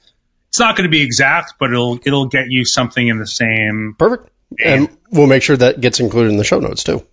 It's 0.49 0.60
not 0.60 0.76
going 0.76 0.84
to 0.84 0.91
be 0.91 1.02
exact, 1.02 1.56
but 1.60 1.72
it'll 1.72 1.99
it'll 2.06 2.28
get 2.28 2.45
you 2.49 2.66
something 2.66 3.06
in 3.06 3.18
the 3.18 3.26
same. 3.26 3.95
Perfect. 3.98 4.30
And 4.64 4.95
we'll 5.10 5.28
make 5.28 5.44
sure 5.44 5.58
that 5.58 5.82
gets 5.82 5.99
included 5.99 6.30
in 6.30 6.38
the 6.38 6.44
show 6.44 6.60
notes 6.60 6.84
too. 6.84 7.03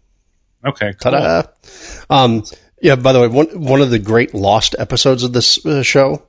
Okay, 0.65 0.93
cool. 0.93 1.13
Ta-da! 1.13 1.43
Um, 2.11 2.45
yeah. 2.81 2.97
By 2.97 3.13
the 3.13 3.21
way, 3.21 3.29
one 3.29 3.61
one 3.61 3.81
of 3.81 3.91
the 3.91 3.99
great 3.99 4.35
lost 4.35 4.75
episodes 4.79 5.23
of 5.23 5.33
this 5.33 5.65
uh, 5.65 5.83
show, 5.83 6.23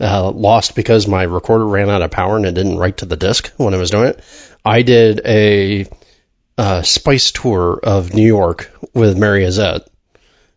uh, 0.00 0.30
lost 0.30 0.74
because 0.74 1.06
my 1.06 1.22
recorder 1.22 1.66
ran 1.66 1.90
out 1.90 2.02
of 2.02 2.10
power 2.10 2.36
and 2.36 2.46
it 2.46 2.54
didn't 2.54 2.78
write 2.78 2.98
to 2.98 3.06
the 3.06 3.16
disk 3.16 3.52
when 3.56 3.74
I 3.74 3.78
was 3.78 3.90
doing 3.90 4.08
it. 4.08 4.20
I 4.64 4.82
did 4.82 5.20
a 5.24 5.86
uh, 6.56 6.82
spice 6.82 7.30
tour 7.30 7.78
of 7.82 8.14
New 8.14 8.26
York 8.26 8.70
with 8.94 9.16
Mary 9.16 9.44
Izett, 9.44 9.86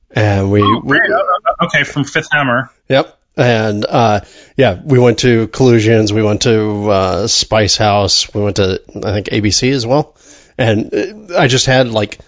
and 0.10 0.52
we, 0.52 0.62
we 0.62 0.82
Great. 0.82 1.12
Uh, 1.12 1.24
Okay, 1.62 1.84
from 1.84 2.04
Fifth 2.04 2.30
Hammer. 2.32 2.72
Yep. 2.90 3.18
And 3.38 3.86
uh, 3.88 4.22
yeah, 4.58 4.82
we 4.84 5.00
went 5.00 5.20
to 5.20 5.48
Kalustyan's, 5.48 6.12
we 6.12 6.24
went 6.24 6.42
to 6.42 6.90
uh, 6.90 7.28
Spice 7.28 7.78
House, 7.78 8.34
we 8.34 8.42
went 8.42 8.58
to 8.58 8.82
I 8.96 9.14
think 9.14 9.28
ABC 9.28 9.72
as 9.72 9.86
well, 9.86 10.16
and 10.58 11.32
I 11.34 11.48
just 11.48 11.66
had 11.66 11.90
like 11.90 12.20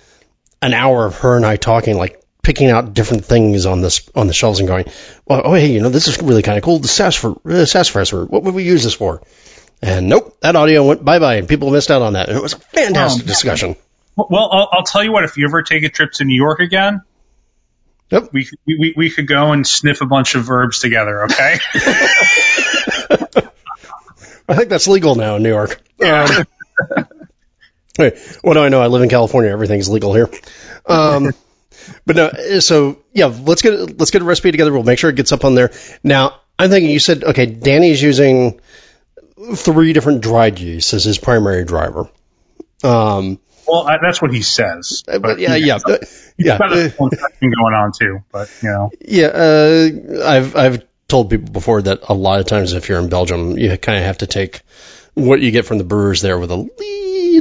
an 0.64 0.74
hour 0.74 1.06
of 1.06 1.18
her 1.20 1.36
and 1.36 1.46
I 1.46 1.56
talking, 1.58 1.98
like 1.98 2.22
picking 2.42 2.70
out 2.70 2.94
different 2.94 3.26
things 3.26 3.66
on 3.66 3.82
this 3.82 4.10
on 4.16 4.28
the 4.28 4.34
shelves 4.34 4.60
and 4.60 4.68
going, 4.68 4.86
well, 5.26 5.42
oh 5.46 5.54
hey, 5.54 5.72
you 5.72 5.82
know 5.82 5.90
this 5.90 6.08
is 6.08 6.22
really 6.22 6.42
kind 6.42 6.58
of 6.58 6.64
cool. 6.64 6.80
The 6.80 6.88
sassafras, 6.88 7.38
uh, 7.46 7.66
sassafras, 7.66 8.14
what 8.14 8.44
would 8.44 8.54
we 8.56 8.64
use 8.64 8.84
this 8.84 8.94
for? 8.94 9.22
And 9.82 10.08
nope, 10.08 10.38
that 10.42 10.56
audio 10.56 10.88
went 10.88 11.04
bye 11.04 11.20
bye, 11.20 11.36
and 11.36 11.48
people 11.48 11.70
missed 11.72 11.92
out 11.92 12.02
on 12.02 12.14
that. 12.14 12.30
And 12.30 12.38
it 12.38 12.42
was 12.42 12.54
a 12.54 12.60
fantastic 12.60 13.24
Um, 13.24 13.28
discussion. 13.28 13.76
Well, 14.16 14.50
I'll, 14.52 14.70
I'll 14.72 14.84
tell 14.84 15.04
you 15.04 15.12
what. 15.12 15.24
If 15.24 15.38
you 15.38 15.46
ever 15.48 15.64
take 15.64 15.84
a 15.84 15.90
trip 15.90 16.12
to 16.14 16.24
New 16.26 16.36
York 16.36 16.60
again, 16.60 17.02
Yep. 18.12 18.30
we 18.32 18.48
we, 18.68 18.94
we 18.96 19.10
could 19.10 19.28
go 19.28 19.52
and 19.54 19.66
sniff 19.68 20.02
a 20.02 20.06
bunch 20.06 20.36
of 20.36 20.44
verbs 20.46 20.80
together. 20.80 21.24
Okay. 21.26 21.58
I 24.48 24.56
think 24.56 24.70
that's 24.70 24.88
legal 24.88 25.16
now 25.16 25.38
in 25.38 25.44
New 25.44 25.50
York. 25.50 25.82
Um, 26.04 26.46
hey, 27.98 28.20
what 28.42 28.54
do 28.54 28.60
I 28.60 28.70
know? 28.70 28.82
I 28.82 28.88
live 28.88 29.02
in 29.02 29.10
California. 29.10 29.52
Everything's 29.52 29.90
legal 29.90 30.14
here. 30.14 30.30
Um, 30.86 31.32
but 32.06 32.16
no, 32.16 32.60
so 32.60 32.98
yeah, 33.14 33.28
let's 33.28 33.62
get 33.62 34.00
let's 34.00 34.12
get 34.12 34.22
a 34.22 34.26
recipe 34.26 34.52
together. 34.52 34.72
We'll 34.72 34.84
make 34.84 35.00
sure 35.00 35.10
it 35.10 35.16
gets 35.16 35.32
up 35.32 35.46
on 35.46 35.56
there. 35.56 35.72
Now, 36.04 36.40
I'm 36.58 36.70
thinking 36.70 36.92
you 36.92 37.00
said 37.00 37.24
okay, 37.24 37.46
Danny's 37.46 38.02
using 38.02 38.60
three 39.56 39.94
different 39.94 40.22
dried 40.22 40.60
yeasts 40.60 40.94
as 40.94 41.04
his 41.04 41.18
primary 41.18 41.66
driver. 41.66 42.10
Um, 42.84 43.40
well, 43.68 43.88
I, 43.88 43.98
that's 44.02 44.22
what 44.22 44.34
he 44.34 44.42
says. 44.42 45.04
but 45.06 45.40
yeah, 45.40 45.56
yeah, 45.56 45.80
uh, 45.86 45.98
yeah. 46.38 46.56
Uh, 46.56 46.90
a 46.90 46.90
going 47.00 47.74
on 47.74 47.92
too, 47.98 48.24
but 48.32 48.52
you 48.62 48.70
know. 48.70 48.92
Yeah, 49.02 49.28
uh, 49.28 49.90
I've 50.26 50.56
I've 50.56 50.86
told 51.08 51.30
people 51.30 51.52
before 51.52 51.82
that 51.82 52.02
a 52.10 52.14
lot 52.14 52.40
of 52.40 52.48
times 52.48 52.74
if 52.74 52.90
you're 52.90 53.00
in 53.00 53.10
Belgium, 53.10 53.58
you 53.58 53.78
kind 53.78 54.00
of 54.00 54.06
have 54.06 54.20
to 54.20 54.28
take 54.28 54.62
what 55.14 55.42
you 55.42 55.52
get 55.52 55.66
from 55.66 55.78
the 55.78 55.84
brewers 55.84 56.22
there 56.22 56.40
with 56.40 56.52
a 56.52 56.58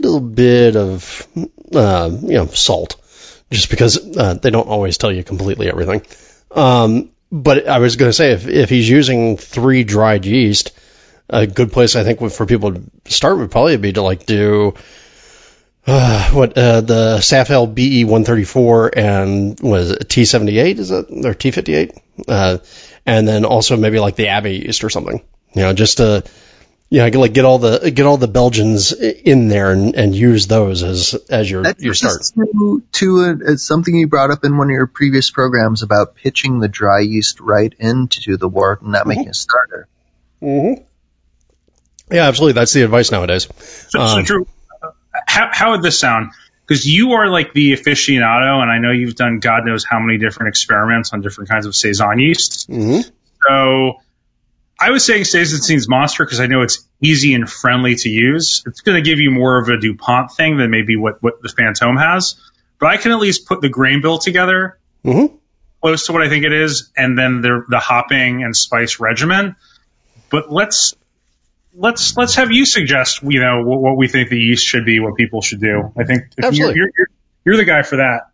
little 0.00 0.20
bit 0.20 0.76
of 0.76 1.26
uh, 1.74 2.10
you 2.22 2.34
know 2.34 2.46
salt 2.46 2.96
just 3.50 3.70
because 3.70 4.16
uh, 4.16 4.34
they 4.34 4.50
don't 4.50 4.68
always 4.68 4.98
tell 4.98 5.12
you 5.12 5.22
completely 5.24 5.68
everything. 5.68 6.02
Um, 6.50 7.10
but 7.30 7.66
I 7.66 7.78
was 7.78 7.96
going 7.96 8.10
to 8.10 8.12
say 8.12 8.32
if 8.32 8.46
if 8.46 8.70
he's 8.70 8.88
using 8.88 9.36
three 9.36 9.84
dried 9.84 10.26
yeast, 10.26 10.72
a 11.28 11.46
good 11.46 11.72
place 11.72 11.96
I 11.96 12.04
think 12.04 12.30
for 12.30 12.46
people 12.46 12.74
to 12.74 12.82
start 13.06 13.38
would 13.38 13.50
probably 13.50 13.76
be 13.76 13.92
to 13.94 14.02
like 14.02 14.26
do 14.26 14.74
uh, 15.86 16.30
what 16.30 16.56
uh, 16.56 16.80
the 16.80 17.16
SafAle 17.18 17.74
BE 17.74 18.04
134 18.04 18.90
and 18.96 19.60
was 19.60 19.90
it 19.90 20.08
T 20.08 20.24
78 20.24 20.78
is 20.78 20.90
it 20.90 21.06
or 21.24 21.34
T 21.34 21.50
58 21.50 21.92
uh, 22.28 22.58
and 23.04 23.26
then 23.26 23.44
also 23.44 23.76
maybe 23.76 23.98
like 23.98 24.14
the 24.14 24.28
Abbey 24.28 24.58
yeast 24.58 24.84
or 24.84 24.90
something 24.90 25.22
you 25.54 25.62
know 25.62 25.72
just 25.72 25.96
to 25.96 26.24
you 26.92 26.98
know 26.98 27.18
like 27.20 27.32
get 27.32 27.46
all 27.46 27.58
the 27.58 27.90
get 27.90 28.04
all 28.04 28.18
the 28.18 28.28
Belgians 28.28 28.92
in 28.92 29.48
there 29.48 29.72
and, 29.72 29.94
and 29.96 30.14
use 30.14 30.46
those 30.46 30.82
as 30.82 31.14
as 31.30 31.50
your 31.50 31.62
That 31.62 31.80
your 31.80 31.94
start 31.94 32.22
to, 32.34 32.82
to 32.92 33.20
a, 33.20 33.52
it's 33.52 33.62
something 33.62 33.94
you 33.94 34.08
brought 34.08 34.30
up 34.30 34.44
in 34.44 34.58
one 34.58 34.66
of 34.66 34.72
your 34.72 34.86
previous 34.86 35.30
programs 35.30 35.82
about 35.82 36.16
pitching 36.16 36.60
the 36.60 36.68
dry 36.68 37.00
yeast 37.00 37.40
right 37.40 37.72
into 37.78 38.36
the 38.36 38.46
wort 38.46 38.82
and 38.82 38.92
not 38.92 39.06
making 39.06 39.28
a 39.30 39.34
starter. 39.34 39.88
mm-hmm. 40.42 40.82
yeah 42.14 42.28
absolutely 42.28 42.52
that's 42.52 42.74
the 42.74 42.82
advice 42.82 43.10
nowadays 43.10 43.48
So, 43.88 43.98
so 44.06 44.18
Um, 44.18 44.24
Drew, 44.24 44.46
uh, 44.82 44.90
how, 45.26 45.48
how 45.50 45.70
would 45.70 45.82
this 45.82 45.98
sound? 45.98 46.32
Because 46.66 46.86
you 46.86 47.12
are 47.12 47.28
like 47.28 47.54
the 47.54 47.72
aficionado, 47.72 48.60
and 48.62 48.70
I 48.70 48.78
know 48.78 48.90
you've 48.92 49.16
done 49.16 49.40
God 49.40 49.64
knows 49.64 49.84
how 49.84 49.98
many 49.98 50.18
different 50.18 50.50
experiments 50.50 51.14
on 51.14 51.22
different 51.22 51.48
kinds 51.48 51.64
of 51.64 51.74
saison 51.74 52.18
yeasts. 52.18 52.66
mhm. 52.66 53.10
So 53.48 53.94
I 54.78 54.90
was 54.90 55.04
saying 55.04 55.24
Saisonstein's 55.24 55.88
Monster 55.88 56.24
because 56.24 56.40
I 56.40 56.46
know 56.46 56.62
it's 56.62 56.86
easy 57.00 57.34
and 57.34 57.48
friendly 57.48 57.94
to 57.94 58.08
use. 58.08 58.62
It's 58.66 58.80
going 58.80 58.96
to 59.02 59.08
give 59.08 59.20
you 59.20 59.30
more 59.30 59.58
of 59.58 59.68
a 59.68 59.78
DuPont 59.78 60.32
thing 60.32 60.56
than 60.56 60.70
maybe 60.70 60.96
what, 60.96 61.22
what 61.22 61.40
the 61.40 61.48
Fantôme 61.48 62.00
has. 62.00 62.34
But 62.80 62.88
I 62.90 62.96
can 62.96 63.12
at 63.12 63.18
least 63.20 63.46
put 63.46 63.60
the 63.60 63.68
grain 63.68 64.00
bill 64.02 64.18
together 64.18 64.78
Mhm. 65.04 65.34
close 65.80 66.06
to 66.06 66.12
what 66.12 66.22
I 66.22 66.28
think 66.28 66.44
it 66.44 66.52
is, 66.52 66.90
and 66.96 67.16
then 67.16 67.40
the, 67.42 67.64
the 67.68 67.78
hopping 67.78 68.42
and 68.42 68.56
spice 68.56 68.98
regimen. 69.00 69.54
But 70.30 70.50
let's 70.52 70.94
let's 71.74 72.16
let's 72.16 72.34
have 72.36 72.50
you 72.52 72.64
suggest 72.66 73.22
you 73.22 73.40
know 73.40 73.62
what, 73.64 73.80
what 73.80 73.96
we 73.96 74.08
think 74.08 74.30
the 74.30 74.38
yeast 74.38 74.64
should 74.66 74.84
be, 74.84 75.00
what 75.00 75.16
people 75.16 75.42
should 75.42 75.60
do. 75.60 75.92
I 75.96 76.04
think 76.04 76.24
if 76.24 76.38
you're, 76.38 76.46
Absolutely. 76.48 76.76
you're, 76.76 76.90
you're 76.96 77.06
you're 77.44 77.56
the 77.56 77.64
guy 77.64 77.82
for 77.82 77.96
that. 77.96 78.28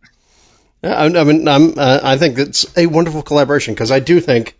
Yeah, 0.82 0.94
I, 0.94 1.04
I 1.06 1.24
mean, 1.24 1.48
I'm, 1.48 1.78
uh, 1.78 2.00
I 2.02 2.18
think 2.18 2.38
it's 2.38 2.76
a 2.76 2.86
wonderful 2.86 3.22
collaboration 3.22 3.74
because 3.74 3.90
I 3.90 4.00
do 4.00 4.20
think, 4.20 4.56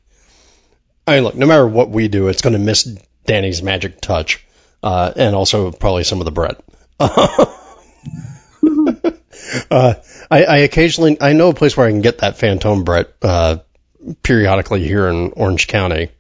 I 1.09 1.15
mean, 1.17 1.25
look, 1.25 1.35
no 1.35 1.47
matter 1.47 1.67
what 1.67 1.91
we 1.91 2.09
do, 2.09 2.29
it's 2.29 2.43
going 2.43 2.53
to 2.53 2.59
miss 2.59 2.85
Danny's 3.25 3.63
magic 3.63 4.01
touch, 4.01 4.45
uh, 4.83 5.13
and 5.17 5.35
also 5.35 5.73
probably 5.73 6.05
some 6.05 6.21
of 6.21 6.27
the 6.27 6.31
Brett. 6.31 6.63
uh, 9.71 9.95
I, 10.31 10.45
I 10.45 10.57
occasionally, 10.59 11.17
I 11.21 11.33
know 11.33 11.49
a 11.49 11.55
place 11.55 11.77
where 11.77 11.87
I 11.87 11.91
can 11.91 12.03
get 12.03 12.19
that 12.19 12.37
Fantôme 12.37 12.85
Brett, 12.85 13.09
uh, 13.23 13.59
periodically 14.23 14.87
here 14.87 15.09
in 15.09 15.33
Orange 15.33 15.67
County, 15.67 16.11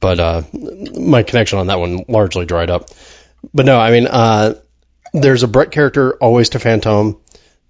but, 0.00 0.18
uh, 0.18 0.42
my 0.98 1.22
connection 1.22 1.60
on 1.60 1.68
that 1.68 1.78
one 1.78 2.04
largely 2.08 2.44
dried 2.44 2.70
up. 2.70 2.88
But 3.54 3.66
no, 3.66 3.78
I 3.78 3.92
mean, 3.92 4.08
uh, 4.08 4.54
there's 5.12 5.44
a 5.44 5.48
Brett 5.48 5.70
character 5.70 6.14
always 6.14 6.50
to 6.50 6.58
Fantôme 6.58 7.20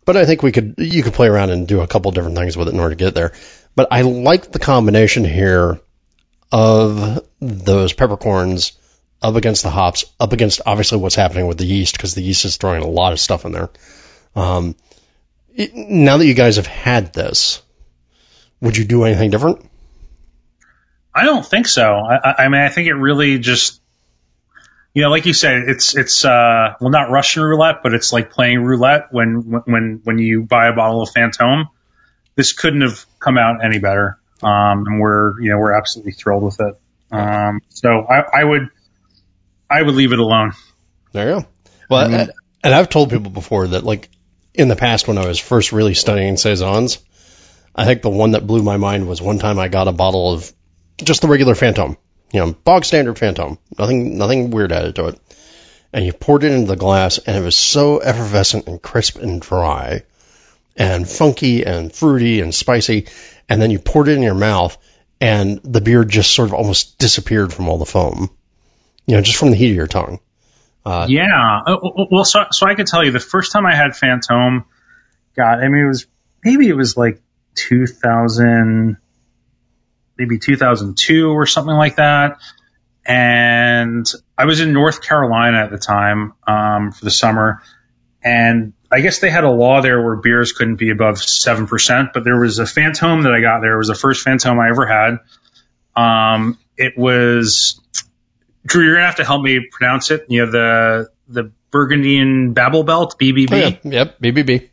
but 0.04 0.16
I 0.16 0.24
think 0.24 0.42
we 0.42 0.52
could 0.52 0.74
you 0.78 1.02
could 1.02 1.12
play 1.12 1.28
around 1.28 1.50
and 1.50 1.68
do 1.68 1.80
a 1.80 1.86
couple 1.86 2.10
different 2.10 2.36
things 2.36 2.56
with 2.56 2.68
it 2.68 2.74
in 2.74 2.80
order 2.80 2.94
to 2.94 3.04
get 3.04 3.14
there. 3.14 3.32
But 3.74 3.88
I 3.90 4.02
like 4.02 4.50
the 4.50 4.58
combination 4.58 5.24
here 5.24 5.80
of 6.52 7.26
those 7.40 7.92
peppercorns 7.92 8.72
up 9.22 9.34
against 9.36 9.62
the 9.62 9.70
hops, 9.70 10.04
up 10.20 10.32
against 10.32 10.60
obviously 10.66 10.98
what's 10.98 11.14
happening 11.14 11.46
with 11.46 11.58
the 11.58 11.64
yeast 11.64 11.96
because 11.96 12.14
the 12.14 12.22
yeast 12.22 12.44
is 12.44 12.56
throwing 12.56 12.82
a 12.82 12.88
lot 12.88 13.12
of 13.12 13.20
stuff 13.20 13.44
in 13.44 13.52
there. 13.52 13.70
Um, 14.36 14.76
it, 15.54 15.74
now 15.74 16.16
that 16.18 16.26
you 16.26 16.34
guys 16.34 16.56
have 16.56 16.66
had 16.66 17.12
this, 17.12 17.62
would 18.60 18.76
you 18.76 18.84
do 18.84 19.04
anything 19.04 19.30
different? 19.30 19.68
I 21.14 21.24
don't 21.24 21.44
think 21.44 21.66
so. 21.66 21.82
I, 21.82 22.44
I- 22.44 22.48
mean, 22.48 22.60
I 22.60 22.68
think 22.68 22.88
it 22.88 22.94
really 22.94 23.38
just, 23.38 23.80
you 24.94 25.02
know, 25.02 25.10
like 25.10 25.26
you 25.26 25.32
said, 25.34 25.64
it's 25.68 25.96
it's 25.96 26.24
uh, 26.24 26.74
well, 26.80 26.90
not 26.90 27.10
Russian 27.10 27.42
roulette, 27.42 27.82
but 27.82 27.94
it's 27.94 28.12
like 28.12 28.30
playing 28.30 28.62
roulette 28.62 29.08
when 29.10 29.62
when 29.66 30.00
when 30.04 30.18
you 30.18 30.42
buy 30.42 30.68
a 30.68 30.72
bottle 30.74 31.02
of 31.02 31.10
Fantôme. 31.10 31.66
This 32.34 32.52
couldn't 32.52 32.80
have 32.82 33.04
come 33.18 33.36
out 33.38 33.62
any 33.64 33.78
better, 33.78 34.18
um, 34.42 34.84
and 34.86 35.00
we're 35.00 35.40
you 35.40 35.50
know 35.50 35.58
we're 35.58 35.72
absolutely 35.72 36.12
thrilled 36.12 36.42
with 36.42 36.60
it. 36.60 36.74
Um, 37.10 37.60
so 37.68 38.00
I, 38.08 38.40
I 38.40 38.44
would 38.44 38.68
I 39.70 39.82
would 39.82 39.94
leave 39.94 40.12
it 40.12 40.18
alone. 40.18 40.52
There 41.12 41.28
you 41.28 41.40
go. 41.40 41.46
Well, 41.90 42.00
I 42.04 42.08
mean- 42.08 42.20
and- 42.20 42.32
and 42.64 42.72
I've 42.72 42.88
told 42.88 43.10
people 43.10 43.32
before 43.32 43.66
that, 43.66 43.82
like, 43.82 44.08
in 44.54 44.68
the 44.68 44.76
past 44.76 45.08
when 45.08 45.18
I 45.18 45.26
was 45.26 45.40
first 45.40 45.72
really 45.72 45.94
studying 45.94 46.36
saisons, 46.36 47.00
I 47.74 47.84
think 47.86 48.02
the 48.02 48.08
one 48.08 48.30
that 48.32 48.46
blew 48.46 48.62
my 48.62 48.76
mind 48.76 49.08
was 49.08 49.20
one 49.20 49.40
time 49.40 49.58
I 49.58 49.66
got 49.66 49.88
a 49.88 49.92
bottle 49.92 50.32
of 50.32 50.52
just 50.98 51.22
the 51.22 51.26
regular 51.26 51.54
Fantôme, 51.54 51.96
you 52.32 52.38
know, 52.38 52.52
bog 52.52 52.84
standard 52.84 53.16
Fantôme, 53.16 53.58
nothing, 53.80 54.16
nothing 54.16 54.50
weird 54.52 54.70
added 54.70 54.94
to 54.94 55.08
it, 55.08 55.18
and 55.92 56.06
you 56.06 56.12
poured 56.12 56.44
it 56.44 56.52
into 56.52 56.68
the 56.68 56.76
glass, 56.76 57.18
and 57.18 57.36
it 57.36 57.40
was 57.44 57.56
so 57.56 57.98
effervescent 57.98 58.68
and 58.68 58.80
crisp 58.80 59.18
and 59.18 59.40
dry, 59.42 60.04
and 60.76 61.08
funky 61.08 61.64
and 61.66 61.92
fruity 61.92 62.40
and 62.42 62.54
spicy, 62.54 63.06
and 63.48 63.60
then 63.60 63.70
you 63.70 63.78
poured 63.78 64.08
it 64.08 64.16
in 64.16 64.22
your 64.22 64.34
mouth, 64.34 64.76
and 65.20 65.60
the 65.62 65.80
beer 65.80 66.04
just 66.04 66.34
sort 66.34 66.48
of 66.48 66.54
almost 66.54 66.98
disappeared 66.98 67.52
from 67.52 67.68
all 67.68 67.78
the 67.78 67.86
foam, 67.86 68.30
you 69.06 69.14
know, 69.16 69.22
just 69.22 69.38
from 69.38 69.50
the 69.50 69.56
heat 69.56 69.70
of 69.70 69.76
your 69.76 69.86
tongue. 69.86 70.20
Uh, 70.84 71.06
Yeah. 71.08 71.60
Uh, 71.66 71.76
Well, 72.10 72.24
so 72.24 72.44
so 72.50 72.66
I 72.66 72.74
could 72.74 72.86
tell 72.86 73.04
you 73.04 73.12
the 73.12 73.20
first 73.20 73.52
time 73.52 73.66
I 73.66 73.74
had 73.74 73.92
Fantôme, 73.92 74.64
God, 75.36 75.60
I 75.60 75.68
mean 75.68 75.84
it 75.84 75.88
was 75.88 76.06
maybe 76.44 76.68
it 76.68 76.76
was 76.76 76.96
like 76.96 77.22
2000, 77.54 78.96
maybe 80.18 80.38
2002 80.38 81.30
or 81.30 81.46
something 81.46 81.74
like 81.74 81.96
that. 81.96 82.38
And 83.04 84.06
I 84.38 84.44
was 84.44 84.60
in 84.60 84.72
North 84.72 85.02
Carolina 85.02 85.58
at 85.58 85.70
the 85.70 85.78
time 85.78 86.34
um, 86.46 86.92
for 86.92 87.04
the 87.04 87.10
summer, 87.10 87.62
and 88.22 88.74
I 88.92 89.00
guess 89.00 89.20
they 89.20 89.30
had 89.30 89.44
a 89.44 89.50
law 89.50 89.80
there 89.80 90.02
where 90.02 90.16
beers 90.16 90.52
couldn't 90.52 90.76
be 90.76 90.90
above 90.90 91.18
seven 91.18 91.66
percent. 91.66 92.10
But 92.12 92.24
there 92.24 92.38
was 92.38 92.58
a 92.58 92.64
Fantôme 92.64 93.22
that 93.24 93.32
I 93.32 93.40
got 93.40 93.60
there. 93.60 93.74
It 93.74 93.78
was 93.78 93.88
the 93.88 93.94
first 93.94 94.24
Fantôme 94.26 94.58
I 94.62 94.68
ever 94.68 94.86
had. 94.86 95.18
Um, 95.96 96.58
it 96.76 96.96
was 96.96 97.80
Drew. 98.66 98.84
You're 98.84 98.94
gonna 98.96 99.06
have 99.06 99.16
to 99.16 99.24
help 99.24 99.42
me 99.42 99.66
pronounce 99.70 100.10
it. 100.10 100.26
You 100.28 100.44
know 100.46 100.50
the 100.52 101.10
the 101.28 101.52
Burgundian 101.70 102.52
Babel 102.52 102.84
Belt 102.84 103.16
BBB. 103.18 103.48
Oh, 103.50 103.56
yeah. 103.56 103.76
Yep. 104.04 104.20
BBB. 104.20 104.68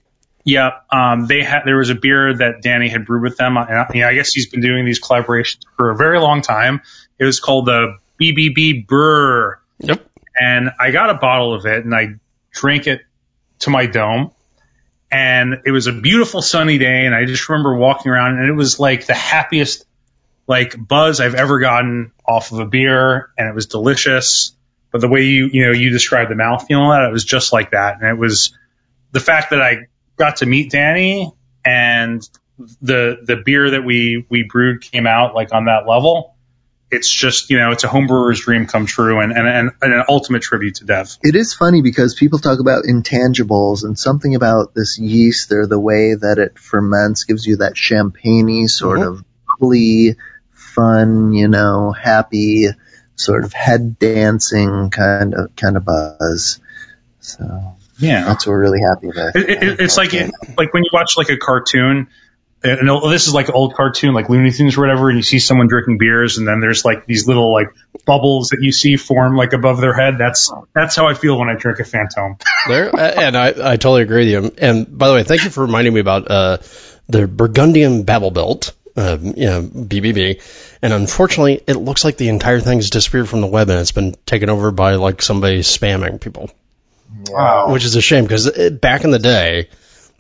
Yeah, 0.46 0.72
um, 0.92 1.28
they 1.28 1.44
had 1.44 1.62
there 1.66 1.78
was 1.78 1.90
a 1.90 1.96
beer 1.96 2.34
that 2.38 2.62
Danny 2.62 2.90
had 2.90 3.06
brewed 3.06 3.22
with 3.24 3.38
them. 3.38 3.56
And 3.58 3.68
I, 3.78 3.88
you 3.94 4.02
know, 4.02 4.08
I 4.08 4.14
guess 4.16 4.32
he's 4.34 4.50
been 4.50 4.62
doing 4.62 4.86
these 4.86 5.00
collaborations 5.00 5.60
for 5.78 5.92
a 5.92 5.96
very 5.96 6.20
long 6.20 6.42
time. 6.42 6.82
It 7.20 7.26
was 7.26 7.40
called 7.40 7.66
the 7.68 7.98
BBB 8.20 8.88
Burr, 8.88 9.60
Yep. 9.80 10.06
and 10.40 10.72
I 10.80 10.92
got 10.92 11.10
a 11.10 11.14
bottle 11.16 11.54
of 11.54 11.66
it 11.66 11.86
and 11.86 11.94
I 11.94 12.16
drank 12.52 12.88
it 12.88 13.02
to 13.60 13.70
my 13.70 13.86
dome. 13.86 14.32
And 15.12 15.62
it 15.66 15.72
was 15.72 15.88
a 15.88 15.94
beautiful 15.94 16.42
sunny 16.42 16.78
day, 16.78 17.06
and 17.06 17.16
I 17.16 17.26
just 17.26 17.50
remember 17.50 17.76
walking 17.76 18.12
around, 18.12 18.38
and 18.38 18.48
it 18.48 18.54
was 18.54 18.80
like 18.80 19.08
the 19.08 19.16
happiest 19.16 19.86
like 20.48 20.76
buzz 20.88 21.20
I've 21.20 21.36
ever 21.36 21.60
gotten 21.60 22.12
off 22.26 22.52
of 22.52 22.60
a 22.60 22.66
beer, 22.66 23.32
and 23.38 23.48
it 23.48 23.56
was 23.56 23.66
delicious. 23.68 24.56
But 24.92 25.02
the 25.02 25.08
way 25.08 25.24
you 25.26 25.50
you 25.52 25.66
know 25.66 25.72
you 25.72 25.90
described 25.90 26.30
the 26.30 26.36
mouthfeel 26.36 26.84
of 26.84 26.92
that, 26.92 27.08
it 27.08 27.12
was 27.12 27.26
just 27.26 27.54
like 27.54 27.72
that, 27.72 28.02
and 28.02 28.10
it 28.10 28.18
was 28.18 28.56
the 29.12 29.20
fact 29.20 29.50
that 29.50 29.62
I 29.62 29.88
got 30.16 30.38
to 30.38 30.46
meet 30.46 30.72
Danny 30.72 31.32
and 31.66 32.28
the 32.82 33.18
the 33.24 33.38
beer 33.38 33.72
that 33.72 33.84
we 33.84 34.26
we 34.30 34.44
brewed 34.44 34.82
came 34.82 35.08
out 35.08 35.34
like 35.34 35.54
on 35.54 35.66
that 35.66 35.88
level. 35.88 36.36
It's 36.92 37.12
just 37.12 37.50
you 37.52 37.58
know 37.60 37.72
it's 37.72 37.84
a 37.84 37.88
homebrewer's 37.88 38.40
dream 38.42 38.66
come 38.66 38.86
true 38.88 39.20
and 39.20 39.32
and, 39.32 39.48
and, 39.48 39.72
an 39.94 40.04
ultimate 40.10 40.42
tribute 40.42 40.76
to 40.76 40.86
Dev. 40.86 41.18
It 41.24 41.36
is 41.36 41.54
funny 41.54 41.82
because 41.84 42.16
people 42.16 42.40
talk 42.40 42.60
about 42.60 42.86
intangibles 42.86 43.84
and 43.84 43.98
something 43.98 44.34
about 44.34 44.74
this 44.74 44.98
yeast 44.98 45.52
or 45.52 45.68
the 45.68 45.80
way 45.80 46.16
that 46.16 46.40
it 46.40 46.58
ferments 46.58 47.26
gives 47.26 47.46
you 47.46 47.58
that 47.58 47.78
champagne 47.78 48.68
sort 48.68 49.00
Mhm. 49.00 49.08
of 49.08 49.24
bubbly, 49.60 50.16
fun, 50.52 51.34
you 51.34 51.48
know, 51.48 51.92
happy, 51.92 52.68
sort 53.16 53.44
of 53.44 53.54
head 53.54 54.00
dancing 54.00 54.90
kind 54.90 55.34
of 55.36 55.56
kind 55.56 55.78
of 55.78 55.86
buzz. 55.86 56.60
So 57.20 57.76
Yeah, 58.00 58.24
that's 58.26 58.48
what 58.48 58.54
we're 58.54 58.62
really 58.62 58.82
happy 58.82 59.08
with. 59.08 59.36
it, 59.36 59.50
it, 59.64 59.80
it's 59.82 59.98
like 59.98 60.14
it, 60.14 60.32
like 60.58 60.74
when 60.74 60.84
you 60.84 60.90
watch 60.94 61.18
like 61.18 61.30
a 61.30 61.38
cartoon. 61.38 62.08
And 62.62 62.90
this 63.10 63.28
is 63.28 63.34
like 63.34 63.50
old 63.50 63.74
cartoon, 63.74 64.14
like 64.14 64.28
Looney 64.30 64.52
Tunes 64.52 64.78
or 64.78 64.82
whatever, 64.82 65.10
and 65.10 65.18
you 65.18 65.24
see 65.24 65.40
someone 65.40 65.68
drinking 65.68 65.98
beers, 65.98 66.38
and 66.38 66.46
then 66.48 66.60
there's 66.60 66.84
like 66.84 67.06
these 67.06 67.26
little 67.26 67.54
like 67.54 67.68
bubbles 68.06 68.50
that 68.50 68.60
you 68.62 68.74
see 68.74 68.98
form 68.98 69.38
like 69.38 69.54
above 69.54 69.80
their 69.80 69.94
head. 69.94 70.18
That's 70.18 70.52
that's 70.74 70.96
how 70.98 71.08
I 71.08 71.14
feel 71.14 71.40
when 71.40 71.48
I 71.50 71.56
drink 71.56 71.80
a 71.80 71.84
Fantôme. 71.84 72.42
There, 72.68 72.94
and 72.94 73.38
I, 73.38 73.48
I 73.48 73.78
totally 73.78 74.02
agree 74.02 74.26
with 74.34 74.44
you. 74.46 74.52
And 74.58 74.98
by 74.98 75.08
the 75.08 75.14
way, 75.14 75.24
thank 75.24 75.46
you 75.46 75.50
for 75.50 75.62
reminding 75.66 75.94
me 75.94 76.02
about 76.02 76.30
uh, 76.30 76.58
the 77.08 77.28
Burgundian 77.28 78.04
Babel 78.04 78.32
Belt, 78.32 78.74
uh, 78.98 79.18
you 79.22 79.46
know, 79.46 79.62
BBB. 79.64 80.42
And 80.82 80.92
unfortunately, 80.94 81.62
it 81.66 81.76
looks 81.78 82.04
like 82.04 82.18
the 82.18 82.28
entire 82.28 82.60
thing's 82.60 82.90
disappeared 82.90 83.30
from 83.30 83.40
the 83.42 83.48
web 83.48 83.70
and 83.70 83.80
it's 83.80 83.92
been 83.94 84.16
taken 84.26 84.50
over 84.50 84.72
by 84.72 84.96
like 84.96 85.22
somebody 85.22 85.60
spamming 85.62 86.20
people, 86.20 86.50
Wow. 87.30 87.72
which 87.72 87.86
is 87.86 87.96
a 87.96 88.02
shame 88.02 88.24
because 88.26 88.50
back 88.72 89.04
in 89.06 89.12
the 89.12 89.20
day, 89.20 89.70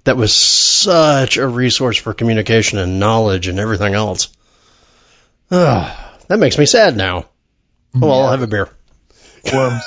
that 0.03 0.17
was 0.17 0.33
such 0.33 1.37
a 1.37 1.47
resource 1.47 1.97
for 1.97 2.13
communication 2.13 2.79
and 2.79 2.99
knowledge 2.99 3.47
and 3.47 3.59
everything 3.59 3.93
else. 3.93 4.29
Ugh, 5.51 5.97
that 6.27 6.39
makes 6.39 6.57
me 6.57 6.65
sad 6.65 6.95
now. 6.95 7.25
Oh, 7.95 7.99
well, 8.07 8.21
I'll 8.23 8.31
have 8.31 8.43
a 8.43 8.47
beer. 8.47 8.69
Forums. 9.49 9.83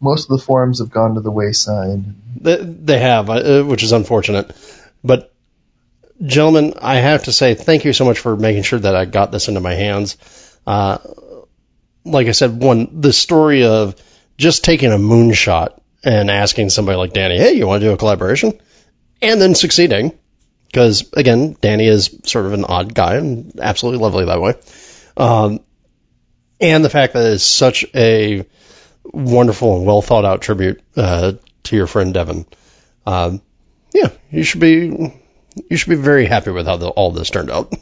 Most 0.00 0.30
of 0.30 0.38
the 0.38 0.44
forums 0.44 0.80
have 0.80 0.90
gone 0.90 1.14
to 1.14 1.20
the 1.20 1.30
wayside. 1.30 2.04
They, 2.40 2.56
they 2.56 2.98
have, 2.98 3.30
uh, 3.30 3.62
which 3.62 3.82
is 3.82 3.92
unfortunate. 3.92 4.50
But, 5.02 5.32
gentlemen, 6.22 6.74
I 6.80 6.96
have 6.96 7.24
to 7.24 7.32
say 7.32 7.54
thank 7.54 7.84
you 7.84 7.92
so 7.92 8.04
much 8.04 8.18
for 8.18 8.36
making 8.36 8.64
sure 8.64 8.78
that 8.78 8.94
I 8.94 9.04
got 9.04 9.32
this 9.32 9.48
into 9.48 9.60
my 9.60 9.74
hands. 9.74 10.18
Uh, 10.66 10.98
like 12.04 12.26
I 12.26 12.32
said, 12.32 12.60
one, 12.60 13.00
the 13.00 13.12
story 13.12 13.64
of 13.64 13.94
just 14.36 14.64
taking 14.64 14.92
a 14.92 14.98
moonshot 14.98 15.80
and 16.04 16.30
asking 16.30 16.70
somebody 16.70 16.98
like 16.98 17.12
Danny, 17.12 17.38
hey, 17.38 17.52
you 17.54 17.66
want 17.66 17.80
to 17.80 17.88
do 17.88 17.92
a 17.92 17.96
collaboration? 17.96 18.60
And 19.22 19.40
then 19.40 19.54
succeeding. 19.54 20.16
Because, 20.66 21.10
again, 21.12 21.56
Danny 21.60 21.86
is 21.86 22.18
sort 22.24 22.44
of 22.44 22.52
an 22.52 22.64
odd 22.64 22.92
guy 22.92 23.14
and 23.14 23.58
absolutely 23.60 24.00
lovely 24.00 24.26
that 24.26 24.40
way. 24.40 24.54
Um, 25.16 25.60
and 26.60 26.84
the 26.84 26.90
fact 26.90 27.14
that 27.14 27.32
it's 27.32 27.44
such 27.44 27.86
a 27.94 28.44
wonderful 29.04 29.76
and 29.76 29.86
well 29.86 30.02
thought 30.02 30.24
out 30.24 30.42
tribute 30.42 30.82
uh, 30.96 31.32
to 31.64 31.76
your 31.76 31.86
friend 31.86 32.12
Devin. 32.12 32.46
Um, 33.06 33.40
yeah, 33.94 34.10
you 34.30 34.42
should 34.42 34.60
be 34.60 35.12
you 35.70 35.76
should 35.76 35.88
be 35.88 35.96
very 35.96 36.26
happy 36.26 36.50
with 36.50 36.66
how 36.66 36.76
the, 36.76 36.88
all 36.88 37.12
this 37.12 37.30
turned 37.30 37.50
out. 37.50 37.72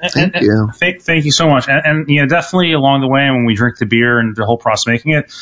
Thank 0.00 0.34
and, 0.34 0.44
you. 0.44 0.52
and 0.52 0.74
Thank, 0.74 1.02
thank 1.02 1.24
you 1.24 1.30
so 1.30 1.48
much. 1.48 1.68
And, 1.68 1.82
and 1.84 2.08
you 2.08 2.22
know, 2.22 2.26
definitely 2.26 2.72
along 2.72 3.02
the 3.02 3.08
way 3.08 3.30
when 3.30 3.44
we 3.44 3.54
drink 3.54 3.78
the 3.78 3.86
beer 3.86 4.18
and 4.18 4.34
the 4.34 4.46
whole 4.46 4.56
process 4.56 4.86
of 4.86 4.92
making 4.92 5.12
it, 5.12 5.32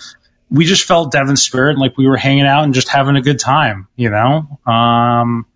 we 0.50 0.64
just 0.64 0.84
felt 0.84 1.12
Devin's 1.12 1.42
spirit 1.42 1.72
and 1.72 1.78
like 1.80 1.96
we 1.98 2.06
were 2.06 2.16
hanging 2.16 2.46
out 2.46 2.64
and 2.64 2.74
just 2.74 2.88
having 2.88 3.16
a 3.16 3.20
good 3.22 3.38
time, 3.38 3.88
you 3.96 4.10
know. 4.10 4.58
Um, 4.66 5.46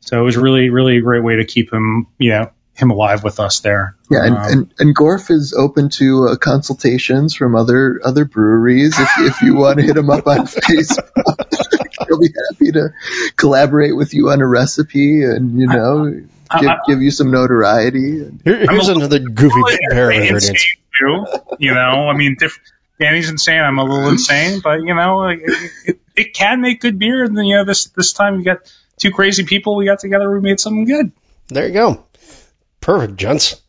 so 0.00 0.20
it 0.20 0.24
was 0.24 0.36
really, 0.36 0.70
really 0.70 0.98
a 0.98 1.00
great 1.00 1.22
way 1.24 1.36
to 1.36 1.44
keep 1.44 1.72
him, 1.72 2.06
you 2.18 2.30
know, 2.30 2.50
him 2.74 2.90
alive 2.90 3.24
with 3.24 3.40
us 3.40 3.60
there. 3.60 3.96
Yeah, 4.10 4.24
and, 4.24 4.36
Um, 4.36 4.44
and, 4.46 4.74
and 4.78 4.96
Gorf 4.96 5.30
is 5.30 5.52
open 5.52 5.88
to 5.90 6.28
uh, 6.28 6.36
consultations 6.36 7.34
from 7.34 7.56
other 7.56 8.00
other 8.04 8.24
breweries. 8.24 8.98
If 8.98 9.08
if 9.18 9.42
you 9.42 9.54
want 9.56 9.78
to 9.78 9.84
hit 9.84 9.96
him 9.96 10.10
up 10.10 10.26
on 10.26 10.38
Facebook, 10.46 11.08
he'll 12.06 12.20
be 12.20 12.28
happy 12.50 12.72
to 12.72 12.90
collaborate 13.36 13.96
with 13.96 14.12
you 14.14 14.28
on 14.30 14.40
a 14.42 14.46
recipe 14.46 15.22
and 15.24 15.58
you 15.58 15.66
know 15.66 16.20
I- 16.50 16.60
give, 16.60 16.68
I- 16.70 16.78
give 16.86 17.02
you 17.02 17.10
some 17.10 17.30
notoriety. 17.30 18.20
And, 18.22 18.40
Here, 18.44 18.66
here's 18.70 18.88
a- 18.88 18.94
another 18.94 19.18
goofy 19.20 19.60
Well, 19.60 19.76
pair 19.90 20.10
of 20.10 20.16
ingredients. 20.16 20.76
too, 21.00 21.24
you 21.58 21.74
know, 21.74 22.08
I 22.08 22.16
mean, 22.16 22.36
diff- 22.38 22.60
Danny's 22.98 23.28
insane. 23.28 23.60
I'm 23.60 23.78
a 23.78 23.84
little 23.84 24.08
insane, 24.08 24.60
but 24.60 24.80
you 24.80 24.94
know, 24.94 25.24
it, 25.28 25.40
it, 25.84 26.00
it 26.16 26.34
can 26.34 26.60
make 26.60 26.80
good 26.80 26.98
beer. 26.98 27.24
And 27.24 27.36
then, 27.36 27.44
you 27.44 27.56
know, 27.56 27.64
this, 27.64 27.86
this 27.88 28.12
time 28.12 28.38
we 28.38 28.44
got 28.44 28.72
two 28.98 29.10
crazy 29.10 29.44
people. 29.44 29.76
We 29.76 29.84
got 29.84 29.98
together. 29.98 30.30
We 30.30 30.40
made 30.40 30.60
something 30.60 30.84
good. 30.84 31.12
There 31.48 31.66
you 31.66 31.72
go. 31.72 32.06
Perfect, 32.80 33.16
gents. 33.16 33.60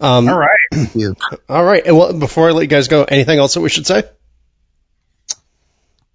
Um, 0.00 0.28
all 0.28 0.38
right. 0.38 0.58
all 1.48 1.64
right. 1.64 1.86
And 1.86 1.96
well, 1.96 2.12
before 2.12 2.48
I 2.48 2.52
let 2.52 2.62
you 2.62 2.68
guys 2.68 2.88
go, 2.88 3.04
anything 3.04 3.38
else 3.38 3.54
that 3.54 3.60
we 3.60 3.68
should 3.68 3.86
say? 3.86 4.04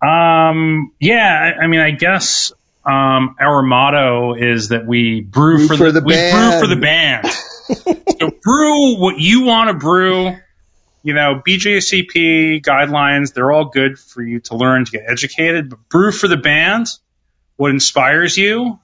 Um, 0.01 0.93
yeah, 0.99 1.53
I, 1.59 1.63
I 1.63 1.67
mean, 1.67 1.81
I 1.81 1.91
guess, 1.91 2.53
um, 2.85 3.35
our 3.39 3.61
motto 3.61 4.33
is 4.33 4.69
that 4.69 4.85
we 4.85 5.21
brew, 5.21 5.57
Brew 5.57 5.67
for, 5.67 5.77
for 5.77 5.91
the, 5.91 5.99
the 5.99 6.05
we 6.05 6.13
brew 6.13 6.59
for 6.59 6.67
the 6.67 6.79
band. 6.79 7.27
so 8.19 8.31
brew 8.41 8.97
what 8.97 9.19
you 9.19 9.43
want 9.43 9.69
to 9.69 9.73
brew. 9.73 10.35
You 11.01 11.13
know, 11.13 11.41
BJCP 11.45 12.61
guidelines, 12.61 13.33
they're 13.33 13.51
all 13.51 13.65
good 13.65 13.97
for 13.97 14.21
you 14.21 14.41
to 14.41 14.55
learn 14.55 14.85
to 14.85 14.91
get 14.91 15.03
educated, 15.07 15.69
but 15.69 15.87
brew 15.89 16.11
for 16.11 16.27
the 16.27 16.37
band, 16.37 16.87
what 17.55 17.71
inspires 17.71 18.37
you, 18.37 18.79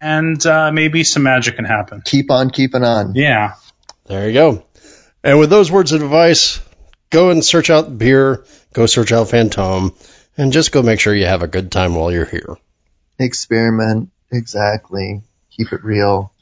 and 0.00 0.44
uh, 0.44 0.72
maybe 0.72 1.04
some 1.04 1.22
magic 1.22 1.56
can 1.56 1.64
happen. 1.64 2.02
Keep 2.04 2.30
on 2.30 2.50
keeping 2.50 2.82
on. 2.82 3.14
Yeah. 3.14 3.54
There 4.06 4.26
you 4.26 4.34
go. 4.34 4.66
And 5.22 5.38
with 5.38 5.48
those 5.48 5.70
words 5.70 5.92
of 5.92 6.02
advice, 6.02 6.60
go 7.10 7.30
and 7.30 7.44
search 7.44 7.70
out 7.70 7.96
beer, 7.96 8.44
go 8.72 8.86
search 8.86 9.12
out 9.12 9.28
Fantôme, 9.28 9.94
and 10.36 10.52
just 10.52 10.72
go 10.72 10.82
make 10.82 11.00
sure 11.00 11.14
you 11.14 11.26
have 11.26 11.42
a 11.42 11.48
good 11.48 11.70
time 11.70 11.94
while 11.94 12.12
you're 12.12 12.26
here. 12.26 12.56
Experiment 13.18 14.10
exactly. 14.30 15.22
Keep 15.50 15.72
it 15.72 15.84
real. 15.84 16.32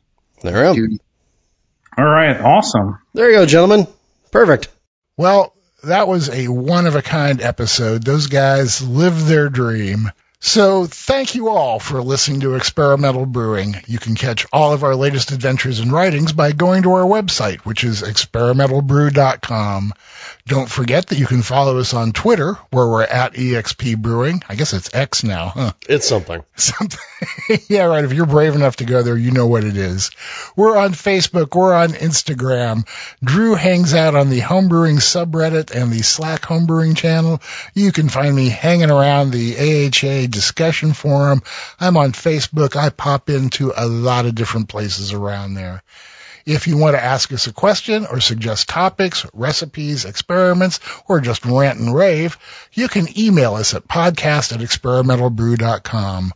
There 0.43 0.75
you 0.75 0.89
go. 0.89 2.03
All 2.03 2.09
right. 2.09 2.41
Awesome. 2.41 2.99
There 3.13 3.31
you 3.31 3.37
go, 3.37 3.47
gentlemen. 3.47 3.87
Perfect. 4.33 4.69
Well, 5.17 5.55
that 5.85 6.09
was 6.09 6.29
a 6.31 6.49
one 6.49 6.87
of 6.87 6.97
a 6.97 7.03
kind 7.03 7.41
episode. 7.41 8.03
Those 8.03 8.27
guys 8.27 8.83
lived 8.83 9.27
their 9.27 9.49
dream. 9.49 10.11
So 10.45 10.87
thank 10.87 11.37
you 11.37 11.51
all 11.51 11.79
for 11.79 12.03
listening 12.03 12.41
to 12.41 12.57
Experimental 12.57 13.27
Brewing. 13.27 13.77
You 13.87 14.01
can 14.01 14.17
catch 14.17 14.45
all 14.53 14.73
of 14.73 14.83
our 14.83 14.97
latest 14.97 15.31
adventures 15.31 15.79
and 15.79 15.93
writings 15.93 16.33
by 16.33 16.51
going 16.51 16.83
to 16.83 16.95
our 16.95 17.05
website, 17.05 17.61
which 17.61 17.85
is 17.85 18.03
experimentalbrew.com. 18.03 19.93
Don't 20.45 20.69
forget 20.69 21.07
that 21.07 21.19
you 21.19 21.27
can 21.27 21.43
follow 21.43 21.79
us 21.79 21.95
on 21.95 22.11
Twitter, 22.11 22.55
where 22.71 22.89
we're 22.89 23.05
at 23.05 23.35
EXP 23.35 23.99
Brewing. 23.99 24.43
I 24.49 24.57
guess 24.57 24.73
it's 24.73 24.93
X 24.93 25.23
now, 25.23 25.47
huh? 25.47 25.73
It's 25.89 26.09
something. 26.09 26.43
Something. 26.57 26.99
yeah, 27.69 27.85
right. 27.85 28.05
If 28.05 28.13
you're 28.13 28.27
brave 28.27 28.57
enough 28.57 28.77
to 28.77 28.85
go 28.85 29.03
there, 29.03 29.17
you 29.17 29.31
know 29.31 29.47
what 29.47 29.63
it 29.63 29.77
is. 29.77 30.11
We're 30.57 30.77
on 30.77 30.93
Facebook. 30.93 31.55
We're 31.55 31.73
on 31.73 31.91
Instagram. 31.91 32.87
Drew 33.23 33.55
hangs 33.55 33.95
out 33.95 34.17
on 34.17 34.31
the 34.31 34.41
homebrewing 34.41 34.97
subreddit 34.97 35.71
and 35.71 35.93
the 35.93 36.03
Slack 36.03 36.43
homebrewing 36.43 36.97
channel. 36.97 37.41
You 37.75 37.93
can 37.93 38.09
find 38.09 38.35
me 38.35 38.49
hanging 38.49 38.91
around 38.91 39.31
the 39.31 39.55
AHA 39.59 40.27
discussion 40.33 40.93
forum. 40.93 41.43
I'm 41.79 41.97
on 41.97 42.13
Facebook. 42.13 42.75
I 42.75 42.91
pop 42.91 43.31
into 43.31 43.73
a 43.77 43.87
lot 43.87 44.27
of 44.27 44.35
different 44.35 44.69
places 44.69 45.13
around 45.13 45.55
there. 45.55 45.83
If 46.45 46.67
you 46.67 46.77
want 46.77 46.97
to 46.97 47.05
ask 47.05 47.33
us 47.33 47.47
a 47.47 47.53
question 47.53 48.05
or 48.05 48.19
suggest 48.19 48.69
topics, 48.69 49.25
recipes, 49.33 50.05
experiments, 50.05 50.81
or 51.09 51.21
just 51.21 51.45
rant 51.45 51.79
and 51.79 51.95
rave, 51.95 52.37
you 52.73 52.89
can 52.89 53.07
email 53.17 53.55
us 53.55 53.75
at 53.75 53.87
podcast 53.87 54.53
at 54.53 54.61
experimentalbrew.com. 54.61 56.33